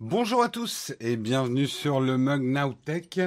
Bonjour 0.00 0.42
à 0.42 0.50
tous 0.50 0.92
et 1.00 1.16
bienvenue 1.16 1.66
sur 1.66 2.00
le 2.00 2.18
Mug 2.18 2.42
Nowtech. 2.42 3.18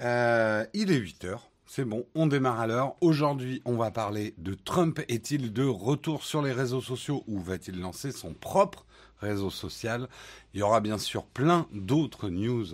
Euh, 0.00 0.64
il 0.72 0.90
est 0.90 0.98
8h, 0.98 1.36
c'est 1.66 1.84
bon, 1.84 2.06
on 2.14 2.26
démarre 2.26 2.58
à 2.58 2.66
l'heure. 2.66 2.94
Aujourd'hui, 3.02 3.60
on 3.66 3.76
va 3.76 3.90
parler 3.90 4.32
de 4.38 4.54
Trump. 4.54 4.98
Est-il 5.08 5.52
de 5.52 5.66
retour 5.66 6.24
sur 6.24 6.40
les 6.40 6.52
réseaux 6.52 6.80
sociaux 6.80 7.22
ou 7.26 7.38
va-t-il 7.38 7.78
lancer 7.78 8.12
son 8.12 8.32
propre 8.32 8.86
réseau 9.20 9.50
social? 9.50 10.08
Il 10.54 10.60
y 10.60 10.62
aura 10.62 10.80
bien 10.80 10.96
sûr 10.96 11.26
plein 11.26 11.66
d'autres 11.72 12.30
news 12.30 12.64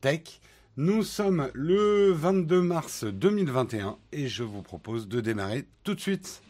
tech. 0.00 0.40
Nous 0.78 1.02
sommes 1.02 1.50
le 1.52 2.12
22 2.12 2.62
mars 2.62 3.04
2021 3.04 3.98
et 4.12 4.26
je 4.26 4.42
vous 4.42 4.62
propose 4.62 5.06
de 5.06 5.20
démarrer 5.20 5.66
tout 5.84 5.94
de 5.94 6.00
suite. 6.00 6.40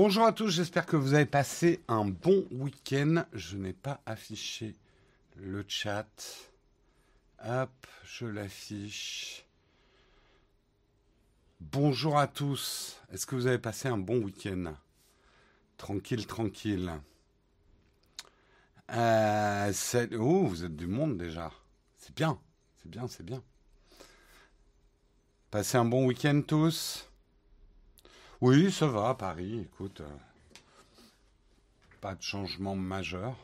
Bonjour 0.00 0.26
à 0.26 0.32
tous, 0.32 0.50
j'espère 0.50 0.86
que 0.86 0.94
vous 0.94 1.14
avez 1.14 1.26
passé 1.26 1.82
un 1.88 2.04
bon 2.04 2.46
week-end. 2.52 3.24
Je 3.32 3.56
n'ai 3.56 3.72
pas 3.72 4.00
affiché 4.06 4.76
le 5.34 5.64
chat. 5.66 6.06
Hop, 7.44 7.84
je 8.04 8.24
l'affiche. 8.24 9.44
Bonjour 11.58 12.16
à 12.16 12.28
tous. 12.28 13.00
Est-ce 13.10 13.26
que 13.26 13.34
vous 13.34 13.48
avez 13.48 13.58
passé 13.58 13.88
un 13.88 13.98
bon 13.98 14.22
week-end? 14.22 14.72
Tranquille, 15.78 16.28
tranquille. 16.28 16.92
Euh, 18.92 19.72
oh, 20.16 20.46
vous 20.46 20.64
êtes 20.64 20.76
du 20.76 20.86
monde 20.86 21.18
déjà. 21.18 21.50
C'est 21.96 22.14
bien, 22.14 22.38
c'est 22.76 22.88
bien, 22.88 23.08
c'est 23.08 23.26
bien. 23.26 23.42
Passez 25.50 25.76
un 25.76 25.84
bon 25.84 26.06
week-end 26.06 26.40
tous. 26.46 27.07
Oui, 28.40 28.70
ça 28.70 28.86
va 28.86 29.14
Paris. 29.14 29.60
Écoute, 29.60 30.00
euh, 30.00 30.16
pas 32.00 32.14
de 32.14 32.22
changement 32.22 32.76
majeur. 32.76 33.34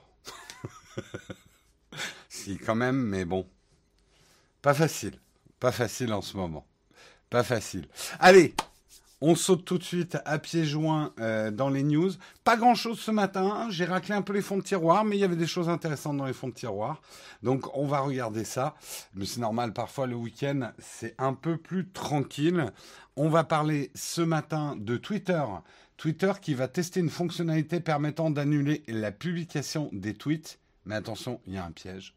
si, 2.28 2.59
quand 2.59 2.77
même, 2.77 3.03
mais 3.03 3.25
bon. 3.25 3.48
Pas 4.62 4.72
facile. 4.72 5.19
Pas 5.59 5.72
facile 5.72 6.12
en 6.12 6.22
ce 6.22 6.37
moment. 6.37 6.65
Pas 7.28 7.42
facile. 7.42 7.89
Allez, 8.20 8.55
on 9.27 9.34
saute 9.34 9.64
tout 9.64 9.78
de 9.78 9.83
suite 9.83 10.19
à 10.27 10.39
pieds 10.39 10.67
joints 10.67 11.14
euh, 11.19 11.50
dans 11.50 11.70
les 11.70 11.83
news. 11.83 12.11
Pas 12.44 12.58
grand-chose 12.58 13.00
ce 13.00 13.11
matin. 13.11 13.69
J'ai 13.70 13.86
raclé 13.86 14.14
un 14.14 14.20
peu 14.20 14.34
les 14.34 14.42
fonds 14.42 14.58
de 14.58 14.62
tiroir, 14.62 15.06
mais 15.06 15.16
il 15.16 15.20
y 15.20 15.25
avait 15.25 15.34
des 15.34 15.47
choses 15.47 15.70
intéressantes 15.70 16.19
dans 16.19 16.27
les 16.27 16.34
fonds 16.34 16.48
de 16.48 16.53
tiroir. 16.53 17.00
Donc 17.42 17.75
on 17.75 17.86
va 17.86 18.00
regarder 18.00 18.44
ça. 18.44 18.75
Mais 19.14 19.25
c'est 19.25 19.41
normal, 19.41 19.72
parfois 19.72 20.06
le 20.06 20.14
week-end, 20.14 20.72
c'est 20.78 21.14
un 21.16 21.33
peu 21.33 21.56
plus 21.56 21.89
tranquille. 21.89 22.70
On 23.16 23.31
va 23.31 23.44
parler 23.44 23.91
ce 23.94 24.20
matin 24.20 24.77
de 24.78 24.98
Twitter. 24.98 25.42
Twitter 25.97 26.33
qui 26.42 26.53
va 26.53 26.69
tester 26.69 27.00
une 27.00 27.09
fonctionnalité 27.09 27.81
permettant 27.81 28.28
d'annuler 28.28 28.83
la 28.88 29.11
publication 29.11 29.88
des 29.92 30.12
tweets. 30.12 30.59
Mais 30.84 30.97
attention, 30.97 31.41
il 31.47 31.55
y 31.55 31.56
a 31.56 31.64
un 31.64 31.72
piège. 31.72 32.14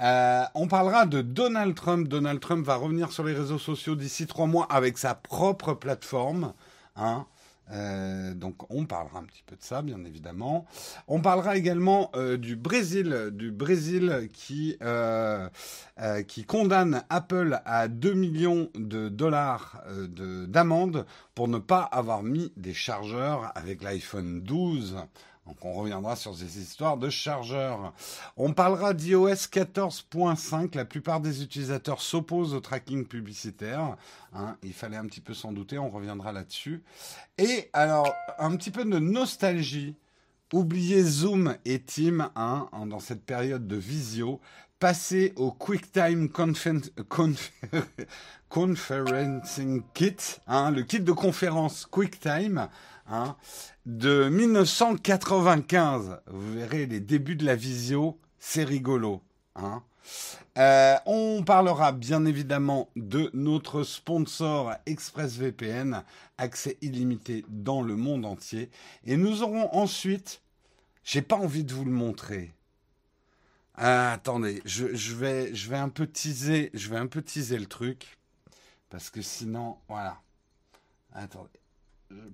Euh, 0.00 0.44
on 0.54 0.68
parlera 0.68 1.06
de 1.06 1.22
Donald 1.22 1.74
Trump. 1.74 2.08
Donald 2.08 2.40
Trump 2.40 2.64
va 2.64 2.76
revenir 2.76 3.10
sur 3.12 3.24
les 3.24 3.34
réseaux 3.34 3.58
sociaux 3.58 3.96
d'ici 3.96 4.26
trois 4.26 4.46
mois 4.46 4.66
avec 4.70 4.96
sa 4.98 5.14
propre 5.14 5.74
plateforme. 5.74 6.52
Hein. 6.96 7.26
Euh, 7.70 8.32
donc 8.32 8.70
on 8.70 8.86
parlera 8.86 9.18
un 9.18 9.24
petit 9.24 9.42
peu 9.44 9.54
de 9.54 9.62
ça, 9.62 9.82
bien 9.82 10.02
évidemment. 10.04 10.66
On 11.06 11.20
parlera 11.20 11.56
également 11.56 12.10
euh, 12.14 12.38
du 12.38 12.56
Brésil, 12.56 13.30
du 13.32 13.50
Brésil 13.50 14.28
qui 14.32 14.78
qui 16.28 16.44
condamne 16.44 17.02
Apple 17.10 17.60
à 17.64 17.88
2 17.88 18.14
millions 18.14 18.70
de 18.74 19.08
dollars 19.08 19.82
d'amende 20.46 21.06
pour 21.34 21.48
ne 21.48 21.58
pas 21.58 21.82
avoir 21.82 22.22
mis 22.22 22.52
des 22.56 22.72
chargeurs 22.72 23.50
avec 23.56 23.82
l'iPhone 23.82 24.40
12 24.42 24.96
donc 25.48 25.64
on 25.64 25.72
reviendra 25.72 26.14
sur 26.14 26.36
ces 26.36 26.58
histoires 26.58 26.98
de 26.98 27.08
chargeurs. 27.08 27.94
On 28.36 28.52
parlera 28.52 28.92
d'iOS 28.92 29.48
14.5. 29.48 30.76
La 30.76 30.84
plupart 30.84 31.20
des 31.20 31.42
utilisateurs 31.42 32.02
s'opposent 32.02 32.52
au 32.52 32.60
tracking 32.60 33.06
publicitaire. 33.06 33.96
Hein. 34.34 34.58
il 34.62 34.74
fallait 34.74 34.98
un 34.98 35.06
petit 35.06 35.22
peu 35.22 35.32
s'en 35.32 35.52
douter, 35.52 35.78
on 35.78 35.88
reviendra 35.88 36.32
là-dessus. 36.32 36.82
Et 37.38 37.70
alors, 37.72 38.12
un 38.38 38.54
petit 38.56 38.70
peu 38.70 38.84
de 38.84 38.98
nostalgie. 38.98 39.96
Oubliez 40.52 41.02
Zoom 41.02 41.56
et 41.64 41.80
Team 41.80 42.28
hein, 42.36 42.68
dans 42.86 43.00
cette 43.00 43.24
période 43.24 43.66
de 43.66 43.76
visio. 43.76 44.40
Passez 44.78 45.32
au 45.36 45.50
QuickTime 45.50 46.28
Conferencing 48.48 49.82
Kit, 49.94 50.16
hein, 50.46 50.70
le 50.70 50.82
kit 50.82 51.00
de 51.00 51.12
conférence 51.12 51.86
QuickTime. 51.90 52.68
Hein, 53.10 53.36
de 53.86 54.28
1995. 54.28 56.20
Vous 56.26 56.52
verrez 56.52 56.86
les 56.86 57.00
débuts 57.00 57.36
de 57.36 57.46
la 57.46 57.56
visio, 57.56 58.18
c'est 58.38 58.64
rigolo. 58.64 59.22
Hein. 59.56 59.82
Euh, 60.58 60.96
on 61.06 61.42
parlera 61.42 61.92
bien 61.92 62.26
évidemment 62.26 62.90
de 62.96 63.30
notre 63.32 63.82
sponsor 63.82 64.74
ExpressVPN, 64.86 66.02
accès 66.36 66.76
illimité 66.82 67.44
dans 67.48 67.80
le 67.80 67.96
monde 67.96 68.26
entier. 68.26 68.70
Et 69.04 69.16
nous 69.16 69.42
aurons 69.42 69.72
ensuite, 69.74 70.42
j'ai 71.04 71.22
pas 71.22 71.36
envie 71.36 71.64
de 71.64 71.72
vous 71.72 71.84
le 71.84 71.92
montrer. 71.92 72.52
Ah, 73.74 74.12
attendez, 74.12 74.60
je, 74.64 75.14
vais, 75.14 75.54
je 75.54 75.70
vais 75.70 75.76
un 75.76 75.88
peu 75.88 76.06
teaser, 76.06 76.70
je 76.74 76.90
vais 76.90 76.98
un 76.98 77.06
peu 77.06 77.22
teaser 77.22 77.58
le 77.58 77.66
truc 77.66 78.18
parce 78.90 79.08
que 79.08 79.22
sinon, 79.22 79.78
voilà. 79.88 80.20
Attendez, 81.12 81.60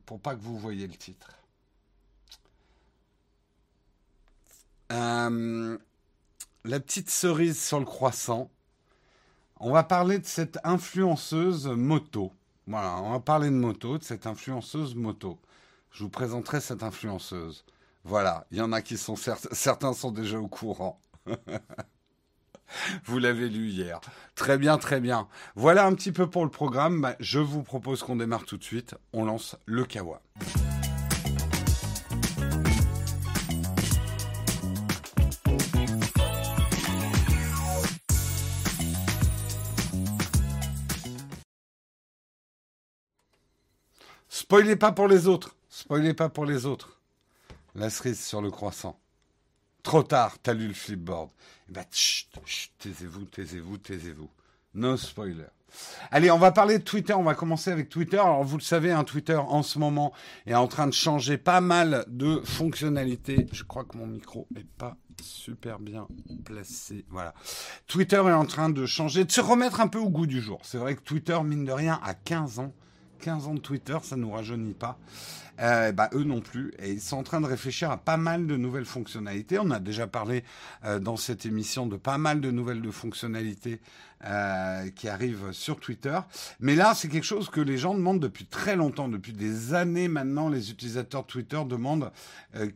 pour 0.06 0.20
pas 0.20 0.34
que 0.34 0.40
vous 0.40 0.58
voyez 0.58 0.86
le 0.86 0.94
titre. 0.94 1.38
Euh, 4.92 5.78
la 6.64 6.80
petite 6.80 7.10
cerise 7.10 7.62
sur 7.62 7.78
le 7.78 7.84
croissant. 7.84 8.50
On 9.60 9.72
va 9.72 9.82
parler 9.82 10.18
de 10.18 10.26
cette 10.26 10.58
influenceuse 10.64 11.66
moto. 11.66 12.32
Voilà, 12.66 12.96
on 13.02 13.10
va 13.10 13.20
parler 13.20 13.48
de 13.48 13.54
moto, 13.54 13.98
de 13.98 14.04
cette 14.04 14.26
influenceuse 14.26 14.94
moto. 14.94 15.38
Je 15.90 16.02
vous 16.04 16.10
présenterai 16.10 16.60
cette 16.60 16.82
influenceuse. 16.82 17.64
Voilà, 18.04 18.46
il 18.50 18.58
y 18.58 18.60
en 18.60 18.72
a 18.72 18.82
qui 18.82 18.98
sont 18.98 19.16
certains 19.16 19.92
sont 19.92 20.10
déjà 20.10 20.38
au 20.38 20.48
courant. 20.48 21.00
vous 23.04 23.18
l'avez 23.18 23.48
lu 23.48 23.68
hier. 23.68 24.00
Très 24.34 24.58
bien, 24.58 24.78
très 24.78 25.00
bien. 25.00 25.28
Voilà 25.54 25.86
un 25.86 25.94
petit 25.94 26.12
peu 26.12 26.28
pour 26.28 26.44
le 26.44 26.50
programme. 26.50 27.00
Bah, 27.00 27.16
je 27.20 27.38
vous 27.38 27.62
propose 27.62 28.02
qu'on 28.02 28.16
démarre 28.16 28.44
tout 28.44 28.56
de 28.56 28.64
suite. 28.64 28.94
On 29.12 29.24
lance 29.24 29.56
le 29.66 29.84
Kawa. 29.84 30.20
Spoilez 44.28 44.76
pas 44.76 44.92
pour 44.92 45.08
les 45.08 45.26
autres. 45.26 45.56
Spoilez 45.68 46.12
pas 46.14 46.28
pour 46.28 46.44
les 46.44 46.66
autres. 46.66 47.00
La 47.74 47.90
cerise 47.90 48.24
sur 48.24 48.42
le 48.42 48.50
croissant. 48.50 49.00
Trop 49.84 50.02
tard, 50.02 50.38
t'as 50.42 50.54
lu 50.54 50.66
le 50.66 50.74
flipboard. 50.74 51.28
Eh 51.68 51.72
ben, 51.72 51.84
taisez-vous, 52.78 53.26
taisez-vous, 53.26 53.76
taisez-vous. 53.76 54.30
No 54.72 54.96
spoiler. 54.96 55.44
Allez, 56.10 56.30
on 56.30 56.38
va 56.38 56.52
parler 56.52 56.78
de 56.78 56.84
Twitter. 56.84 57.12
On 57.12 57.22
va 57.22 57.34
commencer 57.34 57.70
avec 57.70 57.90
Twitter. 57.90 58.16
Alors, 58.16 58.44
vous 58.44 58.56
le 58.56 58.62
savez, 58.62 58.92
un 58.92 59.00
hein, 59.00 59.04
Twitter 59.04 59.36
en 59.36 59.62
ce 59.62 59.78
moment 59.78 60.14
est 60.46 60.54
en 60.54 60.68
train 60.68 60.86
de 60.86 60.92
changer 60.92 61.36
pas 61.36 61.60
mal 61.60 62.06
de 62.08 62.40
fonctionnalités. 62.44 63.46
Je 63.52 63.62
crois 63.62 63.84
que 63.84 63.98
mon 63.98 64.06
micro 64.06 64.48
est 64.56 64.66
pas 64.66 64.96
super 65.22 65.78
bien 65.78 66.08
placé. 66.46 67.04
Voilà. 67.10 67.34
Twitter 67.86 68.16
est 68.16 68.32
en 68.32 68.46
train 68.46 68.70
de 68.70 68.86
changer, 68.86 69.26
de 69.26 69.32
se 69.32 69.42
remettre 69.42 69.82
un 69.82 69.88
peu 69.88 69.98
au 69.98 70.08
goût 70.08 70.26
du 70.26 70.40
jour. 70.40 70.60
C'est 70.62 70.78
vrai 70.78 70.96
que 70.96 71.02
Twitter, 71.02 71.38
mine 71.44 71.66
de 71.66 71.72
rien, 71.72 72.00
a 72.02 72.14
15 72.14 72.58
ans 72.58 72.72
15 73.24 73.48
ans 73.48 73.54
de 73.54 73.60
Twitter, 73.60 73.96
ça 74.02 74.16
ne 74.16 74.20
nous 74.20 74.32
rajeunit 74.32 74.74
pas. 74.74 74.98
Euh, 75.58 75.92
bah, 75.92 76.10
eux 76.12 76.24
non 76.24 76.42
plus. 76.42 76.74
Et 76.78 76.92
ils 76.92 77.00
sont 77.00 77.16
en 77.16 77.22
train 77.22 77.40
de 77.40 77.46
réfléchir 77.46 77.90
à 77.90 77.96
pas 77.96 78.18
mal 78.18 78.46
de 78.46 78.54
nouvelles 78.56 78.84
fonctionnalités. 78.84 79.58
On 79.58 79.70
a 79.70 79.78
déjà 79.78 80.06
parlé 80.06 80.44
euh, 80.84 80.98
dans 80.98 81.16
cette 81.16 81.46
émission 81.46 81.86
de 81.86 81.96
pas 81.96 82.18
mal 82.18 82.42
de 82.42 82.50
nouvelles 82.50 82.82
de 82.82 82.90
fonctionnalités 82.90 83.80
euh, 84.26 84.90
qui 84.90 85.08
arrivent 85.08 85.52
sur 85.52 85.80
Twitter. 85.80 86.18
Mais 86.60 86.74
là, 86.74 86.92
c'est 86.94 87.08
quelque 87.08 87.24
chose 87.24 87.48
que 87.48 87.62
les 87.62 87.78
gens 87.78 87.94
demandent 87.94 88.20
depuis 88.20 88.44
très 88.44 88.76
longtemps. 88.76 89.08
Depuis 89.08 89.32
des 89.32 89.72
années 89.72 90.08
maintenant, 90.08 90.50
les 90.50 90.70
utilisateurs 90.70 91.24
Twitter 91.24 91.62
demandent 91.66 92.10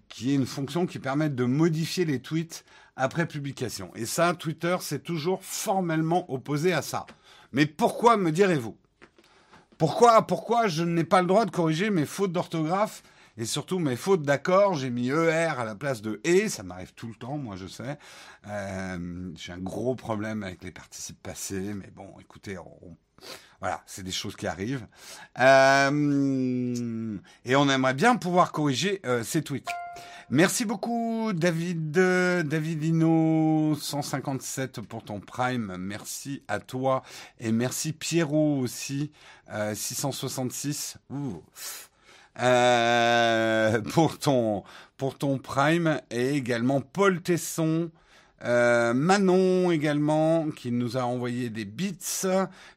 qu'il 0.08 0.28
y 0.28 0.32
ait 0.32 0.36
une 0.36 0.46
fonction 0.46 0.86
qui 0.86 0.98
permette 0.98 1.34
de 1.34 1.44
modifier 1.44 2.06
les 2.06 2.20
tweets 2.20 2.64
après 2.96 3.26
publication. 3.26 3.90
Et 3.96 4.06
ça, 4.06 4.32
Twitter 4.32 4.78
s'est 4.80 5.00
toujours 5.00 5.44
formellement 5.44 6.32
opposé 6.32 6.72
à 6.72 6.80
ça. 6.80 7.04
Mais 7.52 7.66
pourquoi 7.66 8.16
me 8.16 8.32
direz-vous? 8.32 8.76
Pourquoi, 9.78 10.26
pourquoi 10.26 10.66
je 10.66 10.82
n'ai 10.82 11.04
pas 11.04 11.20
le 11.20 11.28
droit 11.28 11.44
de 11.44 11.50
corriger 11.50 11.90
mes 11.90 12.04
fautes 12.04 12.32
d'orthographe 12.32 13.02
Et 13.36 13.44
surtout, 13.44 13.78
mes 13.78 13.94
fautes 13.94 14.22
d'accord, 14.22 14.74
j'ai 14.74 14.90
mis 14.90 15.08
ER 15.08 15.54
à 15.56 15.64
la 15.64 15.76
place 15.76 16.02
de 16.02 16.20
E, 16.26 16.48
ça 16.48 16.64
m'arrive 16.64 16.92
tout 16.94 17.06
le 17.06 17.14
temps, 17.14 17.38
moi 17.38 17.54
je 17.56 17.68
sais. 17.68 17.96
Euh, 18.48 19.30
j'ai 19.36 19.52
un 19.52 19.58
gros 19.58 19.94
problème 19.94 20.42
avec 20.42 20.64
les 20.64 20.72
participes 20.72 21.22
passés, 21.22 21.74
mais 21.74 21.90
bon, 21.94 22.12
écoutez, 22.20 22.58
voilà, 23.60 23.82
c'est 23.86 24.02
des 24.02 24.10
choses 24.10 24.34
qui 24.34 24.48
arrivent. 24.48 24.86
Euh, 25.38 27.18
et 27.44 27.56
on 27.56 27.68
aimerait 27.68 27.94
bien 27.94 28.16
pouvoir 28.16 28.50
corriger 28.50 29.00
euh, 29.06 29.22
ces 29.22 29.42
tweets. 29.42 29.68
Merci 30.30 30.66
beaucoup 30.66 31.32
David 31.32 31.90
Davidino 31.90 33.74
157 33.74 34.82
pour 34.82 35.02
ton 35.02 35.20
prime. 35.20 35.76
Merci 35.78 36.42
à 36.48 36.60
toi 36.60 37.02
et 37.40 37.50
merci 37.50 37.92
Pierrot 37.92 38.58
aussi 38.60 39.10
666. 39.74 40.98
Ouh. 41.10 41.42
Euh, 42.40 43.80
pour 43.80 44.18
ton 44.18 45.38
Prime 45.38 46.00
et 46.10 46.34
également 46.34 46.80
Paul 46.80 47.20
Tesson. 47.20 47.90
Euh, 48.44 48.94
Manon 48.94 49.72
également 49.72 50.48
qui 50.50 50.70
nous 50.70 50.96
a 50.96 51.02
envoyé 51.02 51.50
des 51.50 51.64
bits, 51.64 51.98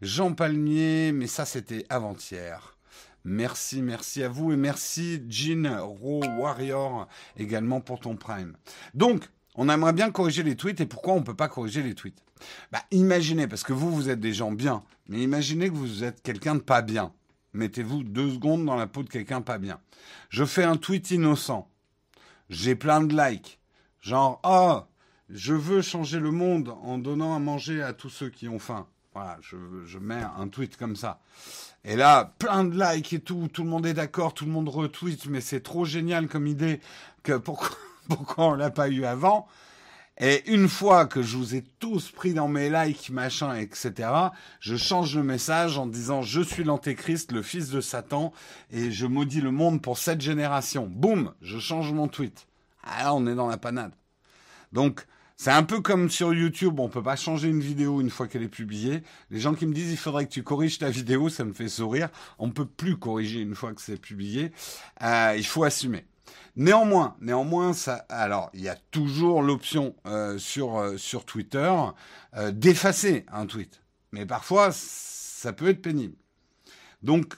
Jean 0.02 0.34
Palmier, 0.34 1.12
mais 1.12 1.28
ça 1.28 1.46
c'était 1.46 1.86
avant-hier. 1.90 2.76
Merci, 3.24 3.82
merci 3.82 4.24
à 4.24 4.30
vous 4.30 4.52
et 4.52 4.56
merci 4.56 5.22
Jean 5.30 5.86
Ro 5.86 6.24
Warrior 6.40 7.08
également 7.38 7.80
pour 7.80 8.00
ton 8.00 8.16
Prime. 8.16 8.56
Donc, 8.94 9.30
on 9.56 9.70
aimerait 9.70 9.94
bien 9.94 10.12
corriger 10.12 10.44
les 10.44 10.56
tweets 10.56 10.82
et 10.82 10.86
pourquoi 10.86 11.14
on 11.14 11.24
peut 11.24 11.36
pas 11.36 11.50
corriger 11.50 11.84
les 11.84 11.94
tweets? 11.94 12.24
Bah, 12.72 12.82
imaginez 12.90 13.48
parce 13.48 13.64
que 13.64 13.74
vous 13.74 13.92
vous 13.92 14.10
êtes 14.10 14.20
des 14.20 14.34
gens 14.34 14.52
bien, 14.52 14.84
mais 15.08 15.22
imaginez 15.22 15.70
que 15.70 15.76
vous 15.76 16.04
êtes 16.04 16.22
quelqu'un 16.24 16.56
de 16.56 16.62
pas 16.62 16.82
bien. 16.82 17.14
Mettez-vous 17.54 18.04
deux 18.04 18.32
secondes 18.32 18.66
dans 18.66 18.76
la 18.76 18.88
peau 18.88 19.04
de 19.04 19.10
quelqu'un 19.10 19.42
pas 19.42 19.58
bien. 19.58 19.80
Je 20.30 20.46
fais 20.46 20.64
un 20.64 20.78
tweet 20.78 21.12
innocent. 21.12 21.70
J'ai 22.50 22.76
plein 22.76 23.02
de 23.02 23.16
likes. 23.16 23.60
Genre, 24.00 24.40
oh, 24.44 24.82
je 25.30 25.54
veux 25.54 25.82
changer 25.82 26.20
le 26.20 26.32
monde 26.32 26.74
en 26.82 26.98
donnant 26.98 27.36
à 27.36 27.40
manger 27.40 27.84
à 27.84 27.94
tous 27.94 28.10
ceux 28.10 28.30
qui 28.30 28.48
ont 28.48 28.60
faim. 28.60 28.88
Voilà, 29.14 29.38
je, 29.42 29.58
je 29.86 30.00
mets 30.00 30.24
un 30.38 30.48
tweet 30.48 30.78
comme 30.78 30.96
ça. 30.96 31.20
Et 31.84 31.96
là, 31.96 32.34
plein 32.40 32.64
de 32.64 32.80
likes 32.80 33.14
et 33.14 33.20
tout, 33.20 33.50
tout 33.52 33.64
le 33.64 33.70
monde 33.70 33.86
est 33.86 33.94
d'accord, 33.94 34.34
tout 34.34 34.46
le 34.46 34.52
monde 34.52 34.70
retweet, 34.70 35.26
mais 35.26 35.42
c'est 35.42 35.62
trop 35.62 35.84
génial 35.84 36.28
comme 36.28 36.48
idée 36.48 36.80
que 37.24 37.34
pourquoi, 37.34 37.70
pourquoi 38.08 38.46
on 38.46 38.54
l'a 38.54 38.70
pas 38.70 38.90
eu 38.90 39.04
avant 39.04 39.48
et 40.24 40.44
une 40.52 40.70
fois 40.70 41.08
que 41.08 41.24
je 41.24 41.36
vous 41.36 41.56
ai 41.56 41.64
tous 41.80 42.12
pris 42.12 42.36
dans 42.36 42.48
mes 42.48 42.70
likes, 42.70 43.10
machin, 43.10 43.56
etc., 43.56 44.08
je 44.60 44.76
change 44.76 45.16
le 45.16 45.24
message 45.24 45.80
en 45.80 45.88
disant 45.88 46.22
je 46.22 46.42
suis 46.42 46.64
l'antéchrist, 46.64 47.32
le 47.32 47.42
fils 47.42 47.70
de 47.70 47.82
Satan, 47.82 48.32
et 48.72 48.92
je 48.92 49.08
maudis 49.08 49.42
le 49.42 49.50
monde 49.50 49.82
pour 49.82 49.98
cette 49.98 50.22
génération. 50.22 50.86
Boum, 50.86 51.34
je 51.42 51.58
change 51.58 51.92
mon 51.92 52.08
tweet. 52.08 52.46
Ah 52.84 53.06
là, 53.06 53.16
on 53.16 53.26
est 53.26 53.34
dans 53.34 53.48
la 53.48 53.58
panade. 53.58 53.94
Donc, 54.74 55.08
c'est 55.42 55.50
un 55.50 55.64
peu 55.64 55.82
comme 55.82 56.12
sur 56.12 56.36
YouTube, 56.36 56.80
on 56.80 56.88
peut 56.88 57.02
pas 57.02 57.16
changer 57.16 57.48
une 57.48 57.62
vidéo 57.62 58.00
une 58.00 58.12
fois 58.12 58.28
qu'elle 58.28 58.44
est 58.44 58.48
publiée. 58.48 59.02
Les 59.32 59.40
gens 59.40 59.56
qui 59.56 59.66
me 59.66 59.74
disent 59.74 59.92
il 59.92 59.98
faudrait 59.98 60.28
que 60.28 60.32
tu 60.32 60.44
corriges 60.44 60.78
ta 60.78 60.92
vidéo, 60.92 61.30
ça 61.30 61.44
me 61.44 61.52
fait 61.52 61.68
sourire. 61.68 62.10
On 62.38 62.52
peut 62.52 62.68
plus 62.68 62.96
corriger 62.98 63.40
une 63.40 63.56
fois 63.56 63.74
que 63.74 63.82
c'est 63.82 64.00
publié. 64.00 64.52
Euh, 65.02 65.34
il 65.36 65.44
faut 65.44 65.64
assumer. 65.64 66.06
Néanmoins, 66.56 67.16
néanmoins, 67.22 67.74
ça, 67.74 68.06
alors 68.10 68.52
il 68.54 68.62
y 68.62 68.70
a 68.70 68.76
toujours 68.92 69.42
l'option 69.42 69.96
euh, 70.06 70.38
sur 70.38 70.78
euh, 70.78 70.98
sur 70.98 71.26
Twitter 71.26 71.74
d'effacer 72.52 73.26
un 73.34 73.48
tweet, 73.48 73.82
mais 74.12 74.28
parfois 74.28 74.70
ça 74.72 75.54
peut 75.54 75.70
être 75.70 75.82
pénible. 75.82 76.18
Donc, 77.02 77.34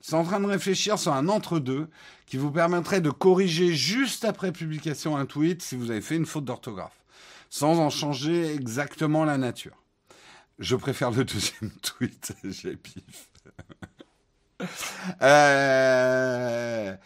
c'est 0.00 0.14
en 0.14 0.24
train 0.24 0.40
de 0.40 0.46
réfléchir 0.46 0.98
sur 0.98 1.12
un 1.12 1.28
entre-deux 1.28 1.88
qui 2.26 2.36
vous 2.36 2.50
permettrait 2.50 3.00
de 3.00 3.10
corriger 3.10 3.74
juste 3.74 4.24
après 4.24 4.52
publication 4.52 5.16
un 5.16 5.26
tweet 5.26 5.62
si 5.62 5.76
vous 5.76 5.90
avez 5.90 6.00
fait 6.00 6.16
une 6.16 6.26
faute 6.26 6.44
d'orthographe, 6.44 6.97
sans 7.50 7.78
en 7.78 7.90
changer 7.90 8.54
exactement 8.54 9.24
la 9.24 9.38
nature. 9.38 9.82
Je 10.58 10.76
préfère 10.76 11.10
le 11.10 11.24
deuxième 11.24 11.70
tweet, 11.82 12.32
j'ai 12.44 12.76
pif. 12.76 13.30
euh... 15.22 16.96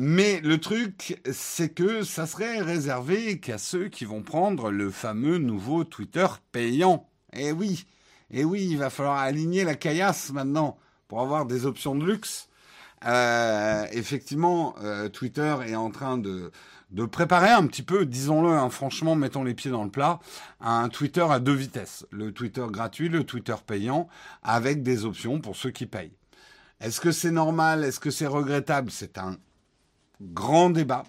Mais 0.00 0.40
le 0.42 0.60
truc, 0.60 1.20
c'est 1.32 1.70
que 1.70 2.04
ça 2.04 2.28
serait 2.28 2.60
réservé 2.60 3.40
qu'à 3.40 3.58
ceux 3.58 3.88
qui 3.88 4.04
vont 4.04 4.22
prendre 4.22 4.70
le 4.70 4.92
fameux 4.92 5.38
nouveau 5.38 5.82
Twitter 5.82 6.26
payant. 6.52 7.10
Eh 7.32 7.50
oui, 7.50 7.84
eh 8.30 8.44
oui, 8.44 8.64
il 8.70 8.78
va 8.78 8.90
falloir 8.90 9.18
aligner 9.18 9.64
la 9.64 9.74
caillasse 9.74 10.30
maintenant 10.30 10.78
pour 11.08 11.20
avoir 11.20 11.46
des 11.46 11.66
options 11.66 11.96
de 11.96 12.06
luxe. 12.06 12.48
Euh, 13.06 13.86
effectivement, 13.90 14.76
euh, 14.82 15.08
Twitter 15.08 15.56
est 15.66 15.74
en 15.74 15.90
train 15.90 16.16
de, 16.16 16.52
de 16.90 17.04
préparer 17.04 17.50
un 17.50 17.66
petit 17.66 17.82
peu, 17.82 18.06
disons-le, 18.06 18.50
hein, 18.50 18.70
franchement, 18.70 19.14
mettons 19.14 19.44
les 19.44 19.54
pieds 19.54 19.70
dans 19.70 19.84
le 19.84 19.90
plat, 19.90 20.20
un 20.60 20.88
Twitter 20.88 21.26
à 21.28 21.38
deux 21.38 21.54
vitesses. 21.54 22.06
Le 22.10 22.32
Twitter 22.32 22.64
gratuit, 22.70 23.08
le 23.08 23.24
Twitter 23.24 23.54
payant, 23.66 24.08
avec 24.42 24.82
des 24.82 25.04
options 25.04 25.40
pour 25.40 25.56
ceux 25.56 25.70
qui 25.70 25.86
payent. 25.86 26.16
Est-ce 26.80 27.00
que 27.00 27.12
c'est 27.12 27.30
normal? 27.30 27.84
Est-ce 27.84 28.00
que 28.00 28.10
c'est 28.10 28.26
regrettable? 28.26 28.90
C'est 28.90 29.18
un 29.18 29.36
grand 30.20 30.70
débat 30.70 31.04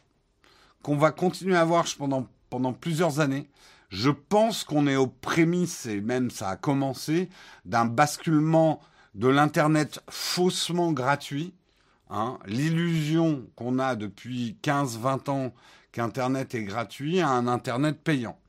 qu'on 0.81 0.98
va 0.98 1.12
continuer 1.12 1.56
à 1.56 1.62
avoir 1.62 1.86
pendant, 1.98 2.28
pendant 2.50 2.74
plusieurs 2.74 3.20
années. 3.20 3.50
Je 3.90 4.10
pense 4.10 4.64
qu'on 4.64 4.86
est 4.86 4.96
aux 4.96 5.08
prémices, 5.08 5.86
et 5.86 6.02
même 6.02 6.30
ça 6.30 6.50
a 6.50 6.56
commencé, 6.56 7.30
d'un 7.66 7.86
basculement 7.86 8.81
de 9.16 9.28
l'Internet 9.28 10.02
faussement 10.10 10.92
gratuit. 10.92 11.54
Hein, 12.09 12.39
L'illusion 12.45 13.47
qu'on 13.56 13.79
a 13.79 13.95
depuis 13.95 14.57
15-20 14.63 15.29
ans 15.29 15.53
qu'Internet 15.91 16.56
est 16.56 16.63
gratuit 16.63 17.19
à 17.19 17.29
un 17.29 17.47
Internet 17.47 18.01
payant. 18.03 18.39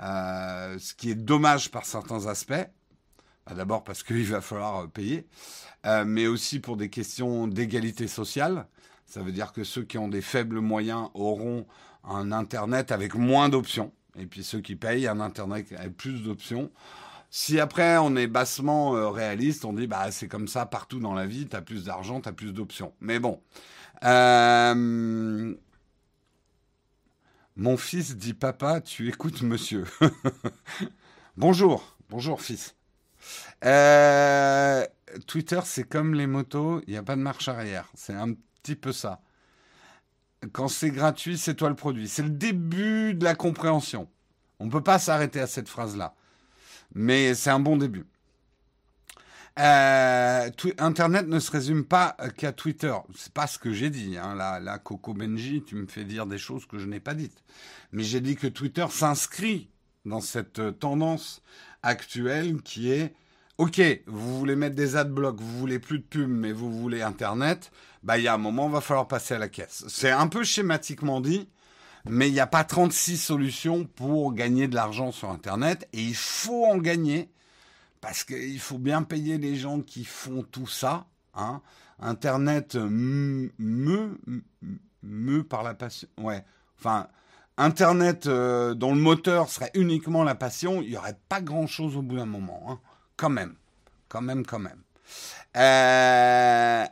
Euh, 0.00 0.78
ce 0.78 0.94
qui 0.94 1.10
est 1.10 1.14
dommage 1.14 1.70
par 1.70 1.84
certains 1.84 2.26
aspects. 2.26 2.66
Bah, 3.46 3.54
d'abord 3.54 3.84
parce 3.84 4.02
qu'il 4.04 4.24
va 4.24 4.40
falloir 4.40 4.88
payer, 4.88 5.26
euh, 5.86 6.04
mais 6.06 6.26
aussi 6.26 6.60
pour 6.60 6.76
des 6.76 6.88
questions 6.88 7.46
d'égalité 7.46 8.08
sociale. 8.08 8.66
Ça 9.06 9.20
veut 9.20 9.32
dire 9.32 9.52
que 9.52 9.64
ceux 9.64 9.84
qui 9.84 9.98
ont 9.98 10.08
des 10.08 10.22
faibles 10.22 10.60
moyens 10.60 11.08
auront 11.14 11.66
un 12.04 12.32
Internet 12.32 12.90
avec 12.90 13.14
moins 13.14 13.48
d'options. 13.48 13.92
Et 14.16 14.26
puis 14.26 14.42
ceux 14.42 14.60
qui 14.60 14.76
payent 14.76 15.06
un 15.06 15.20
Internet 15.20 15.72
avec 15.76 15.96
plus 15.96 16.22
d'options. 16.22 16.70
Si 17.36 17.58
après 17.58 17.98
on 17.98 18.14
est 18.14 18.28
bassement 18.28 18.94
euh, 18.94 19.08
réaliste, 19.08 19.64
on 19.64 19.72
dit 19.72 19.88
bah 19.88 20.12
c'est 20.12 20.28
comme 20.28 20.46
ça 20.46 20.66
partout 20.66 21.00
dans 21.00 21.14
la 21.14 21.26
vie, 21.26 21.48
tu 21.48 21.56
as 21.56 21.62
plus 21.62 21.86
d'argent, 21.86 22.20
tu 22.20 22.28
as 22.28 22.32
plus 22.32 22.52
d'options. 22.52 22.94
Mais 23.00 23.18
bon. 23.18 23.42
Euh, 24.04 25.52
mon 27.56 27.76
fils 27.76 28.16
dit 28.16 28.34
papa, 28.34 28.80
tu 28.80 29.08
écoutes 29.08 29.42
monsieur. 29.42 29.82
bonjour, 31.36 31.96
bonjour 32.08 32.40
fils. 32.40 32.76
Euh, 33.64 34.86
Twitter, 35.26 35.58
c'est 35.64 35.88
comme 35.88 36.14
les 36.14 36.28
motos, 36.28 36.82
il 36.86 36.92
n'y 36.92 36.98
a 36.98 37.02
pas 37.02 37.16
de 37.16 37.20
marche 37.20 37.48
arrière. 37.48 37.90
C'est 37.94 38.14
un 38.14 38.34
petit 38.62 38.76
peu 38.76 38.92
ça. 38.92 39.20
Quand 40.52 40.68
c'est 40.68 40.90
gratuit, 40.90 41.36
c'est 41.36 41.56
toi 41.56 41.68
le 41.68 41.74
produit. 41.74 42.06
C'est 42.06 42.22
le 42.22 42.30
début 42.30 43.12
de 43.12 43.24
la 43.24 43.34
compréhension. 43.34 44.08
On 44.60 44.66
ne 44.66 44.70
peut 44.70 44.84
pas 44.84 45.00
s'arrêter 45.00 45.40
à 45.40 45.48
cette 45.48 45.68
phrase-là. 45.68 46.14
Mais 46.94 47.34
c'est 47.34 47.50
un 47.50 47.60
bon 47.60 47.76
début. 47.76 48.04
Euh, 49.58 50.50
Internet 50.78 51.28
ne 51.28 51.38
se 51.38 51.50
résume 51.50 51.84
pas 51.84 52.16
qu'à 52.36 52.52
Twitter. 52.52 52.94
C'est 53.16 53.32
pas 53.32 53.46
ce 53.46 53.58
que 53.58 53.72
j'ai 53.72 53.90
dit. 53.90 54.16
Hein. 54.16 54.34
Là, 54.34 54.78
Coco 54.78 55.14
Benji, 55.14 55.62
tu 55.62 55.76
me 55.76 55.86
fais 55.86 56.04
dire 56.04 56.26
des 56.26 56.38
choses 56.38 56.66
que 56.66 56.78
je 56.78 56.86
n'ai 56.86 57.00
pas 57.00 57.14
dites. 57.14 57.44
Mais 57.92 58.02
j'ai 58.02 58.20
dit 58.20 58.36
que 58.36 58.46
Twitter 58.46 58.86
s'inscrit 58.90 59.68
dans 60.04 60.20
cette 60.20 60.78
tendance 60.78 61.42
actuelle 61.82 62.60
qui 62.62 62.90
est 62.90 63.14
OK, 63.58 63.80
vous 64.06 64.38
voulez 64.38 64.56
mettre 64.56 64.74
des 64.74 64.96
adblocks, 64.96 65.40
vous 65.40 65.58
voulez 65.58 65.78
plus 65.78 66.00
de 66.00 66.04
pubs, 66.04 66.28
mais 66.28 66.50
vous 66.50 66.72
voulez 66.72 67.02
Internet, 67.02 67.70
bah 68.02 68.18
il 68.18 68.24
y 68.24 68.28
a 68.28 68.34
un 68.34 68.38
moment, 68.38 68.66
il 68.66 68.72
va 68.72 68.80
falloir 68.80 69.06
passer 69.06 69.34
à 69.34 69.38
la 69.38 69.48
caisse. 69.48 69.84
C'est 69.86 70.10
un 70.10 70.26
peu 70.26 70.42
schématiquement 70.42 71.20
dit, 71.20 71.48
mais 72.06 72.28
il 72.28 72.32
n'y 72.32 72.40
a 72.40 72.46
pas 72.46 72.64
36 72.64 73.16
solutions 73.16 73.84
pour 73.84 74.32
gagner 74.32 74.68
de 74.68 74.74
l'argent 74.74 75.12
sur 75.12 75.30
Internet, 75.30 75.88
et 75.92 76.02
il 76.02 76.14
faut 76.14 76.66
en 76.66 76.78
gagner, 76.78 77.30
parce 78.00 78.24
qu'il 78.24 78.60
faut 78.60 78.78
bien 78.78 79.02
payer 79.02 79.38
les 79.38 79.56
gens 79.56 79.80
qui 79.80 80.04
font 80.04 80.42
tout 80.42 80.66
ça. 80.66 81.06
Hein. 81.34 81.62
Internet 82.00 82.74
me, 82.74 83.50
me, 83.58 85.42
par 85.42 85.62
la 85.62 85.74
passion. 85.74 86.08
Ouais, 86.18 86.44
enfin... 86.78 87.08
Internet 87.56 88.26
euh, 88.26 88.74
dont 88.74 88.92
le 88.92 89.00
moteur 89.00 89.48
serait 89.48 89.70
uniquement 89.74 90.24
la 90.24 90.34
passion, 90.34 90.82
il 90.82 90.90
n'y 90.90 90.96
aurait 90.96 91.16
pas 91.28 91.40
grand-chose 91.40 91.96
au 91.96 92.02
bout 92.02 92.16
d'un 92.16 92.26
moment. 92.26 92.66
Hein. 92.68 92.80
Quand 93.16 93.30
même. 93.30 93.54
Quand 94.08 94.22
même, 94.22 94.44
quand 94.44 94.58
même. 94.58 94.82
Euh, 95.56 96.84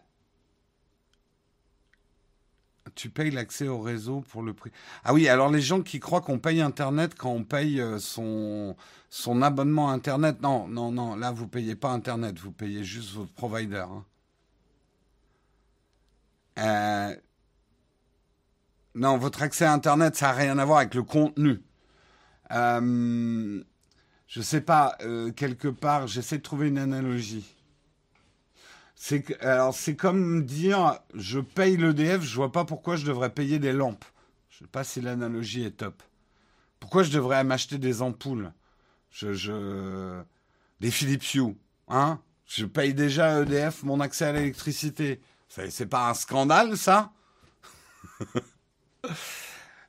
tu 2.94 3.10
payes 3.10 3.30
l'accès 3.30 3.68
au 3.68 3.80
réseau 3.80 4.20
pour 4.28 4.42
le 4.42 4.54
prix. 4.54 4.70
Ah 5.04 5.14
oui, 5.14 5.28
alors 5.28 5.50
les 5.50 5.60
gens 5.60 5.82
qui 5.82 6.00
croient 6.00 6.20
qu'on 6.20 6.38
paye 6.38 6.60
Internet 6.60 7.14
quand 7.16 7.30
on 7.30 7.44
paye 7.44 7.80
euh, 7.80 7.98
son, 7.98 8.76
abonnement 9.42 9.90
Internet, 9.90 10.40
non, 10.42 10.68
non, 10.68 10.92
non, 10.92 11.16
là 11.16 11.32
vous 11.32 11.48
payez 11.48 11.74
pas 11.74 11.90
Internet, 11.90 12.38
vous 12.38 12.52
payez 12.52 12.84
juste 12.84 13.14
votre 13.14 13.32
provider. 13.32 13.84
Hein. 13.88 14.04
Euh, 16.58 17.16
non, 18.94 19.16
votre 19.16 19.42
accès 19.42 19.64
à 19.64 19.72
Internet, 19.72 20.16
ça 20.16 20.26
n'a 20.28 20.32
rien 20.32 20.58
à 20.58 20.64
voir 20.64 20.78
avec 20.78 20.94
le 20.94 21.02
contenu. 21.02 21.62
Euh, 22.52 23.62
je 24.26 24.40
sais 24.40 24.60
pas, 24.60 24.96
euh, 25.02 25.30
quelque 25.32 25.68
part, 25.68 26.06
j'essaie 26.06 26.38
de 26.38 26.42
trouver 26.42 26.68
une 26.68 26.78
analogie. 26.78 27.56
C'est 29.04 29.42
alors 29.42 29.74
c'est 29.74 29.96
comme 29.96 30.44
dire, 30.44 31.00
je 31.12 31.40
paye 31.40 31.76
l'EDF, 31.76 32.22
je 32.22 32.36
vois 32.36 32.52
pas 32.52 32.64
pourquoi 32.64 32.94
je 32.94 33.04
devrais 33.04 33.30
payer 33.30 33.58
des 33.58 33.72
lampes. 33.72 34.04
Je 34.48 34.58
sais 34.58 34.70
pas 34.70 34.84
si 34.84 35.00
l'analogie 35.00 35.64
est 35.64 35.78
top. 35.78 36.04
Pourquoi 36.78 37.02
je 37.02 37.10
devrais 37.10 37.42
m'acheter 37.42 37.78
des 37.78 38.00
ampoules? 38.00 38.52
Je, 39.10 39.32
je, 39.32 40.22
des 40.78 40.92
Philips 40.92 41.34
Hue, 41.34 41.56
hein? 41.88 42.20
Je 42.46 42.64
paye 42.64 42.94
déjà 42.94 43.40
EDF 43.42 43.82
mon 43.82 43.98
accès 43.98 44.26
à 44.26 44.32
l'électricité. 44.32 45.20
C'est 45.48 45.86
pas 45.86 46.08
un 46.08 46.14
scandale, 46.14 46.78
ça? 46.78 47.10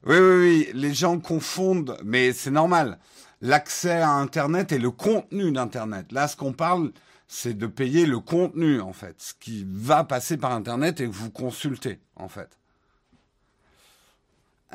Oui, 0.05 0.17
oui, 0.17 0.35
oui. 0.39 0.69
Les 0.73 0.93
gens 0.93 1.17
confondent, 1.19 1.97
mais 2.03 2.33
c'est 2.33 2.51
normal. 2.51 2.99
L'accès 3.41 4.01
à 4.01 4.11
Internet 4.11 4.73
et 4.73 4.79
le 4.79 4.91
contenu 4.91 5.51
d'Internet. 5.51 6.11
Là, 6.11 6.27
ce 6.27 6.35
qu'on 6.35 6.51
parle, 6.51 6.91
c'est 7.33 7.57
de 7.57 7.65
payer 7.65 8.05
le 8.05 8.19
contenu, 8.19 8.79
en 8.79 8.93
fait. 8.93 9.15
Ce 9.17 9.33
qui 9.33 9.65
va 9.67 10.03
passer 10.03 10.37
par 10.37 10.51
Internet 10.51 11.01
et 11.01 11.07
que 11.07 11.11
vous 11.11 11.31
consultez, 11.31 11.99
en 12.15 12.27
fait. 12.27 12.59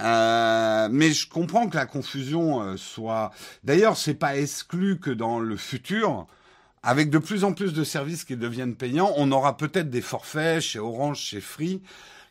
Euh, 0.00 0.88
mais 0.90 1.12
je 1.12 1.28
comprends 1.28 1.68
que 1.68 1.76
la 1.76 1.86
confusion 1.86 2.60
euh, 2.62 2.76
soit. 2.76 3.30
D'ailleurs, 3.62 3.96
c'est 3.96 4.14
pas 4.14 4.36
exclu 4.36 4.98
que 4.98 5.10
dans 5.10 5.38
le 5.38 5.56
futur, 5.56 6.26
avec 6.82 7.10
de 7.10 7.18
plus 7.18 7.44
en 7.44 7.52
plus 7.52 7.72
de 7.72 7.84
services 7.84 8.24
qui 8.24 8.36
deviennent 8.36 8.74
payants, 8.74 9.12
on 9.16 9.30
aura 9.30 9.56
peut-être 9.56 9.88
des 9.88 10.02
forfaits 10.02 10.60
chez 10.60 10.80
Orange, 10.80 11.20
chez 11.20 11.40
Free, 11.40 11.80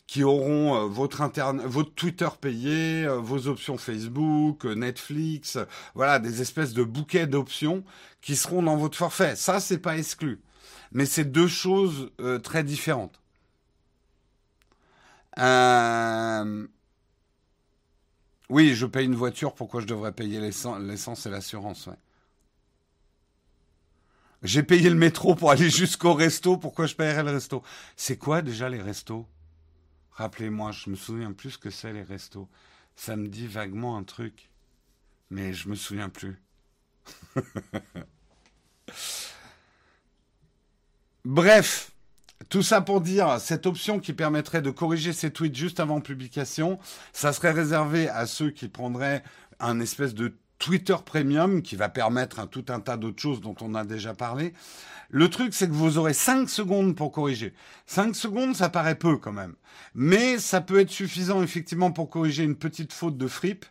qui 0.08 0.24
auront 0.24 0.76
euh, 0.76 0.88
votre 0.88 1.22
interne, 1.22 1.62
votre 1.66 1.94
Twitter 1.94 2.30
payé, 2.40 3.04
euh, 3.06 3.20
vos 3.20 3.48
options 3.48 3.78
Facebook, 3.78 4.66
euh, 4.66 4.74
Netflix, 4.74 5.60
voilà, 5.96 6.20
des 6.20 6.42
espèces 6.42 6.74
de 6.74 6.84
bouquets 6.84 7.28
d'options 7.28 7.84
qui 8.22 8.36
seront 8.38 8.64
dans 8.64 8.78
votre 8.78 8.98
forfait. 8.98 9.36
Ça, 9.36 9.60
c'est 9.60 9.80
pas 9.80 9.98
exclu, 9.98 10.42
mais 10.92 11.06
c'est 11.06 11.26
deux 11.26 11.48
choses 11.48 12.12
très 12.44 12.64
différentes. 12.64 13.20
Oui, 18.50 18.74
je 18.76 18.86
paye 18.86 19.06
une 19.06 19.16
voiture, 19.16 19.54
pourquoi 19.54 19.82
je 19.82 19.86
devrais 19.88 20.12
payer 20.14 20.40
l'essence 20.40 21.26
et 21.26 21.30
l'assurance 21.30 21.90
J'ai 24.42 24.64
payé 24.64 24.90
le 24.90 24.96
métro 24.96 25.36
pour 25.36 25.52
aller 25.52 25.70
jusqu'au 25.82 26.14
resto, 26.14 26.58
pourquoi 26.58 26.86
je 26.88 26.96
paierais 26.96 27.24
le 27.24 27.32
resto? 27.32 27.62
C'est 27.96 28.18
quoi 28.18 28.42
déjà 28.42 28.70
les 28.70 28.82
restos? 28.82 29.28
Rappelez-moi, 30.18 30.72
je 30.72 30.90
me 30.90 30.96
souviens 30.96 31.32
plus 31.32 31.58
que 31.58 31.70
c'est 31.70 31.94
les 31.94 32.02
restos. 32.02 32.50
Ça 32.96 33.16
me 33.16 33.28
dit 33.28 33.46
vaguement 33.46 33.98
un 33.98 34.04
truc, 34.04 34.50
mais 35.30 35.54
je 35.54 35.70
me 35.70 35.76
souviens 35.76 36.10
plus. 36.10 36.42
Bref, 41.24 41.92
tout 42.50 42.64
ça 42.64 42.82
pour 42.82 43.00
dire, 43.02 43.40
cette 43.40 43.68
option 43.68 44.00
qui 44.00 44.14
permettrait 44.14 44.64
de 44.64 44.72
corriger 44.72 45.14
ses 45.14 45.32
tweets 45.32 45.56
juste 45.56 45.80
avant 45.80 46.02
publication, 46.02 46.80
ça 47.14 47.32
serait 47.32 47.52
réservé 47.52 48.10
à 48.10 48.26
ceux 48.26 48.50
qui 48.50 48.70
prendraient 48.70 49.24
un 49.60 49.80
espèce 49.80 50.16
de 50.16 50.34
Twitter 50.60 50.96
Premium 51.06 51.62
qui 51.62 51.76
va 51.76 51.90
permettre 51.90 52.40
un, 52.40 52.48
tout 52.48 52.66
un 52.70 52.80
tas 52.80 52.98
d'autres 52.98 53.22
choses 53.22 53.42
dont 53.42 53.56
on 53.62 53.76
a 53.76 53.84
déjà 53.84 54.14
parlé. 54.14 54.54
Le 55.10 55.30
truc, 55.30 55.54
c'est 55.54 55.68
que 55.68 55.74
vous 55.74 55.98
aurez 55.98 56.14
5 56.14 56.50
secondes 56.50 56.96
pour 56.96 57.12
corriger. 57.12 57.54
5 57.86 58.16
secondes, 58.16 58.56
ça 58.56 58.70
paraît 58.70 58.96
peu 58.96 59.18
quand 59.18 59.32
même. 59.32 59.56
Mais 59.96 60.38
ça 60.38 60.60
peut 60.60 60.80
être 60.80 60.90
suffisant 60.90 61.42
effectivement 61.42 61.92
pour 61.92 62.10
corriger 62.10 62.44
une 62.44 62.56
petite 62.56 62.92
faute 62.92 63.18
de 63.18 63.28
fripe 63.28 63.66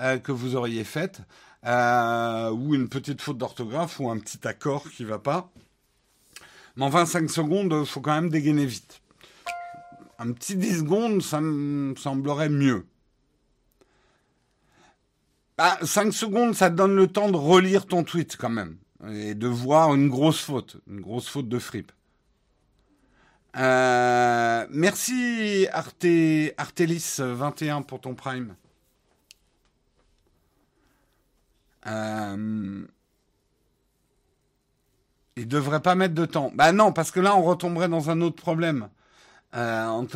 euh, 0.00 0.18
que 0.18 0.32
vous 0.32 0.56
auriez 0.56 0.84
faite, 0.84 1.20
euh, 1.66 2.50
ou 2.50 2.74
une 2.74 2.88
petite 2.88 3.20
faute 3.20 3.38
d'orthographe, 3.38 4.00
ou 4.00 4.10
un 4.10 4.18
petit 4.18 4.46
accord 4.48 4.90
qui 4.90 5.04
va 5.04 5.18
pas. 5.18 5.52
Mais 6.76 6.84
enfin, 6.84 7.06
5 7.06 7.30
secondes, 7.30 7.84
faut 7.84 8.00
quand 8.00 8.14
même 8.14 8.30
dégainer 8.30 8.66
vite. 8.66 9.00
Un 10.18 10.32
petit 10.32 10.56
10 10.56 10.78
secondes, 10.80 11.22
ça 11.22 11.40
me 11.40 11.94
semblerait 11.96 12.48
mieux. 12.48 12.86
5 15.82 16.06
bah, 16.06 16.12
secondes, 16.12 16.54
ça 16.54 16.70
te 16.70 16.76
donne 16.76 16.96
le 16.96 17.06
temps 17.06 17.30
de 17.30 17.36
relire 17.36 17.86
ton 17.86 18.02
tweet 18.02 18.36
quand 18.36 18.48
même 18.48 18.76
et 19.08 19.34
de 19.34 19.46
voir 19.46 19.94
une 19.94 20.08
grosse 20.08 20.40
faute, 20.40 20.76
une 20.88 21.00
grosse 21.00 21.28
faute 21.28 21.48
de 21.48 21.58
fripe. 21.58 21.92
Euh, 23.56 24.66
merci 24.70 25.66
Arte, 25.72 26.04
Artelis21 26.04 27.84
pour 27.84 28.00
ton 28.00 28.14
prime. 28.14 28.54
Euh, 31.86 32.86
il 35.36 35.48
devrait 35.48 35.80
pas 35.80 35.94
mettre 35.94 36.14
de 36.14 36.26
temps. 36.26 36.52
Bah 36.54 36.72
non, 36.72 36.92
parce 36.92 37.10
que 37.10 37.20
là 37.20 37.36
on 37.36 37.42
retomberait 37.42 37.88
dans 37.88 38.10
un 38.10 38.20
autre 38.20 38.36
problème, 38.36 38.88
euh. 39.54 40.06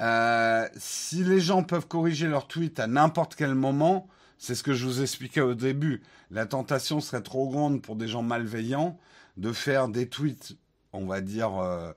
Euh, 0.00 0.68
si 0.76 1.22
les 1.22 1.38
gens 1.38 1.62
peuvent 1.62 1.86
corriger 1.86 2.26
leur 2.26 2.48
tweet 2.48 2.80
à 2.80 2.88
n'importe 2.88 3.36
quel 3.36 3.54
moment, 3.54 4.08
c'est 4.38 4.54
ce 4.54 4.62
que 4.62 4.74
je 4.74 4.84
vous 4.84 5.02
expliquais 5.02 5.40
au 5.40 5.54
début. 5.54 6.02
La 6.30 6.46
tentation 6.46 7.00
serait 7.00 7.22
trop 7.22 7.48
grande 7.48 7.82
pour 7.82 7.96
des 7.96 8.08
gens 8.08 8.22
malveillants 8.22 8.98
de 9.36 9.52
faire 9.52 9.88
des 9.88 10.08
tweets, 10.08 10.56
on 10.92 11.06
va 11.06 11.20
dire, 11.20 11.56
euh, 11.56 11.92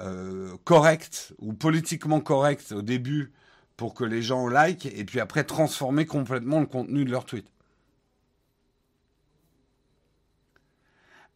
euh, 0.00 0.56
corrects 0.64 1.32
ou 1.38 1.52
politiquement 1.52 2.20
corrects 2.20 2.72
au 2.72 2.82
début 2.82 3.32
pour 3.76 3.94
que 3.94 4.04
les 4.04 4.22
gens 4.22 4.48
like 4.48 4.86
et 4.86 5.04
puis 5.04 5.20
après 5.20 5.44
transformer 5.44 6.06
complètement 6.06 6.60
le 6.60 6.66
contenu 6.66 7.04
de 7.04 7.10
leur 7.10 7.24
tweet. 7.24 7.46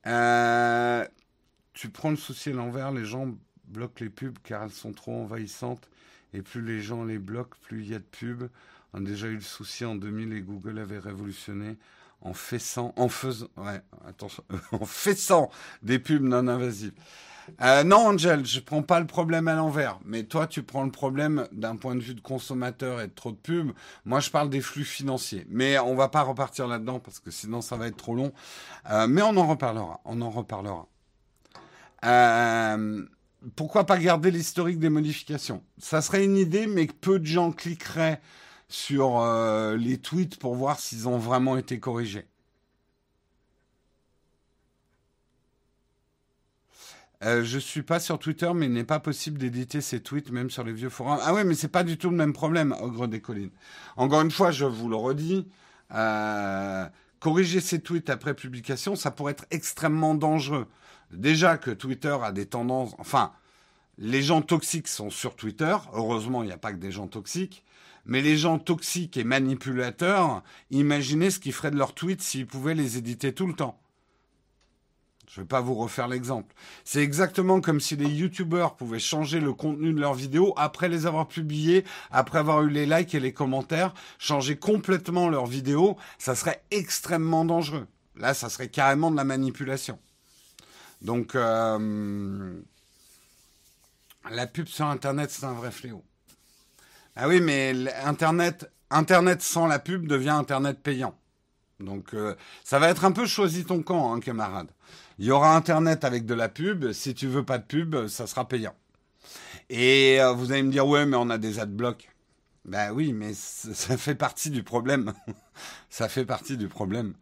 Euh, 0.06 1.04
tu 1.72 1.90
prends 1.90 2.10
le 2.10 2.16
souci 2.16 2.50
à 2.50 2.52
l'envers, 2.52 2.92
les 2.92 3.04
gens 3.04 3.34
bloquent 3.64 4.02
les 4.04 4.10
pubs 4.10 4.38
car 4.44 4.62
elles 4.62 4.70
sont 4.70 4.92
trop 4.92 5.12
envahissantes 5.12 5.88
et 6.32 6.42
plus 6.42 6.62
les 6.62 6.80
gens 6.80 7.04
les 7.04 7.18
bloquent, 7.18 7.56
plus 7.62 7.82
il 7.82 7.90
y 7.90 7.94
a 7.94 7.98
de 7.98 8.04
pubs. 8.04 8.48
On 8.96 9.00
a 9.00 9.02
déjà 9.02 9.26
eu 9.26 9.34
le 9.34 9.42
souci 9.42 9.84
en 9.84 9.94
2000 9.94 10.32
et 10.32 10.40
Google 10.40 10.78
avait 10.78 10.98
révolutionné 10.98 11.76
en 12.22 12.32
faisant, 12.32 12.94
en 12.96 13.10
faisant, 13.10 13.48
ouais, 13.58 13.82
attention, 14.08 14.42
en 14.72 14.86
faisant 14.86 15.50
des 15.82 15.98
pubs 15.98 16.22
non 16.22 16.48
invasives. 16.48 16.94
Euh, 17.60 17.84
non, 17.84 18.08
Angel, 18.08 18.46
je 18.46 18.58
prends 18.58 18.82
pas 18.82 18.98
le 18.98 19.06
problème 19.06 19.48
à 19.48 19.54
l'envers. 19.54 19.98
Mais 20.06 20.24
toi, 20.24 20.46
tu 20.46 20.62
prends 20.62 20.82
le 20.82 20.90
problème 20.90 21.46
d'un 21.52 21.76
point 21.76 21.94
de 21.94 22.00
vue 22.00 22.14
de 22.14 22.22
consommateur 22.22 23.02
et 23.02 23.08
de 23.08 23.12
trop 23.12 23.32
de 23.32 23.36
pubs. 23.36 23.72
Moi, 24.06 24.20
je 24.20 24.30
parle 24.30 24.48
des 24.48 24.62
flux 24.62 24.84
financiers. 24.84 25.46
Mais 25.50 25.78
on 25.78 25.94
va 25.94 26.08
pas 26.08 26.22
repartir 26.22 26.66
là-dedans 26.66 26.98
parce 26.98 27.20
que 27.20 27.30
sinon, 27.30 27.60
ça 27.60 27.76
va 27.76 27.88
être 27.88 27.98
trop 27.98 28.14
long. 28.14 28.32
Euh, 28.90 29.06
mais 29.06 29.20
on 29.20 29.36
en 29.36 29.46
reparlera. 29.46 30.00
On 30.06 30.22
en 30.22 30.30
reparlera. 30.30 30.88
Euh, 32.04 33.04
pourquoi 33.54 33.84
pas 33.84 33.98
garder 33.98 34.30
l'historique 34.30 34.78
des 34.78 34.88
modifications? 34.88 35.62
Ça 35.76 36.00
serait 36.00 36.24
une 36.24 36.38
idée, 36.38 36.66
mais 36.66 36.86
peu 36.86 37.18
de 37.18 37.26
gens 37.26 37.52
cliqueraient 37.52 38.20
sur 38.68 39.20
euh, 39.20 39.76
les 39.76 39.98
tweets 39.98 40.38
pour 40.38 40.54
voir 40.54 40.80
s'ils 40.80 41.08
ont 41.08 41.18
vraiment 41.18 41.56
été 41.56 41.78
corrigés. 41.78 42.26
Euh, 47.24 47.42
je 47.44 47.58
suis 47.58 47.82
pas 47.82 47.98
sur 47.98 48.18
Twitter, 48.18 48.50
mais 48.54 48.66
il 48.66 48.72
n'est 48.72 48.84
pas 48.84 49.00
possible 49.00 49.38
d'éditer 49.38 49.80
ces 49.80 50.00
tweets, 50.00 50.30
même 50.30 50.50
sur 50.50 50.64
les 50.64 50.72
vieux 50.72 50.90
forums. 50.90 51.18
Ah 51.22 51.32
ouais, 51.32 51.44
mais 51.44 51.54
c'est 51.54 51.68
pas 51.68 51.82
du 51.82 51.96
tout 51.96 52.10
le 52.10 52.16
même 52.16 52.32
problème, 52.34 52.74
Ogre 52.80 53.06
des 53.08 53.20
collines. 53.20 53.50
Encore 53.96 54.20
une 54.20 54.30
fois, 54.30 54.50
je 54.50 54.66
vous 54.66 54.88
le 54.88 54.96
redis, 54.96 55.48
euh, 55.94 56.86
corriger 57.20 57.60
ces 57.60 57.80
tweets 57.80 58.10
après 58.10 58.34
publication, 58.34 58.96
ça 58.96 59.10
pourrait 59.10 59.32
être 59.32 59.46
extrêmement 59.50 60.14
dangereux. 60.14 60.66
Déjà 61.10 61.56
que 61.56 61.70
Twitter 61.70 62.16
a 62.22 62.32
des 62.32 62.46
tendances, 62.46 62.94
enfin, 62.98 63.32
les 63.98 64.22
gens 64.22 64.42
toxiques 64.42 64.88
sont 64.88 65.08
sur 65.10 65.36
Twitter. 65.36 65.74
Heureusement, 65.94 66.42
il 66.42 66.46
n'y 66.46 66.52
a 66.52 66.58
pas 66.58 66.72
que 66.72 66.78
des 66.78 66.92
gens 66.92 67.06
toxiques. 67.06 67.64
Mais 68.06 68.22
les 68.22 68.36
gens 68.36 68.58
toxiques 68.58 69.16
et 69.16 69.24
manipulateurs, 69.24 70.42
imaginez 70.70 71.30
ce 71.30 71.40
qu'ils 71.40 71.52
feraient 71.52 71.70
de 71.70 71.76
leurs 71.76 71.94
tweets 71.94 72.22
s'ils 72.22 72.46
pouvaient 72.46 72.74
les 72.74 72.96
éditer 72.96 73.34
tout 73.34 73.46
le 73.46 73.54
temps. 73.54 73.80
Je 75.28 75.40
ne 75.40 75.44
vais 75.44 75.48
pas 75.48 75.60
vous 75.60 75.74
refaire 75.74 76.08
l'exemple. 76.08 76.54
C'est 76.84 77.02
exactement 77.02 77.60
comme 77.60 77.80
si 77.80 77.96
les 77.96 78.08
youtubeurs 78.08 78.76
pouvaient 78.76 79.00
changer 79.00 79.40
le 79.40 79.52
contenu 79.52 79.92
de 79.92 80.00
leurs 80.00 80.14
vidéos 80.14 80.54
après 80.56 80.88
les 80.88 81.04
avoir 81.04 81.26
publiées, 81.26 81.84
après 82.10 82.38
avoir 82.38 82.62
eu 82.62 82.70
les 82.70 82.86
likes 82.86 83.14
et 83.14 83.20
les 83.20 83.32
commentaires, 83.32 83.92
changer 84.18 84.56
complètement 84.56 85.28
leurs 85.28 85.46
vidéos, 85.46 85.98
ça 86.18 86.34
serait 86.34 86.62
extrêmement 86.70 87.44
dangereux. 87.44 87.86
Là, 88.14 88.34
ça 88.34 88.48
serait 88.48 88.68
carrément 88.68 89.10
de 89.10 89.16
la 89.16 89.24
manipulation. 89.24 89.98
Donc, 91.02 91.34
euh, 91.34 92.58
la 94.30 94.46
pub 94.46 94.68
sur 94.68 94.86
Internet, 94.86 95.30
c'est 95.30 95.44
un 95.44 95.52
vrai 95.52 95.70
fléau. 95.70 96.02
Ah 97.16 97.28
oui, 97.28 97.40
mais 97.40 97.74
Internet, 98.04 98.70
sans 99.40 99.66
la 99.66 99.78
pub 99.78 100.06
devient 100.06 100.30
Internet 100.30 100.80
payant. 100.82 101.14
Donc 101.80 102.14
euh, 102.14 102.34
ça 102.64 102.78
va 102.78 102.88
être 102.88 103.04
un 103.04 103.12
peu 103.12 103.26
choisi 103.26 103.64
ton 103.64 103.82
camp, 103.82 104.12
hein, 104.12 104.20
camarade. 104.20 104.68
Il 105.18 105.26
y 105.26 105.30
aura 105.30 105.56
Internet 105.56 106.04
avec 106.04 106.26
de 106.26 106.34
la 106.34 106.48
pub. 106.48 106.92
Si 106.92 107.14
tu 107.14 107.26
veux 107.26 107.44
pas 107.44 107.58
de 107.58 107.64
pub, 107.64 108.06
ça 108.06 108.26
sera 108.26 108.46
payant. 108.46 108.74
Et 109.70 110.20
euh, 110.20 110.32
vous 110.32 110.52
allez 110.52 110.62
me 110.62 110.70
dire, 110.70 110.86
ouais, 110.86 111.06
mais 111.06 111.16
on 111.16 111.30
a 111.30 111.38
des 111.38 111.58
adblocks. 111.58 112.08
Ben 112.66 112.92
oui, 112.92 113.12
mais 113.12 113.32
ça 113.34 113.96
fait 113.96 114.14
partie 114.14 114.50
du 114.50 114.62
problème. 114.62 115.12
ça 115.88 116.08
fait 116.08 116.26
partie 116.26 116.56
du 116.56 116.68
problème. 116.68 117.14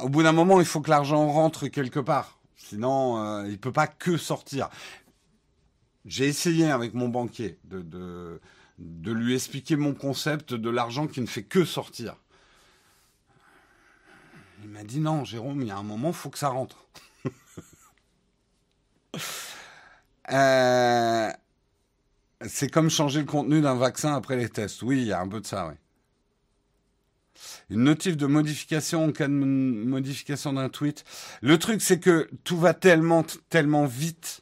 Au 0.00 0.08
bout 0.08 0.22
d'un 0.22 0.32
moment, 0.32 0.60
il 0.60 0.66
faut 0.66 0.80
que 0.80 0.90
l'argent 0.90 1.26
rentre 1.28 1.68
quelque 1.68 2.00
part. 2.00 2.38
Sinon, 2.56 3.18
euh, 3.18 3.44
il 3.46 3.52
ne 3.52 3.56
peut 3.56 3.72
pas 3.72 3.86
que 3.86 4.16
sortir. 4.16 4.68
J'ai 6.04 6.26
essayé 6.26 6.70
avec 6.70 6.94
mon 6.94 7.08
banquier 7.08 7.58
de, 7.64 8.40
de 8.78 9.12
lui 9.12 9.34
expliquer 9.34 9.76
mon 9.76 9.94
concept 9.94 10.54
de 10.54 10.70
l'argent 10.70 11.06
qui 11.06 11.20
ne 11.20 11.26
fait 11.26 11.42
que 11.42 11.64
sortir. 11.64 12.16
Il 14.62 14.70
m'a 14.70 14.84
dit 14.84 15.00
non, 15.00 15.24
Jérôme, 15.24 15.62
il 15.62 15.68
y 15.68 15.70
a 15.70 15.76
un 15.76 15.82
moment, 15.82 16.12
faut 16.12 16.30
que 16.30 16.38
ça 16.38 16.48
rentre. 16.48 16.86
euh, 20.32 21.30
c'est 22.46 22.70
comme 22.70 22.90
changer 22.90 23.20
le 23.20 23.26
contenu 23.26 23.60
d'un 23.60 23.74
vaccin 23.74 24.14
après 24.14 24.36
les 24.36 24.48
tests. 24.48 24.82
Oui, 24.82 25.02
il 25.02 25.06
y 25.08 25.12
a 25.12 25.20
un 25.20 25.28
peu 25.28 25.40
de 25.40 25.46
ça, 25.46 25.66
oui. 25.68 25.74
Une 27.70 27.84
notif 27.84 28.16
de 28.16 28.26
modification 28.26 29.06
en 29.06 29.12
cas 29.12 29.26
de 29.26 29.32
modification 29.32 30.52
d'un 30.52 30.68
tweet. 30.68 31.04
Le 31.40 31.58
truc, 31.58 31.80
c'est 31.80 31.98
que 31.98 32.28
tout 32.44 32.58
va 32.58 32.74
tellement, 32.74 33.24
tellement 33.48 33.86
vite. 33.86 34.41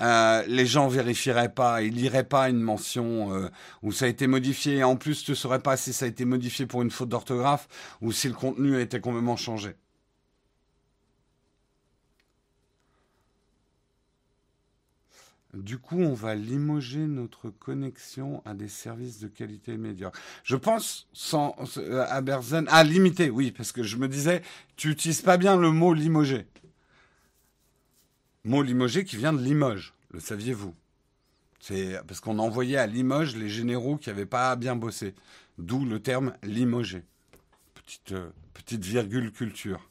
Euh, 0.00 0.44
les 0.46 0.66
gens 0.66 0.86
vérifieraient 0.86 1.52
pas, 1.52 1.82
ils 1.82 1.94
liraient 1.94 2.28
pas 2.28 2.48
une 2.48 2.60
mention 2.60 3.34
euh, 3.34 3.48
où 3.82 3.90
ça 3.90 4.04
a 4.04 4.08
été 4.08 4.26
modifié. 4.26 4.84
En 4.84 4.96
plus, 4.96 5.24
tu 5.24 5.34
saurais 5.34 5.58
pas 5.60 5.76
si 5.76 5.92
ça 5.92 6.04
a 6.04 6.08
été 6.08 6.24
modifié 6.24 6.66
pour 6.66 6.82
une 6.82 6.90
faute 6.90 7.08
d'orthographe 7.08 7.68
ou 8.00 8.12
si 8.12 8.28
le 8.28 8.34
contenu 8.34 8.76
a 8.76 8.80
été 8.80 9.00
complètement 9.00 9.36
changé. 9.36 9.74
Du 15.54 15.78
coup, 15.78 15.98
on 15.98 16.12
va 16.12 16.34
limoger 16.34 17.06
notre 17.06 17.48
connexion 17.48 18.42
à 18.44 18.52
des 18.52 18.68
services 18.68 19.18
de 19.18 19.28
qualité 19.28 19.78
médiocre. 19.78 20.18
Je 20.44 20.56
pense 20.56 21.08
sans 21.14 21.56
euh, 21.78 22.04
à 22.08 22.20
Berzen 22.20 22.66
à 22.68 22.84
limiter, 22.84 23.30
oui, 23.30 23.50
parce 23.50 23.72
que 23.72 23.82
je 23.82 23.96
me 23.96 24.08
disais, 24.08 24.42
tu 24.76 24.88
n'utilises 24.88 25.22
pas 25.22 25.38
bien 25.38 25.56
le 25.56 25.70
mot 25.70 25.94
limoger. 25.94 26.46
Mot 28.48 28.62
limogé 28.62 29.04
qui 29.04 29.18
vient 29.18 29.34
de 29.34 29.42
Limoges, 29.42 29.92
le 30.10 30.20
saviez-vous? 30.20 30.74
C'est 31.60 32.00
parce 32.06 32.20
qu'on 32.20 32.38
envoyait 32.38 32.78
à 32.78 32.86
Limoges 32.86 33.36
les 33.36 33.50
généraux 33.50 33.98
qui 33.98 34.08
n'avaient 34.08 34.24
pas 34.24 34.56
bien 34.56 34.74
bossé, 34.74 35.14
d'où 35.58 35.84
le 35.84 36.00
terme 36.00 36.32
limogé. 36.42 37.04
Petite 37.74 38.12
euh, 38.12 38.30
petite 38.54 38.82
virgule 38.82 39.32
culture. 39.32 39.90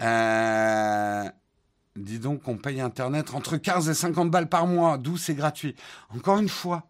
Euh, 0.00 1.28
Dis 1.94 2.18
donc 2.18 2.42
qu'on 2.42 2.56
paye 2.56 2.80
Internet 2.80 3.32
entre 3.32 3.56
15 3.56 3.88
et 3.88 3.94
50 3.94 4.28
balles 4.28 4.48
par 4.48 4.66
mois, 4.66 4.98
d'où 4.98 5.16
c'est 5.16 5.34
gratuit. 5.34 5.76
Encore 6.10 6.38
une 6.38 6.48
fois, 6.48 6.88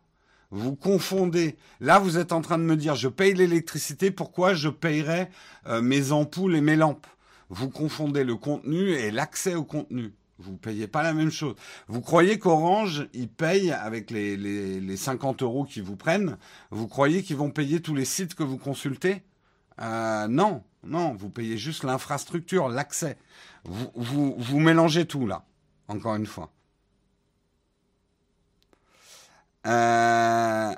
vous 0.50 0.75
confondez. 0.75 1.59
Là, 1.81 1.99
vous 1.99 2.17
êtes 2.17 2.33
en 2.33 2.41
train 2.41 2.57
de 2.57 2.64
me 2.64 2.76
dire, 2.76 2.95
je 2.95 3.09
paye 3.09 3.35
l'électricité, 3.35 4.11
pourquoi 4.11 4.55
je 4.55 4.71
payerais 4.71 5.29
euh, 5.67 5.83
mes 5.83 6.12
ampoules 6.12 6.57
et 6.57 6.62
mes 6.62 6.76
lampes? 6.76 7.07
Vous 7.50 7.69
confondez 7.69 8.25
le 8.25 8.37
contenu 8.37 8.93
et 8.93 9.11
l'accès 9.11 9.55
au 9.55 9.64
contenu. 9.64 10.14
Vous 10.43 10.53
ne 10.53 10.59
payez 10.59 10.87
pas 10.87 11.03
la 11.03 11.15
même 11.15 11.31
chose. 11.31 11.55
Vous 11.89 12.01
croyez 12.01 12.39
qu'Orange, 12.39 13.09
ils 13.15 13.29
payent 13.29 13.73
avec 13.73 14.11
les, 14.11 14.37
les, 14.37 14.81
les 14.81 14.97
50 14.97 15.43
euros 15.43 15.65
qu'ils 15.65 15.83
vous 15.83 15.97
prennent, 15.97 16.37
vous 16.71 16.89
croyez 16.89 17.23
qu'ils 17.23 17.37
vont 17.37 17.51
payer 17.51 17.81
tous 17.81 17.95
les 17.95 18.05
sites 18.05 18.35
que 18.35 18.43
vous 18.43 18.59
consultez? 18.59 19.23
Euh, 19.81 20.29
Non, 20.29 20.63
non, 20.85 21.15
vous 21.15 21.31
payez 21.31 21.57
juste 21.59 21.85
l'infrastructure, 21.85 22.69
l'accès. 22.69 23.17
Vous, 23.65 24.59
mélangez 24.59 25.07
tout 25.07 25.27
là, 25.27 25.45
encore 25.89 26.17
une 26.17 26.27
fois. 26.27 26.53
Euh... 29.67 30.73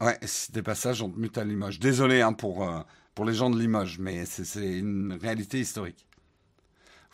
Ouais, 0.00 0.18
t'es 0.52 0.62
pas 0.62 0.74
sage, 0.74 1.02
on 1.02 1.10
te 1.10 1.18
mute 1.18 1.38
à 1.38 1.44
Limoges. 1.44 1.78
Désolé 1.80 2.20
hein, 2.20 2.32
pour, 2.32 2.68
euh, 2.68 2.80
pour 3.14 3.24
les 3.24 3.34
gens 3.34 3.50
de 3.50 3.58
Limoges, 3.58 3.98
mais 3.98 4.24
c'est 4.26 4.78
une 4.78 5.18
réalité 5.20 5.58
historique. 5.60 6.06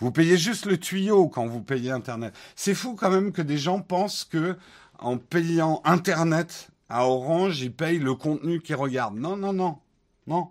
Vous 0.01 0.11
payez 0.11 0.39
juste 0.39 0.65
le 0.65 0.79
tuyau 0.79 1.29
quand 1.29 1.47
vous 1.47 1.63
payez 1.63 1.91
Internet. 1.91 2.35
C'est 2.57 2.75
fou 2.75 2.95
quand 2.95 3.11
même 3.11 3.33
que 3.33 3.43
des 3.43 3.59
gens 3.59 3.81
pensent 3.81 4.25
que 4.25 4.57
en 4.99 5.19
payant 5.19 5.83
Internet 5.85 6.71
à 6.89 7.07
Orange, 7.07 7.61
ils 7.61 7.73
payent 7.73 7.99
le 7.99 8.15
contenu 8.15 8.61
qu'ils 8.61 8.77
regardent. 8.77 9.19
Non, 9.19 9.37
non, 9.37 9.53
non, 9.53 9.79
non. 10.27 10.49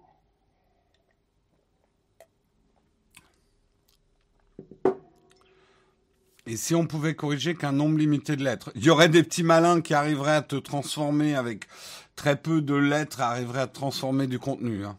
Et 6.45 6.57
si 6.57 6.73
on 6.73 6.87
pouvait 6.87 7.13
corriger 7.13 7.53
qu'un 7.53 7.71
nombre 7.71 7.97
limité 7.97 8.35
de 8.35 8.43
lettres? 8.43 8.71
Il 8.73 8.83
y 8.83 8.89
aurait 8.89 9.09
des 9.09 9.21
petits 9.21 9.43
malins 9.43 9.81
qui 9.81 9.93
arriveraient 9.93 10.35
à 10.35 10.41
te 10.41 10.55
transformer 10.55 11.35
avec 11.35 11.65
très 12.15 12.35
peu 12.35 12.61
de 12.61 12.73
lettres, 12.73 13.21
arriveraient 13.21 13.61
à 13.61 13.67
te 13.67 13.75
transformer 13.75 14.25
du 14.25 14.39
contenu. 14.39 14.83
Hein. 14.85 14.97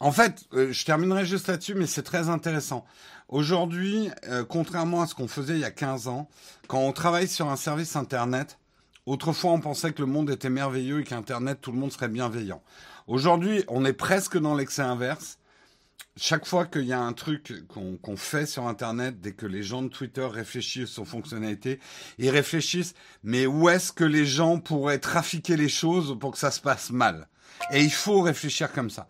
En 0.00 0.12
fait, 0.12 0.44
euh, 0.52 0.72
je 0.72 0.84
terminerai 0.84 1.26
juste 1.26 1.48
là-dessus, 1.48 1.74
mais 1.74 1.86
c'est 1.86 2.02
très 2.02 2.28
intéressant. 2.28 2.84
Aujourd'hui, 3.28 4.10
euh, 4.28 4.44
contrairement 4.44 5.02
à 5.02 5.06
ce 5.06 5.14
qu'on 5.14 5.28
faisait 5.28 5.54
il 5.54 5.60
y 5.60 5.64
a 5.64 5.70
15 5.70 6.08
ans, 6.08 6.28
quand 6.68 6.78
on 6.78 6.92
travaille 6.92 7.28
sur 7.28 7.48
un 7.48 7.56
service 7.56 7.96
Internet, 7.96 8.58
autrefois 9.06 9.52
on 9.52 9.60
pensait 9.60 9.92
que 9.92 10.00
le 10.00 10.06
monde 10.06 10.30
était 10.30 10.50
merveilleux 10.50 11.00
et 11.00 11.04
qu'Internet, 11.04 11.60
tout 11.60 11.72
le 11.72 11.78
monde 11.78 11.92
serait 11.92 12.08
bienveillant. 12.08 12.62
Aujourd'hui, 13.06 13.64
on 13.68 13.84
est 13.84 13.92
presque 13.92 14.38
dans 14.38 14.54
l'excès 14.54 14.82
inverse 14.82 15.38
chaque 16.18 16.46
fois 16.46 16.66
qu'il 16.66 16.82
y 16.82 16.92
a 16.92 17.00
un 17.00 17.12
truc 17.12 17.52
qu'on 17.68 18.16
fait 18.16 18.46
sur 18.46 18.66
Internet, 18.66 19.20
dès 19.20 19.32
que 19.32 19.46
les 19.46 19.62
gens 19.62 19.82
de 19.82 19.88
Twitter 19.88 20.26
réfléchissent 20.26 20.98
aux 20.98 21.04
fonctionnalités, 21.04 21.78
ils 22.18 22.30
réfléchissent, 22.30 22.94
mais 23.22 23.46
où 23.46 23.68
est-ce 23.68 23.92
que 23.92 24.04
les 24.04 24.26
gens 24.26 24.58
pourraient 24.58 24.98
trafiquer 24.98 25.56
les 25.56 25.68
choses 25.68 26.18
pour 26.18 26.32
que 26.32 26.38
ça 26.38 26.50
se 26.50 26.60
passe 26.60 26.90
mal? 26.90 27.28
Et 27.72 27.82
il 27.82 27.92
faut 27.92 28.20
réfléchir 28.20 28.72
comme 28.72 28.90
ça. 28.90 29.08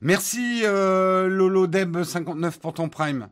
Merci 0.00 0.62
euh, 0.64 1.28
Lolo 1.28 1.66
Deb 1.66 2.02
59 2.02 2.60
pour 2.60 2.74
ton 2.74 2.88
prime. 2.88 3.28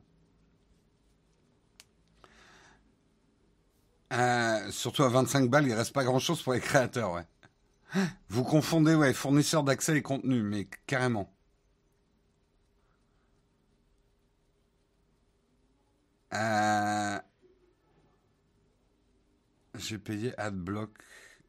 Euh, 4.12 4.70
surtout 4.70 5.02
à 5.02 5.08
25 5.08 5.50
balles, 5.50 5.66
il 5.66 5.74
reste 5.74 5.92
pas 5.92 6.04
grand-chose 6.04 6.42
pour 6.42 6.52
les 6.52 6.60
créateurs, 6.60 7.12
ouais. 7.12 7.26
Vous 8.28 8.44
confondez, 8.44 8.94
ouais, 8.94 9.12
fournisseurs 9.12 9.64
d'accès 9.64 9.96
et 9.96 10.02
contenu, 10.02 10.42
mais 10.42 10.68
carrément. 10.86 11.32
Euh, 16.32 17.18
j'ai 19.76 19.98
payé 19.98 20.38
AdBlock. 20.38 20.90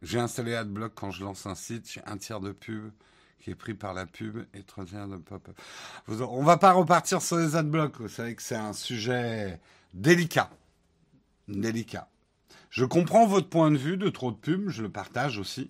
J'ai 0.02 0.20
installé 0.20 0.56
AdBlock 0.56 0.94
quand 0.96 1.12
je 1.12 1.24
lance 1.24 1.46
un 1.46 1.56
site. 1.56 1.90
J'ai 1.92 2.02
un 2.06 2.18
tiers 2.18 2.40
de 2.40 2.52
pub 2.52 2.92
qui 3.46 3.52
est 3.52 3.56
pris 3.56 3.76
par 3.76 3.94
la 3.94 4.08
pub 4.08 4.44
et 4.56 4.64
trois 4.64 4.86
tiers 4.86 5.08
de 5.08 5.18
pop-up. 5.18 5.56
On 6.08 6.44
va 6.44 6.58
pas 6.58 6.72
repartir 6.72 7.22
sur 7.22 7.38
les 7.38 7.56
AdBlock. 7.56 8.02
Vous 8.02 8.10
savez 8.10 8.34
que 8.34 8.42
c'est 8.42 8.56
un 8.56 8.74
sujet 8.74 9.62
délicat. 9.94 10.50
Délicat. 11.48 12.10
Je 12.72 12.86
comprends 12.86 13.28
votre 13.28 13.48
point 13.48 13.70
de 13.70 13.78
vue 13.78 13.98
de 13.98 14.10
trop 14.10 14.32
de 14.32 14.38
pub. 14.38 14.70
Je 14.70 14.82
le 14.82 14.90
partage 14.90 15.38
aussi. 15.38 15.70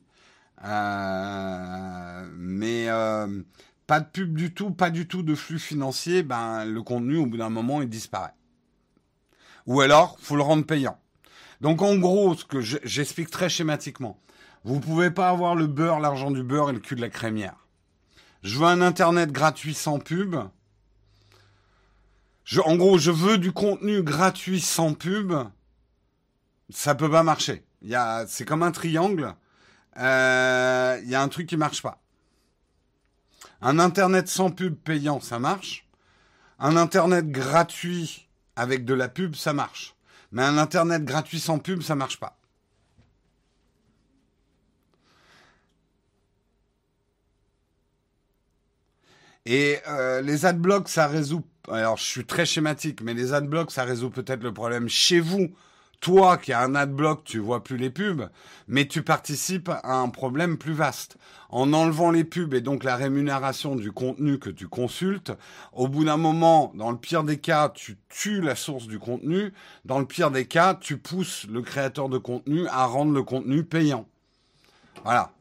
Euh, 0.63 2.29
mais 2.37 2.87
euh, 2.87 3.43
pas 3.87 3.99
de 3.99 4.05
pub 4.05 4.37
du 4.37 4.53
tout, 4.53 4.71
pas 4.71 4.89
du 4.89 5.05
tout 5.05 5.21
de 5.21 5.35
flux 5.35 5.59
financier. 5.59 6.23
Ben, 6.23 6.63
le 6.63 6.81
contenu, 6.81 7.17
au 7.17 7.25
bout 7.25 7.35
d'un 7.35 7.49
moment, 7.49 7.81
il 7.81 7.89
disparaît 7.89 8.33
ou 9.65 9.81
alors 9.81 10.17
faut 10.19 10.35
le 10.35 10.43
rendre 10.43 10.65
payant. 10.65 10.97
Donc 11.59 11.81
en 11.81 11.97
gros, 11.97 12.35
ce 12.35 12.45
que 12.45 12.61
j'explique 12.61 13.29
très 13.29 13.49
schématiquement, 13.49 14.19
vous 14.63 14.79
pouvez 14.79 15.11
pas 15.11 15.29
avoir 15.29 15.55
le 15.55 15.67
beurre, 15.67 15.99
l'argent 15.99 16.31
du 16.31 16.43
beurre 16.43 16.69
et 16.69 16.73
le 16.73 16.79
cul 16.79 16.95
de 16.95 17.01
la 17.01 17.09
crémière. 17.09 17.64
Je 18.45 18.59
veux 18.59 18.67
un 18.67 18.81
internet 18.81 19.31
gratuit 19.31 19.73
sans 19.73 19.97
pub. 19.97 20.35
En 22.63 22.75
gros, 22.75 22.99
je 22.99 23.09
veux 23.09 23.39
du 23.39 23.51
contenu 23.51 24.03
gratuit 24.03 24.61
sans 24.61 24.93
pub. 24.93 25.33
Ça 26.69 26.93
peut 26.93 27.09
pas 27.09 27.23
marcher. 27.23 27.65
C'est 28.27 28.45
comme 28.45 28.61
un 28.61 28.71
triangle. 28.71 29.33
Euh, 29.97 30.99
il 31.01 31.09
y 31.09 31.15
a 31.15 31.23
un 31.23 31.27
truc 31.27 31.47
qui 31.49 31.57
marche 31.57 31.81
pas. 31.81 32.03
Un 33.61 33.79
internet 33.79 34.27
sans 34.27 34.51
pub 34.51 34.75
payant, 34.75 35.19
ça 35.19 35.39
marche. 35.39 35.87
Un 36.59 36.77
internet 36.77 37.31
gratuit 37.31 38.29
avec 38.55 38.85
de 38.85 38.93
la 38.93 39.09
pub, 39.09 39.33
ça 39.33 39.53
marche. 39.53 39.95
Mais 40.31 40.43
un 40.43 40.59
Internet 40.59 41.03
gratuit 41.03 41.39
sans 41.39 41.57
pub, 41.57 41.81
ça 41.81 41.95
marche 41.95 42.19
pas. 42.19 42.37
Et 49.45 49.77
euh, 49.87 50.21
les 50.21 50.45
adblocks, 50.45 50.89
ça 50.89 51.07
résout. 51.07 51.43
Alors, 51.69 51.97
je 51.97 52.03
suis 52.03 52.25
très 52.25 52.45
schématique, 52.45 53.01
mais 53.01 53.13
les 53.13 53.33
adblocks, 53.33 53.71
ça 53.71 53.83
résout 53.83 54.09
peut-être 54.09 54.43
le 54.43 54.53
problème 54.53 54.89
chez 54.89 55.19
vous 55.19 55.49
toi 56.05 56.37
qui 56.37 56.53
as 56.53 56.61
un 56.61 56.75
adblock, 56.75 57.23
tu 57.23 57.39
vois 57.39 57.63
plus 57.63 57.77
les 57.77 57.89
pubs, 57.89 58.29
mais 58.67 58.87
tu 58.87 59.01
participes 59.01 59.69
à 59.69 59.95
un 59.95 60.09
problème 60.09 60.57
plus 60.57 60.73
vaste. 60.73 61.17
En 61.49 61.73
enlevant 61.73 62.11
les 62.11 62.23
pubs 62.23 62.53
et 62.53 62.61
donc 62.61 62.83
la 62.83 62.95
rémunération 62.95 63.75
du 63.75 63.91
contenu 63.91 64.37
que 64.37 64.51
tu 64.51 64.67
consultes, 64.67 65.31
au 65.73 65.87
bout 65.87 66.03
d'un 66.03 66.17
moment, 66.17 66.71
dans 66.75 66.91
le 66.91 66.97
pire 66.97 67.23
des 67.23 67.37
cas, 67.37 67.69
tu 67.69 67.97
tues 68.09 68.41
la 68.41 68.55
source 68.55 68.87
du 68.87 68.99
contenu. 68.99 69.51
Dans 69.85 69.97
le 69.99 70.05
pire 70.05 70.29
des 70.29 70.45
cas, 70.45 70.75
tu 70.75 70.97
pousses 70.97 71.47
le 71.49 71.63
créateur 71.63 72.07
de 72.07 72.17
contenu 72.17 72.67
à 72.67 72.85
rendre 72.85 73.13
le 73.13 73.23
contenu 73.23 73.63
payant. 73.63 74.07
Voilà. 75.03 75.31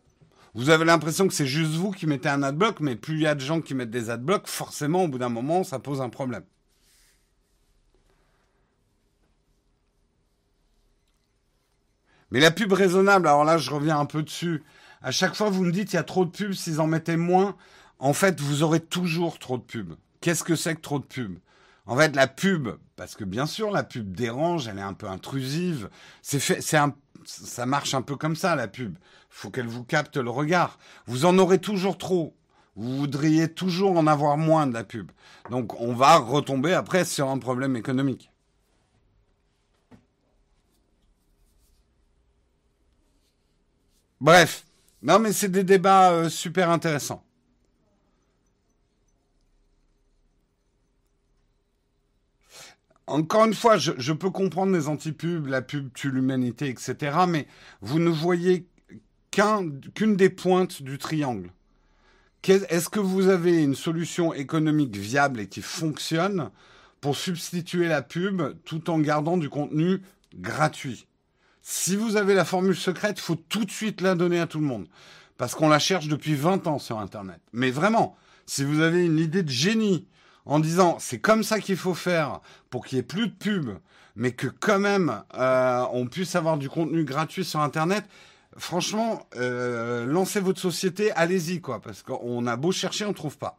Vous 0.55 0.71
avez 0.71 0.85
l'impression 0.85 1.27
que 1.27 1.35
c'est 1.35 1.47
juste 1.47 1.73
vous 1.73 1.91
qui 1.91 2.07
mettez 2.07 2.29
un 2.29 2.43
adblock, 2.43 2.81
mais 2.81 2.95
plus 2.97 3.15
il 3.15 3.23
y 3.23 3.27
a 3.27 3.35
de 3.35 3.41
gens 3.41 3.61
qui 3.61 3.75
mettent 3.75 3.91
des 3.91 4.09
adblocks, 4.11 4.47
forcément, 4.47 5.05
au 5.05 5.09
bout 5.09 5.19
d'un 5.19 5.29
moment, 5.29 5.65
ça 5.65 5.81
pose 5.81 6.01
un 6.01 6.09
problème. 6.11 6.45
Mais 12.31 12.41
la 12.41 12.51
pub 12.51 12.73
raisonnable, 12.73 13.27
alors 13.27 13.45
là, 13.45 13.59
je 13.59 13.71
reviens 13.71 13.99
un 13.99 14.07
peu 14.07 14.23
dessus. 14.23 14.63
À 15.03 15.11
chaque 15.11 15.35
fois, 15.35 15.51
vous 15.51 15.65
me 15.65 15.73
dites, 15.73 15.93
il 15.93 15.97
y 15.97 15.99
a 15.99 16.05
trop 16.05 16.25
de 16.25 16.31
pubs, 16.31 16.53
s'ils 16.53 16.81
en 16.81 16.87
mettaient 16.87 17.17
moins, 17.17 17.57
en 17.99 18.13
fait, 18.13 18.41
vous 18.41 18.63
aurez 18.63 18.81
toujours 18.81 19.39
trop 19.39 19.59
de 19.59 19.63
pubs. 19.63 19.95
Qu'est-ce 20.21 20.45
que 20.45 20.57
c'est 20.57 20.77
que 20.77 20.81
trop 20.81 20.99
de 21.01 21.05
pubs? 21.05 21.39
En 21.87 21.97
fait, 21.97 22.17
la 22.17 22.27
pub, 22.27 22.69
parce 22.97 23.15
que 23.15 23.25
bien 23.25 23.47
sûr, 23.47 23.71
la 23.71 23.83
pub 23.83 24.15
dérange, 24.15 24.69
elle 24.69 24.79
est 24.79 24.83
un 24.83 24.95
peu 24.95 25.09
intrusive. 25.09 25.91
C'est 26.23 26.77
un, 26.77 26.95
ça 27.25 27.67
marche 27.67 27.95
un 27.95 28.03
peu 28.03 28.17
comme 28.17 28.37
ça, 28.37 28.57
la 28.57 28.69
pub. 28.69 28.97
Faut 29.31 29.51
qu'elle 29.51 29.67
vous 29.67 29.85
capte 29.85 30.17
le 30.17 30.31
regard. 30.31 30.79
Vous 31.07 31.25
en 31.25 31.39
aurez 31.39 31.59
toujours 31.59 31.99
trop. 31.99 32.37
Vous 32.77 32.97
voudriez 32.97 33.49
toujours 33.49 33.97
en 33.97 34.07
avoir 34.07 34.37
moins 34.37 34.67
de 34.67 34.75
la 34.75 34.85
pub. 34.85 35.11
Donc, 35.51 35.81
on 35.81 35.93
va 35.95 36.17
retomber 36.17 36.73
après 36.73 37.05
sur 37.05 37.29
un 37.29 37.39
problème 37.39 37.77
économique. 37.77 38.31
Bref. 44.21 44.65
Non, 45.03 45.19
mais 45.19 45.33
c'est 45.33 45.51
des 45.51 45.65
débats 45.65 46.13
euh, 46.13 46.29
super 46.31 46.71
intéressants. 46.71 47.23
Encore 53.07 53.45
une 53.45 53.55
fois, 53.55 53.77
je, 53.77 54.13
peux 54.13 54.31
comprendre 54.31 54.73
les 54.73 54.89
antipubs, 54.89 55.47
la 55.47 55.61
pub 55.61 55.93
tue 55.93 56.11
l'humanité, 56.11 56.69
etc. 56.69 57.19
Mais 57.29 57.47
vous 57.83 57.99
ne 57.99 58.09
voyez 58.09 58.67
qu'une 59.31 60.17
des 60.17 60.31
pointes 60.31 60.83
du 60.83 60.97
triangle. 60.97 61.51
Est-ce 62.47 62.89
que 62.89 63.01
vous 63.01 63.29
avez 63.29 63.63
une 63.63 63.75
solution 63.75 64.33
économique 64.33 64.97
viable 64.97 65.41
et 65.41 65.49
qui 65.49 65.63
fonctionne 65.63 66.51
pour 67.01 67.17
substituer 67.17 67.89
la 67.89 68.03
pub 68.03 68.43
tout 68.65 68.91
en 68.91 68.99
gardant 68.99 69.37
du 69.37 69.51
contenu 69.51 70.01
gratuit? 70.35 71.07
Si 71.61 71.97
vous 71.97 72.17
avez 72.17 72.35
la 72.35 72.45
formule 72.45 72.77
secrète, 72.77 73.19
il 73.19 73.23
faut 73.23 73.37
tout 73.37 73.65
de 73.65 73.71
suite 73.71 74.01
la 74.03 74.15
donner 74.15 74.41
à 74.41 74.47
tout 74.47 74.61
le 74.61 74.67
monde. 74.67 74.87
Parce 75.37 75.55
qu'on 75.55 75.69
la 75.69 75.79
cherche 75.79 76.09
depuis 76.09 76.35
20 76.35 76.67
ans 76.67 76.79
sur 76.79 76.99
Internet. 76.99 77.41
Mais 77.53 77.71
vraiment, 77.71 78.17
si 78.47 78.65
vous 78.65 78.81
avez 78.81 79.05
une 79.05 79.19
idée 79.19 79.43
de 79.43 79.51
génie 79.51 80.07
en 80.47 80.59
disant 80.59 80.99
c'est 80.99 81.19
comme 81.19 81.43
ça 81.43 81.61
qu'il 81.61 81.77
faut 81.77 81.95
faire 81.95 82.41
pour 82.71 82.87
qu'il 82.87 82.97
n'y 82.97 83.01
ait 83.01 83.05
plus 83.05 83.29
de 83.29 83.35
pubs, 83.35 83.79
mais 84.17 84.33
que 84.33 84.47
quand 84.47 84.79
même 84.79 85.23
euh, 85.35 85.85
on 85.93 86.07
puisse 86.07 86.37
avoir 86.37 86.59
du 86.59 86.69
contenu 86.69 87.05
gratuit 87.05 87.45
sur 87.45 87.61
Internet, 87.61 88.05
franchement, 88.57 89.27
euh, 89.37 90.05
lancez 90.07 90.41
votre 90.41 90.61
société, 90.61 91.13
allez-y 91.13 91.61
quoi, 91.61 91.81
parce 91.81 92.03
qu'on 92.03 92.47
a 92.47 92.57
beau 92.57 92.73
chercher, 92.73 93.05
on 93.05 93.09
ne 93.09 93.15
trouve 93.15 93.39
pas. 93.39 93.59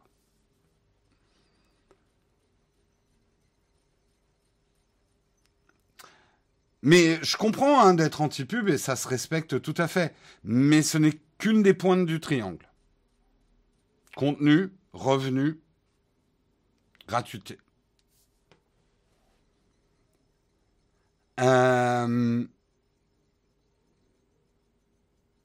Mais 6.86 7.18
je 7.22 7.36
comprends 7.36 7.80
hein, 7.80 7.94
d'être 7.94 8.20
anti-pub 8.20 8.68
et 8.68 8.78
ça 8.78 8.94
se 8.94 9.08
respecte 9.08 9.60
tout 9.60 9.74
à 9.76 9.88
fait. 9.88 10.14
Mais 10.44 10.82
ce 10.82 10.98
n'est 10.98 11.18
qu'une 11.36 11.64
des 11.64 11.74
pointes 11.74 12.06
du 12.06 12.20
triangle. 12.20 12.70
Contenu, 14.14 14.70
revenu, 14.92 15.58
gratuité. 17.06 17.58
Euh, 21.40 22.44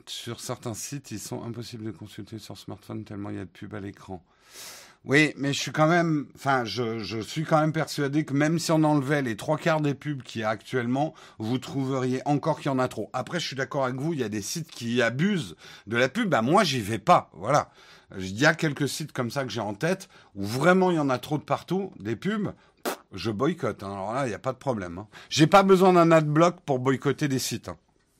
sur 0.05 0.39
certains 0.39 0.73
sites, 0.73 1.11
ils 1.11 1.19
sont 1.19 1.43
impossibles 1.43 1.83
de 1.83 1.91
consulter 1.91 2.39
sur 2.39 2.57
smartphone 2.57 3.03
tellement 3.03 3.29
il 3.29 3.37
y 3.37 3.39
a 3.39 3.45
de 3.45 3.49
pubs 3.49 3.73
à 3.73 3.79
l'écran. 3.79 4.23
Oui, 5.03 5.33
mais 5.35 5.51
je 5.51 5.59
suis 5.59 5.71
quand 5.71 5.87
même, 5.87 6.27
enfin, 6.35 6.63
je, 6.63 7.21
suis 7.21 7.43
quand 7.43 7.59
même 7.59 7.73
persuadé 7.73 8.23
que 8.23 8.33
même 8.35 8.59
si 8.59 8.71
on 8.71 8.83
enlevait 8.83 9.23
les 9.23 9.35
trois 9.35 9.57
quarts 9.57 9.81
des 9.81 9.95
pubs 9.95 10.21
qu'il 10.21 10.41
y 10.41 10.43
a 10.43 10.49
actuellement, 10.49 11.15
vous 11.39 11.57
trouveriez 11.57 12.21
encore 12.25 12.59
qu'il 12.59 12.67
y 12.67 12.69
en 12.69 12.77
a 12.77 12.87
trop. 12.87 13.09
Après, 13.11 13.39
je 13.39 13.47
suis 13.47 13.55
d'accord 13.55 13.85
avec 13.85 13.95
vous, 13.95 14.13
il 14.13 14.19
y 14.19 14.23
a 14.23 14.29
des 14.29 14.43
sites 14.43 14.69
qui 14.69 15.01
abusent 15.01 15.55
de 15.87 15.97
la 15.97 16.07
pub. 16.07 16.29
Ben 16.29 16.43
moi, 16.43 16.63
j'y 16.63 16.81
vais 16.81 16.99
pas. 16.99 17.31
Voilà. 17.33 17.71
Il 18.17 18.37
y 18.37 18.45
a 18.45 18.53
quelques 18.53 18.89
sites 18.89 19.11
comme 19.11 19.31
ça 19.31 19.43
que 19.43 19.49
j'ai 19.49 19.61
en 19.61 19.73
tête 19.73 20.09
où 20.35 20.45
vraiment 20.45 20.91
il 20.91 20.97
y 20.97 20.99
en 20.99 21.09
a 21.09 21.17
trop 21.17 21.37
de 21.37 21.43
partout, 21.43 21.91
des 21.99 22.15
pubs. 22.15 22.53
je 23.13 23.31
boycotte. 23.31 23.83
Hein. 23.83 23.91
Alors 23.91 24.13
là, 24.13 24.25
il 24.25 24.29
n'y 24.29 24.35
a 24.35 24.39
pas 24.39 24.53
de 24.53 24.57
problème. 24.57 24.97
Hein. 24.97 25.07
J'ai 25.29 25.47
pas 25.47 25.63
besoin 25.63 25.93
d'un 25.93 26.11
adblock 26.11 26.61
pour 26.61 26.79
boycotter 26.79 27.27
des 27.27 27.39
sites. 27.39 27.69
Hein. 27.69 27.77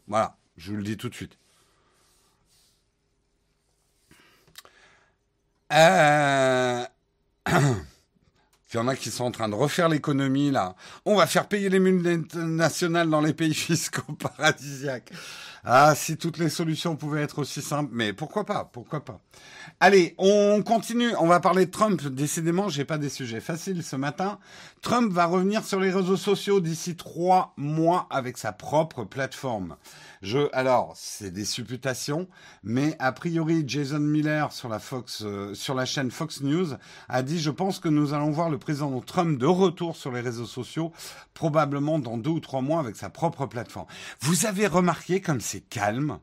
Voilà, 0.08 0.38
je 0.58 0.72
vous 0.72 0.78
le 0.78 0.84
dis 0.84 0.98
tout 0.98 1.10
de 1.10 1.16
suite. 1.16 1.38
Euh... 5.72 6.86
Il 8.74 8.78
y 8.78 8.80
en 8.80 8.88
a 8.88 8.96
qui 8.96 9.12
sont 9.12 9.26
en 9.26 9.32
train 9.32 9.50
de 9.50 9.56
refaire 9.56 9.90
l'économie 9.90 10.50
là. 10.50 10.76
On 11.04 11.18
va 11.18 11.28
faire 11.28 11.50
payer 11.50 11.68
les 11.68 11.80
multinationales 11.80 13.10
dans 13.10 13.20
les 13.20 13.34
pays 13.34 13.54
fiscaux 13.54 14.14
paradisiaques. 14.14 15.12
Ah, 15.64 15.94
si 15.96 16.18
toutes 16.18 16.40
les 16.40 16.50
solutions 16.50 16.96
pouvaient 16.96 17.22
être 17.22 17.40
aussi 17.40 17.62
simples, 17.62 17.92
mais 17.94 18.14
pourquoi 18.14 18.46
pas, 18.46 18.70
pourquoi 18.74 19.06
pas. 19.06 19.20
Allez, 19.80 20.16
on 20.18 20.64
continue. 20.64 21.12
On 21.20 21.28
va 21.28 21.40
parler 21.40 21.68
de 21.68 21.72
Trump. 21.72 22.02
Décidément, 22.08 22.68
j'ai 22.70 22.86
pas 22.86 22.98
des 22.98 23.10
sujets 23.10 23.42
faciles 23.42 23.84
ce 23.84 23.96
matin. 23.96 24.40
Trump 24.82 25.12
va 25.12 25.26
revenir 25.26 25.64
sur 25.64 25.80
les 25.80 25.92
réseaux 25.92 26.18
sociaux 26.18 26.60
d'ici 26.60 26.96
trois 26.96 27.54
mois 27.58 28.08
avec 28.10 28.38
sa 28.38 28.52
propre 28.52 29.04
plateforme. 29.04 29.76
Je, 30.22 30.50
alors, 30.54 30.94
c'est 30.96 31.32
des 31.32 31.46
supputations, 31.46 32.28
mais 32.64 32.96
a 33.00 33.12
priori, 33.12 33.64
Jason 33.66 34.00
Miller 34.00 34.52
sur 34.52 34.70
la 34.70 34.78
Fox, 34.78 35.24
euh, 35.24 35.56
sur 35.56 35.74
la 35.74 35.86
chaîne 35.86 36.12
Fox 36.12 36.42
News 36.42 36.76
a 37.10 37.24
dit, 37.24 37.40
je 37.40 37.50
pense 37.50 37.80
que 37.80 37.90
nous 37.90 38.14
allons 38.14 38.30
voir 38.30 38.52
le 38.52 38.60
président 38.60 39.00
Trump 39.02 39.40
de 39.40 39.48
retour 39.48 39.96
sur 39.96 40.12
les 40.12 40.22
réseaux 40.22 40.46
sociaux, 40.46 40.92
probablement 41.34 41.98
dans 41.98 42.18
deux 42.18 42.30
ou 42.30 42.40
trois 42.40 42.62
mois 42.62 42.80
avec 42.80 42.98
sa 42.98 43.10
propre 43.10 43.48
plateforme. 43.48 43.88
Vous 44.20 44.46
avez 44.46 44.68
remarqué 44.68 45.22
comme 45.22 45.42
c'est 45.52 45.62
calme 45.62 46.20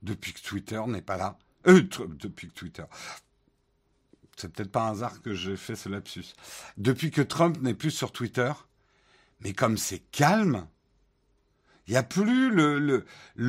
depuis 0.00 0.32
que 0.32 0.40
Twitter 0.40 0.80
n'est 0.86 1.02
pas 1.02 1.18
là. 1.18 1.36
Euh, 1.66 1.82
depuis 2.18 2.48
que 2.48 2.54
Twitter. 2.54 2.84
C'est 4.36 4.50
peut-être 4.50 4.72
pas 4.72 4.88
un 4.88 4.92
hasard 4.92 5.20
que 5.20 5.34
j'ai 5.34 5.56
fait 5.56 5.76
ce 5.76 5.90
lapsus. 5.90 6.32
Depuis 6.78 7.10
que 7.10 7.20
Trump 7.20 7.60
n'est 7.60 7.74
plus 7.74 7.90
sur 7.90 8.12
Twitter, 8.12 8.50
mais 9.40 9.52
comme 9.52 9.76
c'est 9.76 9.98
calme, 10.10 10.66
il 11.86 11.90
n'y 11.90 11.96
a 11.98 12.02
plus 12.02 12.50
le, 12.50 13.04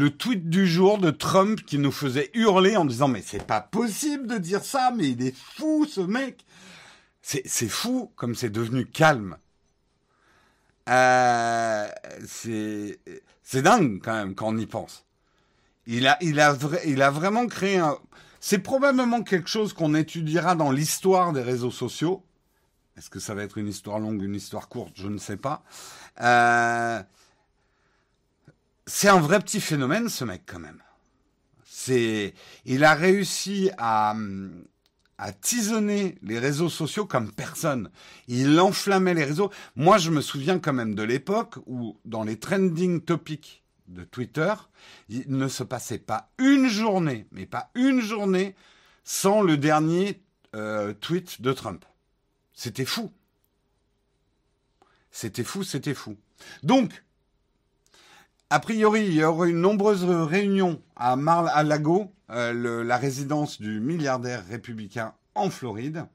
tweet 0.10 0.50
du 0.50 0.68
jour 0.68 0.98
de 0.98 1.10
Trump 1.10 1.64
qui 1.64 1.78
nous 1.78 1.92
faisait 1.92 2.30
hurler 2.34 2.76
en 2.76 2.84
disant 2.84 3.08
mais 3.08 3.22
c'est 3.22 3.48
pas 3.48 3.62
possible 3.62 4.28
de 4.28 4.38
dire 4.38 4.64
ça, 4.64 4.92
mais 4.94 5.12
il 5.12 5.26
est 5.26 5.36
fou 5.36 5.86
ce 5.86 6.02
mec. 6.02 6.46
C'est 7.22 7.70
fou 7.70 8.12
comme 8.18 8.36
c'est 8.36 8.50
devenu 8.50 8.86
calme. 8.86 9.38
Euh, 10.90 11.88
c'est 12.26 13.00
dingue 13.54 14.02
quand 14.04 14.16
même 14.16 14.36
quand 14.36 14.50
on 14.50 14.58
y 14.58 14.66
pense. 14.66 15.06
Il 15.86 16.08
a, 16.08 16.18
il 16.22 16.40
a, 16.40 17.12
vraiment 17.12 17.48
créé 17.48 17.78
un. 17.78 17.98
C'est 18.40 18.60
probablement 18.60 19.24
quelque 19.24 19.50
chose 19.50 19.74
qu'on 19.74 19.96
étudiera 19.96 20.56
dans 20.56 20.72
l'histoire 20.72 21.34
des 21.34 21.42
réseaux 21.42 21.72
sociaux. 21.72 22.24
Est-ce 22.98 23.10
que 23.10 23.20
ça 23.20 23.34
va 23.34 23.44
être 23.44 23.58
une 23.58 23.68
histoire 23.68 24.00
longue, 24.00 24.22
une 24.22 24.36
histoire 24.36 24.70
courte? 24.70 24.94
Je 24.96 25.08
ne 25.08 25.18
sais 25.18 25.38
pas. 25.38 25.64
Euh, 26.22 27.02
c'est 28.86 29.10
un 29.10 29.20
vrai 29.20 29.40
petit 29.40 29.60
phénomène, 29.60 30.10
ce 30.10 30.24
mec, 30.24 30.44
quand 30.46 30.60
même. 30.60 30.82
C'est, 31.66 32.34
il 32.66 32.84
a 32.84 32.94
réussi 32.94 33.72
à, 33.78 34.16
à 35.18 35.32
tisonner 35.32 36.18
les 36.22 36.40
réseaux 36.40 36.70
sociaux 36.70 37.06
comme 37.06 37.32
personne. 37.32 37.90
Il 38.28 38.60
enflammait 38.60 39.14
les 39.14 39.26
réseaux. 39.26 39.52
Moi, 39.76 39.98
je 39.98 40.12
me 40.12 40.22
souviens 40.22 40.60
quand 40.60 40.74
même 40.74 40.96
de 40.96 41.04
l'époque 41.04 41.56
où, 41.66 41.98
dans 42.06 42.24
les 42.24 42.38
trending 42.38 43.02
topics 43.02 43.63
de 43.94 44.04
Twitter, 44.04 44.54
il 45.10 45.26
ne 45.28 45.48
se 45.48 45.64
passait 45.64 46.00
pas 46.00 46.30
une 46.38 46.68
journée, 46.68 47.28
mais 47.32 47.46
pas 47.46 47.70
une 47.76 48.02
journée, 48.02 48.56
sans 49.04 49.42
le 49.42 49.58
dernier 49.58 50.22
euh, 50.56 50.94
tweet 50.94 51.42
de 51.42 51.54
Trump. 51.54 51.86
C'était 52.54 52.86
fou. 52.86 53.12
C'était 55.12 55.44
fou, 55.44 55.64
c'était 55.64 55.94
fou. 55.94 56.18
Donc, 56.64 57.04
a 58.50 58.60
priori, 58.60 59.06
il 59.06 59.14
y 59.14 59.24
aura 59.24 59.48
une 59.48 59.62
nombreuse 59.62 60.04
réunion 60.04 60.82
à 60.96 61.16
Mar-a-Lago, 61.16 62.14
euh, 62.30 62.84
la 62.84 62.98
résidence 62.98 63.60
du 63.60 63.80
milliardaire 63.80 64.46
républicain 64.48 65.14
en 65.36 65.50
Floride. 65.50 66.06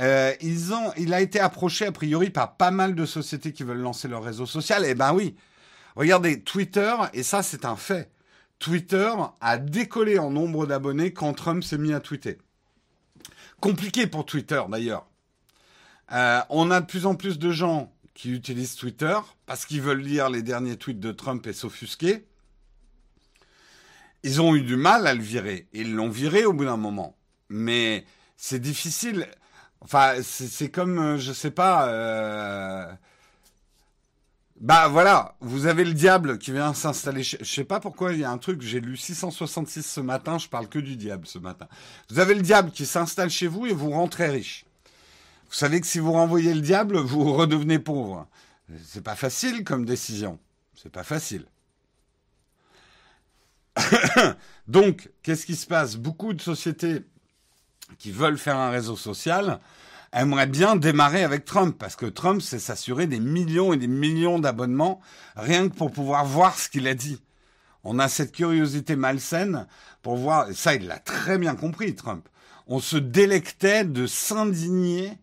Euh, 0.00 0.32
il 0.40 1.14
a 1.14 1.20
été 1.20 1.38
approché 1.38 1.86
a 1.86 1.92
priori 1.92 2.30
par 2.30 2.56
pas 2.56 2.70
mal 2.70 2.94
de 2.94 3.06
sociétés 3.06 3.52
qui 3.52 3.62
veulent 3.62 3.78
lancer 3.78 4.08
leur 4.08 4.24
réseau 4.24 4.46
social. 4.46 4.84
Eh 4.86 4.94
ben 4.94 5.12
oui, 5.14 5.36
Regardez, 5.96 6.42
Twitter, 6.42 6.94
et 7.12 7.22
ça 7.22 7.42
c'est 7.42 7.64
un 7.64 7.76
fait, 7.76 8.10
Twitter 8.58 9.12
a 9.40 9.58
décollé 9.58 10.18
en 10.18 10.30
nombre 10.30 10.66
d'abonnés 10.66 11.12
quand 11.12 11.34
Trump 11.34 11.62
s'est 11.62 11.78
mis 11.78 11.92
à 11.92 12.00
tweeter. 12.00 12.38
Compliqué 13.60 14.06
pour 14.06 14.26
Twitter 14.26 14.62
d'ailleurs. 14.68 15.06
Euh, 16.12 16.40
on 16.50 16.70
a 16.70 16.80
de 16.80 16.86
plus 16.86 17.06
en 17.06 17.14
plus 17.14 17.38
de 17.38 17.50
gens 17.50 17.92
qui 18.14 18.30
utilisent 18.30 18.76
Twitter 18.76 19.16
parce 19.46 19.66
qu'ils 19.66 19.82
veulent 19.82 20.02
lire 20.02 20.30
les 20.30 20.42
derniers 20.42 20.76
tweets 20.76 21.00
de 21.00 21.12
Trump 21.12 21.46
et 21.46 21.52
s'offusquer. 21.52 22.26
Ils 24.22 24.40
ont 24.40 24.54
eu 24.54 24.62
du 24.62 24.76
mal 24.76 25.06
à 25.06 25.14
le 25.14 25.22
virer. 25.22 25.68
Ils 25.72 25.94
l'ont 25.94 26.08
viré 26.08 26.44
au 26.44 26.52
bout 26.52 26.64
d'un 26.64 26.76
moment. 26.76 27.16
Mais 27.48 28.06
c'est 28.36 28.60
difficile. 28.60 29.28
Enfin, 29.80 30.14
c'est 30.22 30.70
comme, 30.70 30.98
euh, 30.98 31.18
je 31.18 31.32
sais 31.32 31.50
pas. 31.50 31.88
Euh... 31.88 32.86
Bah 34.64 34.88
voilà, 34.88 35.36
vous 35.40 35.66
avez 35.66 35.84
le 35.84 35.92
diable 35.92 36.38
qui 36.38 36.50
vient 36.50 36.72
s'installer. 36.72 37.22
Je 37.22 37.44
sais 37.44 37.64
pas 37.64 37.80
pourquoi 37.80 38.14
il 38.14 38.20
y 38.20 38.24
a 38.24 38.30
un 38.30 38.38
truc. 38.38 38.62
J'ai 38.62 38.80
lu 38.80 38.96
666 38.96 39.82
ce 39.82 40.00
matin. 40.00 40.38
Je 40.38 40.48
parle 40.48 40.68
que 40.68 40.78
du 40.78 40.96
diable 40.96 41.26
ce 41.26 41.38
matin. 41.38 41.68
Vous 42.08 42.18
avez 42.18 42.34
le 42.34 42.40
diable 42.40 42.70
qui 42.70 42.86
s'installe 42.86 43.28
chez 43.28 43.46
vous 43.46 43.66
et 43.66 43.74
vous 43.74 43.90
rentrez 43.90 44.30
riche. 44.30 44.64
Vous 45.48 45.52
savez 45.54 45.82
que 45.82 45.86
si 45.86 45.98
vous 45.98 46.12
renvoyez 46.12 46.54
le 46.54 46.62
diable, 46.62 46.96
vous 46.96 47.34
redevenez 47.34 47.78
pauvre. 47.78 48.26
C'est 48.86 49.04
pas 49.04 49.16
facile 49.16 49.64
comme 49.64 49.84
décision. 49.84 50.38
C'est 50.74 50.90
pas 50.90 51.04
facile. 51.04 51.44
Donc, 54.66 55.10
qu'est-ce 55.22 55.44
qui 55.44 55.56
se 55.56 55.66
passe? 55.66 55.96
Beaucoup 55.96 56.32
de 56.32 56.40
sociétés 56.40 57.02
qui 57.98 58.12
veulent 58.12 58.38
faire 58.38 58.56
un 58.56 58.70
réseau 58.70 58.96
social 58.96 59.60
aimeraient 60.14 60.46
bien 60.46 60.76
démarrer 60.76 61.24
avec 61.24 61.44
Trump, 61.44 61.76
parce 61.78 61.96
que 61.96 62.06
Trump, 62.06 62.40
c'est 62.40 62.58
s'assurer 62.58 63.06
des 63.06 63.20
millions 63.20 63.72
et 63.72 63.76
des 63.76 63.88
millions 63.88 64.38
d'abonnements, 64.38 65.00
rien 65.36 65.68
que 65.68 65.74
pour 65.74 65.90
pouvoir 65.90 66.24
voir 66.24 66.58
ce 66.58 66.68
qu'il 66.68 66.86
a 66.88 66.94
dit. 66.94 67.20
On 67.82 67.98
a 67.98 68.08
cette 68.08 68.32
curiosité 68.32 68.96
malsaine 68.96 69.66
pour 70.02 70.16
voir, 70.16 70.48
ça 70.54 70.74
il 70.74 70.86
l'a 70.86 70.98
très 70.98 71.36
bien 71.36 71.54
compris, 71.54 71.94
Trump. 71.94 72.28
On 72.66 72.80
se 72.80 72.96
délectait 72.96 73.84
de 73.84 74.06
s'indigner 74.06 75.18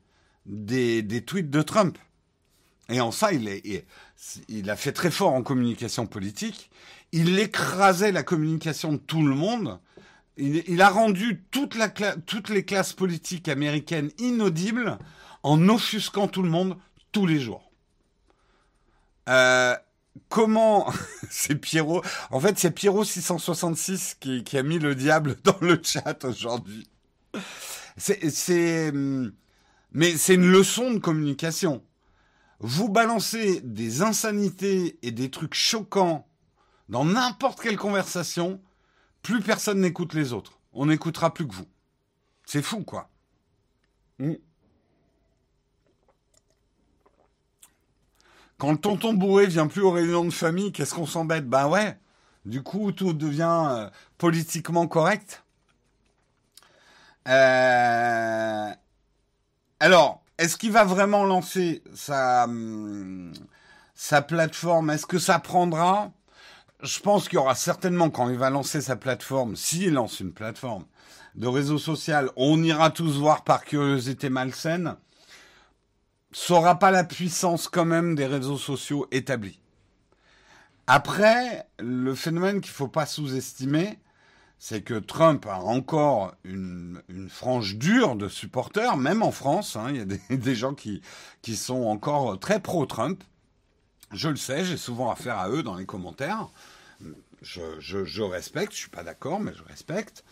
des, 0.46 1.24
tweets 1.26 1.50
de 1.50 1.62
Trump. 1.62 1.98
Et 2.90 3.02
en 3.02 3.12
ça, 3.12 3.32
il 3.32 4.70
a 4.70 4.76
fait 4.76 4.92
très 4.92 5.10
fort 5.10 5.34
en 5.34 5.42
communication 5.42 6.06
politique. 6.06 6.70
Il 7.12 7.40
écrasait 7.40 8.12
la 8.12 8.24
communication 8.24 8.94
de 8.94 8.98
tout 8.98 9.26
le 9.26 9.36
monde. 9.36 9.80
Il, 10.38 10.82
a 10.82 10.90
rendu 10.90 11.44
toutes 11.52 11.76
les 12.50 12.66
classes 12.66 12.94
politiques 12.94 13.48
américaines 13.48 14.12
inaudibles 14.18 14.98
en 15.44 15.70
offusquant 15.70 16.28
tout 16.28 16.42
le 16.42 16.50
monde 16.50 16.78
tous 17.12 17.26
les 17.26 17.40
jours. 17.40 17.72
Euh, 19.30 19.76
comment 20.30 20.92
c'est 21.30 21.56
Pierrot 21.56 22.02
En 22.32 22.40
fait, 22.40 22.58
c'est 22.58 22.72
Pierrot 22.72 23.04
666 23.04 24.16
qui, 24.20 24.44
qui, 24.44 24.58
a 24.58 24.64
mis 24.64 24.80
le 24.80 24.96
diable 24.96 25.36
dans 25.44 25.58
le 25.62 25.80
chat 25.84 26.24
aujourd'hui. 26.24 26.88
C'est 27.98 28.90
hum, 28.90 29.34
mais 29.92 30.16
c'est 30.18 30.36
une 30.36 30.50
leçon 30.50 30.92
de 30.92 31.00
communication. 31.00 31.84
Vous 32.60 32.90
balancez 32.90 33.62
des 33.62 34.02
insanités 34.02 34.98
et 35.02 35.12
des 35.12 35.30
trucs 35.30 35.56
choquants 35.56 36.28
dans 36.90 37.06
n'importe 37.06 37.62
quelle 37.62 37.78
conversation, 37.78 38.62
plus 39.22 39.42
personne 39.42 39.82
n'écoute 39.82 40.14
les 40.14 40.34
autres. 40.34 40.60
On 40.74 40.88
n'écoutera 40.88 41.34
plus 41.34 41.48
que 41.48 41.54
vous. 41.54 41.68
C'est 42.46 42.62
fou, 42.62 42.84
quoi. 42.84 43.10
Hmm. 44.20 44.34
Quand 48.58 48.72
le 48.72 48.78
tonton 48.78 49.14
bourré 49.14 49.48
vient 49.48 49.68
plus 49.68 49.82
aux 49.82 49.92
réunions 49.92 50.26
de 50.26 50.30
famille, 50.30 50.72
qu'est-ce 50.72 50.94
qu'on 50.94 51.08
s'embête? 51.08 51.48
Ben 51.48 51.68
ouais. 51.68 51.98
Du 52.46 52.64
coup, 52.64 52.92
tout 52.92 53.14
devient 53.14 53.66
euh, 53.70 53.90
politiquement 54.18 54.88
correct. 54.88 55.44
Euh, 57.28 58.70
alors, 59.80 60.24
est-ce 60.38 60.58
qu'il 60.58 60.72
va 60.72 60.84
vraiment 60.84 61.24
lancer 61.24 61.84
sa, 61.94 62.46
hum, 62.46 63.34
sa 63.94 64.22
plateforme? 64.22 64.90
Est-ce 64.90 65.06
que 65.06 65.20
ça 65.20 65.40
prendra? 65.40 66.12
Je 66.84 67.00
pense 67.00 67.30
qu'il 67.30 67.36
y 67.36 67.40
aura 67.40 67.56
certainement, 67.56 68.10
quand 68.10 68.30
il 68.30 68.38
va 68.38 68.50
lancer 68.50 68.82
sa 68.82 68.96
plateforme, 68.96 69.56
s'il 69.56 69.94
lance 69.94 70.20
une 70.20 70.34
plateforme 70.34 70.86
de 71.36 71.48
réseau 71.48 71.78
social, 71.78 72.30
on 72.36 72.62
ira 72.64 72.90
tous 72.90 73.18
voir 73.20 73.44
par 73.44 73.64
curiosité 73.64 74.30
malsaine, 74.30 74.96
ça 76.32 76.54
n'aura 76.54 76.80
pas 76.80 76.92
la 76.92 77.04
puissance 77.04 77.68
quand 77.68 77.86
même 77.86 78.16
des 78.16 78.26
réseaux 78.26 78.58
sociaux 78.58 79.08
établis. 79.12 79.60
Après, 80.88 81.68
le 81.80 82.16
phénomène 82.16 82.62
qu'il 82.62 82.72
ne 82.72 82.76
faut 82.76 82.88
pas 82.88 83.06
sous-estimer, 83.06 84.00
c'est 84.58 84.82
que 84.82 84.94
Trump 84.94 85.46
a 85.48 85.58
encore 85.58 86.34
une, 86.44 87.02
frange 87.30 87.78
dure 87.78 88.16
de 88.16 88.28
supporters, 88.28 88.98
même 88.98 89.24
en 89.24 89.32
France. 89.32 89.76
Hein, 89.76 89.88
il 89.90 89.98
y 89.98 90.02
a 90.02 90.36
des, 90.38 90.56
gens 90.56 90.74
qui, 90.74 91.02
qui 91.42 91.56
sont 91.56 91.84
encore 91.84 92.40
très 92.40 92.60
pro-Trump. 92.60 93.24
Je 94.12 94.30
le 94.30 94.36
sais, 94.36 94.66
j'ai 94.66 94.78
souvent 94.78 95.10
affaire 95.10 95.38
à 95.38 95.50
eux 95.50 95.64
dans 95.64 95.76
les 95.76 95.86
commentaires. 95.86 96.50
Je, 97.42 97.80
je, 97.80 98.22
respecte, 98.22 98.72
je 98.74 98.78
suis 98.78 98.90
pas 98.90 99.04
d'accord, 99.04 99.40
mais 99.40 99.52
je 99.56 99.64
respecte. 99.64 100.24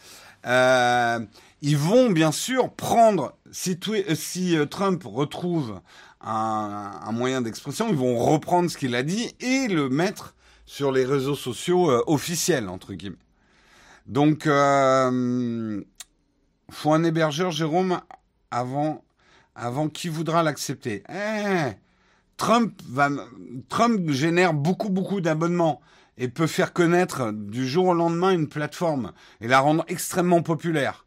Euh, 0.45 1.19
ils 1.61 1.77
vont 1.77 2.11
bien 2.11 2.31
sûr 2.31 2.71
prendre, 2.71 3.35
si, 3.51 3.79
si 4.13 4.55
euh, 4.55 4.65
Trump 4.65 5.03
retrouve 5.03 5.81
un, 6.21 7.11
moyen 7.11 7.41
d'expression, 7.41 7.89
ils 7.89 7.95
vont 7.95 8.17
reprendre 8.17 8.69
ce 8.69 8.77
qu'il 8.77 8.95
a 8.95 9.03
dit 9.03 9.35
et 9.39 9.67
le 9.67 9.89
mettre 9.89 10.35
sur 10.65 10.91
les 10.91 11.03
réseaux 11.03 11.35
sociaux 11.35 11.89
euh, 11.89 12.03
officiels, 12.07 12.69
entre 12.69 12.93
guillemets. 12.93 13.17
Donc, 14.05 14.47
euh, 14.47 15.81
faut 16.69 16.93
un 16.93 17.03
hébergeur, 17.03 17.51
Jérôme, 17.51 18.01
avant, 18.51 19.03
avant 19.55 19.89
qui 19.89 20.09
voudra 20.09 20.43
l'accepter? 20.43 21.03
Eh, 21.09 21.71
Trump 22.37 22.79
va, 22.87 23.09
Trump 23.67 24.09
génère 24.11 24.53
beaucoup, 24.53 24.89
beaucoup 24.89 25.21
d'abonnements 25.21 25.81
et 26.19 26.27
peut 26.27 26.47
faire 26.47 26.73
connaître 26.73 27.31
du 27.31 27.67
jour 27.67 27.87
au 27.87 27.93
lendemain 27.93 28.31
une 28.31 28.47
plateforme 28.47 29.13
et 29.41 29.47
la 29.47 29.59
rendre 29.59 29.85
extrêmement 29.87 30.43
populaire. 30.43 31.05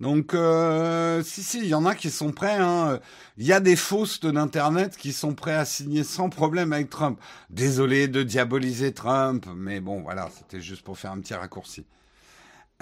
Donc, 0.00 0.32
euh, 0.32 1.22
si, 1.22 1.42
si, 1.42 1.58
il 1.58 1.66
y 1.66 1.74
en 1.74 1.84
a 1.84 1.94
qui 1.94 2.10
sont 2.10 2.32
prêts. 2.32 2.56
Hein. 2.56 3.00
Il 3.36 3.44
y 3.44 3.52
a 3.52 3.60
des 3.60 3.76
fausses 3.76 4.20
d'Internet 4.20 4.96
qui 4.96 5.12
sont 5.12 5.34
prêts 5.34 5.54
à 5.54 5.66
signer 5.66 6.04
sans 6.04 6.30
problème 6.30 6.72
avec 6.72 6.88
Trump. 6.88 7.20
Désolé 7.50 8.08
de 8.08 8.22
diaboliser 8.22 8.94
Trump, 8.94 9.46
mais 9.54 9.80
bon, 9.80 10.00
voilà, 10.00 10.30
c'était 10.34 10.62
juste 10.62 10.82
pour 10.82 10.98
faire 10.98 11.12
un 11.12 11.20
petit 11.20 11.34
raccourci. 11.34 11.84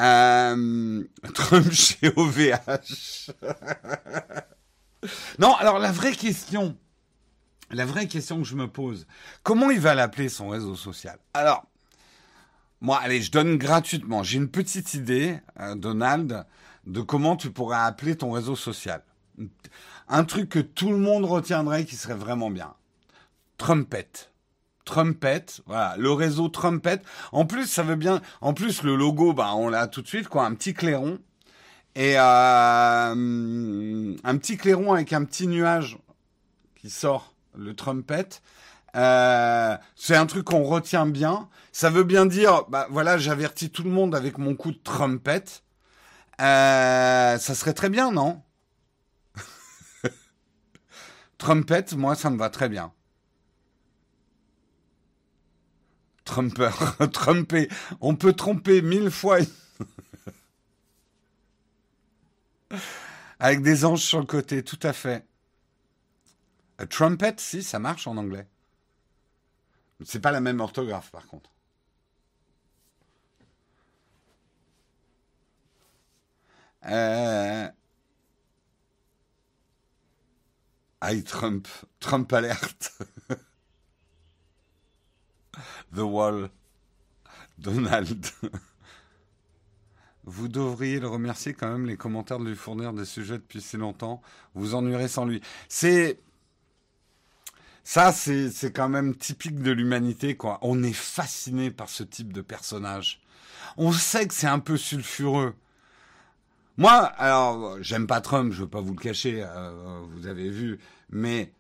Euh, 0.01 1.03
Trump 1.35 1.73
chez 1.73 2.13
OVH. 2.15 3.33
non, 5.41 5.57
alors 5.57 5.81
la 5.81 5.91
vraie 5.91 6.13
question, 6.13 6.77
la 7.71 7.85
vraie 7.85 8.07
question 8.07 8.39
que 8.39 8.47
je 8.47 8.55
me 8.55 8.69
pose, 8.69 9.07
comment 9.43 9.71
il 9.71 9.81
va 9.81 9.95
l'appeler 9.95 10.29
son 10.29 10.49
réseau 10.49 10.75
social? 10.75 11.19
Alors, 11.35 11.65
moi, 12.81 12.99
allez, 13.03 13.21
je 13.23 13.31
donne 13.31 13.57
gratuitement. 13.57 14.23
J'ai 14.23 14.39
une 14.39 14.49
petite 14.49 14.95
idée, 14.95 15.39
euh, 15.61 15.75
Donald, 15.75 16.47
de 16.87 17.01
comment 17.01 17.37
tu 17.37 17.51
pourrais 17.51 17.79
appeler 17.79 18.17
ton 18.17 18.31
réseau 18.31 18.57
social. 18.57 19.03
Un 20.09 20.25
truc 20.25 20.49
que 20.49 20.59
tout 20.59 20.91
le 20.91 20.99
monde 20.99 21.25
retiendrait 21.25 21.85
qui 21.85 21.97
serait 21.97 22.15
vraiment 22.15 22.51
bien. 22.51 22.75
Trumpet. 23.57 24.09
Trumpet, 24.85 25.45
voilà, 25.67 25.97
le 25.99 26.11
réseau 26.13 26.49
Trumpet. 26.49 27.03
En 27.33 27.45
plus, 27.45 27.67
ça 27.67 27.83
veut 27.83 27.97
bien. 27.97 28.23
En 28.41 28.55
plus, 28.55 28.83
le 28.83 28.97
logo, 28.97 29.35
bah, 29.35 29.55
on 29.55 29.69
l'a 29.69 29.87
tout 29.87 30.01
de 30.01 30.09
suite, 30.09 30.29
quoi, 30.29 30.47
un 30.47 30.55
petit 30.55 30.73
clairon 30.73 31.19
et 31.95 32.15
euh, 32.17 32.21
un 34.23 34.37
petit 34.39 34.57
clairon 34.57 34.93
avec 34.93 35.13
un 35.13 35.25
petit 35.25 35.49
nuage 35.49 35.99
qui 36.77 36.91
sort, 36.91 37.35
le 37.59 37.75
Trumpet. 37.75 38.41
Euh, 38.97 39.77
c'est 39.97 40.17
un 40.17 40.25
truc 40.27 40.45
qu'on 40.45 40.65
retient 40.65 41.07
bien. 41.07 41.49
Ça 41.73 41.91
veut 41.91 42.05
bien 42.05 42.25
dire, 42.27 42.65
bah 42.69 42.87
voilà, 42.91 43.19
j'avertis 43.19 43.71
tout 43.71 43.83
le 43.83 43.91
monde 43.91 44.15
avec 44.15 44.39
mon 44.39 44.55
coup 44.55 44.71
de 44.73 44.79
Trumpet. 44.79 45.45
Euh, 46.41 47.37
ça 47.39 47.55
serait 47.55 47.75
très 47.75 47.91
bien, 47.91 48.13
non? 48.13 48.43
Trumpet, 51.39 51.85
moi, 51.97 52.15
ça 52.15 52.31
me 52.31 52.39
va 52.39 52.49
très 52.49 52.69
bien. 52.69 52.93
Trumper, 56.25 56.71
tromper. 57.13 57.69
On 58.01 58.15
peut 58.15 58.35
tromper 58.35 58.83
mille 58.83 59.11
fois. 59.11 59.39
Avec 63.41 63.63
des 63.63 63.85
anges 63.87 64.03
sur 64.03 64.21
le 64.21 64.27
côté, 64.27 64.63
tout 64.63 64.79
à 64.83 64.93
fait. 64.93 65.28
A 66.79 66.87
trumpet, 66.87 67.35
si, 67.39 67.63
ça 67.63 67.79
marche 67.79 68.07
en 68.07 68.17
anglais. 68.17 68.47
C'est 70.05 70.21
pas 70.21 70.31
la 70.31 70.41
même 70.41 70.61
orthographe, 70.61 71.11
par 71.11 71.27
contre. 71.27 71.51
Euh... 76.87 77.69
Trump. 81.25 81.69
Trump 82.01 82.33
alerte. 82.33 82.93
The 85.95 85.99
Wall. 85.99 86.51
Donald. 87.59 88.25
Vous 90.25 90.49
devriez 90.49 91.01
le 91.01 91.09
remercier 91.09 91.55
quand 91.55 91.71
même, 91.73 91.87
les 91.87 91.97
commentaires 91.97 92.39
de 92.39 92.45
lui 92.45 92.55
fournir 92.55 92.93
des 92.93 93.07
sujets 93.07 93.39
depuis 93.39 93.63
si 93.63 93.77
longtemps. 93.77 94.21
Vous 94.55 94.75
ennuierez 94.75 95.09
sans 95.09 95.25
lui. 95.25 95.41
C'est. 95.69 96.21
Ça, 97.91 98.13
c'est 98.13 98.71
quand 98.71 98.91
même 98.91 99.17
typique 99.17 99.63
de 99.63 99.71
l'humanité, 99.71 100.37
quoi. 100.37 100.59
On 100.61 100.83
est 100.83 100.93
fasciné 100.93 101.71
par 101.71 101.89
ce 101.89 102.03
type 102.03 102.35
de 102.35 102.43
personnage. 102.43 103.23
On 103.79 103.93
sait 103.93 104.29
que 104.29 104.35
c'est 104.35 104.47
un 104.47 104.59
peu 104.59 104.77
sulfureux. 104.77 105.55
Moi, 106.77 106.93
alors, 106.93 107.83
j'aime 107.83 108.07
pas 108.07 108.21
Trump, 108.21 108.53
je 108.53 108.61
veux 108.61 108.69
pas 108.69 108.83
vous 108.83 108.93
le 108.93 109.01
cacher, 109.01 109.43
euh, 109.43 110.03
vous 110.11 110.27
avez 110.27 110.51
vu, 110.51 110.79
mais 111.09 111.51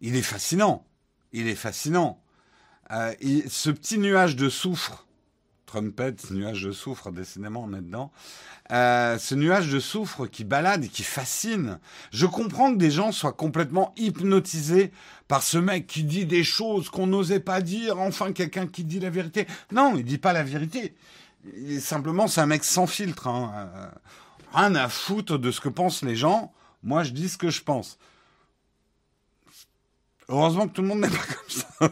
il 0.00 0.16
est 0.16 0.22
fascinant. 0.22 0.84
Il 1.30 1.46
est 1.46 1.54
fascinant. 1.54 2.20
Euh, 2.90 3.14
ce 3.48 3.70
petit 3.70 3.98
nuage 3.98 4.34
de 4.34 4.48
soufre 4.48 5.05
Trumpet, 5.66 6.14
nuage 6.30 6.62
de 6.62 6.70
soufre, 6.70 7.10
décidément, 7.10 7.64
on 7.68 7.74
est 7.74 7.82
dedans. 7.82 8.12
Euh, 8.70 9.18
ce 9.18 9.34
nuage 9.34 9.68
de 9.68 9.80
soufre 9.80 10.26
qui 10.26 10.44
balade 10.44 10.84
et 10.84 10.88
qui 10.88 11.02
fascine. 11.02 11.80
Je 12.12 12.26
comprends 12.26 12.72
que 12.72 12.78
des 12.78 12.92
gens 12.92 13.10
soient 13.10 13.32
complètement 13.32 13.92
hypnotisés 13.96 14.92
par 15.26 15.42
ce 15.42 15.58
mec 15.58 15.88
qui 15.88 16.04
dit 16.04 16.24
des 16.24 16.44
choses 16.44 16.88
qu'on 16.88 17.08
n'osait 17.08 17.40
pas 17.40 17.60
dire, 17.60 17.98
enfin 17.98 18.32
quelqu'un 18.32 18.68
qui 18.68 18.84
dit 18.84 19.00
la 19.00 19.10
vérité. 19.10 19.46
Non, 19.72 19.94
il 19.96 20.04
dit 20.04 20.18
pas 20.18 20.32
la 20.32 20.44
vérité. 20.44 20.94
simplement, 21.80 22.28
c'est 22.28 22.40
un 22.40 22.46
mec 22.46 22.62
sans 22.62 22.86
filtre. 22.86 23.26
Hein. 23.26 23.52
Euh, 23.74 23.86
rien 24.52 24.74
à 24.76 24.88
foutre 24.88 25.36
de 25.36 25.50
ce 25.50 25.60
que 25.60 25.68
pensent 25.68 26.02
les 26.02 26.16
gens. 26.16 26.52
Moi, 26.84 27.02
je 27.02 27.10
dis 27.10 27.28
ce 27.28 27.38
que 27.38 27.50
je 27.50 27.62
pense. 27.62 27.98
Heureusement 30.28 30.68
que 30.68 30.74
tout 30.74 30.82
le 30.82 30.88
monde 30.88 31.00
n'est 31.00 31.10
pas 31.10 31.16
comme 31.16 31.50
ça. 31.50 31.90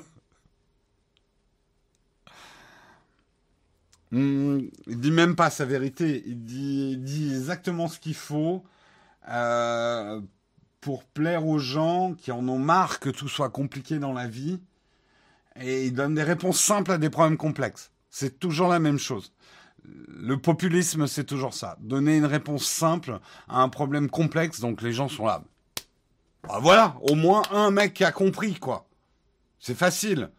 Hmm, 4.15 4.69
il 4.87 5.01
dit 5.01 5.11
même 5.11 5.35
pas 5.35 5.51
sa 5.51 5.65
vérité. 5.65 6.23
Il 6.25 6.45
dit, 6.45 7.33
exactement 7.35 7.89
ce 7.89 7.99
qu'il 7.99 8.15
faut 8.15 8.63
euh, 9.29 10.21
pour 10.81 11.03
plaire 11.03 11.49
aux 11.49 11.59
gens 11.59 12.15
qui 12.15 12.31
en 12.31 12.47
ont 12.49 12.59
marre 12.61 13.01
que 13.01 13.11
tout 13.11 13.27
soit 13.27 13.51
compliqué 13.51 13.99
dans 13.99 14.13
la 14.13 14.29
vie. 14.29 14.61
Et 15.61 15.87
il 15.87 15.95
donne 15.95 16.15
des 16.15 16.23
réponses 16.23 16.61
simples 16.61 16.93
à 16.93 16.99
des 16.99 17.11
problèmes 17.11 17.37
complexes. 17.37 17.91
C'est 18.09 18.39
toujours 18.39 18.69
la 18.69 18.79
même 18.79 18.99
chose. 18.99 19.33
Le 19.83 20.37
populisme, 20.37 21.09
c'est 21.09 21.25
toujours 21.25 21.53
ça. 21.53 21.77
Donner 21.81 22.17
une 22.17 22.25
réponse 22.25 22.67
simple 22.67 23.19
à 23.49 23.63
un 23.63 23.69
problème 23.69 24.09
complexe, 24.09 24.61
donc 24.61 24.81
les 24.81 24.93
gens 24.93 25.09
sont 25.09 25.27
là. 25.27 25.43
Bah 26.45 26.61
voilà, 26.63 26.95
au 27.01 27.17
moins 27.17 27.43
un 27.51 27.73
mec 27.73 27.95
qui 27.95 28.05
a 28.05 28.13
compris, 28.13 28.55
quoi. 28.55 28.87
C'est 29.59 29.77
facile. 29.77 30.31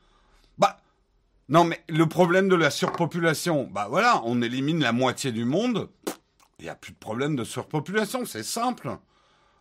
Non, 1.48 1.64
mais 1.64 1.84
le 1.90 2.08
problème 2.08 2.50
de 2.50 2.56
la 2.56 2.72
surpopulation, 2.72 3.70
bah 3.72 3.88
voilà, 3.90 4.22
on 4.26 4.42
élimine 4.42 4.82
la 4.82 4.92
moitié 4.92 5.32
du 5.32 5.46
monde, 5.46 5.90
il 6.58 6.64
n'y 6.64 6.70
a 6.70 6.76
plus 6.76 6.94
de 6.94 6.98
problème 6.98 7.36
de 7.36 7.44
surpopulation, 7.44 8.26
c'est 8.26 8.42
simple. 8.44 8.98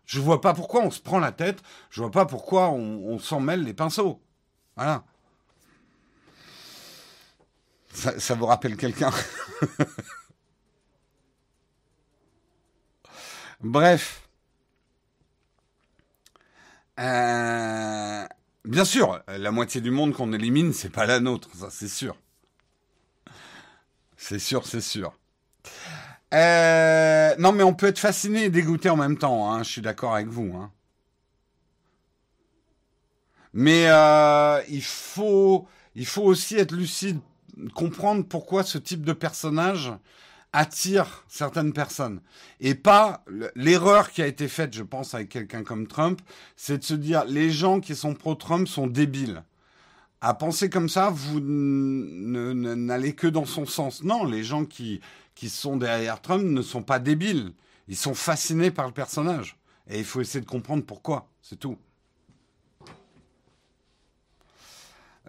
Je 0.07 0.18
vois 0.20 0.40
pas 0.40 0.55
pourquoi 0.55 0.83
on 0.83 0.90
se 0.90 1.01
prend 1.01 1.18
la 1.18 1.33
tête, 1.33 1.62
je 1.90 2.01
vois 2.01 2.11
pas 2.11 2.25
pourquoi 2.25 2.70
on, 2.70 3.18
s'en 3.18 3.40
mêle 3.40 3.64
les 3.64 3.75
pinceaux. 3.75 4.23
Voilà. 4.77 5.05
Ça, 7.92 8.35
vous 8.35 8.47
rappelle 8.47 8.77
quelqu'un? 8.77 9.11
Bref. 13.61 14.29
Euh, 16.99 18.27
Bien 18.64 18.85
sûr, 18.87 19.22
la 19.29 19.50
moitié 19.50 19.81
du 19.83 19.90
monde 19.90 20.14
qu'on 20.14 20.33
élimine, 20.33 20.72
c'est 20.72 20.88
pas 20.88 21.05
la 21.05 21.20
nôtre, 21.20 21.50
ça 21.55 21.68
c'est 21.70 21.88
sûr. 21.88 22.16
C'est 24.16 24.38
sûr, 24.38 24.66
c'est 24.66 24.81
sûr. 24.81 25.12
Euh, 26.33 27.35
non, 27.38 27.53
mais 27.53 27.62
on 27.62 27.74
peut 27.74 27.87
être 27.87 27.98
fasciné 27.98 28.44
et 28.44 28.50
dégoûté 28.50 28.88
en 28.88 28.96
même 28.96 29.18
temps. 29.18 29.53
Hein, 29.53 29.62
je 29.62 29.70
suis 29.70 29.83
d'accord 29.83 30.14
avec 30.14 30.29
vous. 30.29 30.55
Hein. 30.57 30.72
Mais 33.53 33.87
euh, 33.88 34.61
il 34.70 34.83
faut, 34.83 35.68
il 35.94 36.07
faut 36.07 36.22
aussi 36.22 36.57
être 36.57 36.72
lucide, 36.72 37.20
comprendre 37.74 38.24
pourquoi 38.27 38.62
ce 38.62 38.79
type 38.79 39.05
de 39.05 39.12
personnage 39.12 39.92
attire 40.55 41.25
certaines 41.29 41.73
personnes. 41.73 42.21
Et 42.61 42.77
pas 42.77 43.25
l'erreur 43.57 44.12
qui 44.12 44.23
a 44.23 44.27
été 44.27 44.47
faite, 44.47 44.73
je 44.73 44.85
pense, 44.85 45.12
avec 45.14 45.29
quelqu'un 45.29 45.64
comme 45.64 45.88
Trump, 45.88 46.21
c'est 46.57 46.79
de 46.79 46.85
se 46.85 46.95
dire 46.95 47.25
les 47.25 47.51
gens 47.51 47.81
qui 47.81 47.97
sont 47.97 48.14
pro-Trump 48.14 48.69
sont 48.69 48.87
débiles. 48.87 49.43
À 50.21 50.33
penser 50.33 50.71
comme 50.71 50.88
ça, 50.88 51.11
vous 51.11 51.40
n'allez 51.40 53.14
que 53.14 53.27
dans 53.27 53.45
son 53.45 53.67
sens. 53.67 54.05
Non, 54.05 54.25
les 54.25 54.45
gens 54.45 54.64
qui, 54.64 55.01
qui 55.35 55.49
sont 55.49 55.77
derrière 55.77 56.23
Trump 56.23 56.45
ne 56.45 56.62
sont 56.62 56.83
pas 56.83 57.01
débiles. 57.01 57.53
Ils 57.88 57.97
sont 57.97 58.14
fascinés 58.14 58.71
par 58.71 58.87
le 58.87 58.93
personnage. 58.93 59.59
Et 59.88 59.99
il 59.99 60.05
faut 60.05 60.21
essayer 60.21 60.40
de 60.40 60.49
comprendre 60.49 60.85
pourquoi. 60.85 61.29
C'est 61.43 61.59
tout. 61.59 61.77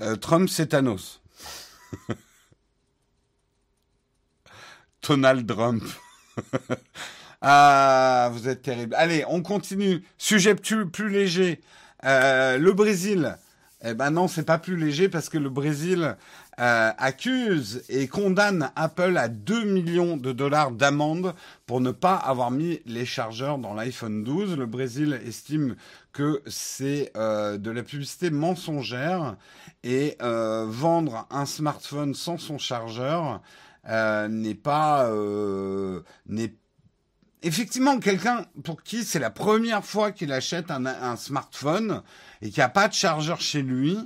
Euh, 0.01 0.15
Trump, 0.15 0.47
c'est 0.49 0.67
Thanos. 0.67 1.19
Donald 5.07 5.45
Trump. 5.47 5.83
ah, 7.41 8.29
vous 8.33 8.47
êtes 8.47 8.61
terrible. 8.61 8.95
Allez, 8.97 9.23
on 9.27 9.41
continue. 9.41 10.03
Sujet 10.17 10.55
plus, 10.55 11.09
léger. 11.09 11.61
Euh, 12.05 12.57
le 12.57 12.73
Brésil. 12.73 13.37
Eh 13.87 13.93
ben 13.93 14.09
non, 14.09 14.27
c'est 14.27 14.45
pas 14.45 14.57
plus 14.57 14.77
léger 14.77 15.09
parce 15.09 15.29
que 15.29 15.37
le 15.37 15.49
Brésil 15.49 16.15
euh, 16.59 16.91
accuse 16.97 17.83
et 17.89 18.07
condamne 18.07 18.71
Apple 18.75 19.15
à 19.17 19.27
2 19.27 19.63
millions 19.65 20.17
de 20.17 20.31
dollars 20.31 20.71
d'amende 20.71 21.35
pour 21.67 21.81
ne 21.81 21.91
pas 21.91 22.15
avoir 22.15 22.49
mis 22.49 22.79
les 22.85 23.05
chargeurs 23.05 23.59
dans 23.59 23.73
l'iPhone 23.73 24.23
12. 24.23 24.57
Le 24.57 24.65
Brésil 24.65 25.19
estime 25.25 25.75
que 26.13 26.41
c'est 26.47 27.11
euh, 27.15 27.57
de 27.57 27.69
la 27.69 27.83
publicité 27.83 28.31
mensongère 28.31 29.35
et 29.83 30.17
vendre 30.19 31.27
un 31.29 31.45
smartphone 31.45 32.15
sans 32.15 32.39
son 32.39 32.57
chargeur 32.57 33.41
euh, 33.87 34.27
n'est 34.27 34.55
pas 34.55 35.07
euh, 35.09 36.01
n'est 36.27 36.53
effectivement 37.43 37.99
quelqu'un 37.99 38.45
pour 38.63 38.83
qui 38.83 39.03
c'est 39.03 39.19
la 39.19 39.29
première 39.29 39.85
fois 39.85 40.11
qu'il 40.11 40.31
achète 40.31 40.71
un, 40.71 41.15
smartphone 41.15 42.01
et 42.41 42.49
qui 42.49 42.61
a 42.61 42.69
pas 42.69 42.87
de 42.87 42.93
chargeur 42.93 43.41
chez 43.41 43.61
lui. 43.61 43.97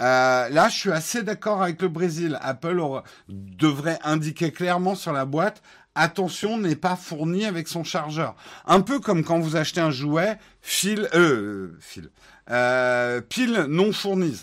Euh, 0.00 0.48
là, 0.48 0.68
je 0.68 0.76
suis 0.76 0.92
assez 0.92 1.24
d'accord 1.24 1.60
avec 1.60 1.82
le 1.82 1.88
Brésil. 1.88 2.38
Apple 2.40 2.80
devrait 3.28 3.98
indiquer 4.04 4.52
clairement 4.52 4.94
sur 4.94 5.12
la 5.12 5.24
boîte 5.24 5.60
attention 5.98 6.58
n'est 6.58 6.76
pas 6.76 6.96
fourni 6.96 7.44
avec 7.44 7.68
son 7.68 7.84
chargeur. 7.84 8.34
Un 8.66 8.80
peu 8.80 9.00
comme 9.00 9.24
quand 9.24 9.40
vous 9.40 9.56
achetez 9.56 9.80
un 9.80 9.90
jouet, 9.90 10.38
fil, 10.60 11.08
euh, 11.14 11.76
fil, 11.80 12.10
euh, 12.50 13.20
pile 13.20 13.66
non 13.68 13.92
fournie. 13.92 14.40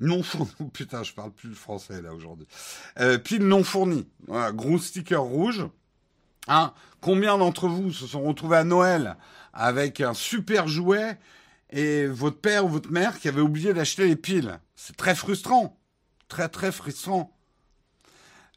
Non 0.00 0.22
fourni. 0.22 0.50
putain, 0.72 1.02
je 1.02 1.12
parle 1.12 1.32
plus 1.32 1.50
le 1.50 1.54
français 1.54 2.02
là 2.02 2.12
aujourd'hui. 2.12 2.46
Euh, 3.00 3.18
pile 3.18 3.46
non 3.46 3.64
fourni. 3.64 4.08
Voilà, 4.26 4.52
gros 4.52 4.78
sticker 4.78 5.22
rouge. 5.22 5.66
Hein, 6.46 6.72
combien 7.00 7.36
d'entre 7.36 7.68
vous 7.68 7.92
se 7.92 8.06
sont 8.06 8.22
retrouvés 8.22 8.56
à 8.56 8.64
Noël 8.64 9.16
avec 9.52 10.00
un 10.00 10.14
super 10.14 10.66
jouet 10.66 11.18
et 11.70 12.06
votre 12.06 12.40
père 12.40 12.64
ou 12.64 12.68
votre 12.68 12.90
mère 12.90 13.18
qui 13.18 13.28
avait 13.28 13.42
oublié 13.42 13.74
d'acheter 13.74 14.06
les 14.06 14.16
piles? 14.16 14.58
C'est 14.74 14.96
très 14.96 15.14
frustrant. 15.14 15.78
Très 16.28 16.48
très 16.48 16.72
frustrant. 16.72 17.34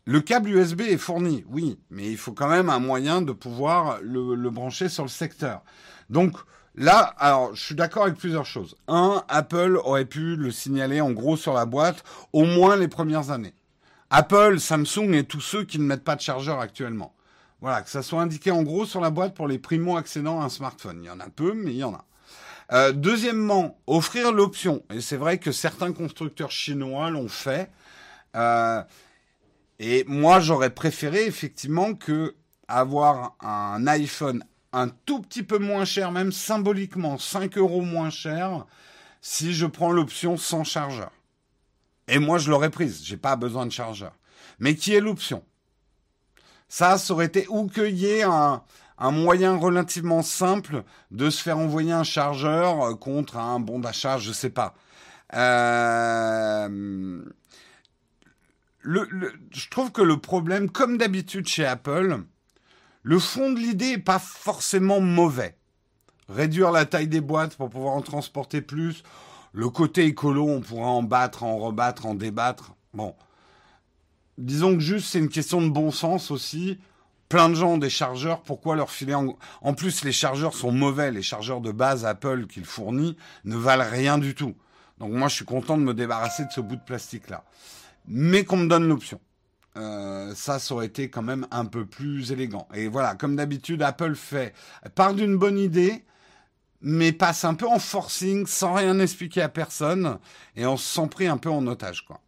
Le 0.05 0.19
câble 0.19 0.49
USB 0.49 0.81
est 0.81 0.97
fourni, 0.97 1.45
oui, 1.47 1.79
mais 1.89 2.09
il 2.09 2.17
faut 2.17 2.33
quand 2.33 2.49
même 2.49 2.69
un 2.69 2.79
moyen 2.79 3.21
de 3.21 3.31
pouvoir 3.31 3.99
le, 4.01 4.33
le 4.33 4.49
brancher 4.49 4.89
sur 4.89 5.03
le 5.03 5.09
secteur. 5.09 5.63
Donc, 6.09 6.37
Là, 6.75 7.13
alors, 7.17 7.53
je 7.53 7.61
suis 7.63 7.75
d'accord 7.75 8.03
avec 8.03 8.15
plusieurs 8.15 8.45
choses. 8.45 8.75
Un, 8.87 9.23
Apple 9.27 9.77
aurait 9.83 10.05
pu 10.05 10.35
le 10.35 10.51
signaler 10.51 11.01
en 11.01 11.11
gros 11.11 11.35
sur 11.35 11.53
la 11.53 11.65
boîte, 11.65 12.03
au 12.31 12.45
moins 12.45 12.77
les 12.77 12.87
premières 12.87 13.29
années. 13.29 13.53
Apple, 14.09 14.59
Samsung 14.59 15.13
et 15.13 15.23
tous 15.23 15.41
ceux 15.41 15.63
qui 15.63 15.79
ne 15.79 15.83
mettent 15.83 16.03
pas 16.03 16.15
de 16.15 16.21
chargeur 16.21 16.59
actuellement. 16.59 17.13
Voilà, 17.61 17.81
que 17.81 17.89
ça 17.89 18.01
soit 18.01 18.21
indiqué 18.21 18.51
en 18.51 18.63
gros 18.63 18.85
sur 18.85 19.01
la 19.01 19.09
boîte 19.09 19.35
pour 19.35 19.47
les 19.47 19.59
primo-accédants 19.59 20.41
à 20.41 20.45
un 20.45 20.49
smartphone. 20.49 21.01
Il 21.03 21.07
y 21.07 21.09
en 21.09 21.19
a 21.19 21.29
peu, 21.29 21.53
mais 21.53 21.71
il 21.71 21.77
y 21.77 21.83
en 21.83 21.93
a. 21.93 22.05
Euh, 22.71 22.93
deuxièmement, 22.93 23.77
offrir 23.85 24.31
l'option. 24.31 24.83
Et 24.93 25.01
c'est 25.01 25.17
vrai 25.17 25.37
que 25.37 25.51
certains 25.51 25.91
constructeurs 25.91 26.51
chinois 26.51 27.09
l'ont 27.09 27.27
fait. 27.27 27.69
Euh, 28.35 28.81
et 29.79 30.05
moi, 30.07 30.39
j'aurais 30.39 30.69
préféré 30.69 31.25
effectivement 31.25 31.93
que 31.93 32.35
avoir 32.67 33.35
un 33.41 33.85
iPhone 33.87 34.43
un 34.73 34.87
tout 34.89 35.21
petit 35.21 35.43
peu 35.43 35.57
moins 35.57 35.85
cher, 35.85 36.11
même 36.11 36.31
symboliquement 36.31 37.17
5 37.17 37.57
euros 37.57 37.81
moins 37.81 38.09
cher, 38.09 38.65
si 39.21 39.53
je 39.53 39.65
prends 39.65 39.91
l'option 39.91 40.37
sans 40.37 40.63
chargeur. 40.63 41.11
Et 42.07 42.19
moi, 42.19 42.37
je 42.37 42.49
l'aurais 42.49 42.69
prise, 42.69 43.03
j'ai 43.03 43.17
pas 43.17 43.35
besoin 43.35 43.65
de 43.65 43.71
chargeur. 43.71 44.13
Mais 44.59 44.75
qui 44.75 44.93
est 44.93 45.01
l'option? 45.01 45.43
Ça, 46.67 46.97
ça 46.97 47.13
aurait 47.13 47.25
été 47.25 47.45
ou 47.49 47.67
qu'il 47.67 47.97
y 47.97 48.05
ait 48.05 48.23
un, 48.23 48.61
moyen 48.97 49.57
relativement 49.57 50.21
simple 50.21 50.83
de 51.09 51.29
se 51.29 51.41
faire 51.41 51.57
envoyer 51.57 51.91
un 51.91 52.03
chargeur 52.03 52.81
euh, 52.83 52.93
contre 52.95 53.37
un 53.37 53.59
bon 53.59 53.79
d'achat, 53.79 54.17
je 54.19 54.31
sais 54.31 54.51
pas. 54.51 54.75
Euh, 55.33 57.23
je 58.83 59.69
trouve 59.69 59.91
que 59.91 60.01
le 60.01 60.17
problème, 60.17 60.69
comme 60.69 60.97
d'habitude 60.97 61.47
chez 61.47 61.65
Apple, 61.65 62.23
le 63.03 63.19
fond 63.19 63.51
de 63.51 63.59
l'idée 63.59 63.91
n'est 63.91 63.97
pas 63.97 64.19
forcément 64.19 65.01
mauvais. 65.01 65.57
Réduire 66.29 66.71
la 66.71 66.85
taille 66.85 67.07
des 67.07 67.21
boîtes 67.21 67.55
pour 67.55 67.69
pouvoir 67.69 67.93
en 67.95 68.01
transporter 68.01 68.61
plus. 68.61 69.03
Le 69.53 69.69
côté 69.69 70.05
écolo, 70.05 70.47
on 70.47 70.61
pourra 70.61 70.87
en 70.87 71.03
battre, 71.03 71.43
en 71.43 71.57
rebattre, 71.57 72.05
en 72.05 72.15
débattre. 72.15 72.75
Bon. 72.93 73.15
Disons 74.37 74.75
que 74.75 74.79
juste, 74.79 75.07
c'est 75.07 75.19
une 75.19 75.29
question 75.29 75.61
de 75.61 75.69
bon 75.69 75.91
sens 75.91 76.31
aussi. 76.31 76.79
Plein 77.27 77.49
de 77.49 77.55
gens 77.55 77.73
ont 77.73 77.77
des 77.77 77.89
chargeurs, 77.89 78.41
pourquoi 78.41 78.75
leur 78.75 78.91
filer 78.91 79.15
en... 79.15 79.37
En 79.61 79.73
plus, 79.73 80.03
les 80.03 80.11
chargeurs 80.11 80.53
sont 80.53 80.71
mauvais. 80.71 81.11
Les 81.11 81.21
chargeurs 81.21 81.61
de 81.61 81.71
base 81.71 82.05
Apple 82.05 82.47
qu'il 82.47 82.65
fournit 82.65 83.17
ne 83.45 83.55
valent 83.55 83.89
rien 83.89 84.17
du 84.17 84.35
tout. 84.35 84.55
Donc 84.99 85.11
moi, 85.11 85.27
je 85.27 85.35
suis 85.35 85.45
content 85.45 85.77
de 85.77 85.83
me 85.83 85.93
débarrasser 85.93 86.45
de 86.45 86.51
ce 86.51 86.61
bout 86.61 86.75
de 86.75 86.83
plastique-là 86.83 87.43
mais 88.07 88.43
qu'on 88.43 88.57
me 88.57 88.67
donne 88.67 88.87
l'option. 88.87 89.19
Euh, 89.77 90.35
ça, 90.35 90.59
ça 90.59 90.73
aurait 90.73 90.87
été 90.87 91.09
quand 91.09 91.21
même 91.21 91.47
un 91.51 91.65
peu 91.65 91.85
plus 91.85 92.31
élégant. 92.31 92.67
Et 92.73 92.87
voilà, 92.87 93.15
comme 93.15 93.35
d'habitude, 93.35 93.81
Apple 93.81 94.15
fait 94.15 94.53
part 94.95 95.13
d'une 95.13 95.37
bonne 95.37 95.57
idée, 95.57 96.03
mais 96.81 97.11
passe 97.11 97.45
un 97.45 97.53
peu 97.53 97.67
en 97.67 97.79
forcing, 97.79 98.45
sans 98.47 98.73
rien 98.73 98.99
expliquer 98.99 99.41
à 99.41 99.49
personne, 99.49 100.19
et 100.55 100.65
on 100.65 100.77
se 100.77 100.95
sent 100.95 101.07
pris 101.09 101.27
un 101.27 101.37
peu 101.37 101.49
en 101.49 101.65
otage, 101.67 102.05
quoi. 102.05 102.21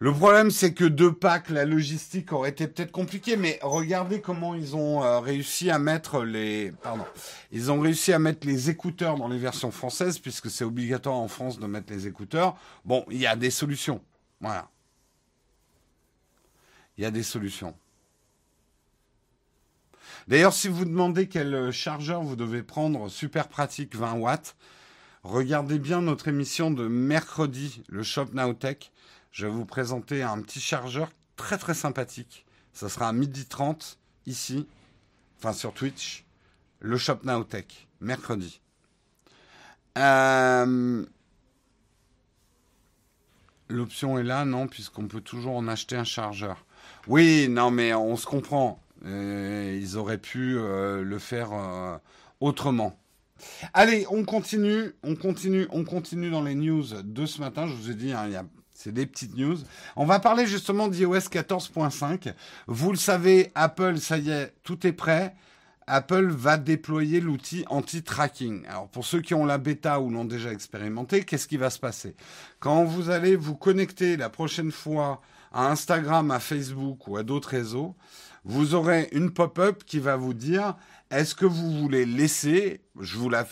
Le 0.00 0.12
problème, 0.12 0.50
c'est 0.50 0.74
que 0.74 0.84
deux 0.84 1.12
packs, 1.12 1.50
la 1.50 1.64
logistique 1.64 2.32
aurait 2.32 2.50
été 2.50 2.66
peut-être 2.66 2.90
compliquée, 2.90 3.36
mais 3.36 3.58
regardez 3.62 4.20
comment 4.20 4.54
ils 4.54 4.74
ont 4.74 5.04
euh, 5.04 5.20
réussi 5.20 5.70
à 5.70 5.78
mettre 5.78 6.24
les, 6.24 6.72
ils 7.52 7.70
ont 7.70 7.80
réussi 7.80 8.12
à 8.12 8.18
mettre 8.18 8.46
les 8.46 8.70
écouteurs 8.70 9.16
dans 9.16 9.28
les 9.28 9.38
versions 9.38 9.70
françaises, 9.70 10.18
puisque 10.18 10.50
c'est 10.50 10.64
obligatoire 10.64 11.14
en 11.14 11.28
France 11.28 11.60
de 11.60 11.66
mettre 11.66 11.92
les 11.92 12.08
écouteurs. 12.08 12.56
Bon, 12.84 13.04
il 13.08 13.18
y 13.18 13.26
a 13.26 13.36
des 13.36 13.50
solutions. 13.50 14.02
Voilà. 14.40 14.68
Il 16.98 17.04
y 17.04 17.06
a 17.06 17.12
des 17.12 17.22
solutions. 17.22 17.74
D'ailleurs, 20.26 20.54
si 20.54 20.68
vous 20.68 20.84
demandez 20.84 21.28
quel 21.28 21.70
chargeur 21.70 22.22
vous 22.22 22.36
devez 22.36 22.62
prendre, 22.62 23.08
super 23.08 23.48
pratique 23.48 23.94
20 23.94 24.14
watts, 24.14 24.56
regardez 25.22 25.78
bien 25.78 26.02
notre 26.02 26.28
émission 26.28 26.72
de 26.72 26.88
mercredi, 26.88 27.82
le 27.88 28.02
Shop 28.02 28.26
Now 28.32 28.54
Tech 28.54 28.90
je 29.34 29.46
vais 29.46 29.52
vous 29.52 29.66
présenter 29.66 30.22
un 30.22 30.40
petit 30.40 30.60
chargeur 30.60 31.10
très 31.34 31.58
très 31.58 31.74
sympathique. 31.74 32.46
Ça 32.72 32.88
sera 32.88 33.08
à 33.08 33.12
midi 33.12 33.46
30 33.46 33.98
ici, 34.26 34.68
enfin 35.38 35.52
sur 35.52 35.74
Twitch, 35.74 36.24
le 36.78 36.96
Shop 36.96 37.18
Now 37.24 37.42
Tech, 37.42 37.88
mercredi. 38.00 38.60
Euh, 39.98 41.04
l'option 43.68 44.18
est 44.18 44.22
là, 44.22 44.44
non, 44.44 44.68
puisqu'on 44.68 45.08
peut 45.08 45.20
toujours 45.20 45.56
en 45.56 45.66
acheter 45.66 45.96
un 45.96 46.04
chargeur. 46.04 46.64
Oui, 47.08 47.48
non, 47.48 47.72
mais 47.72 47.92
on 47.92 48.16
se 48.16 48.26
comprend. 48.26 48.80
Euh, 49.04 49.76
ils 49.80 49.96
auraient 49.96 50.18
pu 50.18 50.56
euh, 50.56 51.02
le 51.02 51.18
faire 51.18 52.00
autrement. 52.38 52.96
Allez, 53.72 54.06
on 54.10 54.24
continue, 54.24 54.92
on 55.02 55.16
continue, 55.16 55.66
on 55.70 55.82
continue 55.82 56.30
dans 56.30 56.42
les 56.42 56.54
news 56.54 56.84
de 57.02 57.26
ce 57.26 57.40
matin. 57.40 57.66
Je 57.66 57.74
vous 57.74 57.90
ai 57.90 57.94
dit, 57.94 58.12
hein, 58.12 58.26
il 58.26 58.32
y 58.32 58.36
a 58.36 58.44
c'est 58.74 58.92
des 58.92 59.06
petites 59.06 59.36
news. 59.36 59.56
On 59.96 60.04
va 60.04 60.18
parler 60.18 60.46
justement 60.46 60.88
d'iOS 60.88 61.30
14.5. 61.30 62.34
Vous 62.66 62.90
le 62.90 62.96
savez, 62.96 63.52
Apple, 63.54 63.98
ça 63.98 64.18
y 64.18 64.30
est, 64.30 64.52
tout 64.64 64.86
est 64.86 64.92
prêt. 64.92 65.34
Apple 65.86 66.26
va 66.28 66.56
déployer 66.56 67.20
l'outil 67.20 67.64
anti-tracking. 67.68 68.66
Alors 68.66 68.88
pour 68.88 69.04
ceux 69.04 69.20
qui 69.20 69.34
ont 69.34 69.44
la 69.44 69.58
bêta 69.58 70.00
ou 70.00 70.10
l'ont 70.10 70.24
déjà 70.24 70.52
expérimenté, 70.52 71.24
qu'est-ce 71.24 71.46
qui 71.46 71.56
va 71.56 71.70
se 71.70 71.78
passer? 71.78 72.16
Quand 72.58 72.84
vous 72.84 73.10
allez 73.10 73.36
vous 73.36 73.54
connecter 73.54 74.16
la 74.16 74.30
prochaine 74.30 74.72
fois 74.72 75.20
à 75.52 75.70
Instagram, 75.70 76.30
à 76.30 76.40
Facebook 76.40 77.06
ou 77.06 77.16
à 77.16 77.22
d'autres 77.22 77.50
réseaux, 77.50 77.94
vous 78.44 78.74
aurez 78.74 79.08
une 79.12 79.30
pop-up 79.30 79.84
qui 79.84 79.98
va 79.98 80.16
vous 80.16 80.34
dire 80.34 80.74
est-ce 81.14 81.34
que 81.36 81.46
vous 81.46 81.70
voulez 81.70 82.06
laisser, 82.06 82.80
je 82.98 83.16
vous 83.16 83.30
la, 83.30 83.46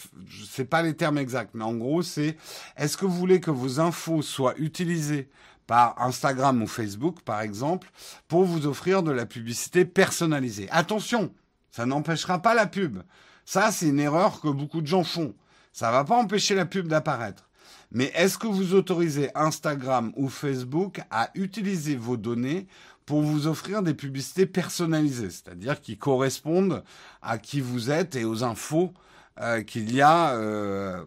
sais 0.50 0.64
pas 0.64 0.82
les 0.82 0.94
termes 0.94 1.18
exacts, 1.18 1.52
mais 1.54 1.64
en 1.64 1.74
gros 1.74 2.02
c'est, 2.02 2.36
est-ce 2.76 2.96
que 2.96 3.06
vous 3.06 3.16
voulez 3.16 3.40
que 3.40 3.52
vos 3.52 3.78
infos 3.78 4.20
soient 4.20 4.54
utilisées 4.58 5.28
par 5.68 6.00
Instagram 6.02 6.60
ou 6.60 6.66
Facebook 6.66 7.20
par 7.22 7.40
exemple 7.40 7.88
pour 8.26 8.44
vous 8.44 8.66
offrir 8.66 9.04
de 9.04 9.12
la 9.12 9.26
publicité 9.26 9.84
personnalisée? 9.84 10.68
Attention, 10.70 11.32
ça 11.70 11.86
n'empêchera 11.86 12.42
pas 12.42 12.54
la 12.54 12.66
pub. 12.66 12.98
Ça 13.44 13.70
c'est 13.70 13.88
une 13.88 14.00
erreur 14.00 14.40
que 14.40 14.48
beaucoup 14.48 14.80
de 14.80 14.88
gens 14.88 15.04
font. 15.04 15.34
Ça 15.72 15.92
va 15.92 16.04
pas 16.04 16.16
empêcher 16.16 16.56
la 16.56 16.66
pub 16.66 16.88
d'apparaître. 16.88 17.48
Mais 17.94 18.10
est-ce 18.14 18.38
que 18.38 18.46
vous 18.46 18.74
autorisez 18.74 19.30
Instagram 19.34 20.12
ou 20.16 20.28
Facebook 20.28 21.00
à 21.10 21.30
utiliser 21.34 21.94
vos 21.94 22.16
données 22.16 22.66
pour 23.06 23.22
vous 23.22 23.46
offrir 23.46 23.82
des 23.82 23.94
publicités 23.94 24.46
personnalisées, 24.46 25.30
c'est-à-dire 25.30 25.80
qui 25.80 25.96
correspondent 25.96 26.82
à 27.20 27.38
qui 27.38 27.60
vous 27.60 27.90
êtes 27.90 28.16
et 28.16 28.24
aux 28.24 28.44
infos 28.44 28.92
euh, 29.40 29.62
qu'il 29.62 29.94
y 29.94 30.00
a. 30.02 30.34
Euh. 30.34 31.04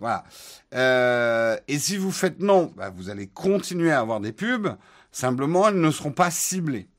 Euh, 0.74 1.58
et 1.68 1.80
si 1.80 1.98
vous 1.98 2.12
faites 2.12 2.40
non, 2.40 2.74
bah, 2.76 2.90
vous 2.90 3.10
allez 3.10 3.28
continuer 3.28 3.92
à 3.92 4.00
avoir 4.00 4.20
des 4.20 4.32
pubs. 4.32 4.76
Simplement, 5.12 5.70
elles 5.70 5.80
ne 5.80 5.92
seront 5.92 6.12
pas 6.12 6.32
ciblées. 6.32 6.90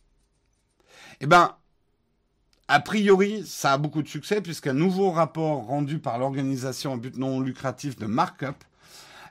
Eh 1.20 1.26
ben, 1.26 1.54
a 2.68 2.80
priori, 2.80 3.44
ça 3.46 3.74
a 3.74 3.78
beaucoup 3.78 4.02
de 4.02 4.08
succès 4.08 4.40
puisqu'un 4.40 4.72
nouveau 4.72 5.10
rapport 5.10 5.66
rendu 5.66 5.98
par 5.98 6.18
l'organisation 6.18 6.94
à 6.94 6.96
but 6.96 7.16
non 7.16 7.40
lucratif 7.40 7.96
de 7.96 8.06
Markup 8.06 8.56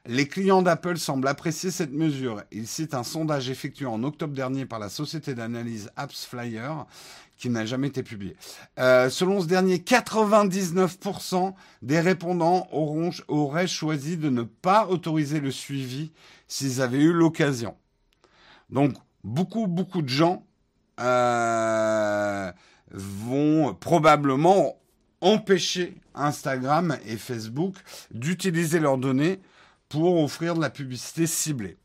les 0.07 0.27
clients 0.27 0.61
d'Apple 0.61 0.97
semblent 0.97 1.27
apprécier 1.27 1.71
cette 1.71 1.91
mesure. 1.91 2.43
Ils 2.51 2.67
citent 2.67 2.93
un 2.93 3.03
sondage 3.03 3.49
effectué 3.49 3.85
en 3.85 4.03
octobre 4.03 4.33
dernier 4.33 4.65
par 4.65 4.79
la 4.79 4.89
société 4.89 5.33
d'analyse 5.33 5.89
AppsFlyer 5.95 6.69
qui 7.37 7.49
n'a 7.49 7.65
jamais 7.65 7.87
été 7.87 8.03
publié. 8.03 8.35
Euh, 8.79 9.09
selon 9.09 9.41
ce 9.41 9.47
dernier, 9.47 9.77
99% 9.77 11.53
des 11.81 11.99
répondants 11.99 12.67
auraient 12.71 13.67
choisi 13.67 14.17
de 14.17 14.29
ne 14.29 14.43
pas 14.43 14.87
autoriser 14.87 15.39
le 15.39 15.51
suivi 15.51 16.11
s'ils 16.47 16.81
avaient 16.81 17.01
eu 17.01 17.11
l'occasion. 17.11 17.75
Donc, 18.69 18.93
beaucoup, 19.23 19.67
beaucoup 19.67 20.01
de 20.01 20.09
gens 20.09 20.45
euh, 21.01 22.51
vont 22.91 23.73
probablement 23.73 24.77
empêcher 25.19 25.95
Instagram 26.13 26.97
et 27.05 27.17
Facebook 27.17 27.75
d'utiliser 28.11 28.79
leurs 28.79 28.97
données 28.97 29.39
pour 29.89 30.21
offrir 30.21 30.55
de 30.55 30.61
la 30.61 30.69
publicité 30.69 31.27
ciblée. 31.27 31.77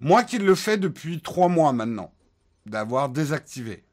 Moi 0.00 0.24
qui 0.24 0.38
le 0.38 0.54
fais 0.54 0.76
depuis 0.76 1.20
trois 1.20 1.48
mois 1.48 1.72
maintenant, 1.72 2.12
d'avoir 2.66 3.08
désactivé. 3.08 3.84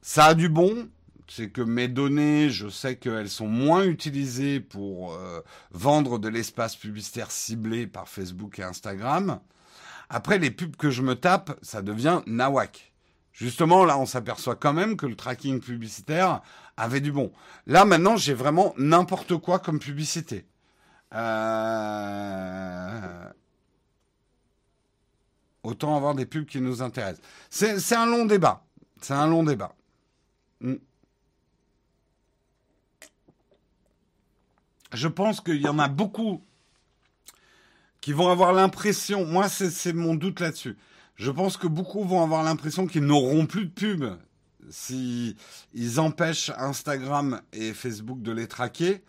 Ça 0.00 0.26
a 0.26 0.34
du 0.34 0.48
bon, 0.48 0.88
c'est 1.28 1.50
que 1.50 1.62
mes 1.62 1.88
données, 1.88 2.50
je 2.50 2.68
sais 2.68 2.96
qu'elles 2.96 3.30
sont 3.30 3.46
moins 3.46 3.84
utilisées 3.84 4.60
pour 4.60 5.14
euh, 5.14 5.40
vendre 5.70 6.18
de 6.18 6.28
l'espace 6.28 6.76
publicitaire 6.76 7.30
ciblé 7.30 7.86
par 7.86 8.08
Facebook 8.08 8.58
et 8.58 8.64
Instagram. 8.64 9.40
Après, 10.10 10.38
les 10.38 10.50
pubs 10.50 10.76
que 10.76 10.90
je 10.90 11.02
me 11.02 11.14
tape, 11.14 11.58
ça 11.62 11.80
devient 11.80 12.20
nawak. 12.26 12.92
Justement, 13.32 13.84
là, 13.86 13.98
on 13.98 14.04
s'aperçoit 14.04 14.56
quand 14.56 14.74
même 14.74 14.96
que 14.96 15.06
le 15.06 15.16
tracking 15.16 15.60
publicitaire 15.60 16.42
avait 16.76 17.00
du 17.00 17.12
bon. 17.12 17.32
Là, 17.66 17.84
maintenant, 17.86 18.16
j'ai 18.16 18.34
vraiment 18.34 18.74
n'importe 18.76 19.36
quoi 19.38 19.58
comme 19.58 19.78
publicité. 19.78 20.44
Euh, 21.14 23.02
autant 25.62 25.96
avoir 25.96 26.14
des 26.14 26.26
pubs 26.26 26.46
qui 26.46 26.60
nous 26.60 26.82
intéressent. 26.82 27.24
C'est 27.50 27.94
un 27.94 28.06
long 28.06 28.24
débat. 28.24 28.64
C'est 29.00 29.14
un 29.14 29.26
long 29.26 29.42
débat. 29.42 29.74
Hmm. 30.60 30.76
Je 34.92 35.08
pense 35.08 35.40
qu'il 35.40 35.60
y 35.60 35.68
en 35.68 35.78
a 35.78 35.88
beaucoup 35.88 36.42
qui 38.00 38.12
vont 38.12 38.28
avoir 38.28 38.52
l'impression, 38.52 39.24
moi 39.24 39.48
c'est 39.48 39.92
mon 39.92 40.14
doute 40.14 40.40
là-dessus, 40.40 40.76
je 41.14 41.30
pense 41.30 41.56
que 41.56 41.68
beaucoup 41.68 42.04
vont 42.04 42.22
avoir 42.22 42.42
l'impression 42.42 42.86
qu'ils 42.86 43.04
n'auront 43.04 43.46
plus 43.46 43.66
de 43.66 43.70
pubs 43.70 44.18
si 44.70 45.36
ils 45.72 46.00
empêchent 46.00 46.50
Instagram 46.56 47.40
et 47.52 47.72
Facebook 47.72 48.22
de 48.22 48.32
les 48.32 48.48
traquer, 48.48 49.02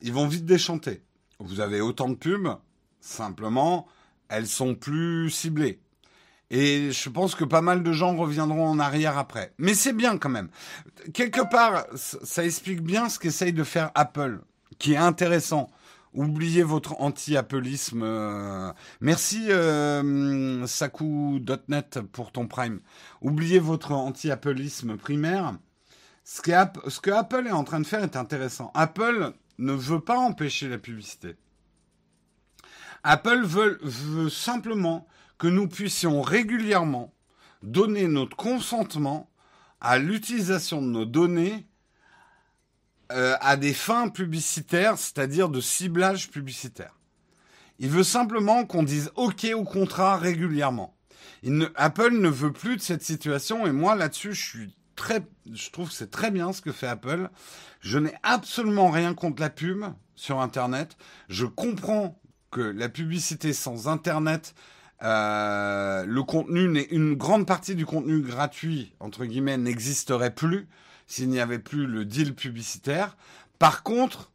ils 0.00 0.12
vont 0.12 0.26
vite 0.26 0.46
déchanter 0.46 1.02
vous 1.38 1.60
avez 1.60 1.80
autant 1.80 2.08
de 2.08 2.14
pubs, 2.14 2.56
simplement, 3.00 3.86
elles 4.28 4.46
sont 4.46 4.74
plus 4.74 5.30
ciblées. 5.30 5.80
Et 6.50 6.92
je 6.92 7.08
pense 7.08 7.34
que 7.34 7.44
pas 7.44 7.62
mal 7.62 7.82
de 7.82 7.92
gens 7.92 8.14
reviendront 8.16 8.68
en 8.68 8.78
arrière 8.78 9.18
après. 9.18 9.52
Mais 9.58 9.74
c'est 9.74 9.92
bien 9.92 10.18
quand 10.18 10.28
même. 10.28 10.50
Quelque 11.12 11.40
part, 11.50 11.86
ça 11.94 12.44
explique 12.44 12.82
bien 12.82 13.08
ce 13.08 13.18
qu'essaye 13.18 13.52
de 13.52 13.64
faire 13.64 13.90
Apple, 13.94 14.40
qui 14.78 14.92
est 14.92 14.98
intéressant. 14.98 15.70
Oubliez 16.12 16.62
votre 16.62 17.00
anti-appleisme. 17.00 18.02
Euh, 18.04 18.72
merci 19.00 19.50
euh, 19.50 20.64
Saku.net 20.66 21.98
pour 22.12 22.30
ton 22.30 22.46
prime. 22.46 22.80
Oubliez 23.20 23.58
votre 23.58 23.90
anti-appleisme 23.92 24.96
primaire. 24.96 25.56
Ce 26.22 26.40
que 26.40 27.10
Apple 27.10 27.48
est 27.48 27.52
en 27.52 27.64
train 27.64 27.80
de 27.80 27.86
faire 27.86 28.04
est 28.04 28.16
intéressant. 28.16 28.70
Apple 28.74 29.32
ne 29.58 29.72
veut 29.72 30.00
pas 30.00 30.18
empêcher 30.18 30.68
la 30.68 30.78
publicité. 30.78 31.36
Apple 33.02 33.42
veut, 33.44 34.30
simplement 34.30 35.06
que 35.38 35.46
nous 35.46 35.68
puissions 35.68 36.22
régulièrement 36.22 37.12
donner 37.62 38.08
notre 38.08 38.36
consentement 38.36 39.30
à 39.80 39.98
l'utilisation 39.98 40.80
de 40.80 40.86
nos 40.86 41.04
données 41.04 41.66
euh, 43.12 43.36
à 43.40 43.56
des 43.56 43.74
fins 43.74 44.08
publicitaires, 44.08 44.96
c'est-à-dire 44.98 45.50
de 45.50 45.60
ciblage 45.60 46.30
publicitaire. 46.30 46.98
Il 47.78 47.90
veut 47.90 48.04
simplement 48.04 48.64
qu'on 48.64 48.82
dise 48.82 49.10
OK 49.16 49.46
au 49.54 49.64
contrat 49.64 50.16
régulièrement. 50.16 50.96
Apple 51.74 52.12
ne 52.12 52.28
veut 52.28 52.52
plus 52.52 52.76
de 52.76 52.80
cette 52.80 53.02
situation 53.02 53.66
et 53.66 53.72
moi 53.72 53.96
là-dessus 53.96 54.32
je 54.32 54.42
suis 54.42 54.76
je 55.52 55.70
trouve 55.70 55.88
que 55.88 55.94
c'est 55.94 56.10
très 56.10 56.30
bien 56.30 56.52
ce 56.52 56.60
que 56.60 56.72
fait 56.72 56.86
Apple. 56.86 57.30
Je 57.80 57.98
n'ai 57.98 58.14
absolument 58.22 58.90
rien 58.90 59.14
contre 59.14 59.40
la 59.40 59.50
pub 59.50 59.84
sur 60.14 60.40
Internet. 60.40 60.96
Je 61.28 61.46
comprends 61.46 62.20
que 62.50 62.60
la 62.60 62.88
publicité 62.88 63.52
sans 63.52 63.88
Internet, 63.88 64.54
euh, 65.02 66.04
le 66.06 66.22
contenu, 66.22 66.80
une 66.90 67.14
grande 67.14 67.46
partie 67.46 67.74
du 67.74 67.84
contenu 67.84 68.20
gratuit 68.20 68.94
entre 69.00 69.24
guillemets 69.24 69.58
n'existerait 69.58 70.34
plus 70.34 70.68
s'il 71.06 71.28
n'y 71.28 71.40
avait 71.40 71.58
plus 71.58 71.86
le 71.86 72.04
deal 72.04 72.34
publicitaire. 72.34 73.16
Par 73.58 73.82
contre, 73.82 74.32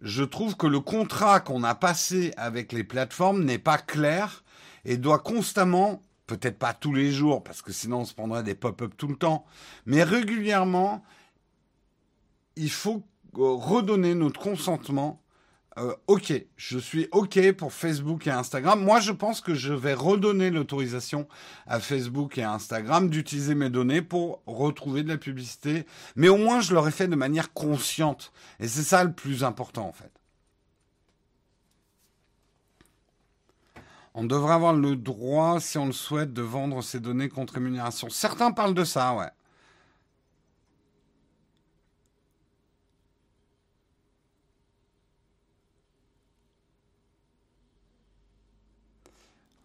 je 0.00 0.22
trouve 0.22 0.56
que 0.56 0.66
le 0.66 0.80
contrat 0.80 1.40
qu'on 1.40 1.64
a 1.64 1.74
passé 1.74 2.32
avec 2.36 2.72
les 2.72 2.84
plateformes 2.84 3.44
n'est 3.44 3.58
pas 3.58 3.78
clair 3.78 4.44
et 4.84 4.96
doit 4.96 5.18
constamment, 5.18 6.02
peut-être 6.26 6.58
pas 6.58 6.74
tous 6.74 6.92
les 6.92 7.10
jours, 7.10 7.42
parce 7.42 7.62
que 7.62 7.72
sinon 7.72 8.00
on 8.00 8.04
se 8.04 8.14
prendrait 8.14 8.42
des 8.42 8.54
pop-up 8.54 8.94
tout 8.96 9.08
le 9.08 9.16
temps, 9.16 9.44
mais 9.84 10.02
régulièrement, 10.02 11.04
il 12.56 12.70
faut 12.70 13.02
redonner 13.34 14.14
notre 14.14 14.40
consentement 14.40 15.22
euh, 15.78 15.94
ok, 16.06 16.32
je 16.56 16.78
suis 16.78 17.06
ok 17.12 17.52
pour 17.52 17.70
Facebook 17.70 18.26
et 18.26 18.30
Instagram. 18.30 18.82
Moi, 18.82 18.98
je 19.00 19.12
pense 19.12 19.42
que 19.42 19.54
je 19.54 19.74
vais 19.74 19.92
redonner 19.92 20.50
l'autorisation 20.50 21.28
à 21.66 21.80
Facebook 21.80 22.38
et 22.38 22.42
à 22.42 22.52
Instagram 22.52 23.10
d'utiliser 23.10 23.54
mes 23.54 23.68
données 23.68 24.00
pour 24.00 24.42
retrouver 24.46 25.02
de 25.02 25.08
la 25.08 25.18
publicité. 25.18 25.84
Mais 26.14 26.30
au 26.30 26.38
moins, 26.38 26.60
je 26.60 26.72
l'aurais 26.72 26.92
fait 26.92 27.08
de 27.08 27.16
manière 27.16 27.52
consciente. 27.52 28.32
Et 28.58 28.68
c'est 28.68 28.82
ça 28.82 29.04
le 29.04 29.12
plus 29.12 29.44
important, 29.44 29.86
en 29.86 29.92
fait. 29.92 30.15
On 34.18 34.24
devrait 34.24 34.54
avoir 34.54 34.72
le 34.72 34.96
droit, 34.96 35.60
si 35.60 35.76
on 35.76 35.84
le 35.84 35.92
souhaite, 35.92 36.32
de 36.32 36.40
vendre 36.40 36.82
ces 36.82 37.00
données 37.00 37.28
contre 37.28 37.54
rémunération. 37.54 38.08
Certains 38.08 38.50
parlent 38.50 38.72
de 38.72 38.82
ça, 38.82 39.14
ouais. 39.14 39.28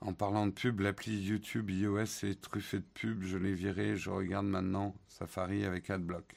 En 0.02 0.12
parlant 0.14 0.48
de 0.48 0.52
pub, 0.52 0.82
l'appli 0.82 1.18
YouTube 1.22 1.70
iOS 1.70 2.02
est 2.24 2.42
truffée 2.42 2.80
de 2.80 2.86
pub. 2.94 3.24
Je 3.24 3.38
l'ai 3.38 3.54
viré. 3.54 3.96
Je 3.96 4.10
regarde 4.10 4.48
maintenant 4.48 4.94
Safari 5.08 5.64
avec 5.64 5.90
AdBlock. 5.90 6.36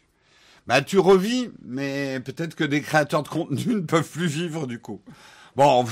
Bah, 0.68 0.82
tu 0.82 1.00
revis, 1.00 1.50
mais 1.62 2.20
peut-être 2.20 2.54
que 2.54 2.62
des 2.62 2.80
créateurs 2.80 3.24
de 3.24 3.28
contenu 3.28 3.74
ne 3.74 3.80
peuvent 3.80 4.08
plus 4.08 4.28
vivre 4.28 4.68
du 4.68 4.78
coup. 4.78 5.02
Bon, 5.57 5.84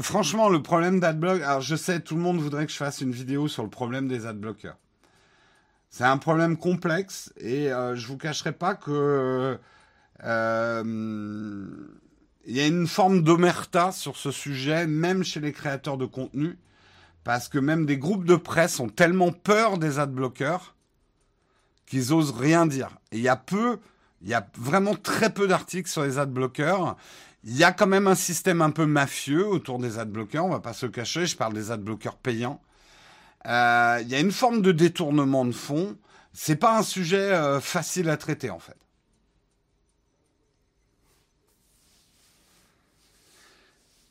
franchement, 0.00 0.48
le 0.48 0.62
problème 0.62 1.00
d'AdBlock. 1.00 1.42
Alors, 1.42 1.60
je 1.60 1.76
sais, 1.76 2.00
tout 2.00 2.14
le 2.14 2.20
monde 2.20 2.38
voudrait 2.38 2.66
que 2.66 2.72
je 2.72 2.76
fasse 2.76 3.00
une 3.00 3.12
vidéo 3.12 3.48
sur 3.48 3.62
le 3.62 3.70
problème 3.70 4.08
des 4.08 4.26
AdBlockers. 4.26 4.76
C'est 5.90 6.04
un 6.04 6.18
problème 6.18 6.56
complexe 6.56 7.32
et 7.38 7.70
euh, 7.70 7.96
je 7.96 8.06
vous 8.06 8.16
cacherai 8.16 8.52
pas 8.52 8.74
que 8.74 9.58
euh, 10.24 11.66
il 12.46 12.56
y 12.56 12.60
a 12.60 12.66
une 12.66 12.86
forme 12.86 13.22
d'omerta 13.22 13.92
sur 13.92 14.16
ce 14.16 14.30
sujet, 14.30 14.86
même 14.86 15.22
chez 15.22 15.40
les 15.40 15.52
créateurs 15.52 15.98
de 15.98 16.06
contenu 16.06 16.58
parce 17.24 17.48
que 17.48 17.58
même 17.58 17.86
des 17.86 17.98
groupes 17.98 18.24
de 18.24 18.36
presse 18.36 18.80
ont 18.80 18.88
tellement 18.88 19.32
peur 19.32 19.78
des 19.78 19.98
adblockers 19.98 20.74
qu'ils 21.86 22.12
osent 22.12 22.34
rien 22.36 22.66
dire. 22.66 22.98
Il 23.12 23.20
y 23.20 23.28
a 23.28 23.36
peu, 23.36 23.78
il 24.22 24.28
y 24.28 24.34
a 24.34 24.46
vraiment 24.56 24.94
très 24.94 25.32
peu 25.32 25.46
d'articles 25.46 25.90
sur 25.90 26.02
les 26.02 26.18
adblockers. 26.18 26.96
Il 27.44 27.56
y 27.56 27.64
a 27.64 27.72
quand 27.72 27.88
même 27.88 28.06
un 28.06 28.14
système 28.14 28.62
un 28.62 28.70
peu 28.70 28.86
mafieux 28.86 29.46
autour 29.46 29.78
des 29.78 29.98
adblockers, 29.98 30.44
on 30.44 30.50
va 30.50 30.60
pas 30.60 30.72
se 30.72 30.86
cacher, 30.86 31.26
je 31.26 31.36
parle 31.36 31.54
des 31.54 31.72
adblockers 31.72 32.16
payants. 32.16 32.60
Euh, 33.46 33.98
il 34.02 34.08
y 34.08 34.14
a 34.14 34.20
une 34.20 34.30
forme 34.30 34.62
de 34.62 34.70
détournement 34.70 35.44
de 35.44 35.52
fonds. 35.52 35.96
C'est 36.32 36.56
pas 36.56 36.78
un 36.78 36.82
sujet 36.82 37.32
euh, 37.32 37.60
facile 37.60 38.08
à 38.10 38.16
traiter 38.16 38.50
en 38.50 38.60
fait. 38.60 38.76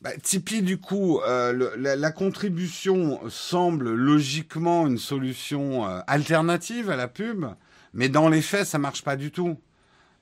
Bah, 0.02 0.10
Tipeee, 0.20 0.62
du 0.62 0.78
coup, 0.78 1.20
euh, 1.20 1.76
la, 1.76 2.10
contribution 2.10 3.20
semble 3.30 3.92
logiquement 3.94 4.86
une 4.88 4.98
solution 4.98 5.84
alternative 6.08 6.90
à 6.90 6.96
la 6.96 7.06
pub, 7.06 7.46
mais 7.94 8.08
dans 8.08 8.28
les 8.28 8.42
faits, 8.42 8.66
ça 8.66 8.78
marche 8.78 9.02
pas 9.02 9.14
du 9.14 9.30
tout. 9.30 9.56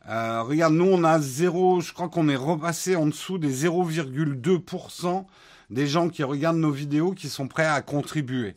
Euh, 0.08 0.42
regarde, 0.42 0.74
nous, 0.74 0.86
on 0.86 1.04
a 1.04 1.20
zéro, 1.20 1.80
je 1.80 1.92
crois 1.92 2.08
qu'on 2.08 2.28
est 2.28 2.36
repassé 2.36 2.96
en 2.96 3.06
dessous 3.06 3.38
des 3.38 3.64
0,2% 3.66 5.26
des 5.70 5.86
gens 5.86 6.08
qui 6.08 6.24
regardent 6.24 6.58
nos 6.58 6.72
vidéos 6.72 7.12
qui 7.12 7.28
sont 7.28 7.46
prêts 7.48 7.66
à 7.66 7.80
contribuer. 7.82 8.56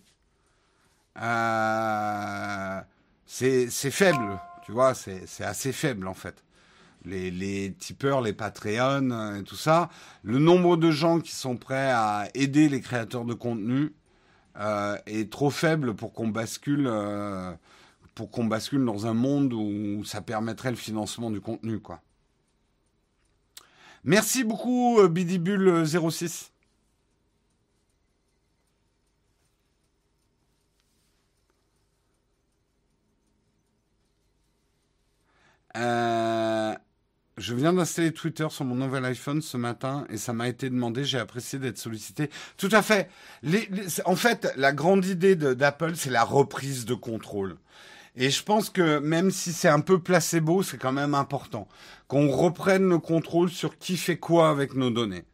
c'est 3.26 3.92
faible, 3.92 4.40
tu 4.66 4.72
vois, 4.72 4.94
c'est 4.96 5.44
assez 5.44 5.72
faible 5.74 6.08
en 6.08 6.14
fait 6.14 6.44
les, 7.06 7.32
les 7.32 7.74
tipeurs, 7.74 8.22
les 8.22 8.34
Patreon 8.34 9.12
euh, 9.12 9.40
et 9.40 9.44
tout 9.44 9.56
ça, 9.56 9.90
le 10.24 10.40
nombre 10.40 10.78
de 10.78 10.92
gens 10.92 11.20
qui 11.20 11.34
sont 11.34 11.58
prêts 11.58 11.92
à 11.92 12.28
aider 12.34 12.70
les 12.70 12.82
créateurs 12.82 13.26
de 13.26 13.34
contenu 13.34 13.94
euh, 14.60 14.98
est 15.06 15.32
trop 15.32 15.50
faible 15.50 15.96
pour 15.96 16.14
qu'on 16.14 16.28
bascule, 16.28 16.88
euh, 16.88 17.52
pour 18.16 18.32
qu'on 18.32 18.46
bascule 18.46 18.86
dans 18.86 19.08
un 19.08 19.14
monde 19.14 19.54
où 19.54 20.04
ça 20.06 20.22
permettrait 20.22 20.72
le 20.72 20.78
financement 20.78 21.32
du 21.32 21.42
contenu, 21.42 21.80
quoi. 21.80 22.02
Merci 24.04 24.44
beaucoup, 24.44 25.00
Bidibule06. 25.08 26.50
Euh, 35.76 36.76
je 37.38 37.56
viens 37.56 37.74
d'installer 37.74 38.12
Twitter 38.12 38.48
sur 38.50 38.64
mon 38.66 38.76
nouvel 38.76 39.06
iPhone 39.06 39.42
ce 39.42 39.58
matin 39.58 40.06
et 40.10 40.18
ça 40.18 40.34
m'a 40.34 40.48
été 40.48 40.70
demandé. 40.70 41.04
J'ai 41.04 41.18
apprécié 41.18 41.58
d'être 41.58 41.78
sollicité. 41.78 42.30
Tout 42.58 42.70
à 42.72 42.82
fait. 42.82 43.10
en 44.06 44.16
fait, 44.16 44.54
la 44.56 44.72
grande 44.72 45.06
idée 45.06 45.36
d'Apple, 45.36 45.96
c'est 45.96 46.12
la 46.12 46.24
reprise 46.24 46.86
de 46.86 46.94
contrôle. 46.94 47.58
Et 48.16 48.30
je 48.30 48.44
pense 48.44 48.70
que 48.70 49.00
même 49.00 49.32
si 49.32 49.54
c'est 49.54 49.70
un 49.70 49.80
peu 49.80 50.00
placebo, 50.00 50.62
c'est 50.62 50.78
quand 50.78 50.92
même 50.92 51.16
important 51.16 51.68
qu'on 52.08 52.30
reprenne 52.30 52.88
le 52.88 53.00
contrôle 53.00 53.50
sur 53.50 53.78
qui 53.78 53.98
fait 53.98 54.18
quoi 54.18 54.50
avec 54.50 54.76
nos 54.76 54.92
données. 54.92 55.26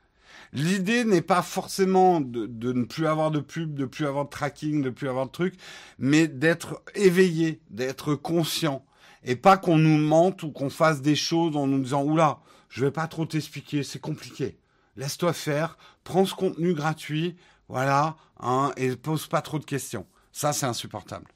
L'idée 0.54 1.04
n'est 1.04 1.22
pas 1.22 1.42
forcément 1.42 2.22
de, 2.22 2.48
ne 2.72 2.86
plus 2.86 3.06
avoir 3.06 3.32
de 3.32 3.40
pub, 3.40 3.76
de 3.76 3.86
plus 3.86 4.08
avoir 4.08 4.26
de 4.26 4.30
tracking, 4.30 4.82
de 4.82 4.90
plus 4.90 5.10
avoir 5.10 5.28
de 5.28 5.32
trucs, 5.32 5.56
mais 6.00 6.28
d'être 6.28 6.82
éveillé, 6.96 7.62
d'être 7.70 8.16
conscient 8.16 8.84
et 9.24 9.36
pas 9.36 9.58
qu'on 9.58 9.78
nous 9.78 9.98
mente 9.98 10.44
ou 10.44 10.52
qu'on 10.52 10.70
fasse 10.70 11.02
des 11.02 11.16
choses 11.16 11.58
en 11.58 11.68
nous 11.68 11.80
disant 11.80 12.04
oula, 12.04 12.40
je 12.70 12.86
vais 12.86 12.92
pas 12.92 13.08
trop 13.08 13.26
t'expliquer, 13.26 13.84
c'est 13.84 14.00
compliqué. 14.00 14.58
Laisse-toi 14.96 15.34
faire, 15.34 15.78
prends 16.04 16.26
ce 16.26 16.34
contenu 16.34 16.74
gratuit, 16.74 17.36
voilà, 17.68 18.16
hein, 18.40 18.72
et 18.78 18.96
pose 18.96 19.28
pas 19.28 19.42
trop 19.42 19.60
de 19.60 19.66
questions. 19.66 20.06
Ça, 20.32 20.54
c'est 20.54 20.66
insupportable. 20.66 21.28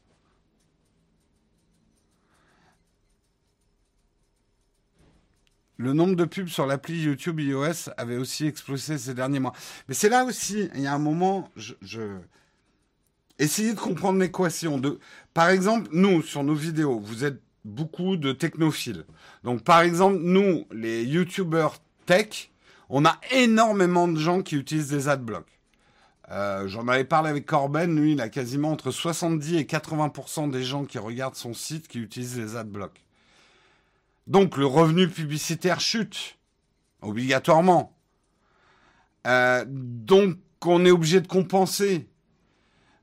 Le 5.77 5.93
nombre 5.93 6.15
de 6.15 6.25
pubs 6.25 6.47
sur 6.47 6.65
l'appli 6.65 7.01
YouTube 7.01 7.39
iOS 7.39 7.89
avait 7.97 8.17
aussi 8.17 8.45
explosé 8.45 8.97
ces 8.97 9.13
derniers 9.13 9.39
mois. 9.39 9.53
Mais 9.87 9.95
c'est 9.95 10.09
là 10.09 10.23
aussi, 10.23 10.69
il 10.75 10.81
y 10.81 10.87
a 10.87 10.93
un 10.93 10.99
moment, 10.99 11.49
je, 11.55 12.17
essayez 13.39 13.73
de 13.73 13.79
comprendre 13.79 14.19
l'équation. 14.19 14.81
Par 15.33 15.49
exemple, 15.49 15.89
nous 15.91 16.21
sur 16.21 16.43
nos 16.43 16.53
vidéos, 16.53 16.99
vous 16.99 17.25
êtes 17.25 17.41
beaucoup 17.65 18.17
de 18.17 18.31
technophiles. 18.33 19.05
Donc 19.43 19.63
par 19.63 19.81
exemple, 19.81 20.19
nous, 20.19 20.65
les 20.71 21.03
YouTubers 21.03 21.79
tech, 22.05 22.51
on 22.89 23.05
a 23.05 23.19
énormément 23.31 24.07
de 24.07 24.19
gens 24.19 24.41
qui 24.41 24.55
utilisent 24.55 24.89
des 24.89 25.07
adblocks. 25.07 25.59
Euh, 26.29 26.67
J'en 26.67 26.87
avais 26.87 27.03
parlé 27.03 27.29
avec 27.29 27.45
Corben, 27.45 27.99
lui, 27.99 28.13
il 28.13 28.21
a 28.21 28.29
quasiment 28.29 28.71
entre 28.71 28.91
70 28.91 29.57
et 29.57 29.63
80% 29.63 30.51
des 30.51 30.63
gens 30.63 30.85
qui 30.85 30.97
regardent 30.97 31.35
son 31.35 31.53
site 31.53 31.87
qui 31.87 31.99
utilisent 31.99 32.37
les 32.37 32.55
adblocks. 32.55 33.02
Donc 34.27 34.57
le 34.57 34.65
revenu 34.65 35.07
publicitaire 35.07 35.79
chute, 35.81 36.37
obligatoirement. 37.01 37.95
Euh, 39.27 39.65
donc 39.67 40.37
on 40.65 40.85
est 40.85 40.91
obligé 40.91 41.21
de 41.21 41.27
compenser. 41.27 42.07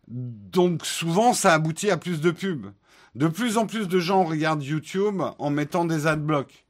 Donc 0.09 0.87
souvent 0.87 1.35
ça 1.35 1.55
aboutit 1.55 1.91
à 1.91 1.97
plus 1.97 2.21
de 2.21 2.31
pubs. 2.31 2.73
De 3.14 3.27
plus 3.27 3.59
en 3.59 3.66
plus 3.66 3.89
de 3.89 3.99
gens 3.99 4.25
regardent 4.25 4.62
YouTube 4.62 5.21
en 5.39 5.51
mettant 5.51 5.85
des 5.85 6.07
adblocks. 6.07 6.64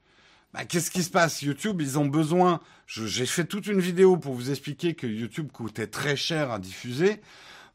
bah, 0.53 0.64
qu'est-ce 0.64 0.90
qui 0.90 1.03
se 1.03 1.11
passe? 1.11 1.42
YouTube, 1.42 1.80
ils 1.80 1.98
ont 1.98 2.07
besoin. 2.07 2.61
J'ai 2.86 3.26
fait 3.26 3.44
toute 3.44 3.66
une 3.66 3.80
vidéo 3.80 4.16
pour 4.16 4.34
vous 4.34 4.51
expliquer 4.51 4.94
que 4.94 5.07
YouTube 5.07 5.53
coûtait 5.53 5.86
très 5.86 6.16
cher 6.16 6.51
à 6.51 6.59
diffuser. 6.59 7.20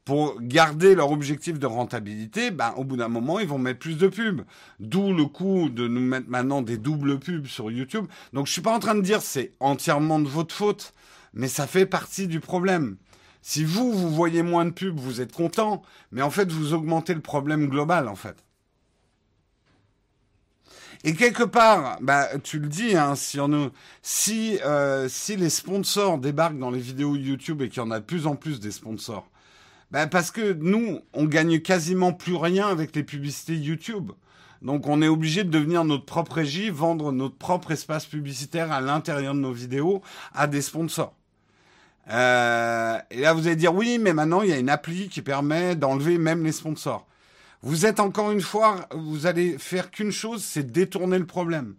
Pour 0.05 0.39
garder 0.39 0.93
leur 0.93 1.11
objectif 1.11 1.57
de 1.57 1.65
rentabilité, 1.65 2.51
bah, 2.51 2.75
au 2.77 2.83
bout 2.83 2.95
d'un 2.95 3.07
moment, 3.07 3.39
ils 3.39 3.47
vont 3.47 3.57
mettre 3.57 3.79
plus 3.79 3.97
de 3.97 4.07
pubs. 4.07 4.43
D'où 4.79 5.11
le 5.11 5.25
coup 5.25 5.69
de 5.69 5.87
nous 5.87 5.99
mettre 5.99 6.29
maintenant 6.29 6.61
des 6.61 6.77
doubles 6.77 7.19
pubs 7.19 7.47
sur 7.47 7.71
YouTube. 7.71 8.05
Donc, 8.31 8.45
je 8.45 8.51
suis 8.51 8.61
pas 8.61 8.75
en 8.75 8.79
train 8.79 8.93
de 8.93 9.01
dire 9.01 9.23
c'est 9.23 9.51
entièrement 9.59 10.19
de 10.19 10.27
votre 10.27 10.53
faute, 10.53 10.93
mais 11.33 11.47
ça 11.47 11.65
fait 11.65 11.87
partie 11.87 12.27
du 12.27 12.39
problème. 12.39 12.97
Si 13.41 13.63
vous, 13.63 13.91
vous 13.91 14.11
voyez 14.11 14.43
moins 14.43 14.65
de 14.65 14.69
pubs, 14.69 14.99
vous 14.99 15.21
êtes 15.21 15.31
content, 15.31 15.81
mais 16.11 16.21
en 16.21 16.29
fait, 16.29 16.51
vous 16.51 16.73
augmentez 16.73 17.15
le 17.15 17.21
problème 17.21 17.67
global, 17.67 18.07
en 18.07 18.15
fait. 18.15 18.45
Et 21.03 21.15
quelque 21.15 21.43
part, 21.43 21.97
bah, 22.01 22.27
tu 22.43 22.59
le 22.59 22.67
dis, 22.67 22.95
hein, 22.95 23.13
si, 23.15 24.59
euh, 24.63 25.07
si 25.09 25.35
les 25.35 25.49
sponsors 25.49 26.19
débarquent 26.19 26.59
dans 26.59 26.71
les 26.71 26.79
vidéos 26.79 27.15
YouTube 27.15 27.63
et 27.63 27.69
qu'il 27.69 27.77
y 27.77 27.85
en 27.85 27.91
a 27.91 27.99
de 27.99 28.05
plus 28.05 28.27
en 28.27 28.35
plus 28.35 28.59
des 28.59 28.71
sponsors, 28.71 29.29
bah, 29.91 30.07
parce 30.07 30.31
que 30.31 30.53
nous, 30.53 30.99
on 31.13 31.25
gagne 31.25 31.59
quasiment 31.59 32.13
plus 32.13 32.35
rien 32.35 32.67
avec 32.67 32.95
les 32.95 33.03
publicités 33.03 33.55
YouTube. 33.55 34.11
Donc 34.61 34.87
on 34.87 35.01
est 35.01 35.07
obligé 35.07 35.43
de 35.43 35.49
devenir 35.49 35.83
notre 35.85 36.05
propre 36.05 36.33
régie, 36.33 36.69
vendre 36.69 37.11
notre 37.11 37.35
propre 37.35 37.71
espace 37.71 38.05
publicitaire 38.05 38.71
à 38.71 38.81
l'intérieur 38.81 39.33
de 39.33 39.39
nos 39.39 39.51
vidéos 39.51 40.01
à 40.33 40.47
des 40.47 40.61
sponsors. 40.61 41.13
Euh, 42.09 42.97
et 43.11 43.21
là, 43.21 43.33
vous 43.33 43.47
allez 43.47 43.55
dire 43.55 43.73
oui, 43.73 43.97
mais 43.99 44.13
maintenant 44.13 44.41
il 44.41 44.49
y 44.49 44.53
a 44.53 44.57
une 44.57 44.69
appli 44.69 45.09
qui 45.09 45.21
permet 45.21 45.75
d'enlever 45.75 46.17
même 46.17 46.43
les 46.43 46.51
sponsors. 46.51 47.07
Vous 47.61 47.85
êtes 47.85 47.99
encore 47.99 48.31
une 48.31 48.41
fois, 48.41 48.87
vous 48.91 49.25
allez 49.25 49.57
faire 49.57 49.91
qu'une 49.91 50.11
chose, 50.11 50.43
c'est 50.43 50.71
détourner 50.71 51.17
le 51.17 51.25
problème. 51.25 51.75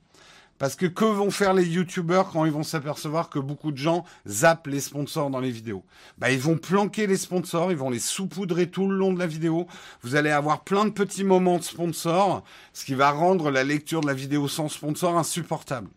Parce 0.58 0.74
que 0.74 0.86
que 0.86 1.04
vont 1.04 1.30
faire 1.30 1.52
les 1.52 1.66
youtubeurs 1.66 2.30
quand 2.30 2.44
ils 2.46 2.52
vont 2.52 2.62
s'apercevoir 2.62 3.28
que 3.28 3.38
beaucoup 3.38 3.72
de 3.72 3.76
gens 3.76 4.04
zappent 4.26 4.68
les 4.68 4.80
sponsors 4.80 5.28
dans 5.30 5.40
les 5.40 5.50
vidéos? 5.50 5.84
Bah, 6.18 6.30
Ils 6.30 6.40
vont 6.40 6.56
planquer 6.56 7.06
les 7.06 7.18
sponsors, 7.18 7.70
ils 7.70 7.76
vont 7.76 7.90
les 7.90 7.98
saupoudrer 7.98 8.70
tout 8.70 8.88
le 8.88 8.96
long 8.96 9.12
de 9.12 9.18
la 9.18 9.26
vidéo. 9.26 9.66
Vous 10.02 10.16
allez 10.16 10.30
avoir 10.30 10.64
plein 10.64 10.86
de 10.86 10.90
petits 10.90 11.24
moments 11.24 11.58
de 11.58 11.62
sponsors, 11.62 12.42
ce 12.72 12.84
qui 12.84 12.94
va 12.94 13.10
rendre 13.10 13.50
la 13.50 13.64
lecture 13.64 14.00
de 14.00 14.06
la 14.06 14.14
vidéo 14.14 14.48
sans 14.48 14.68
sponsor 14.68 15.18
insupportable. 15.18 15.88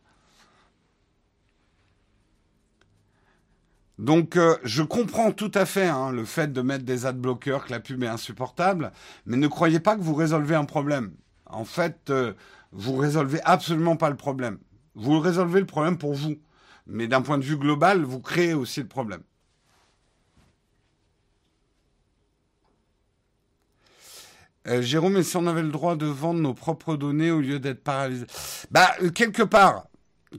Donc 3.97 4.37
euh, 4.37 4.55
je 4.63 4.81
comprends 4.81 5.31
tout 5.33 5.51
à 5.53 5.65
fait 5.65 5.87
hein, 5.87 6.11
le 6.11 6.23
fait 6.23 6.53
de 6.53 6.61
mettre 6.61 6.85
des 6.85 7.05
adblockers, 7.05 7.65
que 7.65 7.71
la 7.71 7.81
pub 7.81 8.01
est 8.03 8.07
insupportable, 8.07 8.93
mais 9.25 9.35
ne 9.35 9.47
croyez 9.47 9.81
pas 9.81 9.95
que 9.97 10.01
vous 10.01 10.15
résolvez 10.15 10.55
un 10.55 10.63
problème. 10.65 11.11
En 11.45 11.65
fait, 11.65 12.09
euh, 12.09 12.33
vous 12.71 12.95
résolvez 12.95 13.41
absolument 13.43 13.95
pas 13.95 14.09
le 14.09 14.17
problème. 14.17 14.59
Vous 14.95 15.19
résolvez 15.19 15.59
le 15.59 15.65
problème 15.65 15.97
pour 15.97 16.13
vous. 16.13 16.35
Mais 16.87 17.07
d'un 17.07 17.21
point 17.21 17.37
de 17.37 17.43
vue 17.43 17.57
global, 17.57 18.03
vous 18.03 18.19
créez 18.19 18.53
aussi 18.53 18.81
le 18.81 18.87
problème. 18.87 19.21
Euh, 24.67 24.81
Jérôme, 24.81 25.17
et 25.17 25.23
si 25.23 25.37
on 25.37 25.47
avait 25.47 25.61
le 25.61 25.71
droit 25.71 25.95
de 25.95 26.05
vendre 26.05 26.41
nos 26.41 26.53
propres 26.53 26.95
données 26.95 27.31
au 27.31 27.41
lieu 27.41 27.59
d'être 27.59 27.83
paralysé? 27.83 28.25
Bah, 28.71 28.91
quelque 29.15 29.43
part, 29.43 29.87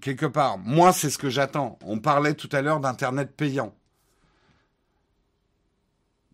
quelque 0.01 0.27
part. 0.27 0.59
Moi, 0.59 0.93
c'est 0.93 1.11
ce 1.11 1.19
que 1.19 1.31
j'attends. 1.31 1.79
On 1.85 1.99
parlait 1.99 2.35
tout 2.35 2.49
à 2.53 2.63
l'heure 2.63 2.81
d'Internet 2.81 3.35
payant. 3.37 3.75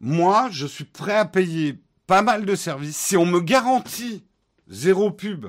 Moi, 0.01 0.49
je 0.51 0.67
suis 0.67 0.85
prêt 0.85 1.17
à 1.17 1.25
payer 1.25 1.81
pas 2.07 2.23
mal 2.23 2.45
de 2.45 2.55
services. 2.55 2.97
Si 2.97 3.17
on 3.17 3.25
me 3.25 3.41
garantit 3.41 4.25
zéro 4.69 5.11
pub, 5.11 5.47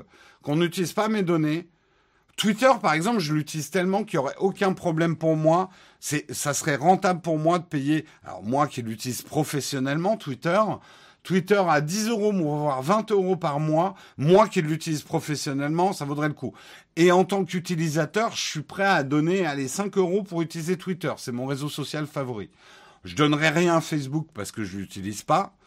qu'on 0.48 0.56
n'utilise 0.56 0.94
pas 0.94 1.10
mes 1.10 1.22
données, 1.22 1.68
Twitter, 2.38 2.70
par 2.80 2.94
exemple, 2.94 3.18
je 3.18 3.34
l'utilise 3.34 3.68
tellement 3.68 4.02
qu'il 4.02 4.18
n'y 4.18 4.24
aurait 4.24 4.36
aucun 4.38 4.72
problème 4.72 5.14
pour 5.14 5.36
moi. 5.36 5.68
C'est, 6.00 6.24
ça 6.34 6.54
serait 6.54 6.76
rentable 6.76 7.20
pour 7.20 7.38
moi 7.38 7.58
de 7.58 7.64
payer. 7.64 8.06
Alors, 8.24 8.42
moi 8.42 8.66
qui 8.66 8.80
l'utilise 8.80 9.20
professionnellement, 9.20 10.16
Twitter, 10.16 10.58
Twitter 11.22 11.62
à 11.68 11.82
10 11.82 12.08
euros, 12.08 12.32
voire 12.32 12.80
20 12.80 13.10
euros 13.10 13.36
par 13.36 13.60
mois, 13.60 13.94
moi 14.16 14.48
qui 14.48 14.62
l'utilise 14.62 15.02
professionnellement, 15.02 15.92
ça 15.92 16.06
vaudrait 16.06 16.28
le 16.28 16.34
coup. 16.34 16.54
Et 16.96 17.12
en 17.12 17.24
tant 17.24 17.44
qu'utilisateur, 17.44 18.34
je 18.34 18.42
suis 18.42 18.62
prêt 18.62 18.86
à 18.86 19.02
donner 19.02 19.44
allez, 19.44 19.68
5 19.68 19.98
euros 19.98 20.22
pour 20.22 20.40
utiliser 20.40 20.78
Twitter. 20.78 21.12
C'est 21.18 21.32
mon 21.32 21.44
réseau 21.44 21.68
social 21.68 22.06
favori. 22.06 22.48
Je 23.04 23.14
donnerai 23.14 23.50
rien 23.50 23.76
à 23.76 23.82
Facebook 23.82 24.28
parce 24.32 24.50
que 24.50 24.64
je 24.64 24.78
l'utilise 24.78 25.24
pas. 25.24 25.57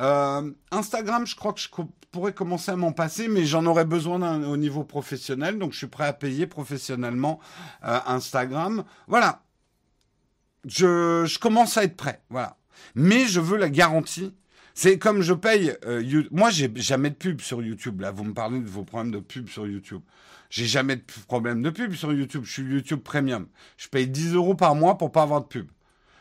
Euh, 0.00 0.50
Instagram, 0.70 1.26
je 1.26 1.36
crois 1.36 1.52
que 1.52 1.60
je 1.60 1.68
pourrais 2.10 2.32
commencer 2.32 2.70
à 2.70 2.76
m'en 2.76 2.92
passer, 2.92 3.28
mais 3.28 3.44
j'en 3.44 3.66
aurais 3.66 3.84
besoin 3.84 4.42
au 4.44 4.56
niveau 4.56 4.82
professionnel, 4.84 5.58
donc 5.58 5.72
je 5.72 5.78
suis 5.78 5.86
prêt 5.86 6.06
à 6.06 6.12
payer 6.12 6.46
professionnellement 6.46 7.40
euh, 7.84 7.98
Instagram. 8.06 8.84
Voilà. 9.06 9.42
Je, 10.66 11.38
commence 11.38 11.76
à 11.76 11.84
être 11.84 11.96
prêt, 11.96 12.22
voilà. 12.30 12.56
Mais 12.94 13.26
je 13.26 13.40
veux 13.40 13.56
la 13.56 13.70
garantie 13.70 14.34
c'est 14.72 14.98
comme 14.98 15.20
je 15.20 15.34
paye. 15.34 15.74
Euh, 15.84 16.22
moi, 16.30 16.48
j'ai 16.48 16.70
jamais 16.76 17.10
de 17.10 17.14
pub 17.14 17.40
sur 17.42 17.60
YouTube. 17.60 18.00
Là, 18.00 18.12
vous 18.12 18.24
me 18.24 18.32
parlez 18.32 18.60
de 18.60 18.68
vos 18.68 18.84
problèmes 18.84 19.10
de 19.10 19.18
pub 19.18 19.48
sur 19.48 19.66
YouTube. 19.66 20.00
J'ai 20.48 20.64
jamais 20.64 20.96
de 20.96 21.02
problème 21.26 21.60
de 21.60 21.70
pub 21.70 21.92
sur 21.92 22.12
YouTube. 22.12 22.44
Je 22.44 22.52
suis 22.52 22.62
YouTube 22.62 23.00
Premium. 23.00 23.46
Je 23.76 23.88
paye 23.88 24.08
10 24.08 24.34
euros 24.34 24.54
par 24.54 24.74
mois 24.74 24.96
pour 24.96 25.12
pas 25.12 25.22
avoir 25.22 25.42
de 25.42 25.46
pub. 25.46 25.70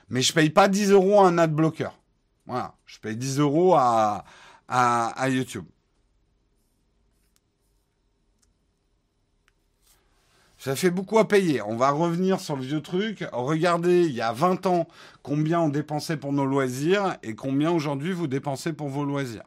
Mais 0.09 0.21
je 0.21 0.33
paye 0.33 0.49
pas 0.49 0.67
10 0.67 0.91
euros 0.91 1.21
à 1.21 1.27
un 1.27 1.37
ad 1.37 1.53
blocker. 1.53 1.98
Voilà. 2.49 2.73
Je 2.87 2.97
paye 2.97 3.15
10 3.15 3.39
euros 3.39 3.75
à, 3.75 4.25
YouTube. 5.29 5.65
Ça 10.57 10.75
fait 10.75 10.89
beaucoup 10.89 11.19
à 11.19 11.27
payer. 11.27 11.61
On 11.61 11.75
va 11.77 11.91
revenir 11.91 12.39
sur 12.39 12.55
le 12.55 12.63
vieux 12.63 12.81
truc. 12.81 13.23
Regardez, 13.31 14.01
il 14.05 14.13
y 14.13 14.21
a 14.21 14.33
20 14.33 14.65
ans, 14.65 14.87
combien 15.21 15.61
on 15.61 15.69
dépensait 15.69 16.17
pour 16.17 16.33
nos 16.33 16.45
loisirs 16.45 17.17
et 17.21 17.35
combien 17.35 17.71
aujourd'hui 17.71 18.13
vous 18.13 18.25
dépensez 18.25 18.73
pour 18.73 18.89
vos 18.89 19.05
loisirs. 19.05 19.45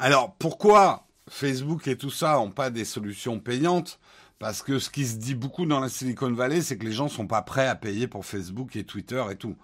Alors, 0.00 0.34
pourquoi 0.40 1.06
Facebook 1.28 1.86
et 1.86 1.96
tout 1.96 2.10
ça 2.10 2.34
n'ont 2.34 2.50
pas 2.50 2.70
des 2.70 2.84
solutions 2.84 3.38
payantes? 3.38 4.00
Parce 4.42 4.64
que 4.64 4.80
ce 4.80 4.90
qui 4.90 5.06
se 5.06 5.18
dit 5.18 5.36
beaucoup 5.36 5.66
dans 5.66 5.78
la 5.78 5.88
Silicon 5.88 6.32
Valley, 6.32 6.62
c'est 6.62 6.76
que 6.76 6.84
les 6.84 6.90
gens 6.90 7.04
ne 7.04 7.10
sont 7.10 7.28
pas 7.28 7.42
prêts 7.42 7.68
à 7.68 7.76
payer 7.76 8.08
pour 8.08 8.26
Facebook 8.26 8.74
et 8.74 8.82
Twitter 8.82 9.22
et 9.30 9.36
tout. 9.36 9.56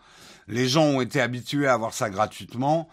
Les 0.47 0.69
gens 0.69 0.85
ont 0.85 1.01
été 1.01 1.21
habitués 1.21 1.67
à 1.67 1.75
avoir 1.75 1.93
ça 1.93 2.11
gratuitement 2.11 2.89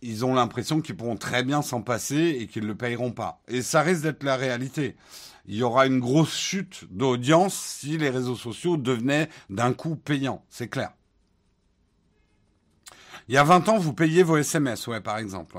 ils 0.00 0.24
ont 0.24 0.34
l'impression 0.34 0.80
qu'ils 0.80 0.96
pourront 0.96 1.16
très 1.16 1.44
bien 1.44 1.60
s'en 1.60 1.82
passer 1.82 2.38
et 2.40 2.46
qu'ils 2.46 2.62
ne 2.62 2.68
le 2.68 2.74
payeront 2.74 3.12
pas. 3.12 3.42
Et 3.46 3.60
ça 3.60 3.82
risque 3.82 4.02
d'être 4.02 4.24
la 4.24 4.36
réalité. 4.36 4.96
Il 5.46 5.54
y 5.54 5.62
aura 5.62 5.86
une 5.86 6.00
grosse 6.00 6.34
chute 6.34 6.86
d'audience 6.90 7.54
si 7.54 7.98
les 7.98 8.10
réseaux 8.10 8.34
sociaux 8.34 8.78
devenaient 8.78 9.28
d'un 9.50 9.74
coup 9.74 9.96
payants, 9.96 10.44
c'est 10.48 10.68
clair. 10.68 10.92
Il 13.28 13.34
y 13.34 13.38
a 13.38 13.44
20 13.44 13.68
ans, 13.68 13.78
vous 13.78 13.92
payiez 13.92 14.22
vos 14.22 14.38
SMS, 14.38 14.88
ouais, 14.88 15.00
par 15.02 15.18
exemple. 15.18 15.58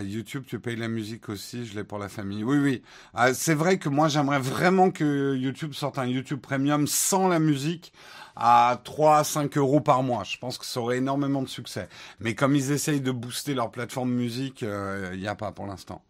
YouTube, 0.00 0.44
tu 0.46 0.58
payes 0.58 0.76
la 0.76 0.88
musique 0.88 1.28
aussi, 1.28 1.66
je 1.66 1.74
l'ai 1.74 1.84
pour 1.84 1.98
la 1.98 2.08
famille. 2.08 2.44
Oui, 2.44 2.58
oui. 2.58 2.82
Euh, 3.18 3.32
c'est 3.34 3.54
vrai 3.54 3.78
que 3.78 3.88
moi, 3.88 4.08
j'aimerais 4.08 4.38
vraiment 4.38 4.90
que 4.90 5.36
YouTube 5.36 5.74
sorte 5.74 5.98
un 5.98 6.06
YouTube 6.06 6.40
Premium 6.40 6.86
sans 6.86 7.28
la 7.28 7.38
musique 7.38 7.92
à 8.36 8.80
3 8.84 9.18
à 9.18 9.24
5 9.24 9.56
euros 9.58 9.80
par 9.80 10.02
mois. 10.02 10.24
Je 10.24 10.38
pense 10.38 10.58
que 10.58 10.64
ça 10.64 10.80
aurait 10.80 10.98
énormément 10.98 11.42
de 11.42 11.48
succès. 11.48 11.88
Mais 12.20 12.34
comme 12.34 12.56
ils 12.56 12.72
essayent 12.72 13.00
de 13.00 13.12
booster 13.12 13.54
leur 13.54 13.70
plateforme 13.70 14.10
musique, 14.10 14.62
il 14.62 14.68
euh, 14.68 15.16
n'y 15.16 15.28
a 15.28 15.34
pas 15.34 15.52
pour 15.52 15.66
l'instant. 15.66 16.02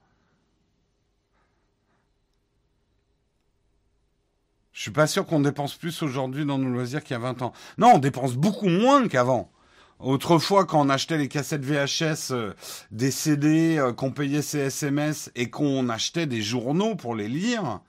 Je 4.72 4.80
suis 4.80 4.90
pas 4.90 5.06
sûr 5.06 5.26
qu'on 5.26 5.40
dépense 5.40 5.76
plus 5.76 6.02
aujourd'hui 6.02 6.46
dans 6.46 6.58
nos 6.58 6.70
loisirs 6.70 7.04
qu'il 7.04 7.12
y 7.12 7.16
a 7.16 7.20
20 7.20 7.42
ans. 7.42 7.52
Non, 7.78 7.92
on 7.94 7.98
dépense 7.98 8.34
beaucoup 8.34 8.68
moins 8.68 9.06
qu'avant. 9.06 9.51
Autrefois, 10.02 10.66
quand 10.66 10.84
on 10.84 10.88
achetait 10.88 11.16
les 11.16 11.28
cassettes 11.28 11.64
VHS, 11.64 12.32
euh, 12.32 12.52
des 12.90 13.12
CD, 13.12 13.78
euh, 13.78 13.92
qu'on 13.92 14.10
payait 14.10 14.42
ses 14.42 14.58
SMS 14.58 15.30
et 15.36 15.48
qu'on 15.48 15.88
achetait 15.88 16.26
des 16.26 16.42
journaux 16.42 16.96
pour 16.96 17.14
les 17.14 17.28
lire, 17.28 17.80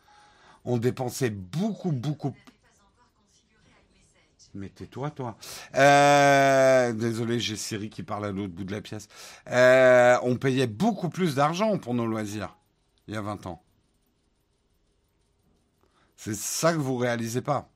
on 0.64 0.78
dépensait 0.78 1.32
beaucoup, 1.32 1.92
beaucoup. 1.92 2.36
Mais 4.54 4.70
tais-toi, 4.70 5.10
toi. 5.10 5.36
Euh, 5.76 6.94
désolé, 6.94 7.40
j'ai 7.40 7.56
Siri 7.56 7.90
qui 7.90 8.04
parle 8.04 8.26
à 8.26 8.32
l'autre 8.32 8.54
bout 8.54 8.64
de 8.64 8.72
la 8.72 8.82
pièce. 8.82 9.08
on 9.48 10.38
payait 10.40 10.68
beaucoup 10.68 11.10
plus 11.10 11.34
d'argent 11.34 11.80
pour 11.80 11.96
nos 11.96 12.06
loisirs 12.06 12.56
il 13.08 13.16
y 13.16 13.18
a 13.18 13.22
20 13.22 13.48
ans. 13.48 13.64
C'est 16.16 16.36
ça 16.36 16.74
que 16.74 16.78
vous 16.78 16.96
réalisez 16.96 17.42
pas. 17.42 17.73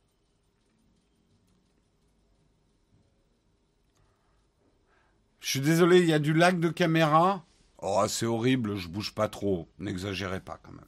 Je 5.48 5.52
suis 5.52 5.62
désolé, 5.62 6.00
il 6.00 6.10
y 6.10 6.14
a 6.14 6.20
du 6.20 6.34
lag 6.34 6.60
de 6.60 6.68
caméra. 6.68 7.46
Oh, 7.82 8.04
c'est 8.10 8.26
horrible, 8.26 8.76
je 8.76 8.90
bouge 8.90 9.14
pas 9.14 9.30
trop. 9.30 9.70
N'exagérez 9.80 10.42
pas 10.42 10.60
quand 10.62 10.74
même. 10.74 10.84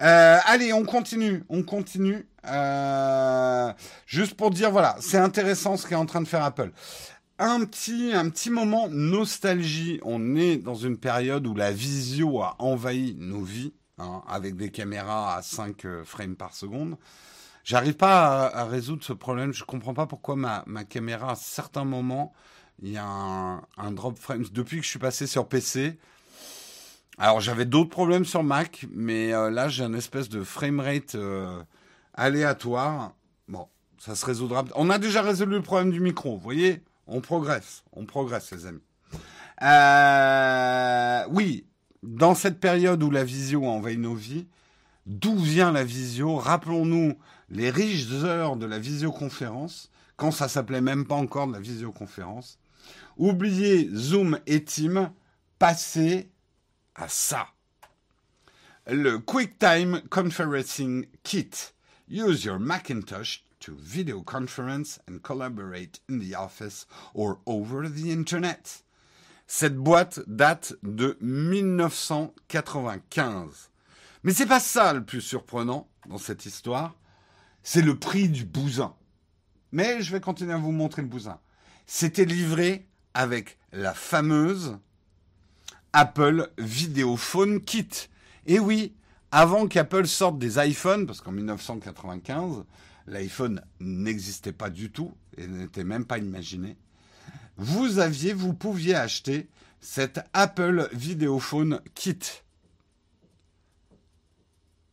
Euh, 0.00 0.38
allez, 0.46 0.72
on 0.72 0.84
continue, 0.86 1.44
on 1.50 1.62
continue. 1.62 2.26
Euh, 2.46 3.70
juste 4.06 4.38
pour 4.38 4.48
dire, 4.48 4.70
voilà, 4.70 4.96
c'est 5.00 5.18
intéressant 5.18 5.76
ce 5.76 5.86
qu'est 5.86 5.96
en 5.96 6.06
train 6.06 6.22
de 6.22 6.26
faire 6.26 6.42
Apple. 6.42 6.72
Un 7.38 7.66
petit, 7.66 8.12
un 8.14 8.30
petit 8.30 8.48
moment 8.48 8.88
nostalgie. 8.88 10.00
On 10.02 10.34
est 10.34 10.56
dans 10.56 10.76
une 10.76 10.96
période 10.96 11.46
où 11.46 11.54
la 11.54 11.70
visio 11.70 12.40
a 12.40 12.56
envahi 12.60 13.14
nos 13.18 13.42
vies, 13.42 13.74
hein, 13.98 14.22
avec 14.26 14.56
des 14.56 14.70
caméras 14.70 15.36
à 15.36 15.42
5 15.42 15.84
euh, 15.84 16.04
frames 16.04 16.36
par 16.36 16.54
seconde. 16.54 16.96
J'arrive 17.64 17.96
pas 17.96 18.46
à, 18.46 18.64
résoudre 18.64 19.04
ce 19.04 19.12
problème. 19.12 19.52
Je 19.52 19.64
comprends 19.64 19.92
pas 19.92 20.06
pourquoi 20.06 20.36
ma, 20.36 20.64
ma 20.66 20.84
caméra, 20.84 21.32
à 21.32 21.34
certains 21.34 21.84
moments, 21.84 22.32
il 22.82 22.90
y 22.90 22.96
a 22.96 23.04
un, 23.04 23.92
drop 23.92 24.18
frame. 24.18 24.44
Depuis 24.52 24.78
que 24.78 24.84
je 24.84 24.90
suis 24.90 24.98
passé 24.98 25.26
sur 25.26 25.48
PC, 25.48 25.98
alors 27.18 27.40
j'avais 27.40 27.64
d'autres 27.64 27.90
problèmes 27.90 28.24
sur 28.24 28.42
Mac, 28.42 28.86
mais 28.92 29.32
euh, 29.32 29.50
là 29.50 29.68
j'ai 29.68 29.84
un 29.84 29.94
espèce 29.94 30.28
de 30.28 30.42
framerate 30.42 31.14
euh, 31.14 31.62
aléatoire. 32.14 33.14
Bon, 33.48 33.68
ça 33.98 34.14
se 34.14 34.26
résoudra. 34.26 34.64
On 34.74 34.90
a 34.90 34.98
déjà 34.98 35.22
résolu 35.22 35.56
le 35.56 35.62
problème 35.62 35.90
du 35.90 36.00
micro, 36.00 36.36
vous 36.36 36.42
voyez? 36.42 36.82
On 37.06 37.20
progresse, 37.20 37.84
on 37.92 38.06
progresse 38.06 38.50
les 38.50 38.66
amis. 38.66 38.82
Euh, 39.62 41.24
oui, 41.30 41.66
dans 42.02 42.34
cette 42.34 42.60
période 42.60 43.02
où 43.02 43.10
la 43.10 43.24
visio 43.24 43.64
envahit 43.64 43.98
nos 43.98 44.14
vies, 44.14 44.46
d'où 45.06 45.36
vient 45.38 45.70
la 45.70 45.84
visio? 45.84 46.36
Rappelons-nous 46.36 47.16
les 47.50 47.70
riches 47.70 48.10
heures 48.24 48.56
de 48.56 48.66
la 48.66 48.78
visioconférence, 48.78 49.90
quand 50.16 50.30
ça 50.30 50.48
s'appelait 50.48 50.80
même 50.80 51.06
pas 51.06 51.14
encore 51.14 51.46
de 51.46 51.52
la 51.52 51.60
visioconférence. 51.60 52.58
Oubliez 53.16 53.88
Zoom 53.94 54.38
et 54.46 54.64
Team, 54.64 55.10
passez 55.58 56.30
à 56.94 57.08
ça. 57.08 57.48
Le 58.86 59.18
QuickTime 59.18 60.02
Conferencing 60.10 61.06
Kit. 61.22 61.72
Use 62.08 62.44
your 62.44 62.58
Macintosh 62.58 63.42
to 63.60 63.74
video 63.76 64.20
conference 64.20 64.98
and 65.08 65.22
collaborate 65.22 66.00
in 66.10 66.18
the 66.18 66.34
office 66.34 66.84
or 67.14 67.38
over 67.46 67.88
the 67.88 68.10
Internet. 68.10 68.82
Cette 69.46 69.76
boîte 69.76 70.20
date 70.26 70.74
de 70.82 71.16
1995. 71.20 73.70
Mais 74.22 74.34
c'est 74.34 74.46
pas 74.46 74.60
ça 74.60 74.92
le 74.92 75.02
plus 75.04 75.22
surprenant 75.22 75.88
dans 76.06 76.18
cette 76.18 76.46
histoire, 76.46 76.94
c'est 77.62 77.82
le 77.82 77.98
prix 77.98 78.28
du 78.28 78.44
bousin. 78.44 78.94
Mais 79.72 80.02
je 80.02 80.12
vais 80.12 80.20
continuer 80.20 80.52
à 80.52 80.58
vous 80.58 80.72
montrer 80.72 81.02
le 81.02 81.08
bousin. 81.08 81.40
C'était 81.86 82.24
livré 82.24 82.86
avec 83.12 83.58
la 83.72 83.94
fameuse 83.94 84.78
Apple 85.92 86.50
Videophone 86.58 87.60
Kit. 87.60 88.08
Et 88.46 88.58
oui, 88.58 88.94
avant 89.30 89.68
qu'Apple 89.68 90.06
sorte 90.06 90.38
des 90.38 90.58
iPhones, 90.58 91.06
parce 91.06 91.20
qu'en 91.20 91.32
1995, 91.32 92.64
l'iPhone 93.06 93.62
n'existait 93.80 94.52
pas 94.52 94.70
du 94.70 94.90
tout 94.90 95.14
et 95.36 95.46
n'était 95.46 95.84
même 95.84 96.04
pas 96.04 96.18
imaginé, 96.18 96.76
vous 97.56 97.98
aviez, 97.98 98.32
vous 98.32 98.54
pouviez 98.54 98.94
acheter 98.94 99.48
cet 99.80 100.20
Apple 100.32 100.88
Videophone 100.92 101.80
Kit. 101.94 102.18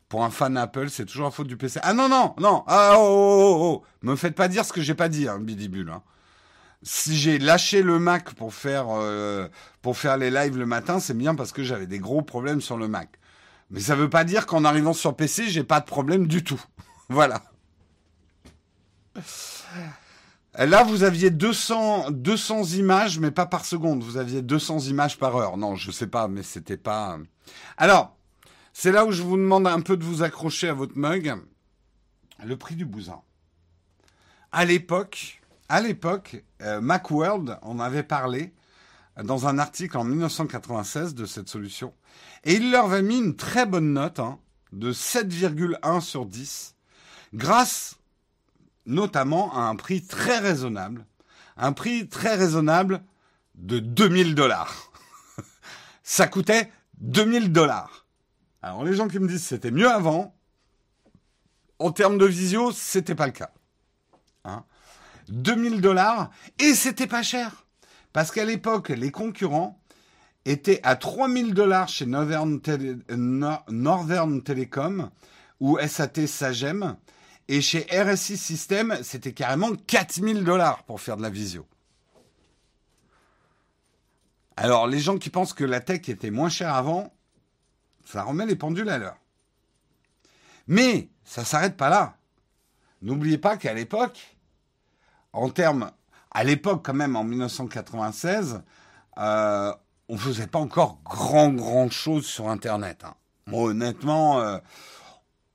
Pour 0.09 0.25
un 0.25 0.29
fan 0.29 0.57
Apple, 0.57 0.89
c'est 0.89 1.05
toujours 1.05 1.25
la 1.25 1.31
faute 1.31 1.47
du 1.47 1.55
PC. 1.55 1.79
Ah 1.83 1.93
non, 1.93 2.09
non, 2.09 2.35
non, 2.37 2.63
ah, 2.67 2.95
oh, 2.97 2.99
oh, 2.99 3.57
oh, 3.59 3.81
oh. 3.81 3.85
Me 4.01 4.15
faites 4.15 4.35
pas 4.35 4.49
dire 4.49 4.65
ce 4.65 4.73
que 4.73 4.81
j'ai 4.81 4.93
pas 4.93 5.07
dit, 5.07 5.27
hein, 5.27 5.39
Bidibule. 5.39 5.89
Hein 5.89 6.03
si 6.83 7.15
j'ai 7.15 7.37
lâché 7.37 7.83
le 7.83 7.99
Mac 7.99 8.33
pour 8.33 8.53
faire 8.53 8.87
euh, 8.89 9.47
pour 9.81 9.97
faire 9.97 10.17
les 10.17 10.31
lives 10.31 10.57
le 10.57 10.65
matin, 10.65 10.99
c'est 10.99 11.17
bien 11.17 11.35
parce 11.35 11.51
que 11.51 11.63
j'avais 11.63 11.87
des 11.87 11.99
gros 11.99 12.21
problèmes 12.21 12.61
sur 12.61 12.77
le 12.77 12.87
Mac. 12.87 13.19
Mais 13.69 13.79
ça 13.79 13.95
veut 13.95 14.09
pas 14.09 14.23
dire 14.23 14.45
qu'en 14.45 14.65
arrivant 14.65 14.93
sur 14.93 15.15
PC, 15.15 15.49
j'ai 15.49 15.63
pas 15.63 15.79
de 15.79 15.85
problème 15.85 16.27
du 16.27 16.43
tout. 16.43 16.61
voilà. 17.09 17.41
Là, 20.57 20.83
vous 20.83 21.03
aviez 21.03 21.29
200, 21.29 22.11
200 22.11 22.63
images, 22.75 23.19
mais 23.19 23.31
pas 23.31 23.45
par 23.45 23.63
seconde. 23.63 24.03
Vous 24.03 24.17
aviez 24.17 24.41
200 24.41 24.79
images 24.81 25.17
par 25.17 25.35
heure. 25.37 25.57
Non, 25.57 25.75
je 25.75 25.91
sais 25.91 26.07
pas, 26.07 26.27
mais 26.27 26.43
c'était 26.43 26.77
pas. 26.77 27.17
Alors, 27.77 28.17
c'est 28.73 28.91
là 28.91 29.05
où 29.05 29.11
je 29.11 29.21
vous 29.21 29.37
demande 29.37 29.67
un 29.67 29.79
peu 29.79 29.95
de 29.95 30.03
vous 30.03 30.23
accrocher 30.23 30.67
à 30.67 30.73
votre 30.73 30.97
mug. 30.97 31.33
Le 32.43 32.57
prix 32.57 32.75
du 32.75 32.85
bousin. 32.85 33.21
À 34.51 34.65
l'époque, 34.65 35.40
à 35.71 35.79
l'époque, 35.79 36.43
euh, 36.61 36.81
Macworld 36.81 37.57
en 37.61 37.79
avait 37.79 38.03
parlé 38.03 38.53
dans 39.23 39.47
un 39.47 39.57
article 39.57 39.97
en 39.97 40.03
1996 40.03 41.15
de 41.15 41.25
cette 41.25 41.47
solution. 41.47 41.93
Et 42.43 42.55
il 42.55 42.71
leur 42.71 42.91
avait 42.91 43.01
mis 43.01 43.19
une 43.19 43.37
très 43.37 43.65
bonne 43.65 43.93
note 43.93 44.19
hein, 44.19 44.37
de 44.73 44.91
7,1 44.91 46.01
sur 46.01 46.25
10, 46.25 46.75
grâce 47.33 47.95
notamment 48.85 49.55
à 49.55 49.61
un 49.61 49.77
prix 49.77 50.05
très 50.05 50.39
raisonnable. 50.39 51.05
Un 51.55 51.71
prix 51.71 52.09
très 52.09 52.35
raisonnable 52.35 53.01
de 53.55 53.79
2000 53.79 54.35
dollars. 54.35 54.91
Ça 56.03 56.27
coûtait 56.27 56.69
2000 56.97 57.53
dollars. 57.53 58.05
Alors 58.61 58.83
les 58.83 58.93
gens 58.93 59.07
qui 59.07 59.19
me 59.19 59.27
disent 59.27 59.45
c'était 59.45 59.71
mieux 59.71 59.89
avant, 59.89 60.35
en 61.79 61.91
termes 61.93 62.17
de 62.17 62.25
visio, 62.25 62.73
c'était 62.73 63.15
pas 63.15 63.27
le 63.27 63.31
cas. 63.31 63.51
Hein 64.43 64.65
2000 65.31 65.81
dollars 65.81 66.29
et 66.59 66.73
c'était 66.75 67.07
pas 67.07 67.23
cher. 67.23 67.65
Parce 68.13 68.31
qu'à 68.31 68.45
l'époque, 68.45 68.89
les 68.89 69.11
concurrents 69.11 69.79
étaient 70.45 70.79
à 70.83 70.95
3000 70.95 71.53
dollars 71.53 71.87
chez 71.87 72.05
Northern, 72.05 72.61
Telecom 74.43 75.09
ou 75.59 75.79
SAT 75.79 76.27
Sagem 76.27 76.97
et 77.47 77.61
chez 77.61 77.85
RSI 77.91 78.37
System, 78.37 78.97
c'était 79.03 79.33
carrément 79.33 79.73
4000 79.75 80.43
dollars 80.43 80.83
pour 80.83 81.01
faire 81.01 81.17
de 81.17 81.21
la 81.21 81.29
visio. 81.29 81.65
Alors, 84.57 84.87
les 84.87 84.99
gens 84.99 85.17
qui 85.17 85.29
pensent 85.29 85.53
que 85.53 85.63
la 85.63 85.79
tech 85.79 86.07
était 86.07 86.31
moins 86.31 86.49
chère 86.49 86.75
avant, 86.75 87.13
ça 88.05 88.23
remet 88.23 88.45
les 88.45 88.55
pendules 88.55 88.89
à 88.89 88.97
l'heure. 88.97 89.17
Mais 90.67 91.09
ça 91.23 91.43
s'arrête 91.43 91.77
pas 91.77 91.89
là. 91.89 92.17
N'oubliez 93.01 93.37
pas 93.37 93.57
qu'à 93.57 93.73
l'époque, 93.73 94.30
en 95.33 95.49
termes, 95.49 95.91
à 96.31 96.43
l'époque 96.43 96.83
quand 96.85 96.93
même, 96.93 97.15
en 97.15 97.23
1996, 97.23 98.61
euh, 99.17 99.73
on 100.09 100.17
faisait 100.17 100.47
pas 100.47 100.59
encore 100.59 100.99
grand 101.05 101.49
grand 101.49 101.89
chose 101.89 102.25
sur 102.25 102.49
Internet. 102.49 103.03
Hein. 103.05 103.15
honnêtement, 103.51 104.39
euh, 104.41 104.57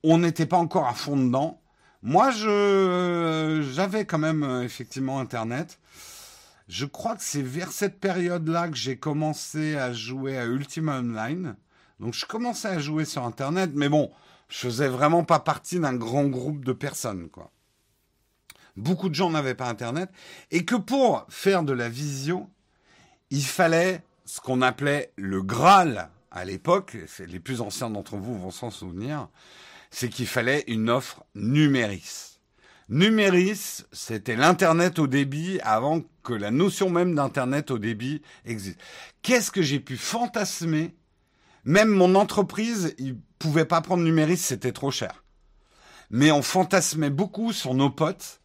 on 0.03 0.19
n'était 0.19 0.47
pas 0.47 0.59
encore 0.59 0.87
à 0.87 0.95
fond 0.95 1.17
dedans. 1.17 1.61
Moi, 2.03 2.31
je 2.31 3.69
j'avais 3.73 4.07
quand 4.07 4.19
même 4.19 4.43
euh, 4.43 4.63
effectivement 4.63 5.19
Internet. 5.21 5.79
Je 6.69 6.85
crois 6.85 7.17
que 7.17 7.23
c'est 7.23 7.43
vers 7.43 7.71
cette 7.71 8.01
période-là 8.01 8.69
que 8.69 8.77
j'ai 8.77 8.97
commencé 8.97 9.77
à 9.77 9.93
jouer 9.93 10.37
à 10.39 10.47
Ultima 10.47 10.99
Online. 10.99 11.57
Donc 12.01 12.15
je 12.15 12.27
commençais 12.27 12.69
à 12.69 12.79
jouer 12.79 13.05
sur 13.05 13.25
Internet, 13.25 13.71
mais 13.75 13.89
bon, 13.89 14.11
je 14.49 14.59
faisais 14.59 14.89
vraiment 14.89 15.25
pas 15.25 15.39
partie 15.39 15.81
d'un 15.81 15.95
grand 15.95 16.25
groupe 16.25 16.65
de 16.65 16.73
personnes, 16.73 17.29
quoi 17.31 17.51
beaucoup 18.77 19.09
de 19.09 19.15
gens 19.15 19.31
n'avaient 19.31 19.55
pas 19.55 19.69
Internet, 19.69 20.11
et 20.51 20.65
que 20.65 20.77
pour 20.77 21.27
faire 21.29 21.63
de 21.63 21.73
la 21.73 21.89
visio, 21.89 22.49
il 23.31 23.45
fallait 23.45 24.03
ce 24.25 24.41
qu'on 24.41 24.63
appelait 24.63 25.13
le 25.17 25.43
Graal 25.43 26.11
à 26.31 26.45
l'époque, 26.45 26.97
les 27.27 27.41
plus 27.41 27.61
anciens 27.61 27.91
d'entre 27.91 28.17
vous 28.17 28.39
vont 28.39 28.51
s'en 28.51 28.71
souvenir, 28.71 29.29
c'est 29.91 30.09
qu'il 30.09 30.27
fallait 30.27 30.65
une 30.67 30.91
offre 30.91 31.25
numéris. 31.35 32.39
Numéris, 32.89 33.85
c'était 33.93 34.37
l'Internet 34.37 34.99
au 34.99 35.07
débit 35.07 35.59
avant 35.63 36.03
que 36.23 36.33
la 36.33 36.51
notion 36.51 36.91
même 36.91 37.15
d'Internet 37.15 37.71
au 37.71 37.79
débit 37.79 38.23
existe. 38.45 38.79
Qu'est-ce 39.23 39.51
que 39.51 39.63
j'ai 39.63 39.81
pu 39.81 39.97
fantasmer? 39.97 40.95
Même 41.65 41.89
mon 41.89 42.15
entreprise, 42.15 42.95
il 42.99 43.17
pouvait 43.39 43.65
pas 43.65 43.81
prendre 43.81 44.05
numéris, 44.05 44.37
c'était 44.37 44.73
trop 44.73 44.93
cher. 44.93 45.25
Mais 46.11 46.31
on 46.31 46.43
fantasmait 46.43 47.11
beaucoup 47.11 47.53
sur 47.53 47.75
nos 47.75 47.91
potes 47.91 48.41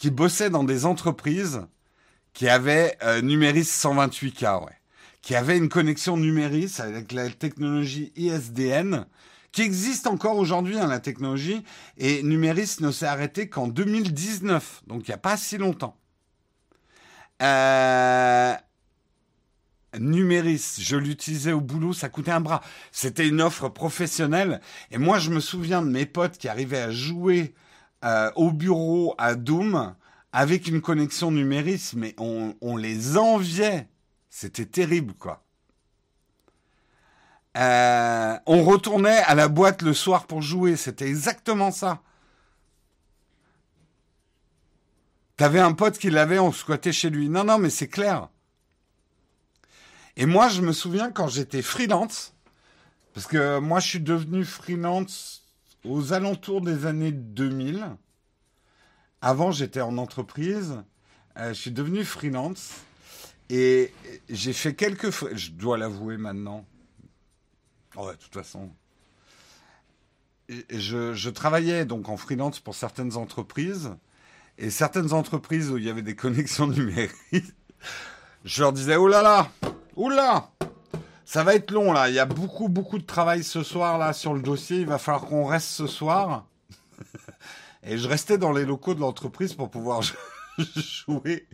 qui 0.00 0.10
bossait 0.10 0.48
dans 0.48 0.64
des 0.64 0.86
entreprises 0.86 1.60
qui 2.32 2.48
avaient 2.48 2.96
euh, 3.02 3.20
Numéris 3.20 3.60
128K, 3.60 4.64
ouais. 4.64 4.72
Qui 5.20 5.36
avaient 5.36 5.58
une 5.58 5.68
connexion 5.68 6.16
Numéris 6.16 6.76
avec 6.78 7.12
la 7.12 7.28
technologie 7.28 8.10
ISDN, 8.16 9.04
qui 9.52 9.60
existe 9.60 10.06
encore 10.06 10.38
aujourd'hui, 10.38 10.78
hein, 10.78 10.86
la 10.86 11.00
technologie, 11.00 11.62
et 11.98 12.22
Numéris 12.22 12.76
ne 12.80 12.90
s'est 12.90 13.04
arrêté 13.06 13.50
qu'en 13.50 13.68
2019, 13.68 14.84
donc 14.86 15.06
il 15.06 15.10
n'y 15.10 15.14
a 15.14 15.18
pas 15.18 15.36
si 15.36 15.58
longtemps. 15.58 15.98
Euh, 17.42 18.54
Numéris, 19.98 20.76
je 20.78 20.96
l'utilisais 20.96 21.52
au 21.52 21.60
boulot, 21.60 21.92
ça 21.92 22.08
coûtait 22.08 22.30
un 22.30 22.40
bras. 22.40 22.62
C'était 22.90 23.28
une 23.28 23.42
offre 23.42 23.68
professionnelle, 23.68 24.62
et 24.90 24.96
moi 24.96 25.18
je 25.18 25.28
me 25.28 25.40
souviens 25.40 25.82
de 25.82 25.90
mes 25.90 26.06
potes 26.06 26.38
qui 26.38 26.48
arrivaient 26.48 26.80
à 26.80 26.90
jouer 26.90 27.52
euh, 28.04 28.30
au 28.34 28.50
bureau 28.50 29.14
à 29.18 29.34
Doom 29.34 29.94
avec 30.32 30.68
une 30.68 30.80
connexion 30.80 31.30
numérique, 31.30 31.92
mais 31.94 32.14
on, 32.18 32.76
les 32.76 33.16
enviait. 33.16 33.88
C'était 34.28 34.66
terrible, 34.66 35.14
quoi. 35.14 35.42
Euh, 37.56 38.38
on 38.46 38.62
retournait 38.62 39.22
à 39.26 39.34
la 39.34 39.48
boîte 39.48 39.82
le 39.82 39.92
soir 39.92 40.26
pour 40.26 40.40
jouer. 40.40 40.76
C'était 40.76 41.08
exactement 41.08 41.72
ça. 41.72 42.00
T'avais 45.36 45.58
un 45.58 45.72
pote 45.72 45.98
qui 45.98 46.10
l'avait, 46.10 46.38
on 46.38 46.52
squattait 46.52 46.92
chez 46.92 47.10
lui. 47.10 47.28
Non, 47.28 47.44
non, 47.44 47.58
mais 47.58 47.70
c'est 47.70 47.88
clair. 47.88 48.28
Et 50.16 50.26
moi, 50.26 50.48
je 50.48 50.60
me 50.60 50.72
souviens 50.72 51.10
quand 51.10 51.28
j'étais 51.28 51.62
freelance, 51.62 52.34
parce 53.14 53.26
que 53.26 53.58
moi, 53.58 53.80
je 53.80 53.88
suis 53.88 54.00
devenu 54.00 54.44
freelance 54.44 55.39
aux 55.84 56.12
alentours 56.12 56.60
des 56.60 56.86
années 56.86 57.12
2000. 57.12 57.86
Avant, 59.22 59.52
j'étais 59.52 59.80
en 59.80 59.98
entreprise. 59.98 60.82
Euh, 61.36 61.48
je 61.48 61.60
suis 61.60 61.70
devenu 61.70 62.04
freelance. 62.04 62.72
Et 63.48 63.92
j'ai 64.28 64.52
fait 64.52 64.74
quelques... 64.74 65.10
Je 65.34 65.50
dois 65.50 65.76
l'avouer 65.76 66.16
maintenant. 66.16 66.64
Oh, 67.96 68.08
de 68.10 68.16
toute 68.16 68.32
façon. 68.32 68.70
Je, 70.48 71.28
travaillais 71.28 71.84
donc 71.84 72.08
en 72.08 72.16
freelance 72.16 72.60
pour 72.60 72.74
certaines 72.74 73.16
entreprises. 73.16 73.94
Et 74.58 74.70
certaines 74.70 75.12
entreprises 75.12 75.70
où 75.70 75.78
il 75.78 75.84
y 75.84 75.90
avait 75.90 76.02
des 76.02 76.16
connexions 76.16 76.66
numériques, 76.68 77.54
je 78.44 78.62
leur 78.62 78.72
disais, 78.72 78.96
oh 78.96 79.08
là 79.08 79.22
là, 79.22 79.50
oh 79.96 80.10
ça 81.30 81.44
va 81.44 81.54
être 81.54 81.70
long 81.70 81.92
là, 81.92 82.08
il 82.08 82.16
y 82.16 82.18
a 82.18 82.26
beaucoup, 82.26 82.68
beaucoup 82.68 82.98
de 82.98 83.04
travail 83.04 83.44
ce 83.44 83.62
soir 83.62 83.98
là 83.98 84.12
sur 84.12 84.34
le 84.34 84.42
dossier, 84.42 84.78
il 84.78 84.86
va 84.86 84.98
falloir 84.98 85.26
qu'on 85.26 85.44
reste 85.44 85.68
ce 85.68 85.86
soir. 85.86 86.48
Et 87.84 87.98
je 87.98 88.08
restais 88.08 88.36
dans 88.36 88.50
les 88.50 88.64
locaux 88.64 88.94
de 88.94 89.00
l'entreprise 89.00 89.54
pour 89.54 89.70
pouvoir 89.70 90.00
jouer. 90.58 91.46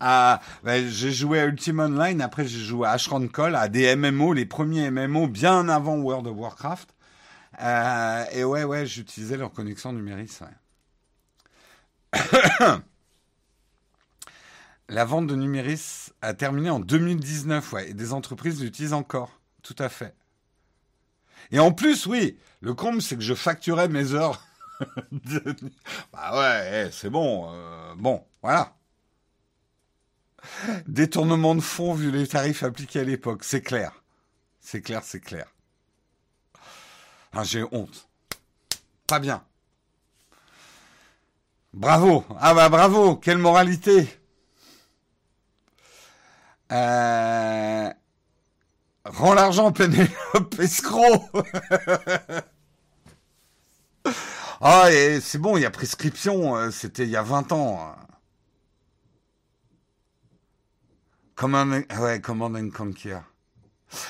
À, 0.00 0.40
ben, 0.64 0.88
j'ai 0.88 1.12
joué 1.12 1.38
à 1.38 1.44
Ultima 1.44 1.84
Online, 1.84 2.20
après 2.20 2.48
j'ai 2.48 2.58
joué 2.58 2.88
à 2.88 2.90
Ashran 2.90 3.28
Call, 3.28 3.54
à 3.54 3.68
des 3.68 3.94
MMO, 3.94 4.32
les 4.32 4.44
premiers 4.44 4.90
MMO 4.90 5.28
bien 5.28 5.68
avant 5.68 5.94
World 5.94 6.26
of 6.26 6.36
Warcraft. 6.36 6.96
Euh, 7.60 8.24
et 8.32 8.42
ouais, 8.42 8.64
ouais, 8.64 8.86
j'utilisais 8.86 9.36
leur 9.36 9.52
connexion 9.52 9.92
numérique. 9.92 10.32
La 14.88 15.04
vente 15.04 15.28
de 15.28 15.36
Numéris 15.36 16.03
a 16.24 16.34
terminé 16.34 16.70
en 16.70 16.80
2019, 16.80 17.72
ouais, 17.72 17.90
et 17.90 17.94
des 17.94 18.12
entreprises 18.12 18.62
l'utilisent 18.62 18.92
encore. 18.92 19.40
Tout 19.62 19.76
à 19.78 19.88
fait. 19.88 20.14
Et 21.50 21.58
en 21.58 21.72
plus, 21.72 22.06
oui, 22.06 22.38
le 22.60 22.74
comble, 22.74 23.02
c'est 23.02 23.16
que 23.16 23.22
je 23.22 23.34
facturais 23.34 23.88
mes 23.88 24.12
heures. 24.12 24.42
Bah 26.12 26.36
ouais, 26.36 26.86
eh, 26.88 26.90
c'est 26.92 27.08
bon. 27.08 27.48
Euh, 27.48 27.94
bon, 27.96 28.24
voilà. 28.42 28.74
Détournement 30.88 31.54
de 31.54 31.60
fonds 31.60 31.94
vu 31.94 32.10
les 32.10 32.26
tarifs 32.26 32.64
appliqués 32.64 33.00
à 33.00 33.04
l'époque, 33.04 33.44
c'est 33.44 33.62
clair. 33.62 34.02
C'est 34.60 34.82
clair, 34.82 35.02
c'est 35.04 35.20
clair. 35.20 35.46
Ah, 37.32 37.44
j'ai 37.44 37.64
honte. 37.70 38.08
Pas 39.06 39.20
bien. 39.20 39.44
Bravo. 41.72 42.24
Ah 42.40 42.54
bah 42.54 42.68
bravo, 42.68 43.16
quelle 43.16 43.38
moralité. 43.38 44.08
Euh... 46.72 47.90
Rends 49.04 49.34
l'argent, 49.34 49.70
Pénélope, 49.72 50.54
escroc 50.58 51.30
Ah, 54.60 54.88
c'est 55.20 55.38
bon, 55.38 55.56
il 55.58 55.62
y 55.62 55.66
a 55.66 55.70
prescription, 55.70 56.56
euh, 56.56 56.70
c'était 56.70 57.04
il 57.04 57.10
y 57.10 57.16
a 57.16 57.22
20 57.22 57.52
ans. 57.52 57.94
Command, 61.34 61.84
ouais, 62.00 62.20
Command 62.20 62.56
and 62.56 62.70
Conquer. 62.70 63.18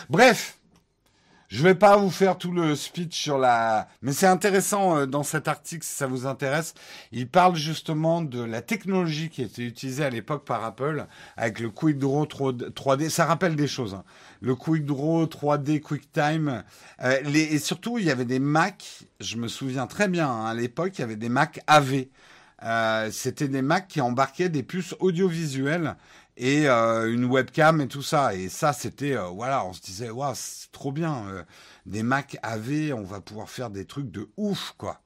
Bref, 0.08 0.58
je 1.48 1.62
vais 1.62 1.74
pas 1.74 1.96
vous 1.96 2.10
faire 2.10 2.38
tout 2.38 2.52
le 2.52 2.74
speech 2.74 3.14
sur 3.14 3.38
la, 3.38 3.88
mais 4.02 4.12
c'est 4.12 4.26
intéressant 4.26 4.96
euh, 4.96 5.06
dans 5.06 5.22
cet 5.22 5.46
article 5.48 5.84
si 5.84 5.92
ça 5.94 6.06
vous 6.06 6.26
intéresse. 6.26 6.74
Il 7.12 7.28
parle 7.28 7.54
justement 7.56 8.22
de 8.22 8.42
la 8.42 8.62
technologie 8.62 9.28
qui 9.28 9.42
était 9.42 9.62
utilisée 9.62 10.04
à 10.04 10.10
l'époque 10.10 10.44
par 10.44 10.64
Apple 10.64 11.06
avec 11.36 11.60
le 11.60 11.70
Quick 11.70 11.98
Draw 11.98 12.24
3D. 12.24 13.08
Ça 13.08 13.26
rappelle 13.26 13.56
des 13.56 13.68
choses. 13.68 13.94
Hein. 13.94 14.04
Le 14.40 14.54
Quick 14.54 14.84
Draw 14.84 15.26
3D 15.26 15.80
QuickTime. 15.80 16.64
Euh, 17.02 17.20
les, 17.22 17.42
et 17.42 17.58
surtout, 17.58 17.98
il 17.98 18.04
y 18.04 18.10
avait 18.10 18.24
des 18.24 18.38
Mac. 18.38 19.04
Je 19.20 19.36
me 19.36 19.48
souviens 19.48 19.86
très 19.86 20.08
bien 20.08 20.28
hein, 20.28 20.46
à 20.46 20.54
l'époque, 20.54 20.92
il 20.98 21.02
y 21.02 21.04
avait 21.04 21.16
des 21.16 21.28
Mac 21.28 21.60
AV. 21.66 22.06
Euh, 22.62 23.10
C'était 23.12 23.48
des 23.48 23.62
Mac 23.62 23.88
qui 23.88 24.00
embarquaient 24.00 24.48
des 24.48 24.62
puces 24.62 24.94
audiovisuelles 24.98 25.96
et 26.36 26.68
euh, 26.68 27.12
une 27.12 27.24
webcam 27.26 27.80
et 27.80 27.88
tout 27.88 28.02
ça. 28.02 28.34
Et 28.34 28.48
ça, 28.48 28.72
c'était, 28.72 29.16
euh, 29.16 29.26
voilà, 29.28 29.64
on 29.64 29.72
se 29.72 29.80
disait, 29.80 30.10
waouh, 30.10 30.34
c'est 30.34 30.70
trop 30.72 30.92
bien. 30.92 31.26
Euh, 31.28 31.44
des 31.86 32.02
Mac 32.02 32.38
AV, 32.42 32.92
on 32.94 33.04
va 33.04 33.20
pouvoir 33.20 33.48
faire 33.48 33.70
des 33.70 33.84
trucs 33.84 34.10
de 34.10 34.28
ouf, 34.36 34.74
quoi. 34.78 35.00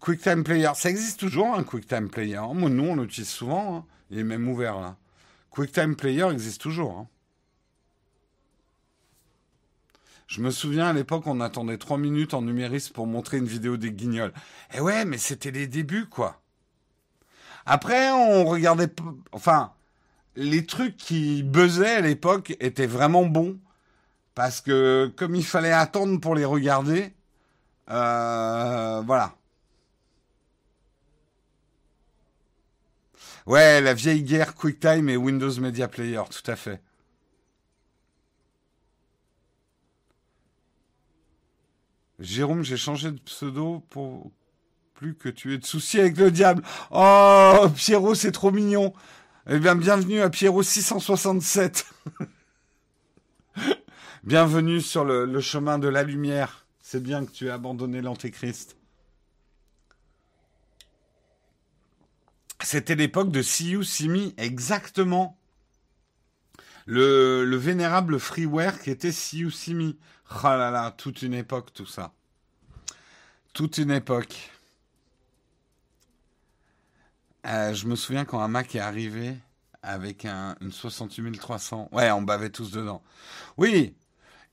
QuickTime 0.00 0.44
Player, 0.44 0.70
ça 0.74 0.90
existe 0.90 1.18
toujours, 1.18 1.54
un 1.54 1.64
QuickTime 1.64 2.10
Player. 2.10 2.40
Moi, 2.54 2.70
nous, 2.70 2.84
on 2.84 2.96
l'utilise 2.96 3.28
souvent. 3.28 3.76
Hein. 3.76 3.84
Il 4.10 4.18
est 4.18 4.24
même 4.24 4.48
ouvert, 4.48 4.80
là. 4.80 4.96
QuickTime 5.50 5.96
Player 5.96 6.28
existe 6.30 6.60
toujours. 6.60 6.98
Hein. 6.98 7.08
Je 10.26 10.40
me 10.40 10.50
souviens 10.50 10.88
à 10.88 10.92
l'époque, 10.92 11.26
on 11.26 11.40
attendait 11.40 11.78
trois 11.78 11.98
minutes 11.98 12.34
en 12.34 12.42
numériste 12.42 12.92
pour 12.92 13.06
montrer 13.06 13.38
une 13.38 13.46
vidéo 13.46 13.76
des 13.76 13.92
guignols. 13.92 14.32
Et 14.74 14.80
ouais, 14.80 15.04
mais 15.04 15.18
c'était 15.18 15.52
les 15.52 15.66
débuts, 15.66 16.06
quoi. 16.06 16.42
Après, 17.66 18.10
on 18.12 18.44
regardait, 18.44 18.88
enfin, 19.32 19.72
les 20.36 20.66
trucs 20.66 20.96
qui 20.96 21.42
buzzaient 21.42 21.96
à 21.96 22.00
l'époque 22.00 22.56
étaient 22.60 22.86
vraiment 22.86 23.26
bons 23.26 23.58
parce 24.34 24.60
que 24.60 25.12
comme 25.16 25.34
il 25.36 25.44
fallait 25.46 25.72
attendre 25.72 26.20
pour 26.20 26.34
les 26.36 26.44
regarder, 26.44 27.14
euh, 27.90 29.02
voilà. 29.06 29.36
Ouais, 33.46 33.80
la 33.80 33.94
vieille 33.94 34.22
guerre 34.22 34.54
QuickTime 34.54 35.08
et 35.08 35.16
Windows 35.16 35.58
Media 35.60 35.88
Player, 35.88 36.22
tout 36.30 36.50
à 36.50 36.56
fait. 36.56 36.80
Jérôme, 42.18 42.62
j'ai 42.62 42.76
changé 42.76 43.10
de 43.10 43.18
pseudo 43.20 43.80
pour 43.90 44.30
plus 44.96 45.14
que 45.14 45.28
tu 45.28 45.52
aies 45.52 45.58
de 45.58 45.64
soucis 45.64 46.00
avec 46.00 46.16
le 46.16 46.30
diable. 46.30 46.62
Oh, 46.90 47.66
Pierrot, 47.76 48.14
c'est 48.14 48.32
trop 48.32 48.50
mignon. 48.50 48.94
Eh 49.48 49.58
bien, 49.58 49.76
bienvenue 49.76 50.22
à 50.22 50.30
Pierrot 50.30 50.62
667. 50.62 51.86
bienvenue 54.24 54.80
sur 54.80 55.04
le, 55.04 55.40
chemin 55.40 55.78
de 55.78 55.88
la 55.88 56.02
lumière. 56.02 56.66
C'est 56.80 57.02
bien 57.02 57.26
que 57.26 57.30
tu 57.30 57.46
aies 57.46 57.50
abandonné 57.50 58.00
l'antéchrist. 58.00 58.76
C'était 62.62 62.94
l'époque 62.94 63.30
de 63.30 63.42
See 63.42 63.76
Simi, 63.84 64.34
exactement. 64.38 65.38
Le, 66.86 67.44
le, 67.44 67.56
vénérable 67.56 68.18
freeware 68.18 68.80
qui 68.80 68.90
était 68.90 69.12
See 69.12 69.50
Simi. 69.50 69.98
Oh 70.30 70.44
là 70.44 70.70
là, 70.70 70.90
toute 70.90 71.20
une 71.20 71.34
époque, 71.34 71.74
tout 71.74 71.86
ça. 71.86 72.14
Toute 73.52 73.78
une 73.78 73.90
époque. 73.90 74.50
Euh, 77.46 77.74
je 77.74 77.86
me 77.86 77.94
souviens 77.94 78.24
quand 78.24 78.40
un 78.40 78.48
Mac 78.48 78.74
est 78.74 78.80
arrivé 78.80 79.36
avec 79.82 80.24
un, 80.24 80.56
une 80.60 80.72
68300. 80.72 81.88
Ouais, 81.92 82.10
on 82.10 82.22
bavait 82.22 82.50
tous 82.50 82.70
dedans. 82.72 83.02
Oui. 83.56 83.94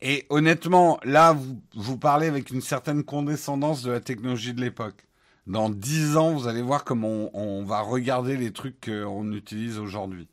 Et 0.02 0.26
honnêtement, 0.30 1.00
là, 1.04 1.34
vous, 1.34 1.62
vous 1.76 1.98
parlez 1.98 2.28
avec 2.28 2.52
une 2.52 2.62
certaine 2.62 3.04
condescendance 3.04 3.82
de 3.82 3.92
la 3.92 4.00
technologie 4.00 4.54
de 4.54 4.62
l'époque. 4.62 5.08
Dans 5.48 5.70
dix 5.70 6.16
ans, 6.18 6.34
vous 6.34 6.48
allez 6.48 6.62
voir 6.62 6.84
comment 6.84 7.30
on, 7.36 7.64
va 7.66 7.82
regarder 7.82 8.38
les 8.38 8.54
trucs 8.54 8.86
qu'on 8.86 9.32
utilise 9.34 9.78
aujourd'hui. 9.78 10.30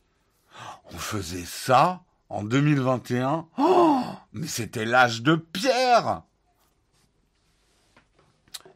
On 0.93 0.97
faisait 0.97 1.45
ça 1.45 2.03
en 2.29 2.43
2021. 2.43 3.47
Oh, 3.57 4.03
mais 4.33 4.47
c'était 4.47 4.85
l'âge 4.85 5.21
de 5.21 5.35
pierre. 5.35 6.21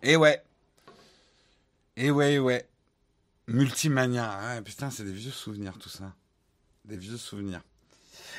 Et 0.03 0.17
ouais. 0.17 0.43
Et 1.95 2.11
ouais, 2.11 2.37
ouais. 2.39 2.67
Multimania. 3.47 4.61
putain, 4.63 4.89
c'est 4.89 5.03
des 5.03 5.11
vieux 5.11 5.31
souvenirs, 5.31 5.77
tout 5.77 5.89
ça. 5.89 6.13
Des 6.85 6.97
vieux 6.97 7.17
souvenirs. 7.17 7.61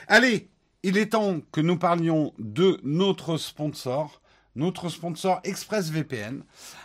Allez, 0.08 0.50
il 0.82 0.96
est 0.96 1.10
temps 1.10 1.40
que 1.52 1.60
nous 1.60 1.78
parlions 1.78 2.32
de 2.38 2.80
notre 2.82 3.36
sponsor, 3.36 4.20
notre 4.54 4.88
sponsor 4.88 5.40
ExpressVPN. 5.44 6.42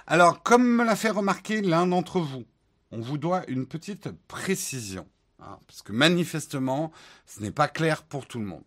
Alors, 0.07 0.43
comme 0.43 0.67
me 0.67 0.83
l'a 0.83 0.95
fait 0.95 1.09
remarquer 1.09 1.61
l'un 1.61 1.87
d'entre 1.87 2.19
vous, 2.19 2.45
on 2.91 2.99
vous 2.99 3.17
doit 3.17 3.43
une 3.47 3.65
petite 3.65 4.09
précision. 4.27 5.07
Hein, 5.39 5.57
parce 5.67 5.81
que 5.81 5.91
manifestement, 5.91 6.91
ce 7.25 7.41
n'est 7.41 7.51
pas 7.51 7.67
clair 7.67 8.03
pour 8.03 8.27
tout 8.27 8.39
le 8.39 8.45
monde. 8.45 8.63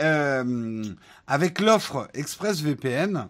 Euh, 0.00 0.84
avec 1.26 1.60
l'offre 1.60 2.08
ExpressVPN, 2.12 3.28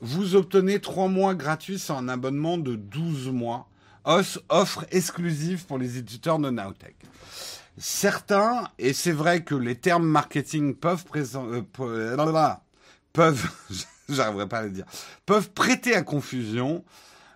vous 0.00 0.34
obtenez 0.34 0.80
3 0.80 1.06
mois 1.08 1.34
gratuits 1.36 1.78
sur 1.78 1.96
un 1.96 2.08
abonnement 2.08 2.58
de 2.58 2.74
12 2.74 3.28
mois 3.28 3.68
offre 4.04 4.84
exclusive 4.90 5.66
pour 5.66 5.78
les 5.78 5.98
éditeurs 5.98 6.38
de 6.38 6.50
Nowtech. 6.50 6.96
certains, 7.78 8.68
et 8.78 8.92
c'est 8.92 9.12
vrai 9.12 9.42
que 9.42 9.54
les 9.54 9.76
termes 9.76 10.06
marketing 10.06 10.74
peuvent 10.74 11.04
présenter, 11.04 11.62
euh, 11.80 12.54
peuvent, 13.12 13.50
j'arriverai 14.08 14.48
pas 14.48 14.58
à 14.58 14.62
le 14.62 14.70
dire, 14.70 14.84
peuvent 15.26 15.50
prêter 15.50 15.94
à 15.94 16.02
confusion. 16.02 16.84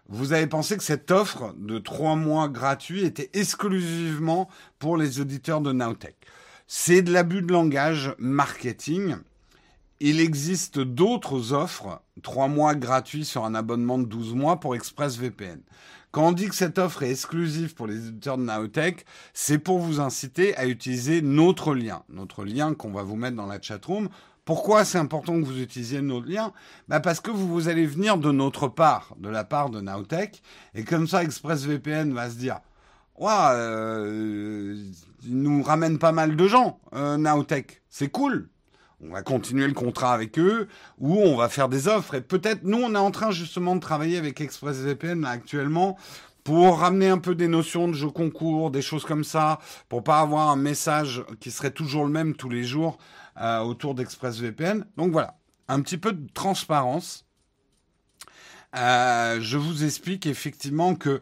Vous 0.09 0.33
avez 0.33 0.47
pensé 0.47 0.77
que 0.77 0.85
cette 0.85 1.11
offre 1.11 1.53
de 1.57 1.79
trois 1.79 2.15
mois 2.15 2.49
gratuits 2.49 3.05
était 3.05 3.31
exclusivement 3.33 4.49
pour 4.79 4.97
les 4.97 5.21
auditeurs 5.21 5.61
de 5.61 5.73
Nowtech. 5.73 6.17
C'est 6.69 7.03
de 7.03 7.13
l'abus 7.13 7.43
de 7.43 7.53
langage 7.53 8.15
marketing. 8.19 9.17
Il 9.99 10.21
existe 10.21 10.79
d'autres 10.79 11.53
offres, 11.53 12.03
trois 12.23 12.49
mois 12.49 12.75
gratuits 12.75 13.25
sur 13.25 13.45
un 13.45 13.55
abonnement 13.55 13.99
de 13.99 14.05
12 14.05 14.35
mois 14.35 14.61
pour 14.61 14.75
ExpressVPN. 14.75 15.61
Quand 16.17 16.29
on 16.29 16.33
dit 16.33 16.49
que 16.49 16.55
cette 16.55 16.79
offre 16.79 17.03
est 17.03 17.11
exclusive 17.11 17.75
pour 17.75 17.87
les 17.87 18.09
auditeurs 18.09 18.39
de 18.39 18.43
Nowtech, 18.43 19.05
c'est 19.35 19.59
pour 19.59 19.81
vous 19.81 20.01
inciter 20.01 20.57
à 20.57 20.65
utiliser 20.65 21.21
notre 21.21 21.75
lien, 21.75 22.05
notre 22.09 22.43
lien 22.43 22.73
qu'on 22.73 22.91
va 22.91 23.03
vous 23.03 23.17
mettre 23.17 23.37
dans 23.37 23.45
la 23.45 23.61
chatroom. 23.61 24.09
Pourquoi 24.47 24.87
c'est 24.87 24.97
important 24.97 25.39
que 25.39 25.45
vous 25.45 25.61
utilisiez 25.61 26.01
notre 26.01 26.27
lien? 26.27 26.55
Bah 26.89 27.01
Parce 27.01 27.21
que 27.21 27.31
vous, 27.31 27.69
allez 27.69 27.85
venir 27.85 28.17
de 28.17 28.33
notre 28.33 28.67
part, 28.67 29.15
de 29.19 29.29
la 29.29 29.45
part 29.45 29.69
de 29.69 29.83
Nowtech, 29.83 30.41
et 30.75 30.85
comme 30.85 31.07
ça 31.07 31.23
ExpressVPN 31.23 32.15
va 32.15 32.31
se 32.31 32.37
dire 32.37 32.61
ouais, 33.19 33.31
euh, 33.51 34.75
il 35.23 35.43
nous 35.43 35.63
ramène 35.63 35.99
pas 35.99 36.13
mal 36.13 36.35
de 36.35 36.49
gens, 36.49 36.81
euh, 36.95 37.19
Nowtech. 37.19 37.83
C'est 37.91 38.09
cool. 38.09 38.49
On 39.03 39.11
va 39.11 39.23
continuer 39.23 39.67
le 39.67 39.75
contrat 39.75 40.15
avec 40.15 40.39
eux 40.39 40.69
ou 40.99 41.17
on 41.17 41.37
va 41.37 41.49
faire 41.49 41.69
des 41.69 41.87
offres. 41.87 42.15
Et 42.15 42.21
peut-être, 42.23 42.63
nous, 42.63 42.79
on 42.79 42.95
est 42.95 42.99
en 42.99 43.11
train 43.11 43.31
justement 43.31 43.75
de 43.75 43.81
travailler 43.81 44.17
avec 44.17 44.41
ExpressVPN 44.41 45.25
actuellement 45.25 45.99
pour 46.45 46.79
ramener 46.79 47.09
un 47.09 47.19
peu 47.19 47.35
des 47.35 47.49
notions 47.49 47.89
de 47.89 47.93
jeu 47.93 48.09
concours, 48.09 48.71
des 48.71 48.81
choses 48.81 49.05
comme 49.05 49.25
ça, 49.25 49.59
pour 49.89 50.05
pas 50.05 50.21
avoir 50.21 50.49
un 50.49 50.57
message 50.57 51.25
qui 51.41 51.51
serait 51.51 51.73
toujours 51.73 52.05
le 52.05 52.11
même 52.11 52.37
tous 52.37 52.49
les 52.49 52.63
jours 52.63 52.99
euh, 53.41 53.59
autour 53.61 53.95
d'ExpressVPN. 53.95 54.87
Donc 54.97 55.13
voilà, 55.13 55.37
un 55.69 55.81
petit 55.81 55.99
peu 55.99 56.13
de 56.13 56.27
transparence. 56.33 57.27
Euh, 58.77 59.39
je 59.41 59.59
vous 59.59 59.85
explique 59.85 60.27
effectivement 60.27 60.95
que 60.95 61.21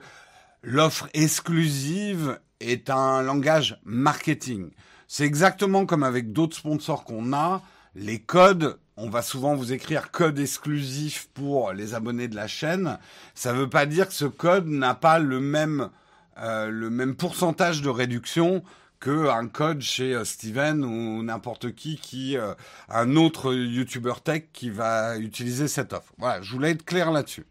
l'offre 0.62 1.09
exclusive 1.14 2.39
est 2.61 2.91
un 2.91 3.22
langage 3.22 3.81
marketing. 3.85 4.70
C'est 5.09 5.24
exactement 5.24 5.86
comme 5.86 6.02
avec 6.02 6.32
d'autres 6.32 6.57
sponsors 6.57 7.05
qu'on 7.05 7.32
a. 7.32 7.62
Les 7.94 8.18
codes, 8.18 8.78
on 8.96 9.09
va 9.09 9.22
souvent 9.22 9.55
vous 9.55 9.72
écrire 9.72 10.11
code 10.11 10.38
exclusif 10.38 11.28
pour 11.34 11.72
les 11.72 11.94
abonnés 11.94 12.28
de 12.28 12.36
la 12.36 12.46
chaîne. 12.46 12.98
Ça 13.34 13.52
ne 13.52 13.59
veut 13.59 13.70
pas 13.70 13.86
dire 13.86 14.09
que 14.09 14.14
ce 14.14 14.24
code 14.24 14.66
n'a 14.66 14.94
pas 14.94 15.18
le 15.18 15.40
même, 15.40 15.90
euh, 16.38 16.70
le 16.70 16.90
même 16.90 17.14
pourcentage 17.14 17.82
de 17.82 17.88
réduction 17.88 18.62
qu'un 19.00 19.48
code 19.48 19.80
chez 19.80 20.14
euh, 20.14 20.24
Steven 20.24 20.84
ou 20.84 21.22
n'importe 21.22 21.74
qui 21.74 21.96
qui 21.96 22.36
euh, 22.36 22.55
un 22.88 23.16
autre 23.16 23.52
YouTuber 23.55 24.14
tech 24.22 24.44
qui 24.52 24.70
va 24.70 25.18
utiliser 25.18 25.68
cette 25.68 25.92
offre. 25.92 26.12
Voilà, 26.18 26.40
je 26.42 26.52
voulais 26.52 26.70
être 26.70 26.84
clair 26.84 27.11
là-dessus. 27.12 27.46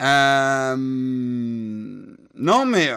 Non, 0.00 0.76
mais 2.66 2.92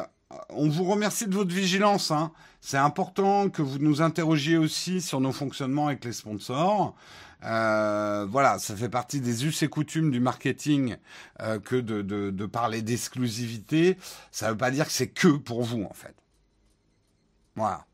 on 0.49 0.69
vous 0.69 0.85
remercie 0.85 1.27
de 1.27 1.35
votre 1.35 1.53
vigilance. 1.53 2.09
Hein. 2.09 2.31
C'est 2.67 2.77
important 2.77 3.49
que 3.49 3.61
vous 3.61 3.77
nous 3.77 4.01
interrogiez 4.01 4.57
aussi 4.57 4.99
sur 4.99 5.21
nos 5.21 5.31
fonctionnements 5.31 5.85
avec 5.85 6.03
les 6.03 6.13
sponsors. 6.13 6.95
Euh, 7.43 8.25
voilà, 8.27 8.57
ça 8.57 8.75
fait 8.75 8.89
partie 8.89 9.21
des 9.21 9.45
us 9.45 9.61
et 9.61 9.67
coutumes 9.67 10.09
du 10.09 10.19
marketing 10.19 10.97
euh, 11.43 11.59
que 11.59 11.75
de, 11.75 12.01
de, 12.01 12.31
de 12.31 12.45
parler 12.47 12.81
d'exclusivité. 12.81 13.99
Ça 14.31 14.47
ne 14.47 14.51
veut 14.53 14.57
pas 14.57 14.71
dire 14.71 14.87
que 14.87 14.91
c'est 14.91 15.09
que 15.09 15.27
pour 15.27 15.61
vous, 15.61 15.83
en 15.83 15.93
fait. 15.93 16.15
Voilà. 17.55 17.85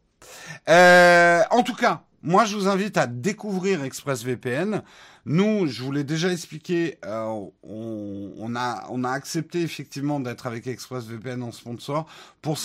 Euh, 0.69 1.43
en 1.51 1.63
tout 1.63 1.75
cas, 1.75 2.03
moi, 2.23 2.45
je 2.45 2.55
vous 2.55 2.69
invite 2.69 2.95
à 2.95 3.07
découvrir 3.07 3.83
ExpressVPN. 3.83 4.83
Nous, 5.25 5.67
je 5.67 5.83
vous 5.83 5.91
l'ai 5.91 6.03
déjà 6.03 6.31
expliqué, 6.31 6.97
euh, 7.05 7.45
on, 7.63 8.55
a 8.55 9.11
accepté 9.11 9.61
effectivement 9.61 10.19
d'être 10.19 10.47
avec 10.47 10.65
ExpressVPN 10.65 11.43
en 11.43 11.51
sponsor 11.51 12.07
pour 12.41 12.57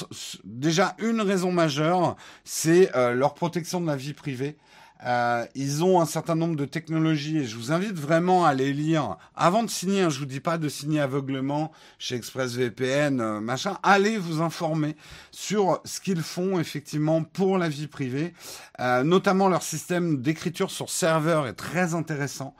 déjà 0.45 0.95
une 0.99 1.21
raison 1.21 1.53
majeure, 1.53 2.17
c'est 2.45 2.95
euh, 2.97 3.13
leur 3.13 3.35
protection 3.35 3.81
de 3.81 3.87
la 3.87 3.97
vie 3.97 4.15
privée. 4.15 4.57
Euh, 5.05 5.45
ils 5.55 5.85
ont 5.85 6.01
un 6.01 6.07
certain 6.07 6.35
nombre 6.35 6.57
de 6.57 6.65
technologies 6.65 7.39
et 7.39 7.45
je 7.45 7.57
vous 7.57 7.71
invite 7.71 7.99
vraiment 7.99 8.47
à 8.47 8.55
les 8.55 8.73
lire 8.73 9.17
avant 9.35 9.63
de 9.63 9.69
signer. 9.69 10.03
Hein, 10.03 10.11
je 10.11 10.19
vous 10.19 10.27
dis 10.27 10.41
pas 10.41 10.57
de 10.57 10.69
signer 10.69 11.01
aveuglement 11.01 11.71
chez 11.99 12.17
ExpressVPN, 12.17 13.21
euh, 13.21 13.41
machin. 13.41 13.79
Allez 13.83 14.17
vous 14.17 14.41
informer 14.41 14.97
sur 15.31 15.81
ce 15.85 16.01
qu'ils 16.01 16.23
font 16.23 16.59
effectivement 16.59 17.23
pour 17.23 17.59
la 17.59 17.69
vie 17.69 17.89
privée, 17.89 18.33
euh, 18.81 19.03
notamment 19.03 19.49
leur 19.49 19.63
système 19.63 20.23
d'écriture 20.23 20.71
sur 20.71 20.89
serveur 20.89 21.47
est 21.47 21.55
très 21.55 21.95
intéressant. 21.95 22.55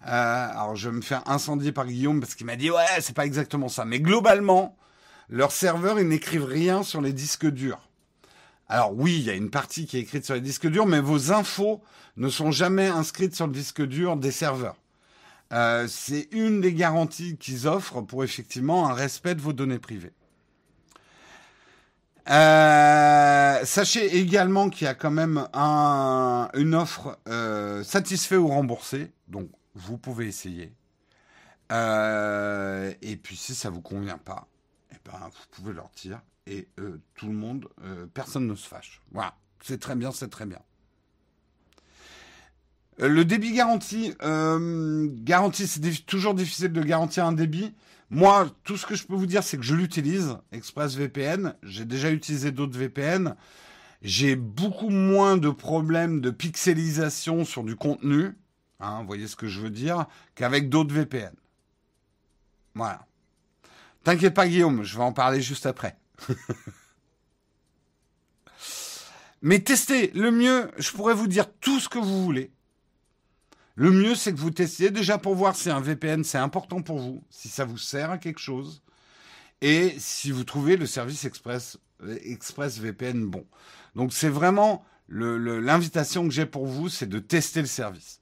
Alors 0.00 0.76
je 0.76 0.88
vais 0.88 0.96
me 0.96 1.02
faire 1.02 1.22
incendier 1.26 1.72
par 1.72 1.86
Guillaume 1.86 2.20
parce 2.20 2.36
qu'il 2.36 2.46
m'a 2.46 2.54
dit 2.54 2.70
ouais 2.70 2.84
c'est 3.00 3.16
pas 3.16 3.26
exactement 3.26 3.68
ça, 3.68 3.84
mais 3.84 3.98
globalement 3.98 4.76
leur 5.28 5.50
serveur 5.50 5.98
ils 5.98 6.06
n'écrivent 6.06 6.44
rien 6.44 6.84
sur 6.84 7.00
les 7.00 7.12
disques 7.12 7.50
durs. 7.50 7.87
Alors 8.68 8.92
oui, 8.94 9.16
il 9.18 9.24
y 9.24 9.30
a 9.30 9.34
une 9.34 9.50
partie 9.50 9.86
qui 9.86 9.96
est 9.96 10.00
écrite 10.00 10.24
sur 10.24 10.34
les 10.34 10.40
disques 10.40 10.66
durs, 10.66 10.86
mais 10.86 11.00
vos 11.00 11.32
infos 11.32 11.82
ne 12.16 12.28
sont 12.28 12.50
jamais 12.50 12.86
inscrites 12.86 13.34
sur 13.34 13.46
le 13.46 13.52
disque 13.52 13.82
dur 13.82 14.16
des 14.16 14.30
serveurs. 14.30 14.76
Euh, 15.52 15.86
c'est 15.88 16.28
une 16.32 16.60
des 16.60 16.74
garanties 16.74 17.38
qu'ils 17.38 17.66
offrent 17.66 18.02
pour 18.02 18.22
effectivement 18.24 18.88
un 18.88 18.92
respect 18.92 19.34
de 19.34 19.40
vos 19.40 19.54
données 19.54 19.78
privées. 19.78 20.12
Euh, 22.28 23.64
sachez 23.64 24.18
également 24.18 24.68
qu'il 24.68 24.84
y 24.84 24.88
a 24.88 24.94
quand 24.94 25.10
même 25.10 25.48
un, 25.54 26.50
une 26.52 26.74
offre 26.74 27.18
euh, 27.26 27.82
satisfait 27.82 28.36
ou 28.36 28.48
remboursé, 28.48 29.12
donc 29.28 29.48
vous 29.74 29.96
pouvez 29.96 30.26
essayer. 30.26 30.74
Et 31.70 33.16
puis 33.16 33.36
si 33.36 33.54
ça 33.54 33.70
vous 33.70 33.80
convient 33.80 34.18
pas, 34.18 34.46
eh 34.92 34.96
ben, 35.04 35.18
vous 35.18 35.46
pouvez 35.50 35.72
leur 35.72 35.90
dire 35.96 36.20
et 36.48 36.68
euh, 36.80 37.00
tout 37.14 37.26
le 37.26 37.34
monde, 37.34 37.68
euh, 37.84 38.06
personne 38.12 38.46
ne 38.46 38.54
se 38.54 38.66
fâche. 38.66 39.02
Voilà, 39.12 39.36
c'est 39.62 39.78
très 39.78 39.94
bien, 39.94 40.10
c'est 40.10 40.28
très 40.28 40.46
bien. 40.46 40.60
Euh, 43.00 43.08
le 43.08 43.24
débit 43.24 43.52
garanti, 43.52 44.14
garantie, 45.22 45.66
c'est 45.66 46.06
toujours 46.06 46.34
difficile 46.34 46.72
de 46.72 46.82
garantir 46.82 47.26
un 47.26 47.32
débit. 47.32 47.74
Moi, 48.10 48.50
tout 48.64 48.78
ce 48.78 48.86
que 48.86 48.94
je 48.94 49.06
peux 49.06 49.14
vous 49.14 49.26
dire, 49.26 49.42
c'est 49.42 49.58
que 49.58 49.62
je 49.62 49.74
l'utilise, 49.74 50.38
ExpressVPN. 50.52 51.54
J'ai 51.62 51.84
déjà 51.84 52.10
utilisé 52.10 52.50
d'autres 52.50 52.78
VPN. 52.78 53.36
J'ai 54.00 54.34
beaucoup 54.34 54.88
moins 54.88 55.36
de 55.36 55.50
problèmes 55.50 56.20
de 56.20 56.30
pixelisation 56.30 57.44
sur 57.44 57.64
du 57.64 57.76
contenu, 57.76 58.32
hein, 58.80 59.00
vous 59.00 59.06
voyez 59.06 59.26
ce 59.26 59.36
que 59.36 59.48
je 59.48 59.60
veux 59.60 59.70
dire, 59.70 60.06
qu'avec 60.36 60.68
d'autres 60.68 60.94
VPN. 60.94 61.34
Voilà. 62.74 63.06
T'inquiète 64.04 64.34
pas 64.34 64.46
Guillaume, 64.46 64.84
je 64.84 64.96
vais 64.96 65.02
en 65.02 65.12
parler 65.12 65.42
juste 65.42 65.66
après. 65.66 65.98
Mais 69.42 69.60
testez. 69.60 70.10
Le 70.14 70.30
mieux, 70.30 70.70
je 70.78 70.90
pourrais 70.92 71.14
vous 71.14 71.28
dire 71.28 71.46
tout 71.60 71.78
ce 71.80 71.88
que 71.88 71.98
vous 71.98 72.24
voulez. 72.24 72.50
Le 73.76 73.92
mieux, 73.92 74.16
c'est 74.16 74.32
que 74.32 74.38
vous 74.38 74.50
testiez 74.50 74.90
déjà 74.90 75.18
pour 75.18 75.36
voir 75.36 75.54
si 75.54 75.70
un 75.70 75.80
VPN, 75.80 76.24
c'est 76.24 76.38
important 76.38 76.82
pour 76.82 76.98
vous, 76.98 77.22
si 77.30 77.48
ça 77.48 77.64
vous 77.64 77.78
sert 77.78 78.10
à 78.10 78.18
quelque 78.18 78.40
chose, 78.40 78.82
et 79.60 79.94
si 79.98 80.32
vous 80.32 80.42
trouvez 80.42 80.76
le 80.76 80.84
service 80.84 81.24
Express, 81.24 81.78
Express 82.24 82.78
VPN 82.78 83.24
bon. 83.24 83.46
Donc 83.94 84.12
c'est 84.12 84.28
vraiment 84.28 84.84
l'invitation 85.08 86.26
que 86.26 86.34
j'ai 86.34 86.44
pour 86.46 86.66
vous, 86.66 86.88
c'est 86.88 87.08
de 87.08 87.20
tester 87.20 87.60
le 87.60 87.68
service. 87.68 88.20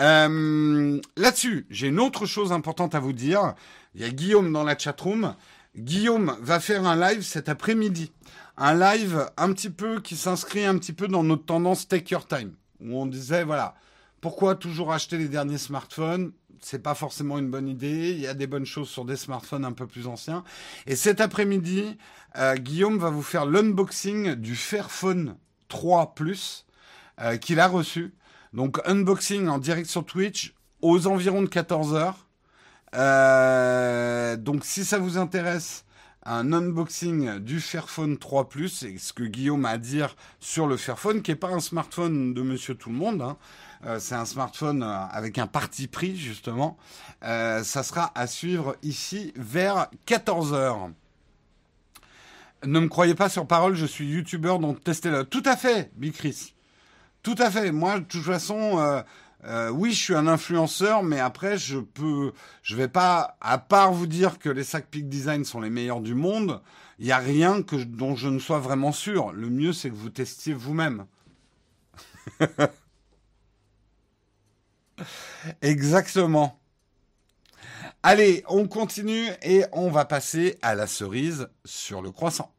Euh, 0.00 1.00
Là-dessus, 1.16 1.66
j'ai 1.70 1.88
une 1.88 2.00
autre 2.00 2.26
chose 2.26 2.52
importante 2.52 2.94
à 2.94 3.00
vous 3.00 3.12
dire. 3.12 3.54
Il 3.94 4.00
y 4.00 4.04
a 4.04 4.10
Guillaume 4.10 4.52
dans 4.52 4.64
la 4.64 4.76
chatroom. 4.76 5.34
Guillaume 5.76 6.36
va 6.40 6.60
faire 6.60 6.84
un 6.86 6.96
live 6.96 7.22
cet 7.22 7.48
après-midi. 7.48 8.12
Un 8.56 8.74
live 8.74 9.30
un 9.36 9.52
petit 9.52 9.70
peu 9.70 10.00
qui 10.00 10.16
s'inscrit 10.16 10.64
un 10.64 10.78
petit 10.78 10.92
peu 10.92 11.08
dans 11.08 11.24
notre 11.24 11.44
tendance 11.44 11.88
Take 11.88 12.12
Your 12.12 12.26
Time. 12.26 12.54
Où 12.80 12.96
on 12.96 13.06
disait, 13.06 13.44
voilà, 13.44 13.74
pourquoi 14.20 14.54
toujours 14.54 14.92
acheter 14.92 15.18
les 15.18 15.28
derniers 15.28 15.58
smartphones? 15.58 16.32
C'est 16.60 16.82
pas 16.82 16.94
forcément 16.94 17.38
une 17.38 17.50
bonne 17.50 17.68
idée. 17.68 18.10
Il 18.10 18.20
y 18.20 18.26
a 18.26 18.34
des 18.34 18.46
bonnes 18.46 18.66
choses 18.66 18.88
sur 18.88 19.04
des 19.04 19.16
smartphones 19.16 19.64
un 19.64 19.72
peu 19.72 19.86
plus 19.86 20.06
anciens. 20.06 20.44
Et 20.86 20.96
cet 20.96 21.20
après-midi, 21.20 21.98
euh, 22.36 22.54
Guillaume 22.56 22.98
va 22.98 23.10
vous 23.10 23.22
faire 23.22 23.44
l'unboxing 23.44 24.34
du 24.34 24.56
Fairphone 24.56 25.36
3 25.68 26.14
Plus 26.14 26.64
euh, 27.20 27.36
qu'il 27.36 27.60
a 27.60 27.68
reçu. 27.68 28.14
Donc 28.52 28.80
unboxing 28.86 29.48
en 29.48 29.58
direct 29.58 29.90
sur 29.90 30.06
Twitch 30.06 30.54
aux 30.80 31.06
environs 31.06 31.42
de 31.42 31.48
14 31.48 31.94
heures. 31.94 32.23
Euh, 32.94 34.36
donc 34.36 34.64
si 34.64 34.84
ça 34.84 34.98
vous 34.98 35.18
intéresse, 35.18 35.84
un 36.24 36.52
unboxing 36.52 37.38
du 37.38 37.60
Fairphone 37.60 38.16
3 38.18 38.48
Plus, 38.48 38.82
et 38.84 38.98
ce 38.98 39.12
que 39.12 39.24
Guillaume 39.24 39.64
a 39.64 39.70
à 39.70 39.78
dire 39.78 40.16
sur 40.40 40.66
le 40.66 40.76
Fairphone, 40.76 41.22
qui 41.22 41.30
n'est 41.30 41.36
pas 41.36 41.48
un 41.48 41.60
smartphone 41.60 42.34
de 42.34 42.42
Monsieur 42.42 42.74
Tout 42.74 42.90
le 42.90 42.96
Monde, 42.96 43.22
hein. 43.22 43.36
euh, 43.84 43.98
c'est 43.98 44.14
un 44.14 44.24
smartphone 44.24 44.82
euh, 44.82 45.06
avec 45.10 45.38
un 45.38 45.46
parti 45.46 45.86
pris 45.86 46.16
justement. 46.16 46.76
Ça 47.22 47.82
sera 47.82 48.12
à 48.14 48.26
suivre 48.26 48.76
ici 48.82 49.32
vers 49.36 49.88
14 50.06 50.52
heures. 50.52 50.90
Ne 52.64 52.80
me 52.80 52.88
croyez 52.88 53.14
pas 53.14 53.28
sur 53.28 53.46
parole, 53.46 53.74
je 53.74 53.86
suis 53.86 54.06
youtubeur, 54.06 54.58
donc 54.58 54.82
testez-le. 54.82 55.24
Tout 55.24 55.42
à 55.44 55.56
fait, 55.56 55.90
Bicris. 55.96 56.54
Tout 57.22 57.34
à 57.38 57.50
fait. 57.50 57.72
Moi, 57.72 58.00
de 58.00 58.04
toute 58.04 58.22
façon, 58.22 59.02
euh, 59.44 59.68
oui, 59.70 59.92
je 59.92 60.00
suis 60.00 60.14
un 60.14 60.26
influenceur, 60.26 61.02
mais 61.02 61.20
après, 61.20 61.58
je 61.58 61.78
peux, 61.78 62.32
je 62.62 62.76
vais 62.76 62.88
pas, 62.88 63.36
à 63.40 63.58
part 63.58 63.92
vous 63.92 64.06
dire 64.06 64.38
que 64.38 64.48
les 64.48 64.64
sacs 64.64 64.86
Peak 64.90 65.08
Design 65.08 65.44
sont 65.44 65.60
les 65.60 65.70
meilleurs 65.70 66.00
du 66.00 66.14
monde, 66.14 66.62
il 66.98 67.06
n'y 67.06 67.12
a 67.12 67.18
rien 67.18 67.62
que, 67.62 67.76
dont 67.76 68.16
je 68.16 68.28
ne 68.28 68.38
sois 68.38 68.60
vraiment 68.60 68.92
sûr. 68.92 69.32
Le 69.32 69.50
mieux, 69.50 69.72
c'est 69.72 69.90
que 69.90 69.94
vous 69.94 70.10
testiez 70.10 70.54
vous-même. 70.54 71.06
Exactement. 75.60 76.60
Allez, 78.02 78.44
on 78.48 78.68
continue 78.68 79.28
et 79.42 79.64
on 79.72 79.90
va 79.90 80.04
passer 80.04 80.58
à 80.62 80.74
la 80.74 80.86
cerise 80.86 81.48
sur 81.64 82.00
le 82.00 82.10
croissant. 82.10 82.53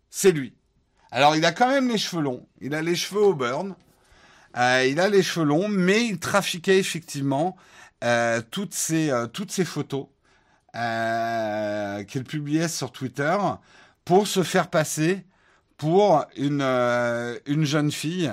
C'est 0.09 0.31
lui. 0.31 0.53
Alors 1.11 1.35
il 1.35 1.45
a 1.45 1.51
quand 1.51 1.67
même 1.67 1.89
les 1.89 1.97
cheveux 1.97 2.21
longs. 2.21 2.47
Il 2.61 2.75
a 2.75 2.81
les 2.81 2.95
cheveux 2.95 3.21
au 3.21 3.33
burn. 3.33 3.75
Euh, 4.57 4.85
il 4.87 4.99
a 4.99 5.09
les 5.09 5.23
cheveux 5.23 5.45
longs, 5.45 5.67
mais 5.67 6.05
il 6.05 6.19
trafiquait 6.19 6.77
effectivement 6.77 7.55
euh, 8.03 8.41
euh, 8.91 9.27
toutes 9.27 9.51
ces 9.51 9.65
photos 9.65 10.07
qu'il 10.73 12.23
publiait 12.23 12.67
sur 12.67 12.91
Twitter 12.91 13.37
pour 14.05 14.27
se 14.27 14.43
faire 14.43 14.69
passer 14.69 15.25
pour 15.77 16.25
une, 16.35 16.61
une 17.45 17.65
jeune 17.65 17.91
fille 17.91 18.31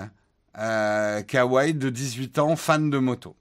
kawaii 0.55 1.75
de 1.75 1.91
18 1.91 2.39
ans, 2.39 2.57
fan 2.57 2.91
de 2.91 2.99
moto. 2.99 3.37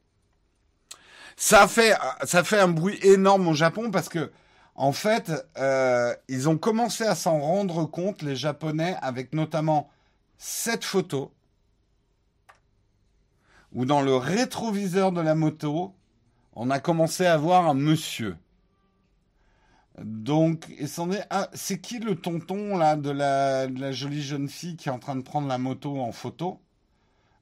Ça 1.35 1.67
fait, 1.67 1.95
ça 2.23 2.43
fait 2.43 2.59
un 2.59 2.69
bruit 2.69 2.97
énorme 3.01 3.47
au 3.47 3.53
Japon 3.53 3.91
parce 3.91 4.07
que, 4.07 4.31
en 4.75 4.93
fait, 4.93 5.31
euh, 5.57 6.13
ils 6.27 6.47
ont 6.47 6.57
commencé 6.57 7.03
à 7.03 7.15
s'en 7.15 7.39
rendre 7.39 7.85
compte, 7.85 8.21
les 8.21 8.35
Japonais, 8.35 8.95
avec 9.01 9.33
notamment 9.33 9.89
cette 10.37 10.85
photo, 10.85 11.31
où 13.73 13.85
dans 13.85 14.01
le 14.01 14.15
rétroviseur 14.15 15.11
de 15.11 15.21
la 15.21 15.35
moto, 15.35 15.93
on 16.53 16.69
a 16.69 16.79
commencé 16.79 17.25
à 17.25 17.37
voir 17.37 17.67
un 17.67 17.73
monsieur. 17.73 18.37
Donc, 20.01 20.67
ah, 21.29 21.49
c'est 21.53 21.79
qui 21.79 21.99
le 21.99 22.15
tonton 22.15 22.77
là 22.77 22.97
de 22.97 23.11
la, 23.11 23.67
de 23.67 23.79
la, 23.79 23.91
jolie 23.93 24.21
jeune 24.21 24.49
fille 24.49 24.75
qui 24.75 24.89
est 24.89 24.91
en 24.91 24.99
train 24.99 25.15
de 25.15 25.21
prendre 25.21 25.47
la 25.47 25.57
moto 25.57 26.01
en 26.01 26.11
photo 26.11 26.59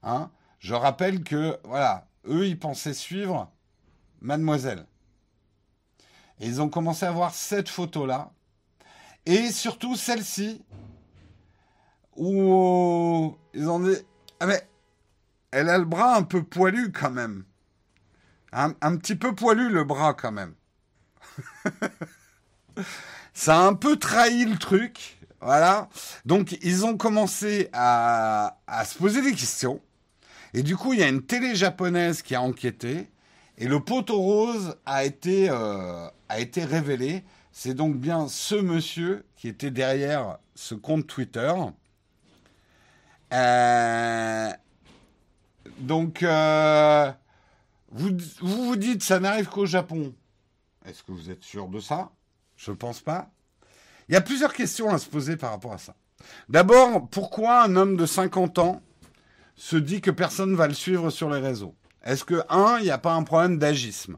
hein? 0.03 0.29
Je 0.59 0.73
rappelle 0.73 1.23
que 1.23 1.59
voilà, 1.63 2.07
eux 2.27 2.47
ils 2.47 2.59
pensaient 2.59 2.93
suivre 2.93 3.51
mademoiselle. 4.21 4.85
Et 6.39 6.47
ils 6.47 6.61
ont 6.61 6.69
commencé 6.69 7.05
à 7.05 7.11
voir 7.11 7.33
cette 7.33 7.69
photo-là. 7.69 8.31
Et 9.25 9.51
surtout 9.51 9.95
celle-ci, 9.95 10.63
où 12.15 13.37
ils 13.53 13.69
ont 13.69 13.79
dit 13.79 13.95
Ah, 14.39 14.45
mais 14.45 14.67
elle 15.51 15.69
a 15.69 15.77
le 15.77 15.85
bras 15.85 16.15
un 16.15 16.23
peu 16.23 16.43
poilu 16.43 16.91
quand 16.91 17.11
même. 17.11 17.45
Un, 18.51 18.73
un 18.81 18.97
petit 18.97 19.15
peu 19.15 19.33
poilu 19.35 19.69
le 19.69 19.83
bras 19.83 20.13
quand 20.13 20.31
même. 20.31 20.53
Ça 23.33 23.59
a 23.59 23.63
un 23.63 23.73
peu 23.73 23.97
trahi 23.97 24.45
le 24.45 24.57
truc. 24.57 25.17
Voilà. 25.41 25.89
Donc, 26.25 26.57
ils 26.61 26.85
ont 26.85 26.95
commencé 26.95 27.69
à, 27.73 28.55
se 28.85 28.97
poser 28.97 29.21
des 29.21 29.33
questions. 29.33 29.81
Et 30.53 30.63
du 30.63 30.77
coup, 30.77 30.93
il 30.93 30.99
y 30.99 31.03
a 31.03 31.09
une 31.09 31.23
télé 31.23 31.55
japonaise 31.55 32.21
qui 32.21 32.35
a 32.35 32.41
enquêté. 32.41 33.09
Et 33.57 33.67
le 33.67 33.79
poteau 33.79 34.19
rose 34.19 34.77
a 34.85 35.03
été, 35.03 35.49
euh, 35.49 36.07
a 36.29 36.39
été 36.39 36.63
révélé. 36.63 37.23
C'est 37.51 37.73
donc 37.73 37.97
bien 37.97 38.27
ce 38.27 38.55
monsieur 38.55 39.25
qui 39.35 39.47
était 39.47 39.71
derrière 39.71 40.37
ce 40.55 40.75
compte 40.75 41.07
Twitter. 41.07 41.53
Euh, 43.33 44.51
donc, 45.79 46.23
euh, 46.23 47.11
vous 47.91 48.11
vous 48.41 48.75
dites, 48.75 49.03
ça 49.03 49.19
n'arrive 49.19 49.47
qu'au 49.47 49.65
Japon. 49.65 50.13
Est-ce 50.85 51.03
que 51.03 51.11
vous 51.11 51.29
êtes 51.29 51.43
sûr 51.43 51.67
de 51.67 51.79
ça? 51.79 52.11
Je 52.63 52.71
ne 52.71 52.77
pense 52.77 53.01
pas. 53.01 53.29
Il 54.07 54.13
y 54.13 54.17
a 54.17 54.21
plusieurs 54.21 54.53
questions 54.53 54.89
à 54.89 54.97
se 54.97 55.09
poser 55.09 55.35
par 55.35 55.51
rapport 55.51 55.73
à 55.73 55.77
ça. 55.77 55.95
D'abord, 56.47 57.09
pourquoi 57.09 57.63
un 57.63 57.75
homme 57.75 57.97
de 57.97 58.05
50 58.05 58.59
ans 58.59 58.81
se 59.55 59.75
dit 59.75 59.99
que 59.99 60.11
personne 60.11 60.51
ne 60.51 60.55
va 60.55 60.67
le 60.67 60.73
suivre 60.73 61.09
sur 61.09 61.29
les 61.29 61.41
réseaux? 61.41 61.75
Est-ce 62.03 62.23
que, 62.23 62.41
un, 62.49 62.77
il 62.79 62.83
n'y 62.83 62.89
a 62.89 62.97
pas 62.97 63.13
un 63.13 63.23
problème 63.23 63.57
d'agisme? 63.57 64.17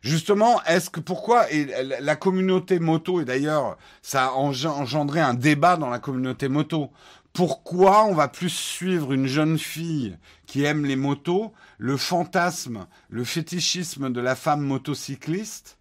Justement, 0.00 0.62
est-ce 0.64 0.90
que 0.90 0.98
pourquoi 0.98 1.52
et 1.52 1.68
la 2.00 2.16
communauté 2.16 2.78
moto 2.80 3.20
et 3.20 3.24
d'ailleurs 3.24 3.76
ça 4.00 4.26
a 4.26 4.30
engendré 4.30 5.20
un 5.20 5.34
débat 5.34 5.76
dans 5.76 5.90
la 5.90 5.98
communauté 5.98 6.48
moto. 6.48 6.90
Pourquoi 7.34 8.06
on 8.06 8.14
va 8.14 8.26
plus 8.26 8.48
suivre 8.48 9.12
une 9.12 9.26
jeune 9.26 9.58
fille 9.58 10.16
qui 10.46 10.64
aime 10.64 10.86
les 10.86 10.96
motos, 10.96 11.52
le 11.78 11.98
fantasme, 11.98 12.86
le 13.10 13.24
fétichisme 13.24 14.10
de 14.10 14.20
la 14.20 14.34
femme 14.34 14.62
motocycliste 14.62 15.76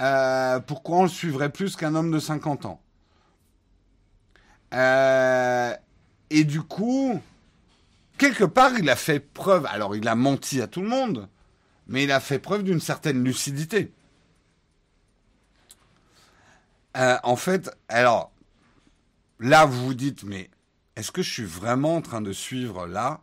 euh, 0.00 0.60
Pourquoi 0.60 0.98
on 0.98 1.02
le 1.04 1.08
suivrait 1.08 1.50
plus 1.50 1.76
qu'un 1.76 1.94
homme 1.94 2.10
de 2.12 2.18
50 2.18 2.64
ans? 2.66 2.80
Euh, 4.72 5.74
Et 6.30 6.44
du 6.44 6.62
coup, 6.62 7.20
quelque 8.18 8.44
part, 8.44 8.72
il 8.78 8.90
a 8.90 8.96
fait 8.96 9.20
preuve, 9.20 9.66
alors 9.66 9.96
il 9.96 10.08
a 10.08 10.14
menti 10.16 10.60
à 10.62 10.66
tout 10.68 10.82
le 10.82 10.88
monde, 10.88 11.28
mais 11.88 12.04
il 12.04 12.12
a 12.12 12.20
fait 12.20 12.38
preuve 12.40 12.64
d'une 12.64 12.80
certaine 12.80 13.24
lucidité. 13.24 13.92
Euh, 16.96 17.18
en 17.22 17.36
fait, 17.36 17.70
alors, 17.88 18.32
là, 19.40 19.64
vous 19.66 19.86
vous 19.86 19.94
dites, 19.94 20.24
mais 20.24 20.50
est-ce 20.96 21.12
que 21.12 21.22
je 21.22 21.30
suis 21.32 21.44
vraiment 21.44 21.96
en 21.96 22.02
train 22.02 22.20
de 22.20 22.32
suivre 22.32 22.86
là 22.86 23.22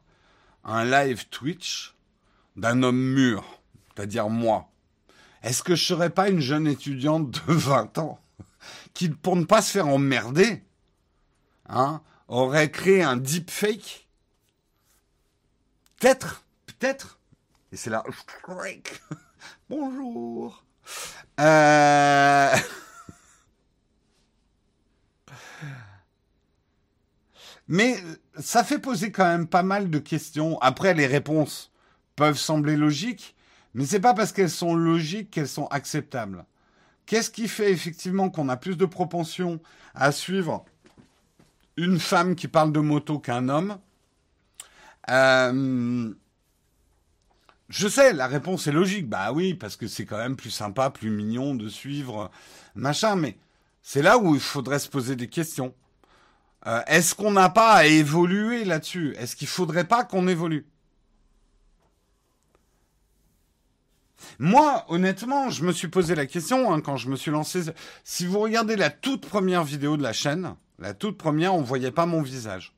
un 0.65 0.85
live 0.85 1.27
Twitch 1.29 1.95
d'un 2.57 2.83
homme 2.83 3.01
mûr, 3.15 3.61
c'est-à-dire 3.95 4.29
moi? 4.29 4.70
Est-ce 5.43 5.63
que 5.63 5.75
je 5.75 5.83
serais 5.83 6.09
pas 6.09 6.29
une 6.29 6.39
jeune 6.39 6.67
étudiante 6.67 7.31
de 7.31 7.41
20 7.53 7.97
ans 7.97 8.19
qui, 8.93 9.09
pour 9.09 9.35
ne 9.35 9.45
pas 9.45 9.61
se 9.61 9.71
faire 9.71 9.87
emmerder, 9.87 10.63
hein, 11.67 12.01
aurait 12.27 12.71
créé 12.71 13.03
un 13.03 13.17
deepfake? 13.17 14.07
Peut-être, 15.99 16.43
peut-être. 16.65 17.19
Et 17.71 17.77
c'est 17.77 17.89
là. 17.89 18.03
Bonjour. 19.69 20.63
Euh... 21.39 22.55
Mais 27.67 27.97
ça 28.37 28.65
fait 28.65 28.79
poser 28.79 29.11
quand 29.13 29.25
même 29.25 29.47
pas 29.47 29.63
mal 29.63 29.89
de 29.89 29.99
questions. 29.99 30.59
Après, 30.59 30.93
les 30.93 31.07
réponses 31.07 31.71
peuvent 32.17 32.37
sembler 32.37 32.75
logiques, 32.75 33.35
mais 33.73 33.85
c'est 33.85 33.99
pas 33.99 34.13
parce 34.13 34.31
qu'elles 34.31 34.49
sont 34.49 34.75
logiques 34.75 35.31
qu'elles 35.31 35.47
sont 35.47 35.67
acceptables. 35.67 36.45
Qu'est-ce 37.05 37.29
qui 37.31 37.47
fait 37.47 37.71
effectivement 37.71 38.29
qu'on 38.29 38.49
a 38.49 38.57
plus 38.57 38.77
de 38.77 38.85
propension 38.85 39.59
à 39.95 40.11
suivre 40.11 40.65
une 41.77 41.99
femme 41.99 42.35
qui 42.35 42.47
parle 42.47 42.71
de 42.71 42.79
moto 42.79 43.19
qu'un 43.19 43.49
homme? 43.49 43.77
Euh, 45.09 46.13
Je 47.69 47.87
sais, 47.87 48.13
la 48.13 48.27
réponse 48.27 48.67
est 48.67 48.71
logique. 48.71 49.07
Bah 49.09 49.31
oui, 49.31 49.53
parce 49.53 49.77
que 49.77 49.87
c'est 49.87 50.05
quand 50.05 50.17
même 50.17 50.35
plus 50.35 50.51
sympa, 50.51 50.89
plus 50.89 51.09
mignon 51.09 51.55
de 51.55 51.69
suivre 51.69 52.29
machin, 52.75 53.15
mais 53.15 53.37
c'est 53.81 54.01
là 54.01 54.17
où 54.17 54.35
il 54.35 54.41
faudrait 54.41 54.79
se 54.79 54.89
poser 54.89 55.15
des 55.15 55.27
questions. 55.29 55.73
Euh, 56.67 56.81
est-ce 56.87 57.15
qu'on 57.15 57.31
n'a 57.31 57.49
pas 57.49 57.73
à 57.73 57.85
évoluer 57.85 58.65
là-dessus? 58.65 59.15
Est-ce 59.17 59.35
qu'il 59.35 59.47
faudrait 59.47 59.87
pas 59.87 60.03
qu'on 60.03 60.27
évolue? 60.27 60.65
Moi, 64.39 64.85
honnêtement, 64.89 65.49
je 65.49 65.63
me 65.63 65.71
suis 65.71 65.87
posé 65.87 66.15
la 66.15 66.25
question 66.25 66.73
hein, 66.73 66.81
quand 66.81 66.97
je 66.97 67.09
me 67.09 67.15
suis 67.15 67.31
lancé. 67.31 67.61
Si 68.03 68.25
vous 68.25 68.39
regardez 68.39 68.75
la 68.75 68.89
toute 68.89 69.27
première 69.27 69.63
vidéo 69.63 69.97
de 69.97 70.03
la 70.03 70.13
chaîne, 70.13 70.55
la 70.79 70.93
toute 70.93 71.17
première, 71.17 71.55
on 71.55 71.61
voyait 71.61 71.91
pas 71.91 72.05
mon 72.05 72.21
visage. 72.21 72.73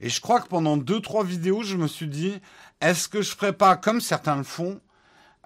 Et 0.00 0.08
je 0.08 0.20
crois 0.20 0.40
que 0.40 0.48
pendant 0.48 0.76
deux 0.76 1.00
trois 1.00 1.24
vidéos, 1.24 1.62
je 1.62 1.76
me 1.76 1.88
suis 1.88 2.08
dit, 2.08 2.40
est-ce 2.80 3.08
que 3.08 3.22
je 3.22 3.34
ferais 3.34 3.52
pas 3.52 3.76
comme 3.76 4.00
certains 4.00 4.36
le 4.36 4.44
font 4.44 4.80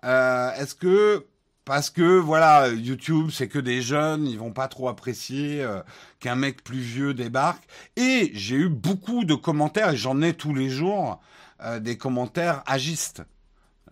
euh, 0.04 0.52
Est-ce 0.54 0.74
que 0.74 1.26
parce 1.64 1.90
que 1.90 2.18
voilà, 2.18 2.68
YouTube, 2.68 3.30
c'est 3.30 3.46
que 3.46 3.58
des 3.58 3.82
jeunes, 3.82 4.26
ils 4.26 4.38
vont 4.38 4.52
pas 4.52 4.66
trop 4.66 4.88
apprécier 4.88 5.62
euh, 5.62 5.80
qu'un 6.18 6.34
mec 6.34 6.64
plus 6.64 6.80
vieux 6.80 7.14
débarque. 7.14 7.62
Et 7.96 8.32
j'ai 8.34 8.56
eu 8.56 8.68
beaucoup 8.68 9.24
de 9.24 9.34
commentaires, 9.34 9.90
et 9.90 9.96
j'en 9.96 10.20
ai 10.22 10.34
tous 10.34 10.54
les 10.54 10.68
jours, 10.68 11.20
euh, 11.62 11.78
des 11.78 11.96
commentaires 11.96 12.64
agistes. 12.66 13.22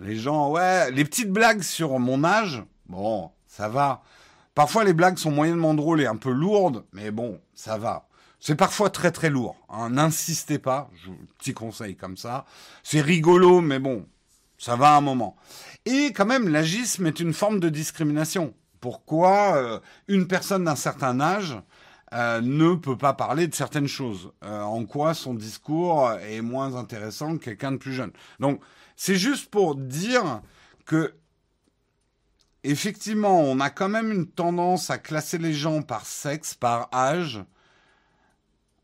Les 0.00 0.16
gens, 0.16 0.50
ouais, 0.50 0.90
les 0.90 1.04
petites 1.04 1.30
blagues 1.30 1.62
sur 1.62 1.98
mon 1.98 2.24
âge, 2.24 2.62
bon, 2.86 3.30
ça 3.46 3.68
va. 3.68 4.02
Parfois, 4.54 4.84
les 4.84 4.94
blagues 4.94 5.18
sont 5.18 5.30
moyennement 5.30 5.74
drôles 5.74 6.00
et 6.00 6.06
un 6.06 6.16
peu 6.16 6.30
lourdes, 6.30 6.84
mais 6.92 7.10
bon, 7.10 7.40
ça 7.54 7.76
va. 7.76 8.08
C'est 8.40 8.54
parfois 8.54 8.88
très 8.88 9.12
très 9.12 9.28
lourd. 9.28 9.56
Hein. 9.68 9.90
N'insistez 9.90 10.58
pas, 10.58 10.90
je, 10.94 11.10
petit 11.38 11.52
conseil 11.52 11.96
comme 11.96 12.16
ça. 12.16 12.46
C'est 12.82 13.02
rigolo, 13.02 13.60
mais 13.60 13.78
bon, 13.78 14.06
ça 14.56 14.74
va 14.74 14.96
un 14.96 15.02
moment. 15.02 15.36
Et 15.84 16.12
quand 16.14 16.26
même, 16.26 16.48
l'agisme 16.48 17.06
est 17.06 17.20
une 17.20 17.34
forme 17.34 17.60
de 17.60 17.68
discrimination. 17.68 18.54
Pourquoi 18.80 19.56
euh, 19.56 19.80
une 20.08 20.26
personne 20.26 20.64
d'un 20.64 20.76
certain 20.76 21.20
âge 21.20 21.54
euh, 22.14 22.40
ne 22.40 22.74
peut 22.74 22.96
pas 22.96 23.12
parler 23.12 23.46
de 23.46 23.54
certaines 23.54 23.86
choses? 23.88 24.32
Euh, 24.44 24.62
En 24.62 24.86
quoi 24.86 25.12
son 25.12 25.34
discours 25.34 26.10
est 26.26 26.40
moins 26.40 26.76
intéressant 26.76 27.36
que 27.36 27.44
quelqu'un 27.44 27.72
de 27.72 27.76
plus 27.76 27.92
jeune? 27.92 28.12
Donc, 28.38 28.60
c'est 29.02 29.16
juste 29.16 29.50
pour 29.50 29.76
dire 29.76 30.42
que 30.84 31.14
effectivement, 32.64 33.40
on 33.40 33.58
a 33.58 33.70
quand 33.70 33.88
même 33.88 34.12
une 34.12 34.26
tendance 34.26 34.90
à 34.90 34.98
classer 34.98 35.38
les 35.38 35.54
gens 35.54 35.80
par 35.80 36.04
sexe, 36.04 36.52
par 36.52 36.90
âge. 36.92 37.42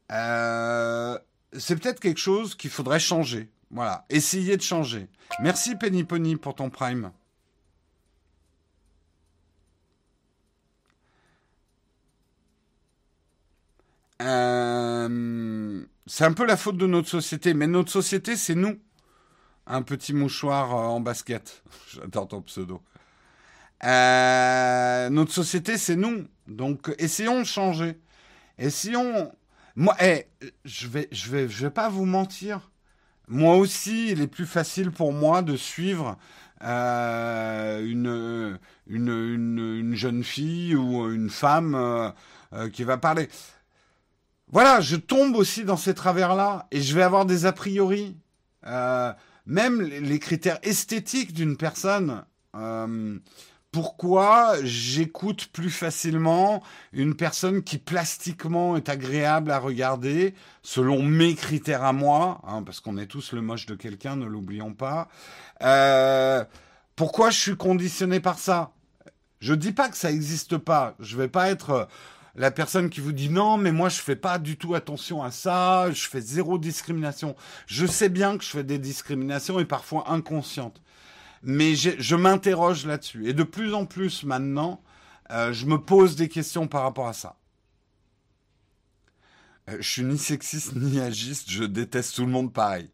c'est 0.08 1.76
peut-être 1.76 2.00
quelque 2.00 2.18
chose 2.18 2.54
qu'il 2.54 2.70
faudrait 2.70 2.98
changer. 2.98 3.50
Voilà, 3.70 4.06
essayez 4.08 4.56
de 4.56 4.62
changer. 4.62 5.06
Merci 5.42 5.76
Penny 5.76 6.02
Pony 6.02 6.36
pour 6.36 6.54
ton 6.54 6.70
prime. 6.70 7.12
Euh, 14.22 15.84
c'est 16.06 16.24
un 16.24 16.32
peu 16.32 16.46
la 16.46 16.56
faute 16.56 16.78
de 16.78 16.86
notre 16.86 17.10
société, 17.10 17.52
mais 17.52 17.66
notre 17.66 17.92
société, 17.92 18.34
c'est 18.36 18.54
nous. 18.54 18.80
Un 19.66 19.82
petit 19.82 20.12
mouchoir 20.12 20.72
euh, 20.74 20.84
en 20.84 21.00
basket. 21.00 21.62
J'adore 21.92 22.28
ton 22.28 22.42
pseudo. 22.42 22.82
Euh, 23.84 25.10
notre 25.10 25.32
société, 25.32 25.76
c'est 25.76 25.96
nous. 25.96 26.26
Donc, 26.46 26.94
essayons 26.98 27.40
de 27.40 27.44
changer. 27.44 27.98
Essayons. 28.58 29.32
Moi, 29.74 29.94
eh, 30.00 30.26
je 30.64 30.86
vais, 30.86 31.08
je 31.10 31.30
vais, 31.30 31.48
je 31.48 31.64
vais 31.64 31.70
pas 31.70 31.88
vous 31.88 32.06
mentir. 32.06 32.70
Moi 33.28 33.56
aussi, 33.56 34.12
il 34.12 34.20
est 34.20 34.28
plus 34.28 34.46
facile 34.46 34.92
pour 34.92 35.12
moi 35.12 35.42
de 35.42 35.56
suivre 35.56 36.16
euh, 36.62 37.84
une, 37.84 38.58
une, 38.86 39.08
une, 39.08 39.94
jeune 39.96 40.22
fille 40.22 40.76
ou 40.76 41.10
une 41.10 41.28
femme 41.28 42.14
qui 42.72 42.84
va 42.84 42.98
parler. 42.98 43.28
Voilà, 44.48 44.80
je 44.80 44.94
tombe 44.94 45.34
aussi 45.34 45.64
dans 45.64 45.76
ces 45.76 45.92
travers-là 45.92 46.68
et 46.70 46.80
je 46.80 46.94
vais 46.94 47.02
avoir 47.02 47.26
des 47.26 47.46
a 47.46 47.52
priori. 47.52 48.16
Même 49.46 49.80
les 49.80 50.18
critères 50.18 50.58
esthétiques 50.62 51.32
d'une 51.32 51.56
personne 51.56 52.24
pourquoi 53.76 54.54
j'écoute 54.62 55.48
plus 55.52 55.68
facilement 55.68 56.62
une 56.94 57.14
personne 57.14 57.62
qui 57.62 57.76
plastiquement 57.76 58.74
est 58.74 58.88
agréable 58.88 59.50
à 59.50 59.58
regarder, 59.58 60.34
selon 60.62 61.02
mes 61.02 61.34
critères 61.34 61.84
à 61.84 61.92
moi, 61.92 62.40
hein, 62.46 62.62
parce 62.62 62.80
qu'on 62.80 62.96
est 62.96 63.04
tous 63.04 63.32
le 63.32 63.42
moche 63.42 63.66
de 63.66 63.74
quelqu'un, 63.74 64.16
ne 64.16 64.24
l'oublions 64.24 64.72
pas. 64.72 65.08
Euh, 65.62 66.42
pourquoi 66.94 67.28
je 67.28 67.38
suis 67.38 67.56
conditionné 67.58 68.18
par 68.18 68.38
ça? 68.38 68.72
Je 69.40 69.52
dis 69.52 69.72
pas 69.72 69.90
que 69.90 69.96
ça 69.98 70.10
n'existe 70.10 70.56
pas. 70.56 70.94
Je 70.98 71.18
vais 71.18 71.28
pas 71.28 71.50
être 71.50 71.86
la 72.36 72.50
personne 72.50 72.90
qui 72.90 73.00
vous 73.00 73.12
dit 73.12 73.30
non, 73.30 73.56
mais 73.56 73.72
moi 73.72 73.88
je 73.88 74.00
fais 74.00 74.16
pas 74.16 74.38
du 74.38 74.56
tout 74.56 74.74
attention 74.74 75.22
à 75.22 75.30
ça, 75.30 75.90
je 75.90 76.06
fais 76.06 76.20
zéro 76.20 76.58
discrimination. 76.58 77.34
Je 77.66 77.86
sais 77.86 78.08
bien 78.08 78.38
que 78.38 78.44
je 78.44 78.50
fais 78.50 78.64
des 78.64 78.78
discriminations 78.78 79.58
et 79.58 79.64
parfois 79.64 80.10
inconscientes 80.10 80.80
mais 81.46 81.76
je 81.76 82.16
m'interroge 82.16 82.86
là-dessus. 82.86 83.28
Et 83.28 83.32
de 83.32 83.44
plus 83.44 83.72
en 83.72 83.86
plus 83.86 84.24
maintenant, 84.24 84.82
euh, 85.30 85.52
je 85.52 85.66
me 85.66 85.78
pose 85.78 86.16
des 86.16 86.28
questions 86.28 86.66
par 86.66 86.82
rapport 86.82 87.06
à 87.06 87.12
ça. 87.12 87.36
Euh, 89.68 89.76
je 89.80 89.88
suis 89.88 90.02
ni 90.02 90.18
sexiste 90.18 90.74
ni 90.74 91.00
agiste, 91.00 91.50
je 91.50 91.64
déteste 91.64 92.16
tout 92.16 92.26
le 92.26 92.32
monde 92.32 92.52
pareil. 92.52 92.90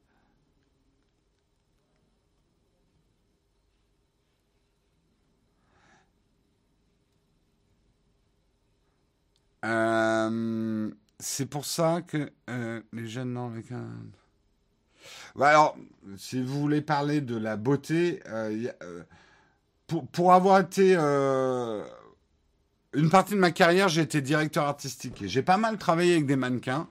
Euh, 9.65 10.91
c'est 11.19 11.47
pour 11.47 11.65
ça 11.65 12.03
que 12.03 12.31
les 12.93 13.07
jeunes 13.09 13.33
non 13.33 13.47
avec 13.47 13.71
un 13.73 13.87
bah, 15.37 15.49
alors, 15.49 15.77
si 16.17 16.43
vous 16.43 16.61
voulez 16.61 16.81
parler 16.81 17.21
de 17.21 17.37
la 17.37 17.57
beauté, 17.57 18.21
euh, 18.29 18.69
euh, 18.83 19.03
pour, 19.87 20.07
pour, 20.09 20.33
avoir 20.33 20.61
été 20.61 20.95
euh, 20.97 21.83
une 22.93 23.11
partie 23.11 23.35
de 23.35 23.39
ma 23.39 23.51
carrière, 23.51 23.89
j'ai 23.89 24.03
été 24.03 24.21
directeur 24.21 24.65
artistique 24.65 25.23
et 25.23 25.29
j'ai 25.29 25.43
pas 25.43 25.57
mal 25.57 25.79
travaillé 25.79 26.13
avec 26.13 26.27
des 26.27 26.37
mannequins. 26.37 26.89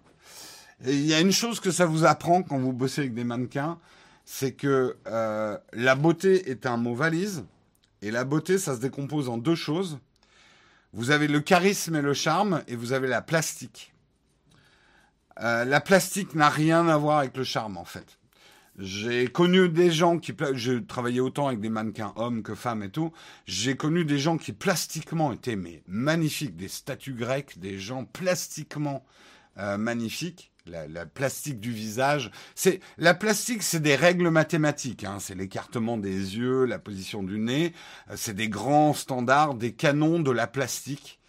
Et 0.86 0.94
il 0.94 1.06
y 1.06 1.14
a 1.14 1.20
une 1.20 1.32
chose 1.32 1.60
que 1.60 1.72
ça 1.72 1.86
vous 1.86 2.06
apprend 2.06 2.42
quand 2.42 2.58
vous 2.58 2.74
bossez 2.74 3.02
avec 3.02 3.14
des 3.14 3.24
mannequins, 3.24 3.78
c'est 4.26 4.54
que 4.54 4.98
la 5.06 5.96
beauté 5.96 6.50
est 6.50 6.66
un 6.66 6.78
mot 6.78 6.96
valise 6.96 7.44
et 8.02 8.10
la 8.10 8.24
beauté, 8.24 8.58
ça 8.58 8.76
se 8.76 8.80
décompose 8.80 9.30
en 9.30 9.38
deux 9.38 9.54
choses. 9.54 10.00
Vous 10.94 11.12
avez 11.12 11.28
le 11.28 11.40
charisme 11.40 11.96
et 11.96 12.02
le 12.02 12.14
charme 12.14 12.64
et 12.68 12.76
vous 12.76 12.94
avez 12.94 13.08
la 13.08 13.22
plastique. 13.22 13.94
la 15.38 15.82
plastique 15.82 16.36
n'a 16.36 16.50
rien 16.50 16.88
à 16.88 16.98
voir 16.98 17.20
avec 17.20 17.38
le 17.38 17.44
charme 17.44 17.78
en 17.78 17.86
fait. 17.86 18.20
J'ai 18.78 19.28
connu 19.28 19.68
des 19.70 19.92
gens 19.92 20.18
qui, 20.18 20.34
je 20.54 20.74
travaillais 20.74 21.20
autant 21.20 21.48
avec 21.48 21.60
des 21.60 21.70
mannequins 21.70 22.14
hommes 22.16 22.42
que 22.42 22.56
femmes 22.56 22.84
et 22.84 22.90
tout. 22.90 23.12
J'ai 23.46 23.76
connu 23.76 24.06
des 24.06 24.18
gens 24.18 24.38
qui 24.38 24.54
plastiquement 24.54 25.34
étaient 25.34 25.58
mais 25.58 25.84
magnifiques, 25.88 26.56
des 26.56 26.70
statues 26.70 27.14
grecques, 27.14 27.60
des 27.60 27.78
gens 27.80 28.06
plastiquement 28.06 29.06
euh, 29.58 29.78
magnifiques. 29.78 30.51
La, 30.68 31.06
plastique 31.08 31.60
du 31.60 31.72
visage, 31.72 32.30
c'est 32.54 32.82
la 32.98 33.16
plastique, 33.16 33.64
c'est 33.64 33.80
des 33.80 33.96
règles 33.96 34.30
mathématiques. 34.30 35.04
Hein. 35.04 35.18
c'est 35.20 35.34
l'écartement 35.34 35.98
des 35.98 36.38
yeux, 36.38 36.66
la 36.66 36.78
position 36.78 37.24
du 37.24 37.40
nez. 37.40 37.74
Euh, 38.10 38.14
c'est 38.16 38.36
des 38.36 38.48
grands 38.48 38.94
standards, 38.94 39.56
des 39.56 39.74
canons 39.74 40.20
de 40.20 40.32
la 40.32 40.46
plastique. 40.46 41.20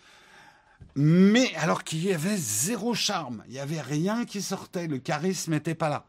Mais 0.95 1.55
alors 1.57 1.85
qu'il 1.85 2.05
y 2.05 2.13
avait 2.13 2.37
zéro 2.37 2.93
charme, 2.93 3.43
il 3.47 3.55
n'y 3.55 3.59
avait 3.59 3.81
rien 3.81 4.27
qui 4.27 4.43
sortait, 4.43 4.87
le 4.87 4.99
charisme 4.99 5.53
n'était 5.53 5.75
pas 5.75 5.89
là. 5.89 6.05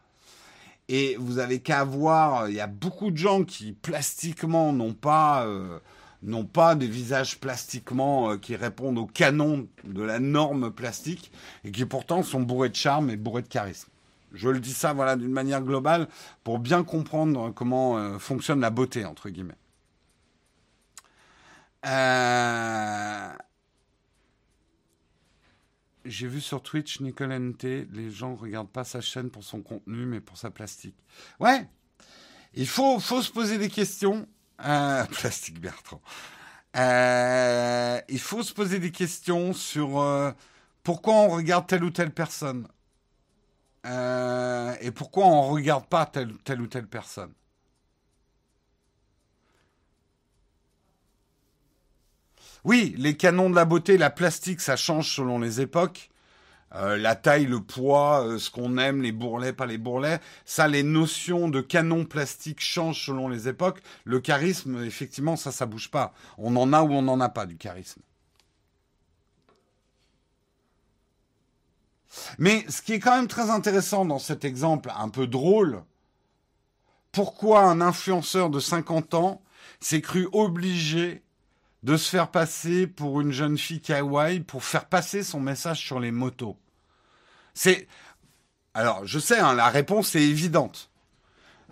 Et 0.90 1.16
vous 1.18 1.40
avez 1.40 1.62
qu'à 1.62 1.86
voir, 1.86 2.50
il 2.50 2.56
y 2.56 2.60
a 2.60 2.68
beaucoup 2.68 3.10
de 3.10 3.18
gens 3.18 3.44
qui 3.46 3.72
plastiquement 3.72 4.74
n'ont 4.74 4.94
pas, 4.94 5.46
euh, 5.46 5.80
n'ont 6.24 6.46
pas 6.46 6.76
des 6.76 6.88
visages 6.88 7.40
plastiquement 7.40 8.32
euh, 8.32 8.38
qui 8.38 8.56
répondent 8.56 8.98
au 8.98 9.06
canon 9.06 9.68
de 9.84 10.02
la 10.02 10.20
norme 10.20 10.72
plastique 10.72 11.32
et 11.64 11.72
qui 11.72 11.86
pourtant 11.86 12.24
sont 12.24 12.42
bourrés 12.42 12.70
de 12.70 12.76
charme 12.76 13.10
et 13.10 13.18
bourrés 13.18 13.42
de 13.42 13.48
charisme. 13.48 13.90
Je 14.34 14.50
le 14.50 14.60
dis 14.60 14.74
ça 14.74 14.94
voilà 14.94 15.16
d'une 15.16 15.32
manière 15.32 15.62
globale 15.62 16.08
pour 16.44 16.60
bien 16.60 16.84
comprendre 16.84 17.52
comment 17.52 17.98
euh, 17.98 18.18
fonctionne 18.18 18.62
la 18.62 18.70
beauté 18.70 19.06
entre 19.06 19.30
guillemets. 19.30 19.54
Euh 21.86 23.30
j'ai 26.06 26.28
vu 26.28 26.42
sur 26.42 26.62
Twitch 26.62 27.00
Nicole 27.00 27.32
NT, 27.34 27.88
les 27.92 28.12
gens 28.12 28.36
regardent 28.36 28.70
pas 28.70 28.84
sa 28.84 29.02
chaîne 29.02 29.30
pour 29.30 29.44
son 29.44 29.62
contenu, 29.62 30.06
mais 30.06 30.20
pour 30.20 30.38
sa 30.38 30.52
plastique. 30.52 30.96
Ouais, 31.40 31.68
il 32.54 32.68
faut, 32.68 33.00
faut 33.00 33.22
se 33.22 33.32
poser 33.32 33.58
des 33.58 33.70
questions. 33.70 34.28
Euh, 34.62 35.06
plastique 35.12 35.60
Bertrand. 35.60 36.02
Euh, 36.76 38.00
il 38.10 38.20
faut 38.20 38.44
se 38.44 38.54
poser 38.54 38.80
des 38.80 38.92
questions 38.92 39.54
sur 39.54 40.00
euh, 40.02 40.32
pourquoi 40.84 41.14
on 41.14 41.30
regarde 41.30 41.68
telle 41.68 41.84
ou 41.84 41.92
telle 41.92 42.12
personne? 42.12 42.68
et 43.86 44.92
pourquoi 44.92 45.26
on 45.26 45.50
ne 45.50 45.54
regarde 45.54 45.86
pas 45.88 46.06
telle, 46.06 46.34
telle 46.46 46.62
ou 46.62 46.68
telle 46.68 46.88
personne? 46.88 47.34
Oui, 52.64 52.96
les 52.98 53.18
canons 53.18 53.50
de 53.50 53.56
la 53.56 53.66
beauté, 53.66 53.98
la 53.98 54.10
plastique, 54.10 54.62
ça 54.62 54.78
change 54.78 55.14
selon 55.14 55.40
les 55.40 55.60
époques. 55.60 56.10
Euh, 56.76 56.98
la 56.98 57.16
taille, 57.16 57.46
le 57.46 57.60
poids, 57.60 58.26
euh, 58.26 58.40
ce 58.40 58.50
qu'on 58.50 58.78
aime, 58.78 59.02
les 59.02 59.12
bourrelets, 59.12 59.54
pas 59.54 59.68
les 59.68 59.78
bourrelets. 59.78 60.20
Ça, 60.46 60.68
les 60.68 60.82
notions 60.84 61.48
de 61.50 61.62
canon 61.62 62.06
plastique 62.06 62.62
changent 62.62 63.06
selon 63.06 63.28
les 63.30 63.48
époques. 63.48 63.82
Le 64.06 64.20
charisme, 64.20 64.84
effectivement, 64.84 65.36
ça, 65.36 65.52
ça 65.52 65.66
bouge 65.68 65.92
pas. 65.92 66.14
On 66.38 66.56
en 66.56 66.74
a 66.74 66.82
ou 66.82 66.92
on 66.92 67.04
n'en 67.04 67.20
a 67.20 67.30
pas 67.30 67.46
du 67.46 67.58
charisme. 67.58 68.02
Mais 72.38 72.66
ce 72.70 72.82
qui 72.82 72.94
est 72.94 73.00
quand 73.00 73.16
même 73.16 73.28
très 73.28 73.50
intéressant 73.50 74.06
dans 74.06 74.20
cet 74.20 74.46
exemple 74.46 74.92
un 74.96 75.10
peu 75.10 75.28
drôle, 75.28 75.84
pourquoi 77.12 77.64
un 77.64 77.82
influenceur 77.82 78.50
de 78.50 78.60
50 78.60 79.14
ans 79.14 79.42
s'est 79.80 80.02
cru 80.02 80.28
obligé 80.32 81.24
de 81.84 81.98
se 81.98 82.10
faire 82.10 82.32
passer 82.32 82.88
pour 82.88 83.22
une 83.22 83.32
jeune 83.32 83.58
fille 83.58 83.82
kawaii 83.82 84.40
pour 84.40 84.64
faire 84.64 84.86
passer 84.86 85.24
son 85.24 85.40
message 85.40 85.80
sur 85.80 86.00
les 86.00 86.12
motos? 86.12 86.58
Alors 88.74 89.06
je 89.06 89.20
sais, 89.20 89.40
hein, 89.40 89.54
la 89.54 89.70
réponse 89.70 90.16
est 90.16 90.24
évidente. 90.24 90.90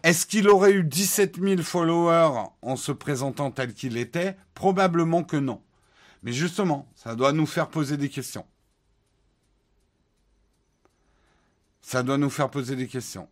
Est-ce 0.03 0.25
qu'il 0.25 0.49
aurait 0.49 0.71
eu 0.71 0.83
17 0.83 1.39
000 1.39 1.61
followers 1.61 2.49
en 2.61 2.75
se 2.75 2.91
présentant 2.91 3.51
tel 3.51 3.73
qu'il 3.73 3.97
était? 3.97 4.35
Probablement 4.55 5.23
que 5.23 5.37
non. 5.37 5.61
Mais 6.23 6.33
justement, 6.33 6.87
ça 6.95 7.15
doit 7.15 7.33
nous 7.33 7.45
faire 7.45 7.69
poser 7.69 7.97
des 7.97 8.09
questions. 8.09 8.45
Ça 11.81 12.03
doit 12.03 12.17
nous 12.17 12.29
faire 12.29 12.49
poser 12.49 12.75
des 12.75 12.87
questions. 12.87 13.27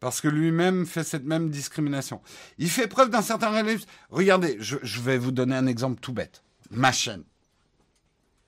Parce 0.00 0.20
que 0.20 0.28
lui-même 0.28 0.86
fait 0.86 1.04
cette 1.04 1.24
même 1.24 1.50
discrimination. 1.50 2.20
Il 2.58 2.70
fait 2.70 2.86
preuve 2.86 3.10
d'un 3.10 3.22
certain 3.22 3.50
réalisme. 3.50 3.88
Regardez, 4.10 4.56
je, 4.60 5.00
vais 5.00 5.18
vous 5.18 5.32
donner 5.32 5.56
un 5.56 5.66
exemple 5.66 6.00
tout 6.00 6.12
bête. 6.12 6.42
Ma 6.70 6.92
chaîne. 6.92 7.24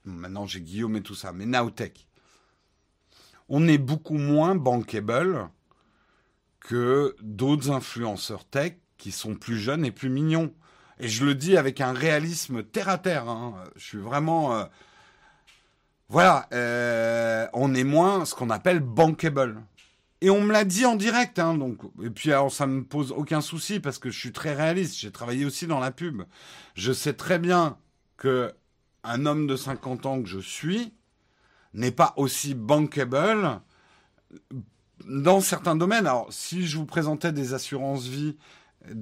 Maintenant, 0.04 0.46
j'ai 0.46 0.60
Guillaume 0.60 0.96
et 0.96 1.02
tout 1.02 1.14
ça, 1.14 1.32
mais 1.32 1.46
Nowtech. 1.46 2.06
On 3.48 3.66
est 3.66 3.78
beaucoup 3.78 4.16
moins 4.16 4.54
bankable 4.54 5.48
que 6.60 7.16
d'autres 7.20 7.70
influenceurs 7.70 8.44
tech 8.44 8.74
qui 8.96 9.10
sont 9.10 9.34
plus 9.34 9.58
jeunes 9.58 9.84
et 9.84 9.90
plus 9.90 10.10
mignons. 10.10 10.54
Et 11.00 11.08
je 11.08 11.24
le 11.24 11.34
dis 11.34 11.56
avec 11.56 11.80
un 11.80 11.92
réalisme 11.92 12.62
terre 12.62 12.88
à 12.88 12.98
terre. 12.98 13.28
Hein. 13.28 13.54
Je 13.76 13.84
suis 13.84 13.98
vraiment. 13.98 14.54
Euh, 14.54 14.64
voilà, 16.08 16.48
euh, 16.52 17.46
on 17.52 17.74
est 17.74 17.84
moins 17.84 18.24
ce 18.24 18.34
qu'on 18.34 18.50
appelle 18.50 18.80
bankable. 18.80 19.62
Et 20.22 20.28
on 20.28 20.42
me 20.42 20.52
l'a 20.52 20.64
dit 20.64 20.84
en 20.84 20.96
direct, 20.96 21.38
hein, 21.38 21.54
donc. 21.54 21.78
Et 22.02 22.10
puis 22.10 22.30
alors 22.30 22.52
ça 22.52 22.66
me 22.66 22.84
pose 22.84 23.12
aucun 23.12 23.40
souci 23.40 23.80
parce 23.80 23.98
que 23.98 24.10
je 24.10 24.18
suis 24.18 24.32
très 24.32 24.54
réaliste. 24.54 24.98
J'ai 24.98 25.10
travaillé 25.10 25.44
aussi 25.44 25.66
dans 25.66 25.80
la 25.80 25.90
pub. 25.90 26.22
Je 26.74 26.92
sais 26.92 27.14
très 27.14 27.38
bien 27.38 27.78
que 28.16 28.52
un 29.02 29.24
homme 29.24 29.46
de 29.46 29.56
50 29.56 30.06
ans 30.06 30.22
que 30.22 30.28
je 30.28 30.40
suis 30.40 30.92
n'est 31.72 31.90
pas 31.90 32.12
aussi 32.16 32.54
bankable 32.54 33.60
dans 35.06 35.40
certains 35.40 35.76
domaines. 35.76 36.06
Alors 36.06 36.30
si 36.30 36.66
je 36.66 36.76
vous 36.76 36.86
présentais 36.86 37.32
des 37.32 37.54
assurances 37.54 38.06
vie 38.06 38.36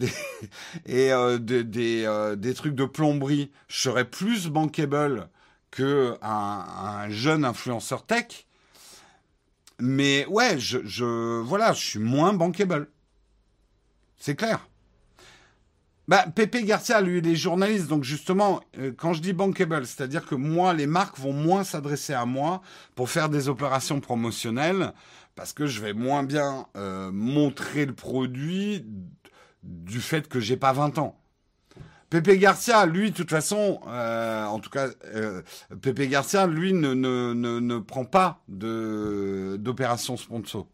et 0.87 1.13
euh, 1.13 1.39
des, 1.39 2.05
euh, 2.05 2.37
des, 2.37 2.55
trucs 2.55 2.75
de 2.75 2.85
plomberie, 2.85 3.51
je 3.69 3.81
serais 3.81 4.05
plus 4.05 4.49
bankable 4.49 5.29
que 5.71 6.17
un 6.23 7.09
jeune 7.11 7.45
influenceur 7.45 8.05
tech. 8.05 8.48
Mais 9.81 10.27
ouais, 10.27 10.59
je, 10.59 10.79
je, 10.85 11.41
voilà, 11.41 11.73
je 11.73 11.85
suis 11.85 11.99
moins 11.99 12.33
bankable. 12.33 12.89
C'est 14.17 14.35
clair. 14.35 14.67
Bah, 16.09 16.25
Pepe 16.35 16.65
Garcia, 16.65 17.03
lui, 17.03 17.19
il 17.19 17.29
est 17.29 17.37
journaliste, 17.37 17.87
donc 17.87 18.03
justement, 18.03 18.61
euh, 18.79 18.93
quand 18.97 19.13
je 19.13 19.21
dis 19.21 19.35
bankable, 19.35 19.87
c'est-à-dire 19.87 20.25
que 20.25 20.35
moi, 20.35 20.73
les 20.73 20.87
marques 20.87 21.19
vont 21.19 21.35
moins 21.35 21.65
s'adresser 21.65 22.15
à 22.15 22.25
moi 22.25 22.63
pour 22.95 23.11
faire 23.11 23.29
des 23.29 23.51
opérations 23.51 24.01
promotionnelles, 24.01 24.95
parce 25.35 25.53
que 25.53 25.67
je 25.67 25.83
vais 25.83 25.93
moins 25.93 26.23
bien 26.23 26.67
euh, 26.77 27.13
montrer 27.13 27.85
le 27.85 27.95
produit 27.95 28.87
du 29.63 30.01
fait 30.01 30.29
que 30.29 30.41
j'ai 30.41 30.57
pas 30.57 30.73
20 30.73 30.97
ans. 30.97 31.21
Pepe 32.11 32.39
Garcia, 32.39 32.87
lui, 32.87 33.11
de 33.11 33.17
toute 33.17 33.31
façon, 33.31 33.81
euh, 33.87 34.45
en 34.47 34.61
tout 34.61 34.71
cas, 34.71 34.89
euh, 35.15 35.43
Pepe 35.83 36.09
Garcia, 36.09 36.47
lui, 36.47 36.73
ne, 36.73 36.95
ne, 36.95 37.35
ne, 37.35 37.79
prend 37.79 38.07
pas 38.07 38.43
d'opération 38.49 40.17
sponsor. 40.17 40.67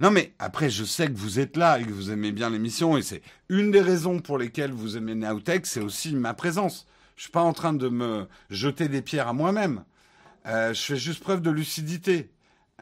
Non 0.00 0.10
mais 0.10 0.32
après, 0.38 0.70
je 0.70 0.82
sais 0.84 1.08
que 1.08 1.16
vous 1.16 1.40
êtes 1.40 1.58
là 1.58 1.78
et 1.78 1.84
que 1.84 1.90
vous 1.90 2.10
aimez 2.10 2.32
bien 2.32 2.48
l'émission 2.48 2.96
et 2.96 3.02
c'est 3.02 3.20
une 3.50 3.70
des 3.70 3.82
raisons 3.82 4.20
pour 4.20 4.38
lesquelles 4.38 4.72
vous 4.72 4.96
aimez 4.96 5.14
Nowtech, 5.14 5.66
c'est 5.66 5.82
aussi 5.82 6.14
ma 6.14 6.32
présence. 6.32 6.86
Je 7.16 7.24
suis 7.24 7.30
pas 7.30 7.42
en 7.42 7.52
train 7.52 7.74
de 7.74 7.90
me 7.90 8.26
jeter 8.48 8.88
des 8.88 9.02
pierres 9.02 9.28
à 9.28 9.34
moi-même. 9.34 9.84
Euh, 10.46 10.72
je 10.72 10.80
fais 10.80 10.96
juste 10.96 11.20
preuve 11.22 11.42
de 11.42 11.50
lucidité. 11.50 12.30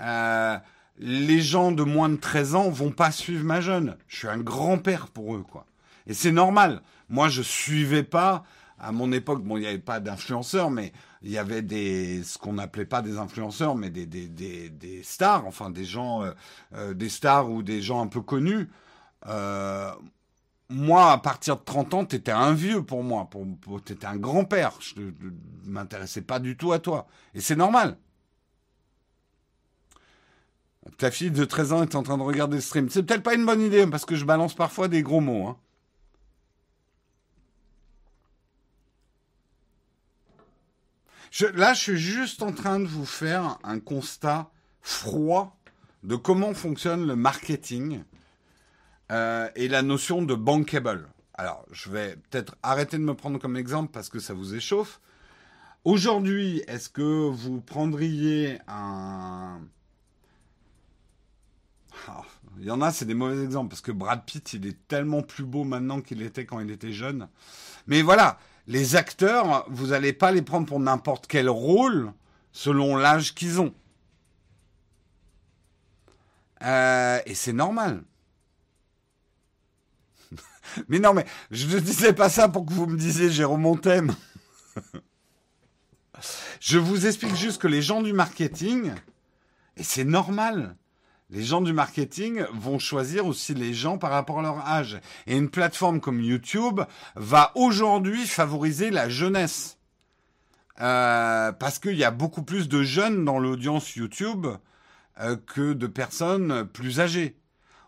Euh, 0.00 0.56
les 0.98 1.40
gens 1.40 1.72
de 1.72 1.82
moins 1.82 2.08
de 2.08 2.16
13 2.16 2.54
ans 2.54 2.70
vont 2.70 2.90
pas 2.90 3.12
suivre 3.12 3.44
ma 3.44 3.60
jeune. 3.60 3.96
Je 4.08 4.16
suis 4.16 4.28
un 4.28 4.38
grand-père 4.38 5.08
pour 5.08 5.34
eux, 5.34 5.44
quoi. 5.48 5.66
Et 6.06 6.14
c'est 6.14 6.32
normal. 6.32 6.82
Moi, 7.08 7.28
je 7.28 7.42
suivais 7.42 8.02
pas. 8.02 8.44
À 8.78 8.92
mon 8.92 9.10
époque, 9.12 9.42
bon, 9.42 9.56
il 9.56 9.60
n'y 9.60 9.66
avait 9.66 9.78
pas 9.78 10.00
d'influenceurs, 10.00 10.70
mais 10.70 10.92
il 11.22 11.30
y 11.30 11.38
avait 11.38 11.62
des, 11.62 12.22
ce 12.22 12.38
qu'on 12.38 12.54
n'appelait 12.54 12.84
pas 12.84 13.02
des 13.02 13.18
influenceurs, 13.18 13.74
mais 13.74 13.90
des, 13.90 14.06
des, 14.06 14.28
des, 14.28 14.70
des 14.70 15.02
stars, 15.02 15.46
enfin 15.46 15.70
des 15.70 15.84
gens, 15.84 16.22
euh, 16.22 16.30
euh, 16.74 16.94
des 16.94 17.08
stars 17.08 17.50
ou 17.50 17.62
des 17.62 17.82
gens 17.82 18.00
un 18.02 18.06
peu 18.06 18.20
connus. 18.20 18.68
Euh, 19.26 19.90
moi, 20.70 21.12
à 21.12 21.18
partir 21.18 21.56
de 21.56 21.62
30 21.64 21.94
ans, 21.94 22.04
t'étais 22.04 22.32
un 22.32 22.52
vieux 22.52 22.82
pour 22.82 23.02
moi. 23.02 23.28
Pour, 23.30 23.46
pour 23.60 23.82
t'étais 23.82 24.06
un 24.06 24.16
grand-père. 24.16 24.72
Je 24.80 25.00
ne 25.00 25.12
m'intéressais 25.64 26.22
pas 26.22 26.38
du 26.38 26.56
tout 26.56 26.72
à 26.72 26.78
toi. 26.78 27.06
Et 27.34 27.40
c'est 27.40 27.56
normal. 27.56 27.96
Ta 30.96 31.10
fille 31.10 31.30
de 31.30 31.44
13 31.44 31.72
ans 31.72 31.82
est 31.82 31.94
en 31.94 32.02
train 32.02 32.18
de 32.18 32.22
regarder 32.22 32.56
le 32.56 32.62
stream. 32.62 32.88
C'est 32.88 33.02
peut-être 33.02 33.22
pas 33.22 33.34
une 33.34 33.46
bonne 33.46 33.60
idée 33.60 33.86
parce 33.86 34.04
que 34.04 34.16
je 34.16 34.24
balance 34.24 34.54
parfois 34.54 34.88
des 34.88 35.02
gros 35.02 35.20
mots. 35.20 35.46
Hein. 35.46 35.56
là, 41.54 41.74
je 41.74 41.80
suis 41.80 41.98
juste 41.98 42.42
en 42.42 42.52
train 42.52 42.80
de 42.80 42.86
vous 42.86 43.06
faire 43.06 43.58
un 43.62 43.78
constat 43.78 44.50
froid 44.80 45.56
de 46.02 46.16
comment 46.16 46.54
fonctionne 46.54 47.06
le 47.06 47.16
marketing 47.16 48.02
euh, 49.12 49.48
et 49.54 49.68
la 49.68 49.82
notion 49.82 50.22
de 50.22 50.34
bankable. 50.34 51.08
Alors, 51.34 51.64
je 51.70 51.90
vais 51.90 52.16
peut-être 52.16 52.56
arrêter 52.62 52.98
de 52.98 53.02
me 53.02 53.14
prendre 53.14 53.38
comme 53.38 53.56
exemple 53.56 53.90
parce 53.92 54.08
que 54.08 54.18
ça 54.18 54.34
vous 54.34 54.54
échauffe. 54.54 55.00
Aujourd'hui, 55.84 56.62
est-ce 56.66 56.88
que 56.88 57.28
vous 57.28 57.60
prendriez 57.60 58.58
un, 58.66 59.60
ah, 62.06 62.22
il 62.58 62.66
y 62.66 62.70
en 62.70 62.80
a, 62.80 62.90
c'est 62.90 63.04
des 63.04 63.14
mauvais 63.14 63.42
exemples, 63.42 63.70
parce 63.70 63.80
que 63.80 63.92
Brad 63.92 64.24
Pitt, 64.24 64.52
il 64.52 64.66
est 64.66 64.88
tellement 64.88 65.22
plus 65.22 65.44
beau 65.44 65.64
maintenant 65.64 66.00
qu'il 66.00 66.22
était 66.22 66.46
quand 66.46 66.60
il 66.60 66.70
était 66.70 66.92
jeune. 66.92 67.28
Mais 67.86 68.02
voilà, 68.02 68.38
les 68.66 68.96
acteurs, 68.96 69.64
vous 69.68 69.88
n'allez 69.88 70.12
pas 70.12 70.32
les 70.32 70.42
prendre 70.42 70.66
pour 70.66 70.80
n'importe 70.80 71.26
quel 71.26 71.48
rôle 71.48 72.12
selon 72.52 72.96
l'âge 72.96 73.34
qu'ils 73.34 73.60
ont. 73.60 73.74
Euh, 76.62 77.20
et 77.24 77.34
c'est 77.34 77.52
normal. 77.52 78.02
mais 80.88 80.98
non, 80.98 81.14
mais 81.14 81.24
je 81.50 81.66
ne 81.66 81.80
disais 81.80 82.12
pas 82.12 82.28
ça 82.28 82.48
pour 82.48 82.66
que 82.66 82.72
vous 82.72 82.86
me 82.86 82.98
disiez 82.98 83.30
j'ai 83.30 83.44
remonté. 83.44 84.00
je 86.60 86.78
vous 86.78 87.06
explique 87.06 87.36
juste 87.36 87.62
que 87.62 87.68
les 87.68 87.82
gens 87.82 88.02
du 88.02 88.12
marketing, 88.12 88.92
et 89.76 89.84
c'est 89.84 90.04
normal, 90.04 90.76
les 91.30 91.44
gens 91.44 91.60
du 91.60 91.72
marketing 91.72 92.44
vont 92.54 92.78
choisir 92.78 93.26
aussi 93.26 93.54
les 93.54 93.74
gens 93.74 93.98
par 93.98 94.10
rapport 94.10 94.38
à 94.38 94.42
leur 94.42 94.66
âge. 94.66 94.98
Et 95.26 95.36
une 95.36 95.50
plateforme 95.50 96.00
comme 96.00 96.20
YouTube 96.20 96.80
va 97.16 97.52
aujourd'hui 97.54 98.26
favoriser 98.26 98.90
la 98.90 99.08
jeunesse. 99.08 99.78
Euh, 100.80 101.52
parce 101.52 101.78
qu'il 101.78 101.96
y 101.96 102.04
a 102.04 102.10
beaucoup 102.10 102.42
plus 102.42 102.68
de 102.68 102.82
jeunes 102.82 103.24
dans 103.24 103.38
l'audience 103.38 103.96
YouTube 103.96 104.46
euh, 105.20 105.36
que 105.46 105.72
de 105.72 105.86
personnes 105.86 106.64
plus 106.66 107.00
âgées. 107.00 107.36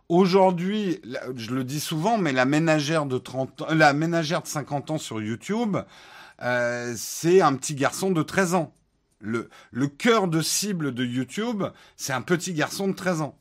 Aujourd'hui, 0.08 1.00
je 1.36 1.54
le 1.54 1.62
dis 1.62 1.78
souvent, 1.78 2.18
mais 2.18 2.32
la 2.32 2.44
ménagère 2.44 3.06
de 3.06 3.16
30 3.16 3.62
la 3.70 3.92
ménagère 3.92 4.42
de 4.42 4.48
50 4.48 4.90
ans 4.90 4.98
sur 4.98 5.22
YouTube, 5.22 5.76
euh, 6.42 6.94
c'est 6.96 7.40
un 7.40 7.54
petit 7.54 7.76
garçon 7.76 8.10
de 8.10 8.22
13 8.22 8.54
ans. 8.54 8.74
Le, 9.20 9.48
cœur 9.86 10.28
de 10.28 10.40
cible 10.40 10.94
de 10.94 11.04
YouTube, 11.04 11.64
c'est 11.96 12.12
un 12.12 12.22
petit 12.22 12.54
garçon 12.54 12.88
de 12.88 12.94
13 12.94 13.20
ans. 13.20 13.38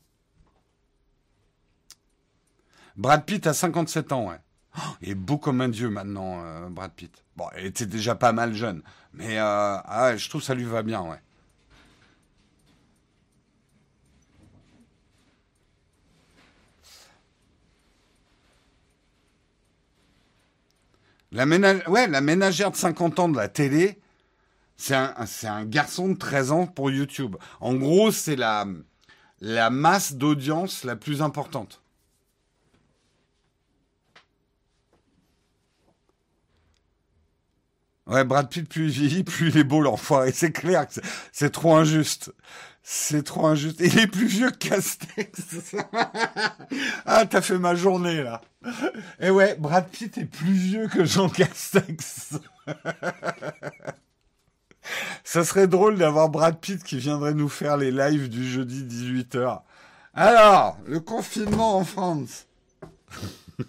Brad 2.98 3.26
Pitt 3.26 3.48
a 3.48 3.54
57 3.54 4.12
ans, 4.12 4.30
ouais. 4.30 4.40
Oh, 4.78 4.82
il 5.02 5.10
est 5.10 5.16
beau 5.16 5.38
comme 5.38 5.62
un 5.62 5.70
dieu 5.70 5.90
maintenant, 5.90 6.44
euh, 6.44 6.68
Brad 6.70 6.92
Pitt. 6.92 7.24
Bon, 7.38 7.46
il 7.58 7.66
était 7.66 7.86
déjà 7.86 8.14
pas 8.16 8.34
mal 8.34 8.54
jeune, 8.54 8.84
mais 9.14 9.40
euh, 9.40 9.42
ah, 9.44 10.16
je 10.18 10.30
trouve 10.30 10.44
ça 10.44 10.54
lui 10.54 10.66
va 10.66 10.84
bien, 10.84 11.02
ouais. 11.02 11.20
La, 21.32 21.46
ouais, 21.88 22.08
la 22.08 22.22
ménagère 22.22 22.72
de 22.72 22.76
50 22.76 23.20
ans 23.20 23.30
de 23.30 23.38
la 23.38 23.48
télé, 23.48 24.00
c'est 24.80 24.96
un, 25.48 25.66
garçon 25.66 26.08
de 26.08 26.18
13 26.18 26.52
ans 26.52 26.66
pour 26.66 26.90
YouTube. 26.90 27.36
En 27.60 27.74
gros, 27.76 28.12
c'est 28.12 28.38
la, 28.38 28.66
la 29.42 29.70
masse 29.70 30.14
d'audience 30.14 30.86
la 30.86 30.96
plus 30.96 31.22
importante. 31.22 31.82
Ouais, 38.08 38.24
Brad 38.24 38.50
Pitt, 38.50 38.68
plus 38.68 38.86
il 38.86 38.90
vieillit, 38.90 39.24
plus 39.24 39.50
il 39.50 39.58
est 39.58 39.64
beau, 39.64 39.82
l'enfoiré. 39.82 40.32
C'est 40.32 40.52
clair 40.52 40.88
que 40.88 40.94
c'est 41.32 41.52
trop 41.52 41.76
injuste. 41.76 42.34
C'est 42.82 43.24
trop 43.24 43.46
injuste. 43.48 43.82
Il 43.82 44.00
est 44.00 44.08
plus 44.08 44.26
vieux 44.26 44.50
que 44.50 44.70
Castex. 44.70 45.76
ah, 47.06 47.26
t'as 47.28 47.42
fait 47.42 47.60
ma 47.60 47.76
journée, 47.76 48.24
là. 48.24 48.42
Et 49.20 49.30
ouais, 49.30 49.56
Brad 49.60 49.90
Pitt 49.90 50.18
est 50.18 50.26
plus 50.26 50.54
vieux 50.54 50.88
que 50.88 51.04
Jean 51.04 51.30
Castex. 51.30 52.40
Ça 55.24 55.44
serait 55.44 55.68
drôle 55.68 55.98
d'avoir 55.98 56.30
Brad 56.30 56.60
Pitt 56.60 56.84
qui 56.84 56.98
viendrait 56.98 57.34
nous 57.34 57.50
faire 57.50 57.78
les 57.78 57.92
lives 57.92 58.30
du 58.30 58.48
jeudi 58.48 58.84
18h. 58.84 59.62
Alors, 60.14 60.78
le 60.86 61.00
confinement 61.00 61.78
en 61.78 61.86
France. 61.86 62.48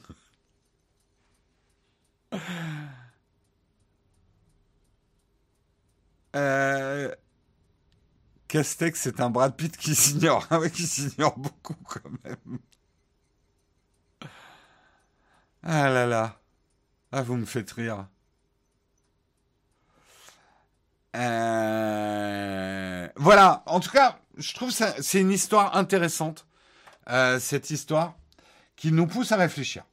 Euh... 6.37 7.13
Castex, 8.47 9.01
c'est 9.01 9.21
un 9.21 9.31
Brad 9.31 9.55
Pitt 9.57 9.77
qui 9.77 9.95
s'ignore. 9.97 10.47
Qui 10.73 10.87
s'ignore 10.87 11.37
beaucoup 11.37 11.77
quand 11.89 12.09
même. 12.25 12.59
Ah 15.63 15.89
là 15.89 16.07
là. 16.07 16.41
Ah, 17.13 17.23
vous 17.23 17.37
me 17.37 17.45
faites 17.47 17.71
rire. 17.73 18.07
Euh... 21.17 23.09
Voilà. 23.17 23.63
En 23.67 23.81
tout 23.81 23.91
cas, 23.91 24.19
je 24.37 24.55
trouve 24.55 24.71
ça, 24.71 24.95
c'est 25.01 25.21
une 25.21 25.33
histoire 25.33 25.77
intéressante. 25.77 26.47
Euh, 27.09 27.41
cette 27.41 27.71
histoire 27.71 28.15
qui 28.77 28.93
nous 28.93 29.07
pousse 29.07 29.33
à 29.33 29.37
réfléchir. 29.37 29.85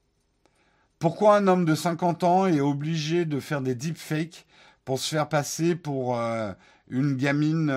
Pourquoi 0.99 1.38
un 1.38 1.48
homme 1.48 1.65
de 1.65 1.73
50 1.73 2.23
ans 2.23 2.48
est 2.48 2.60
obligé 2.60 3.26
de 3.26 3.39
faire 3.39 3.61
des 3.61 3.76
deepfakes 3.76 4.45
pour 4.85 4.99
se 4.99 5.15
faire 5.15 5.27
passer 5.30 5.76
pour 5.76 6.19
euh, 6.19 6.53
une 6.89 7.15
gamine 7.15 7.72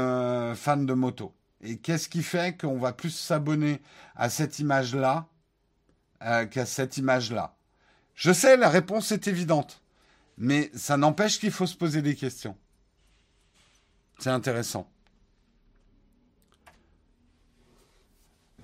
fan 0.54 0.84
de 0.84 0.92
moto? 0.92 1.34
Et 1.62 1.78
qu'est-ce 1.78 2.08
qui 2.08 2.22
fait 2.22 2.58
qu'on 2.58 2.78
va 2.78 2.92
plus 2.92 3.10
s'abonner 3.10 3.80
à 4.16 4.30
cette 4.30 4.58
image-là 4.58 5.26
qu'à 6.50 6.66
cette 6.66 6.96
image-là? 6.96 7.54
Je 8.14 8.32
sais, 8.32 8.58
la 8.58 8.68
réponse 8.68 9.12
est 9.12 9.28
évidente, 9.28 9.82
mais 10.36 10.70
ça 10.74 10.98
n'empêche 10.98 11.40
qu'il 11.40 11.50
faut 11.50 11.66
se 11.66 11.76
poser 11.76 12.02
des 12.02 12.14
questions. 12.14 12.54
C'est 14.20 14.30
intéressant. 14.30 14.88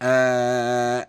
Euh, 0.03 1.03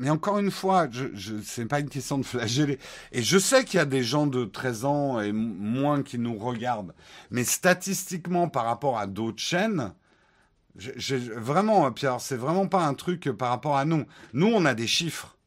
Mais 0.00 0.10
encore 0.10 0.38
une 0.38 0.50
fois, 0.50 0.88
je, 0.90 1.06
je, 1.14 1.34
c'est 1.42 1.66
pas 1.66 1.80
une 1.80 1.88
question 1.88 2.18
de 2.18 2.24
flageller. 2.24 2.78
Et 3.12 3.22
je 3.22 3.38
sais 3.38 3.64
qu'il 3.64 3.78
y 3.78 3.80
a 3.80 3.86
des 3.86 4.02
gens 4.02 4.26
de 4.26 4.44
13 4.44 4.84
ans 4.84 5.20
et 5.20 5.32
moins 5.32 6.02
qui 6.02 6.18
nous 6.18 6.36
regardent. 6.36 6.94
Mais 7.30 7.44
statistiquement, 7.44 8.48
par 8.48 8.64
rapport 8.64 8.98
à 8.98 9.06
d'autres 9.06 9.38
chaînes, 9.38 9.94
vraiment, 10.76 11.90
Pierre, 11.92 12.20
c'est 12.20 12.36
vraiment 12.36 12.66
pas 12.66 12.84
un 12.84 12.94
truc 12.94 13.30
par 13.30 13.50
rapport 13.50 13.76
à 13.76 13.84
nous. 13.84 14.04
Nous, 14.32 14.48
on 14.48 14.64
a 14.64 14.74
des 14.74 14.88
chiffres. 14.88 15.38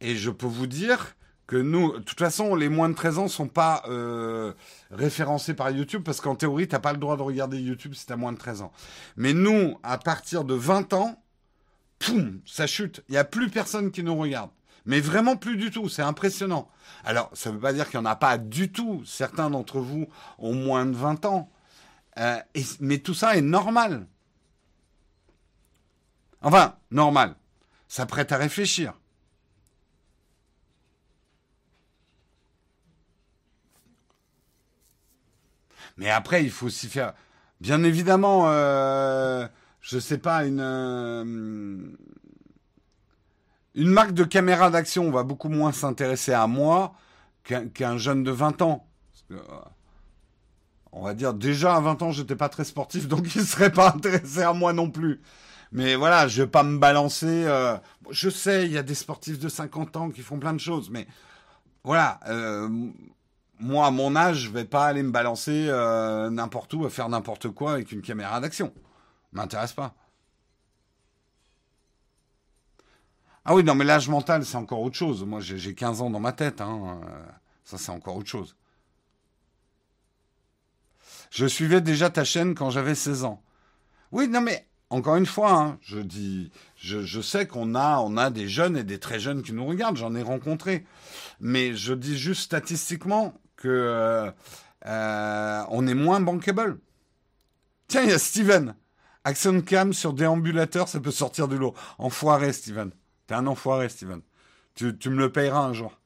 Et 0.00 0.16
je 0.16 0.30
peux 0.30 0.46
vous 0.46 0.66
dire 0.66 1.15
que 1.46 1.56
nous, 1.56 1.92
de 1.92 2.02
toute 2.02 2.18
façon, 2.18 2.54
les 2.54 2.68
moins 2.68 2.88
de 2.88 2.94
13 2.94 3.18
ans 3.18 3.28
sont 3.28 3.48
pas 3.48 3.82
euh, 3.88 4.52
référencés 4.90 5.54
par 5.54 5.70
YouTube 5.70 6.02
parce 6.04 6.20
qu'en 6.20 6.34
théorie, 6.34 6.66
t'as 6.66 6.80
pas 6.80 6.92
le 6.92 6.98
droit 6.98 7.16
de 7.16 7.22
regarder 7.22 7.60
YouTube 7.60 7.94
si 7.94 8.06
t'as 8.06 8.16
moins 8.16 8.32
de 8.32 8.38
13 8.38 8.62
ans. 8.62 8.72
Mais 9.16 9.32
nous, 9.32 9.78
à 9.82 9.98
partir 9.98 10.44
de 10.44 10.54
20 10.54 10.92
ans, 10.92 11.22
poum, 11.98 12.40
ça 12.46 12.66
chute. 12.66 13.02
Il 13.08 13.12
n'y 13.12 13.18
a 13.18 13.24
plus 13.24 13.48
personne 13.48 13.92
qui 13.92 14.02
nous 14.02 14.16
regarde. 14.16 14.50
Mais 14.86 15.00
vraiment 15.00 15.36
plus 15.36 15.56
du 15.56 15.70
tout. 15.70 15.88
C'est 15.88 16.02
impressionnant. 16.02 16.68
Alors, 17.04 17.30
ça 17.32 17.50
ne 17.50 17.54
veut 17.54 17.60
pas 17.60 17.72
dire 17.72 17.88
qu'il 17.90 18.00
n'y 18.00 18.06
en 18.06 18.10
a 18.10 18.16
pas 18.16 18.38
du 18.38 18.70
tout. 18.70 19.02
Certains 19.04 19.50
d'entre 19.50 19.78
vous 19.80 20.08
ont 20.38 20.54
moins 20.54 20.86
de 20.86 20.96
20 20.96 21.24
ans. 21.26 21.50
Euh, 22.18 22.38
mais 22.80 22.98
tout 22.98 23.14
ça 23.14 23.36
est 23.36 23.42
normal. 23.42 24.06
Enfin, 26.40 26.76
normal. 26.90 27.34
Ça 27.88 28.06
prête 28.06 28.32
à 28.32 28.36
réfléchir. 28.36 28.94
Mais 35.96 36.10
après, 36.10 36.44
il 36.44 36.50
faut 36.50 36.66
aussi 36.66 36.88
faire. 36.88 37.14
Bien 37.60 37.82
évidemment, 37.82 38.44
euh, 38.48 39.46
je 39.80 39.98
sais 39.98 40.18
pas, 40.18 40.44
une, 40.44 40.60
euh, 40.60 41.24
une 43.74 43.88
marque 43.88 44.12
de 44.12 44.24
caméra 44.24 44.70
d'action 44.70 45.10
va 45.10 45.22
beaucoup 45.22 45.48
moins 45.48 45.72
s'intéresser 45.72 46.32
à 46.32 46.46
moi 46.46 46.94
qu'un 47.44 47.96
jeune 47.96 48.24
de 48.24 48.30
20 48.30 48.62
ans. 48.62 48.86
Euh, 49.30 49.38
on 50.92 51.02
va 51.04 51.14
dire, 51.14 51.34
déjà 51.34 51.76
à 51.76 51.80
20 51.80 52.02
ans, 52.02 52.10
j'étais 52.10 52.36
pas 52.36 52.48
très 52.48 52.64
sportif, 52.64 53.06
donc 53.08 53.34
il 53.34 53.46
serait 53.46 53.72
pas 53.72 53.92
intéressé 53.94 54.42
à 54.42 54.52
moi 54.52 54.72
non 54.72 54.90
plus. 54.90 55.20
Mais 55.72 55.94
voilà, 55.94 56.26
je 56.28 56.42
vais 56.42 56.48
pas 56.48 56.62
me 56.62 56.78
balancer. 56.78 57.44
Euh, 57.46 57.76
je 58.10 58.30
sais, 58.30 58.66
il 58.66 58.72
y 58.72 58.78
a 58.78 58.82
des 58.82 58.94
sportifs 58.94 59.38
de 59.38 59.48
50 59.48 59.96
ans 59.96 60.10
qui 60.10 60.22
font 60.22 60.38
plein 60.38 60.52
de 60.52 60.60
choses, 60.60 60.90
mais 60.90 61.06
voilà, 61.84 62.18
moi 63.58 63.86
à 63.86 63.90
mon 63.90 64.16
âge, 64.16 64.38
je 64.38 64.50
vais 64.50 64.64
pas 64.64 64.86
aller 64.86 65.02
me 65.02 65.10
balancer 65.10 65.66
n'importe 66.30 66.74
où 66.74 66.84
à 66.84 66.90
faire 66.90 67.08
n'importe 67.08 67.48
quoi 67.50 67.72
avec 67.72 67.92
une 67.92 68.02
caméra 68.02 68.40
d'action. 68.40 68.72
M'intéresse 69.32 69.72
pas. 69.72 69.94
Ah 73.44 73.54
oui, 73.54 73.62
non, 73.62 73.76
mais 73.76 73.84
l'âge 73.84 74.08
mental, 74.08 74.44
c'est 74.44 74.56
encore 74.56 74.80
autre 74.80 74.96
chose. 74.96 75.24
Moi, 75.24 75.40
j'ai 75.40 75.74
15 75.74 76.00
ans 76.00 76.10
dans 76.10 76.18
ma 76.18 76.32
tête. 76.32 76.60
Hein. 76.60 77.00
Ça, 77.64 77.78
c'est 77.78 77.92
encore 77.92 78.16
autre 78.16 78.28
chose. 78.28 78.56
Je 81.30 81.46
suivais 81.46 81.80
déjà 81.80 82.10
ta 82.10 82.24
chaîne 82.24 82.54
quand 82.54 82.70
j'avais 82.70 82.94
16 82.94 83.24
ans. 83.24 83.42
Oui, 84.10 84.28
non, 84.28 84.40
mais 84.40 84.66
encore 84.90 85.16
une 85.16 85.26
fois, 85.26 85.52
hein, 85.52 85.78
je 85.82 85.98
dis, 85.98 86.50
je, 86.76 87.20
sais 87.20 87.46
qu'on 87.46 87.74
a, 87.74 87.98
on 87.98 88.16
a 88.16 88.30
des 88.30 88.48
jeunes 88.48 88.76
et 88.76 88.84
des 88.84 88.98
très 88.98 89.20
jeunes 89.20 89.42
qui 89.42 89.52
nous 89.52 89.66
regardent. 89.66 89.96
J'en 89.96 90.14
ai 90.14 90.22
rencontré, 90.22 90.84
mais 91.40 91.74
je 91.74 91.92
dis 91.92 92.18
juste 92.18 92.42
statistiquement 92.42 93.34
euh, 93.68 94.30
euh, 94.86 95.64
on 95.68 95.86
est 95.86 95.94
moins 95.94 96.20
bankable. 96.20 96.78
Tiens, 97.88 98.02
il 98.02 98.10
y 98.10 98.12
a 98.12 98.18
Steven. 98.18 98.74
Action 99.24 99.60
cam 99.60 99.92
sur 99.92 100.12
déambulateur, 100.12 100.88
ça 100.88 101.00
peut 101.00 101.10
sortir 101.10 101.48
du 101.48 101.58
lot. 101.58 101.74
Enfoiré, 101.98 102.52
Steven. 102.52 102.92
T'es 103.26 103.34
un 103.34 103.46
enfoiré, 103.46 103.88
Steven. 103.88 104.20
Tu, 104.74 104.92
me 105.10 105.16
le 105.16 105.32
payeras 105.32 105.60
un 105.60 105.72
jour. 105.72 105.98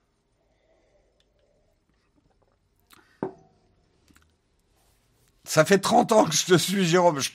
Ça 5.44 5.64
fait 5.64 5.80
30 5.80 6.12
ans 6.12 6.24
que 6.26 6.34
je 6.34 6.46
te 6.46 6.56
suis, 6.56 6.84
Jérôme. 6.86 7.18
Je 7.20 7.32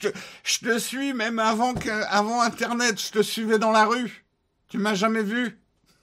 te, 0.58 0.78
suis 0.78 1.12
même 1.12 1.38
avant, 1.38 1.74
avant 2.08 2.40
Internet. 2.40 3.00
Je 3.00 3.12
te 3.12 3.22
suivais 3.22 3.58
dans 3.58 3.72
la 3.72 3.84
rue. 3.84 4.24
Tu 4.68 4.78
m'as 4.78 4.94
jamais 4.94 5.22
vu. 5.22 5.60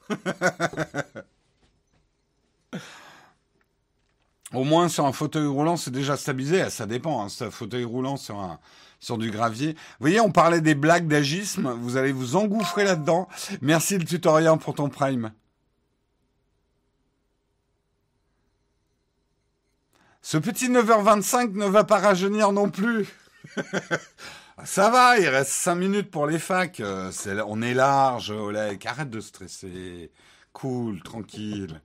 Au 4.54 4.64
moins 4.64 4.88
sur 4.88 5.06
un 5.06 5.14
fauteuil 5.14 5.48
roulant, 5.48 5.78
c'est 5.78 5.92
déjà 5.92 6.16
stabilisé. 6.16 6.70
Ça 6.70 6.86
dépend. 6.86 7.26
Hein, 7.26 7.28
un 7.40 7.52
fauteuil 7.52 7.84
roulant 7.84 8.18
sur 8.18 8.40
un 8.40 8.60
sur 9.04 9.18
du 9.18 9.32
gravier. 9.32 9.74
Vous 9.74 10.06
voyez, 10.08 10.22
on 10.22 10.32
parlait 10.32 10.62
des 10.62 10.76
blagues 10.76 11.08
d'agisme. 11.08 11.72
Vous 11.82 11.98
allez 11.98 12.14
vous 12.14 12.36
engouffrer 12.38 12.86
là-dedans. 12.86 13.28
Merci 13.62 13.98
le 13.98 14.06
tutoriel 14.06 14.58
pour 14.60 14.76
ton 14.76 14.90
prime. 14.90 15.34
Ce 20.22 20.38
petit 20.38 20.70
9h25 20.70 21.52
ne 21.54 21.66
va 21.66 21.84
pas 21.84 22.00
rajeunir 22.00 22.54
non 22.54 22.70
plus. 22.70 23.10
Ça 24.64 24.90
va, 24.90 25.20
il 25.20 25.28
reste 25.28 25.52
5 25.52 25.76
minutes 25.76 26.12
pour 26.12 26.28
les 26.28 26.40
facs. 26.40 26.80
Euh, 26.80 27.12
on 27.48 27.62
est 27.62 27.74
large, 27.74 28.30
Oleg. 28.30 28.88
Arrête 28.88 29.10
de 29.10 29.20
stresser. 29.20 30.12
Cool, 30.54 31.02
tranquille. 31.04 31.82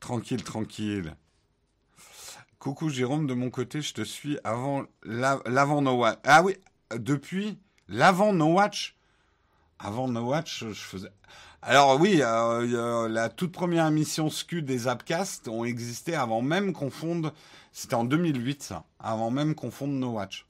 Tranquille, 0.00 0.42
tranquille. 0.42 1.16
Coucou 2.62 2.90
Jérôme, 2.90 3.26
de 3.26 3.34
mon 3.34 3.50
côté, 3.50 3.82
je 3.82 3.92
te 3.92 4.02
suis 4.02 4.38
avant 4.44 4.84
l'avant 5.02 5.82
No 5.82 5.94
Watch. 5.94 6.20
Ah 6.22 6.44
oui, 6.44 6.54
depuis 6.96 7.58
l'avant 7.88 8.32
No 8.32 8.52
Watch. 8.52 8.94
Avant 9.80 10.06
No 10.06 10.20
Watch, 10.20 10.66
je 10.68 10.72
faisais. 10.72 11.10
Alors 11.60 12.00
oui, 12.00 12.20
euh, 12.22 13.08
la 13.08 13.30
toute 13.30 13.50
première 13.50 13.88
émission 13.88 14.30
SCU 14.30 14.62
des 14.62 14.86
Appcasts 14.86 15.48
ont 15.48 15.64
existé 15.64 16.14
avant 16.14 16.40
même 16.40 16.72
qu'on 16.72 16.90
fonde 16.90 17.32
c'était 17.72 17.94
en 17.94 18.04
2008, 18.04 18.62
ça, 18.62 18.84
avant 19.00 19.32
même 19.32 19.56
qu'on 19.56 19.72
fonde 19.72 19.94
No 19.94 20.10
Watch. 20.10 20.46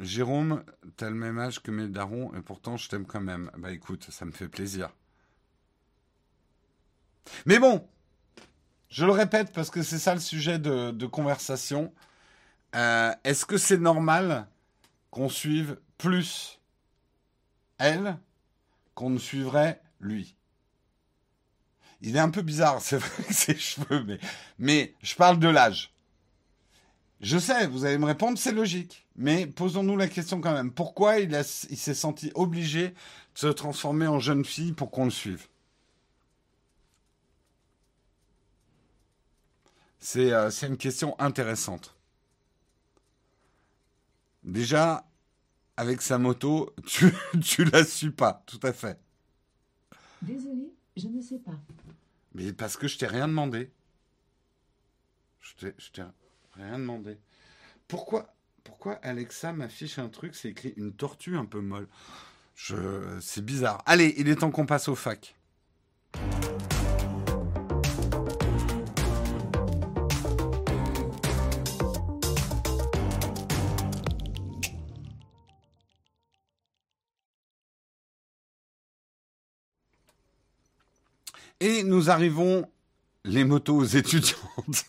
Jérôme, 0.00 0.64
t'as 0.98 1.08
le 1.08 1.16
même 1.16 1.38
âge 1.38 1.62
que 1.62 1.70
mes 1.70 1.88
darons 1.88 2.34
et 2.34 2.42
pourtant 2.42 2.76
je 2.76 2.90
t'aime 2.90 3.06
quand 3.06 3.22
même. 3.22 3.50
Bah 3.56 3.72
écoute, 3.72 4.06
ça 4.10 4.26
me 4.26 4.32
fait 4.32 4.48
plaisir. 4.48 4.90
Mais 7.44 7.58
bon, 7.58 7.86
je 8.88 9.04
le 9.04 9.12
répète 9.12 9.52
parce 9.52 9.70
que 9.70 9.82
c'est 9.82 9.98
ça 9.98 10.14
le 10.14 10.20
sujet 10.20 10.58
de, 10.58 11.06
conversation. 11.06 11.92
Euh, 12.74 13.12
est-ce 13.24 13.44
que 13.46 13.58
c'est 13.58 13.78
normal 13.78 14.46
qu'on 15.10 15.28
suive 15.28 15.78
plus 15.98 16.60
elle 17.78 18.16
qu'on 18.94 19.10
ne 19.10 19.18
suivrait 19.18 19.80
lui? 20.00 20.34
Il 22.00 22.16
est 22.16 22.20
un 22.20 22.30
peu 22.30 22.42
bizarre, 22.42 22.80
c'est 22.80 22.98
vrai 22.98 23.24
que 23.24 23.34
ses 23.34 23.56
cheveux, 23.56 24.18
mais, 24.58 24.94
je 25.02 25.14
parle 25.14 25.38
de 25.38 25.48
l'âge. 25.48 25.92
Je 27.20 27.38
sais, 27.38 27.66
vous 27.66 27.86
allez 27.86 27.98
me 27.98 28.04
répondre, 28.04 28.38
c'est 28.38 28.52
logique. 28.52 29.06
Mais 29.16 29.46
posons-nous 29.46 29.96
la 29.96 30.06
question 30.06 30.40
quand 30.42 30.52
même. 30.52 30.70
Pourquoi 30.70 31.18
il 31.18 31.34
s'est 31.44 31.94
senti 31.94 32.30
obligé 32.34 32.88
de 32.88 32.94
se 33.34 33.46
transformer 33.46 34.06
en 34.06 34.20
jeune 34.20 34.44
fille 34.44 34.72
pour 34.72 34.90
qu'on 34.90 35.04
le 35.04 35.10
suive? 35.10 35.48
Euh, 40.16 40.50
C'est 40.50 40.66
une 40.66 40.76
question 40.76 41.18
intéressante. 41.20 41.96
Déjà, 44.44 45.06
avec 45.76 46.02
sa 46.02 46.18
moto, 46.18 46.74
tu, 46.86 47.12
tu 47.42 47.64
la 47.64 47.84
suis 47.84 48.10
pas, 48.10 48.42
tout 48.46 48.60
à 48.62 48.72
fait. 48.72 48.98
Désolé, 50.22 50.72
je 50.96 51.08
ne 51.08 51.20
sais 51.20 51.38
pas. 51.38 51.58
Mais 52.34 52.52
parce 52.52 52.76
que 52.76 52.88
je 52.88 52.98
t'ai 52.98 53.06
rien 53.06 53.28
demandé. 53.28 53.70
Je 55.40 55.70
t'ai 55.92 56.02
rien 56.54 56.78
demandé. 56.78 57.18
Pourquoi, 57.88 58.34
pourquoi 58.64 58.94
Alexa 58.94 59.52
m'affiche 59.52 59.98
un 59.98 60.08
truc, 60.08 60.34
c'est 60.34 60.48
écrit 60.48 60.74
une 60.76 60.92
tortue 60.92 61.36
un 61.36 61.44
peu 61.44 61.60
molle? 61.60 61.88
C'est 63.20 63.44
bizarre. 63.44 63.82
Allez, 63.86 64.14
il 64.18 64.28
est 64.28 64.36
temps 64.36 64.50
qu'on 64.50 64.66
passe 64.66 64.88
au 64.88 64.94
fac. 64.94 65.36
Et 81.60 81.82
nous 81.84 82.10
arrivons 82.10 82.68
les 83.24 83.44
motos 83.44 83.84
étudiantes. 83.84 84.86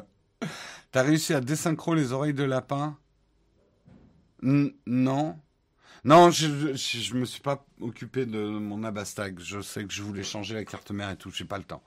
T'as 0.92 1.02
réussi 1.02 1.34
à 1.34 1.40
désynchro 1.40 1.94
les 1.94 2.12
oreilles 2.12 2.34
de 2.34 2.44
lapin? 2.44 2.98
Non. 4.42 5.38
Non, 6.02 6.30
je, 6.30 6.46
ne 6.46 7.20
me 7.20 7.24
suis 7.24 7.42
pas 7.42 7.64
occupé 7.80 8.26
de 8.26 8.40
mon 8.40 8.84
Abastag. 8.84 9.38
Je 9.38 9.60
sais 9.60 9.84
que 9.84 9.92
je 9.92 10.02
voulais 10.02 10.22
changer 10.22 10.54
la 10.54 10.64
carte 10.64 10.90
mère 10.90 11.10
et 11.10 11.16
tout. 11.16 11.30
J'ai 11.30 11.44
pas 11.44 11.58
le 11.58 11.64
temps. 11.64 11.82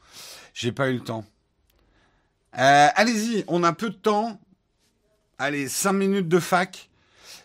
J'ai 0.54 0.72
pas 0.72 0.90
eu 0.90 0.94
le 0.94 1.04
temps. 1.04 1.26
Euh, 2.58 2.88
allez-y, 2.96 3.44
on 3.48 3.64
a 3.64 3.74
peu 3.74 3.90
de 3.90 3.96
temps. 3.96 4.40
Allez, 5.40 5.68
5 5.68 5.94
minutes 5.94 6.28
de 6.28 6.40
fac. 6.40 6.90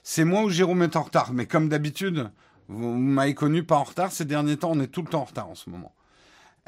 C'est 0.03 0.25
moi 0.25 0.43
ou 0.43 0.51
Jérôme 0.51 0.83
est 0.83 0.97
en 0.97 1.03
retard. 1.03 1.33
Mais 1.33 1.47
comme 1.47 1.69
d'habitude, 1.69 2.31
vous 2.69 2.95
m'avez 2.95 3.35
connu 3.35 3.65
pas 3.65 3.77
en 3.77 3.85
retard. 3.85 4.13
Ces 4.13 4.27
derniers 4.27 4.59
temps, 4.59 4.71
on 4.73 4.81
est 4.81 4.89
tout 4.89 5.03
le 5.03 5.09
temps 5.09 5.23
en 5.23 5.25
retard 5.25 5.49
en 5.49 5.55
ce 5.55 5.71
moment. 5.71 5.95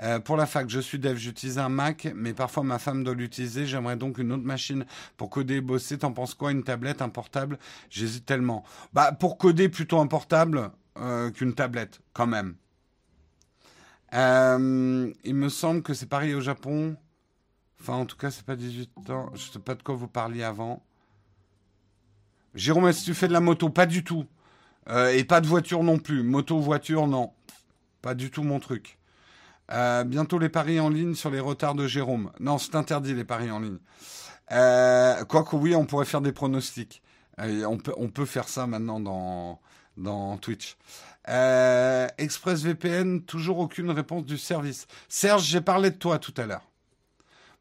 Euh, 0.02 0.18
pour 0.18 0.36
la 0.36 0.46
fac, 0.46 0.68
je 0.70 0.80
suis 0.80 0.98
dev, 0.98 1.16
j'utilise 1.16 1.58
un 1.58 1.68
Mac, 1.68 2.08
mais 2.14 2.32
parfois 2.32 2.62
ma 2.62 2.78
femme 2.78 3.04
doit 3.04 3.14
l'utiliser. 3.14 3.66
J'aimerais 3.66 3.96
donc 3.96 4.18
une 4.18 4.32
autre 4.32 4.44
machine 4.44 4.86
pour 5.16 5.28
coder 5.28 5.56
et 5.56 5.60
bosser. 5.60 5.98
T'en 5.98 6.12
penses 6.12 6.34
quoi 6.34 6.52
Une 6.52 6.62
tablette, 6.62 7.02
un 7.02 7.10
portable? 7.10 7.58
J'hésite 7.90 8.24
tellement. 8.24 8.64
Bah, 8.92 9.12
pour 9.12 9.36
coder, 9.36 9.68
plutôt 9.68 10.00
un 10.00 10.06
portable 10.06 10.70
euh, 10.98 11.30
qu'une 11.30 11.54
tablette, 11.54 12.00
quand 12.14 12.26
même. 12.26 12.54
Euh, 14.14 15.12
il 15.22 15.34
me 15.34 15.48
semble 15.48 15.82
que 15.82 15.92
c'est 15.92 16.08
pareil 16.08 16.34
au 16.34 16.40
Japon. 16.40 16.96
Enfin, 17.80 17.94
en 17.94 18.06
tout 18.06 18.16
cas, 18.16 18.30
c'est 18.30 18.44
pas 18.44 18.56
18 18.56 19.10
ans. 19.10 19.30
Je 19.34 19.50
sais 19.50 19.58
pas 19.58 19.74
de 19.74 19.82
quoi 19.82 19.94
vous 19.94 20.08
parliez 20.08 20.42
avant. 20.42 20.82
Jérôme, 22.54 22.88
est-ce 22.88 23.00
que 23.00 23.04
tu 23.06 23.14
fais 23.14 23.28
de 23.28 23.32
la 23.32 23.40
moto? 23.40 23.68
Pas 23.68 23.86
du 23.86 24.02
tout. 24.02 24.26
et 25.12 25.24
pas 25.24 25.40
de 25.40 25.46
voiture 25.46 25.84
non 25.84 25.98
plus. 25.98 26.22
Moto, 26.22 26.58
voiture, 26.58 27.06
non. 27.06 27.32
Pas 28.02 28.14
du 28.14 28.30
tout 28.30 28.42
mon 28.42 28.58
truc. 28.60 28.99
Euh, 29.72 30.04
bientôt 30.04 30.38
les 30.38 30.48
paris 30.48 30.80
en 30.80 30.88
ligne 30.88 31.14
sur 31.14 31.30
les 31.30 31.40
retards 31.40 31.74
de 31.74 31.86
Jérôme. 31.86 32.32
Non, 32.40 32.58
c'est 32.58 32.74
interdit 32.74 33.14
les 33.14 33.24
paris 33.24 33.50
en 33.50 33.60
ligne. 33.60 33.78
Euh, 34.52 35.24
Quoique 35.24 35.54
oui, 35.56 35.74
on 35.74 35.86
pourrait 35.86 36.04
faire 36.04 36.20
des 36.20 36.32
pronostics. 36.32 37.02
Euh, 37.38 37.64
on, 37.64 38.08
peut, 38.08 38.24
faire 38.26 38.48
ça 38.48 38.66
maintenant 38.66 39.00
dans, 39.00 39.60
dans 39.96 40.36
Twitch. 40.38 40.76
Euh, 41.28 42.08
ExpressVPN, 42.18 43.22
toujours 43.22 43.58
aucune 43.58 43.90
réponse 43.90 44.24
du 44.24 44.38
service. 44.38 44.86
Serge, 45.08 45.44
j'ai 45.44 45.60
parlé 45.60 45.90
de 45.90 45.96
toi 45.96 46.18
tout 46.18 46.34
à 46.36 46.46
l'heure. 46.46 46.66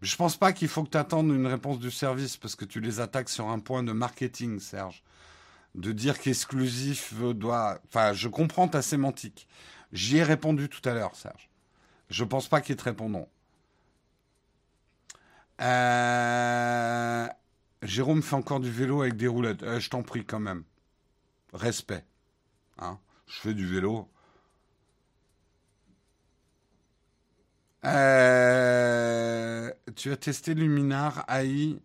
Je 0.01 0.15
pense 0.15 0.37
pas 0.37 0.53
qu'il 0.53 0.69
faut 0.69 0.83
que 0.83 0.89
tu 0.89 0.97
attendes 0.97 1.29
une 1.29 1.47
réponse 1.47 1.79
du 1.79 1.91
service 1.91 2.37
parce 2.37 2.55
que 2.55 2.65
tu 2.65 2.79
les 2.79 2.99
attaques 2.99 3.29
sur 3.29 3.49
un 3.49 3.59
point 3.59 3.83
de 3.83 3.91
marketing, 3.91 4.59
Serge. 4.59 5.03
De 5.75 5.91
dire 5.91 6.19
qu'exclusif 6.19 7.13
doit. 7.35 7.79
Enfin, 7.87 8.13
je 8.13 8.27
comprends 8.27 8.67
ta 8.67 8.81
sémantique. 8.81 9.47
J'y 9.91 10.17
ai 10.17 10.23
répondu 10.23 10.69
tout 10.69 10.87
à 10.87 10.93
l'heure, 10.93 11.15
Serge. 11.15 11.48
Je 12.09 12.23
pense 12.23 12.47
pas 12.47 12.61
qu'ils 12.61 12.75
te 12.75 12.83
répondront. 12.83 13.27
Euh, 15.61 17.27
Jérôme 17.83 18.21
fait 18.23 18.35
encore 18.35 18.59
du 18.59 18.71
vélo 18.71 19.01
avec 19.01 19.15
des 19.17 19.27
roulettes. 19.27 19.63
Euh, 19.63 19.79
je 19.79 19.89
t'en 19.89 20.03
prie 20.03 20.25
quand 20.25 20.39
même. 20.39 20.63
Respect. 21.53 22.05
Hein 22.79 22.99
je 23.27 23.39
fais 23.39 23.53
du 23.53 23.67
vélo. 23.67 24.09
Euh, 27.85 29.71
tu 29.95 30.11
as 30.11 30.17
testé 30.17 30.53
Luminar 30.53 31.25
AI, 31.29 31.77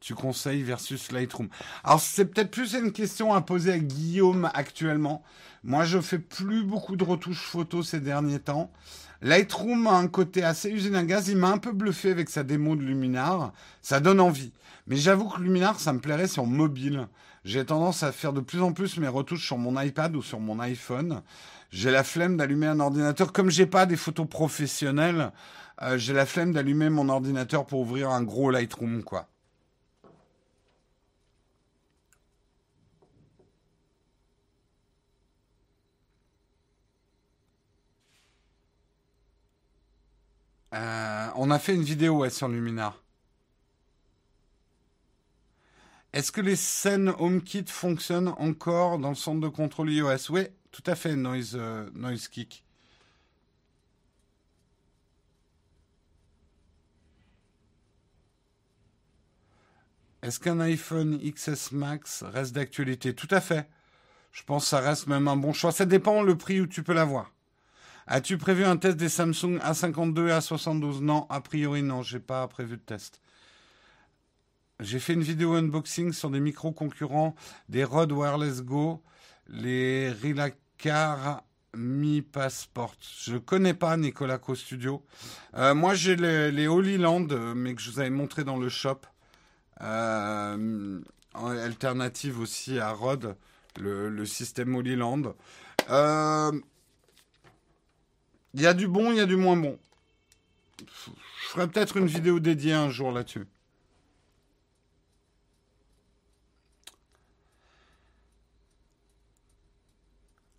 tu 0.00 0.14
conseilles 0.14 0.62
versus 0.62 1.12
Lightroom. 1.12 1.48
Alors 1.84 2.00
c'est 2.00 2.24
peut-être 2.24 2.50
plus 2.50 2.74
une 2.74 2.92
question 2.92 3.34
à 3.34 3.40
poser 3.40 3.72
à 3.72 3.78
Guillaume 3.78 4.50
actuellement. 4.54 5.22
Moi 5.64 5.84
je 5.84 6.00
fais 6.00 6.18
plus 6.18 6.64
beaucoup 6.64 6.96
de 6.96 7.04
retouches 7.04 7.42
photos 7.42 7.88
ces 7.88 8.00
derniers 8.00 8.40
temps. 8.40 8.70
Lightroom 9.20 9.88
a 9.88 9.94
un 9.94 10.06
côté 10.06 10.44
assez 10.44 10.70
usine 10.70 10.94
à 10.94 11.02
gaz. 11.02 11.28
Il 11.28 11.38
m'a 11.38 11.50
un 11.50 11.58
peu 11.58 11.72
bluffé 11.72 12.12
avec 12.12 12.30
sa 12.30 12.44
démo 12.44 12.76
de 12.76 12.82
Luminar. 12.82 13.52
Ça 13.82 13.98
donne 13.98 14.20
envie. 14.20 14.52
Mais 14.86 14.96
j'avoue 14.96 15.28
que 15.28 15.40
Luminar, 15.40 15.80
ça 15.80 15.92
me 15.92 15.98
plairait 15.98 16.28
sur 16.28 16.46
mobile. 16.46 17.08
J'ai 17.44 17.64
tendance 17.64 18.02
à 18.02 18.12
faire 18.12 18.32
de 18.32 18.40
plus 18.40 18.62
en 18.62 18.72
plus 18.72 18.98
mes 18.98 19.08
retouches 19.08 19.46
sur 19.46 19.58
mon 19.58 19.80
iPad 19.80 20.14
ou 20.14 20.22
sur 20.22 20.38
mon 20.38 20.60
iPhone. 20.60 21.22
J'ai 21.70 21.90
la 21.90 22.04
flemme 22.04 22.36
d'allumer 22.36 22.68
un 22.68 22.80
ordinateur. 22.80 23.32
Comme 23.32 23.50
j'ai 23.50 23.66
pas 23.66 23.86
des 23.86 23.96
photos 23.96 24.28
professionnelles, 24.28 25.32
euh, 25.82 25.98
j'ai 25.98 26.12
la 26.12 26.24
flemme 26.24 26.52
d'allumer 26.52 26.88
mon 26.88 27.08
ordinateur 27.08 27.66
pour 27.66 27.80
ouvrir 27.80 28.10
un 28.10 28.22
gros 28.22 28.50
Lightroom, 28.50 29.02
quoi. 29.02 29.28
Euh, 40.74 41.28
on 41.36 41.50
a 41.50 41.58
fait 41.58 41.74
une 41.74 41.82
vidéo 41.82 42.28
sur 42.28 42.48
Luminar. 42.48 43.02
Est-ce 46.12 46.32
que 46.32 46.40
les 46.40 46.56
scènes 46.56 47.14
HomeKit 47.18 47.64
fonctionnent 47.66 48.34
encore 48.38 48.98
dans 48.98 49.10
le 49.10 49.14
centre 49.14 49.40
de 49.40 49.48
contrôle 49.48 49.90
iOS? 49.90 50.30
Oui, 50.30 50.42
tout 50.70 50.82
à 50.86 50.94
fait, 50.94 51.16
Noise, 51.16 51.52
euh, 51.54 51.88
noise 51.94 52.28
Kick. 52.28 52.64
Est-ce 60.22 60.40
qu'un 60.40 60.60
iPhone 60.60 61.18
XS 61.18 61.72
Max 61.72 62.22
reste 62.24 62.52
d'actualité? 62.54 63.14
Tout 63.14 63.28
à 63.30 63.40
fait. 63.40 63.68
Je 64.32 64.42
pense 64.42 64.64
que 64.64 64.70
ça 64.70 64.80
reste 64.80 65.06
même 65.06 65.28
un 65.28 65.36
bon 65.36 65.52
choix. 65.52 65.72
Ça 65.72 65.86
dépend 65.86 66.22
le 66.22 66.36
prix 66.36 66.60
où 66.60 66.66
tu 66.66 66.82
peux 66.82 66.92
l'avoir. 66.94 67.32
As-tu 68.10 68.38
prévu 68.38 68.64
un 68.64 68.78
test 68.78 68.96
des 68.96 69.10
Samsung 69.10 69.58
A52 69.58 70.28
et 70.28 70.38
A72 70.38 71.00
Non, 71.00 71.26
a 71.28 71.42
priori 71.42 71.82
non, 71.82 72.02
j'ai 72.02 72.20
pas 72.20 72.48
prévu 72.48 72.78
de 72.78 72.82
test. 72.82 73.20
J'ai 74.80 74.98
fait 74.98 75.12
une 75.12 75.22
vidéo 75.22 75.54
unboxing 75.56 76.12
sur 76.14 76.30
des 76.30 76.40
micros 76.40 76.72
concurrents 76.72 77.34
des 77.68 77.84
Rode 77.84 78.12
Wireless 78.12 78.62
Go, 78.62 79.02
les 79.48 80.10
Rilacar 80.10 81.42
Mi 81.76 82.22
Passport. 82.22 82.94
Je 83.26 83.36
connais 83.36 83.74
pas 83.74 83.94
Nicolas 83.98 84.38
Co 84.38 84.54
Studio. 84.54 85.04
Euh, 85.54 85.74
moi, 85.74 85.94
j'ai 85.94 86.16
les, 86.16 86.50
les 86.50 86.66
Holy 86.66 86.96
Land, 86.96 87.28
mais 87.54 87.74
que 87.74 87.82
je 87.82 87.90
vous 87.90 88.00
avais 88.00 88.08
montré 88.08 88.42
dans 88.42 88.56
le 88.56 88.70
shop. 88.70 89.00
Euh, 89.82 91.00
alternative 91.34 92.40
aussi 92.40 92.78
à 92.78 92.90
Rode, 92.90 93.36
le, 93.78 94.24
système 94.24 94.74
Holy 94.74 94.96
Land. 94.96 95.34
Euh, 95.90 96.52
il 98.58 98.62
y 98.62 98.66
a 98.66 98.74
du 98.74 98.88
bon, 98.88 99.12
il 99.12 99.18
y 99.18 99.20
a 99.20 99.26
du 99.26 99.36
moins 99.36 99.56
bon. 99.56 99.78
Je 100.80 101.48
ferai 101.48 101.68
peut-être 101.68 101.96
une 101.96 102.06
vidéo 102.06 102.40
dédiée 102.40 102.72
un 102.72 102.90
jour 102.90 103.12
là-dessus. 103.12 103.46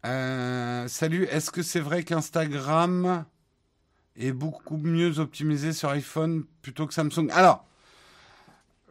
Euh, 0.06 0.88
salut, 0.88 1.26
est-ce 1.26 1.52
que 1.52 1.62
c'est 1.62 1.82
vrai 1.82 2.04
qu'Instagram 2.04 3.26
est 4.16 4.32
beaucoup 4.32 4.78
mieux 4.78 5.20
optimisé 5.20 5.74
sur 5.74 5.90
iPhone 5.90 6.46
plutôt 6.62 6.88
que 6.88 6.94
Samsung? 6.94 7.30
Alors, 7.32 7.66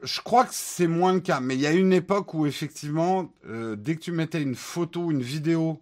je 0.02 0.20
crois 0.20 0.44
que 0.44 0.52
c'est 0.52 0.86
moins 0.86 1.14
le 1.14 1.20
cas, 1.20 1.40
mais 1.40 1.55
il 1.55 1.62
y 1.62 1.66
a 1.66 1.72
une 1.72 1.94
époque 1.94 2.35
où 2.35 2.44
effectivement, 2.44 3.32
euh, 3.47 3.74
dès 3.74 3.97
que 3.97 4.01
tu 4.01 4.12
mettais 4.12 4.43
une 4.43 4.55
photo, 4.55 5.10
une 5.10 5.22
vidéo 5.22 5.80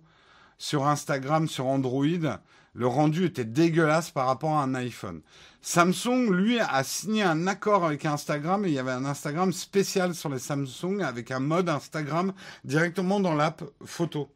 sur 0.59 0.87
Instagram, 0.87 1.49
sur 1.49 1.67
Android, 1.67 2.39
le 2.77 2.87
rendu 2.87 3.25
était 3.25 3.45
dégueulasse 3.45 4.11
par 4.11 4.27
rapport 4.27 4.53
à 4.53 4.63
un 4.63 4.75
iPhone. 4.75 5.23
Samsung, 5.63 6.31
lui, 6.31 6.61
a 6.61 6.85
signé 6.85 7.23
un 7.23 7.47
accord 7.47 7.85
avec 7.85 8.05
Instagram 8.05 8.65
et 8.65 8.69
il 8.69 8.75
y 8.75 8.79
avait 8.79 8.93
un 8.93 9.07
Instagram 9.07 9.53
spécial 9.53 10.15
sur 10.15 10.29
les 10.29 10.39
Samsung 10.39 11.01
avec 11.03 11.31
un 11.31 11.41
mode 11.41 11.71
Instagram 11.71 12.33
directement 12.65 13.19
dans 13.19 13.35
l'app 13.35 13.65
photo. 13.85 14.31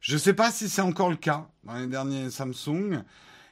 Je 0.00 0.14
ne 0.14 0.18
sais 0.18 0.32
pas 0.32 0.50
si 0.50 0.68
c'est 0.68 0.82
encore 0.82 1.10
le 1.10 1.16
cas 1.16 1.46
dans 1.62 1.74
les 1.74 1.86
derniers 1.86 2.30
Samsung. 2.30 3.04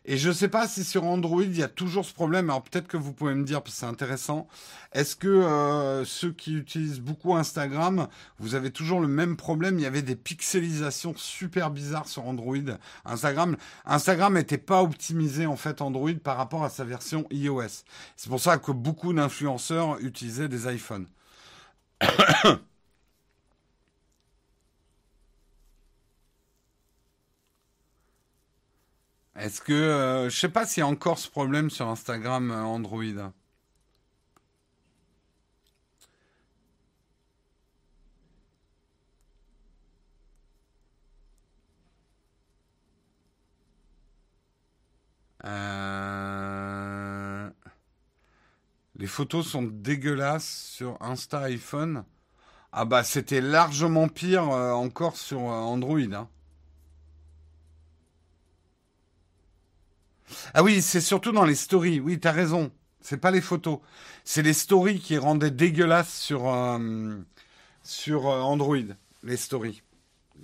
Et 0.04 0.16
je 0.16 0.30
ne 0.30 0.34
sais 0.34 0.48
pas 0.48 0.66
si 0.66 0.82
sur 0.82 1.04
Android, 1.04 1.42
il 1.42 1.56
y 1.56 1.62
a 1.62 1.68
toujours 1.68 2.04
ce 2.04 2.12
problème. 2.12 2.50
Alors 2.50 2.62
peut-être 2.62 2.88
que 2.88 2.96
vous 2.96 3.12
pouvez 3.12 3.34
me 3.34 3.44
dire, 3.44 3.62
parce 3.62 3.76
que 3.76 3.80
c'est 3.80 3.86
intéressant. 3.86 4.48
Est-ce 4.92 5.14
que 5.14 5.28
euh, 5.28 6.04
ceux 6.04 6.32
qui 6.32 6.54
utilisent 6.54 7.00
beaucoup 7.00 7.36
Instagram, 7.36 8.08
vous 8.38 8.56
avez 8.56 8.72
toujours 8.72 9.00
le 9.00 9.06
même 9.06 9.36
problème? 9.36 9.78
Il 9.78 9.82
y 9.82 9.86
avait 9.86 10.02
des 10.02 10.16
pixelisations 10.16 11.14
super 11.16 11.70
bizarres 11.70 12.08
sur 12.08 12.26
Android. 12.26 12.56
Instagram, 13.04 13.56
Instagram 13.84 14.34
n'était 14.34 14.58
pas 14.58 14.82
optimisé 14.82 15.46
en 15.46 15.56
fait 15.56 15.80
Android 15.80 16.14
par 16.22 16.36
rapport 16.36 16.64
à 16.64 16.70
sa 16.70 16.84
version 16.84 17.26
iOS. 17.30 17.84
C'est 18.16 18.28
pour 18.28 18.40
ça 18.40 18.58
que 18.58 18.72
beaucoup 18.72 19.12
d'influenceurs 19.12 19.98
utilisaient 20.00 20.48
des 20.48 20.66
iPhones. 20.72 21.06
Est-ce 29.36 29.60
que. 29.60 29.72
Euh, 29.72 30.30
je 30.30 30.38
sais 30.38 30.48
pas 30.48 30.66
s'il 30.66 30.80
y 30.82 30.84
a 30.84 30.86
encore 30.86 31.18
ce 31.18 31.28
problème 31.30 31.70
sur 31.70 31.88
Instagram 31.88 32.50
euh, 32.50 32.62
Android. 32.62 33.32
Euh, 45.44 47.50
les 48.96 49.06
photos 49.06 49.46
sont 49.46 49.62
dégueulasses 49.62 50.72
sur 50.76 50.96
Insta 51.00 51.40
iPhone. 51.40 52.04
Ah 52.72 52.84
bah 52.84 53.04
c'était 53.04 53.40
largement 53.40 54.08
pire 54.08 54.44
encore 54.44 55.16
sur 55.16 55.40
Android. 55.40 56.00
Hein. 56.00 56.28
Ah 60.54 60.62
oui, 60.62 60.82
c'est 60.82 61.00
surtout 61.00 61.32
dans 61.32 61.44
les 61.44 61.54
stories. 61.54 62.00
Oui, 62.00 62.18
t'as 62.20 62.32
raison. 62.32 62.70
C'est 63.00 63.16
pas 63.16 63.30
les 63.30 63.40
photos. 63.40 63.78
C'est 64.24 64.42
les 64.42 64.52
stories 64.52 65.00
qui 65.00 65.18
rendaient 65.18 65.50
dégueulasse 65.50 66.14
sur, 66.14 66.48
euh, 66.48 66.78
euh, 68.08 68.40
Android. 68.40 68.76
Les 69.22 69.36
stories. 69.36 69.82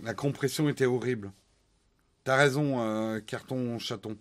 La 0.02 0.14
compression 0.14 0.68
était 0.68 0.86
horrible. 0.86 1.32
T'as 2.24 2.36
raison, 2.36 2.80
euh, 2.80 3.20
carton 3.20 3.78
chaton. 3.78 4.16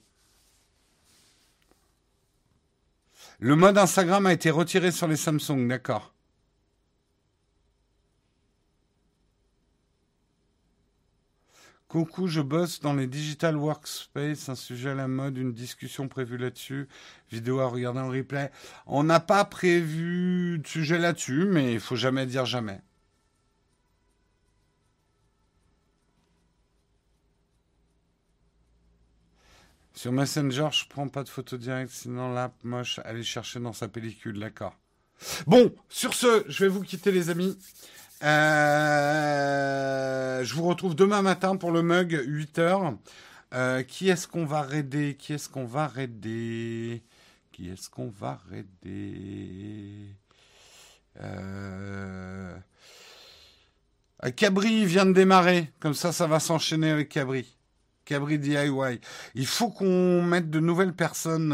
Le 3.39 3.56
mode 3.56 3.77
Instagram 3.77 4.26
a 4.26 4.34
été 4.34 4.49
retiré 4.49 4.91
sur 4.91 5.07
les 5.07 5.15
Samsung, 5.15 5.68
d'accord. 5.68 6.14
Coucou, 11.88 12.27
je 12.27 12.41
bosse 12.41 12.81
dans 12.81 12.93
les 12.93 13.07
digital 13.07 13.55
workspace, 13.55 14.49
un 14.49 14.55
sujet 14.55 14.89
à 14.89 14.95
la 14.95 15.07
mode, 15.07 15.38
une 15.38 15.53
discussion 15.53 16.09
prévue 16.09 16.38
là-dessus, 16.38 16.89
vidéo 17.31 17.61
à 17.61 17.68
regarder 17.68 18.01
en 18.01 18.09
replay. 18.09 18.51
On 18.88 19.03
n'a 19.03 19.22
pas 19.22 19.45
prévu 19.45 20.59
de 20.59 20.68
sujet 20.68 20.97
là-dessus, 20.97 21.45
mais 21.45 21.73
il 21.73 21.80
faut 21.80 21.95
jamais 21.95 22.26
dire 22.26 22.45
jamais. 22.45 22.81
Sur 29.93 30.11
Messenger, 30.11 30.68
je 30.73 30.89
prends 30.89 31.07
pas 31.07 31.23
de 31.23 31.30
photo 31.30 31.57
directe, 31.57 31.93
sinon 31.93 32.34
l'app 32.34 32.53
moche, 32.64 32.99
allez 33.05 33.23
chercher 33.23 33.61
dans 33.61 33.73
sa 33.73 33.88
pellicule, 33.88 34.39
d'accord. 34.39 34.77
Bon, 35.47 35.73
sur 35.89 36.14
ce, 36.14 36.43
je 36.47 36.65
vais 36.65 36.69
vous 36.69 36.84
quitter 36.84 37.11
les 37.11 37.30
amis. 37.30 37.57
Euh, 38.23 39.23
je 40.44 40.53
vous 40.56 40.64
retrouve 40.64 40.95
demain 40.95 41.22
matin 41.22 41.56
pour 41.56 41.72
le 41.72 41.84
mug 41.84 42.14
8h. 42.14 42.98
Euh, 43.53 43.84
qui 43.84 44.10
est-ce 44.10 44.27
qu'on 44.27 44.45
va 44.45 44.61
raider? 44.61 45.15
Qui 45.18 45.34
est-ce 45.34 45.48
qu'on 45.49 45.65
va 45.65 45.88
raider? 45.88 47.03
Qui 47.52 47.69
est-ce 47.69 47.89
qu'on 47.89 48.10
va 48.10 48.39
raider? 48.49 50.15
Euh... 51.22 52.56
Cabri 54.35 54.85
vient 54.85 55.06
de 55.06 55.14
démarrer. 55.14 55.72
Comme 55.80 55.94
ça, 55.94 56.11
ça 56.11 56.27
va 56.27 56.39
s'enchaîner 56.39 56.89
avec 56.91 57.10
Cabri. 57.10 57.56
Cabri 58.03 58.39
DIY. 58.39 58.99
Il 59.35 59.45
faut 59.45 59.69
qu'on 59.69 60.22
mette 60.23 60.49
de 60.49 60.60
nouvelles 60.60 60.94
personnes. 60.94 61.53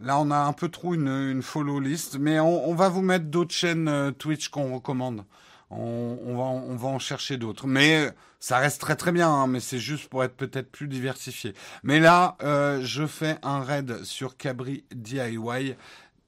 Euh, 0.00 0.06
Là, 0.06 0.18
on 0.18 0.30
a 0.30 0.38
un 0.38 0.52
peu 0.52 0.68
trop 0.68 0.94
une, 0.94 1.42
follow 1.42 1.80
list, 1.80 2.18
mais 2.18 2.40
on, 2.40 2.74
va 2.74 2.88
vous 2.88 3.02
mettre 3.02 3.26
d'autres 3.26 3.54
chaînes 3.54 3.88
euh, 3.88 4.10
Twitch 4.10 4.48
qu'on 4.48 4.74
recommande. 4.74 5.24
On, 5.70 6.36
va, 6.36 6.44
on 6.44 6.76
va 6.76 6.88
en 6.88 6.98
chercher 6.98 7.38
d'autres. 7.38 7.66
Mais 7.66 8.10
ça 8.38 8.58
reste 8.58 8.80
très 8.80 8.94
très 8.94 9.10
bien, 9.10 9.28
hein, 9.28 9.46
mais 9.48 9.60
c'est 9.60 9.80
juste 9.80 10.08
pour 10.08 10.22
être 10.22 10.36
peut-être 10.36 10.70
plus 10.70 10.86
diversifié. 10.86 11.54
Mais 11.82 11.98
là, 11.98 12.36
euh, 12.42 12.80
je 12.82 13.06
fais 13.06 13.38
un 13.42 13.60
raid 13.60 14.04
sur 14.04 14.36
Cabri 14.36 14.84
DIY 14.94 15.74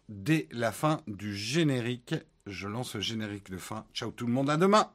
dès 0.09 0.49
la 0.51 0.73
fin 0.73 1.01
du 1.07 1.37
générique. 1.37 2.15
Je 2.47 2.67
lance 2.67 2.95
le 2.95 3.01
générique 3.01 3.51
de 3.51 3.59
fin. 3.59 3.85
Ciao 3.95 4.11
tout 4.11 4.27
le 4.27 4.33
monde, 4.33 4.51
à 4.51 4.57
demain 4.57 4.91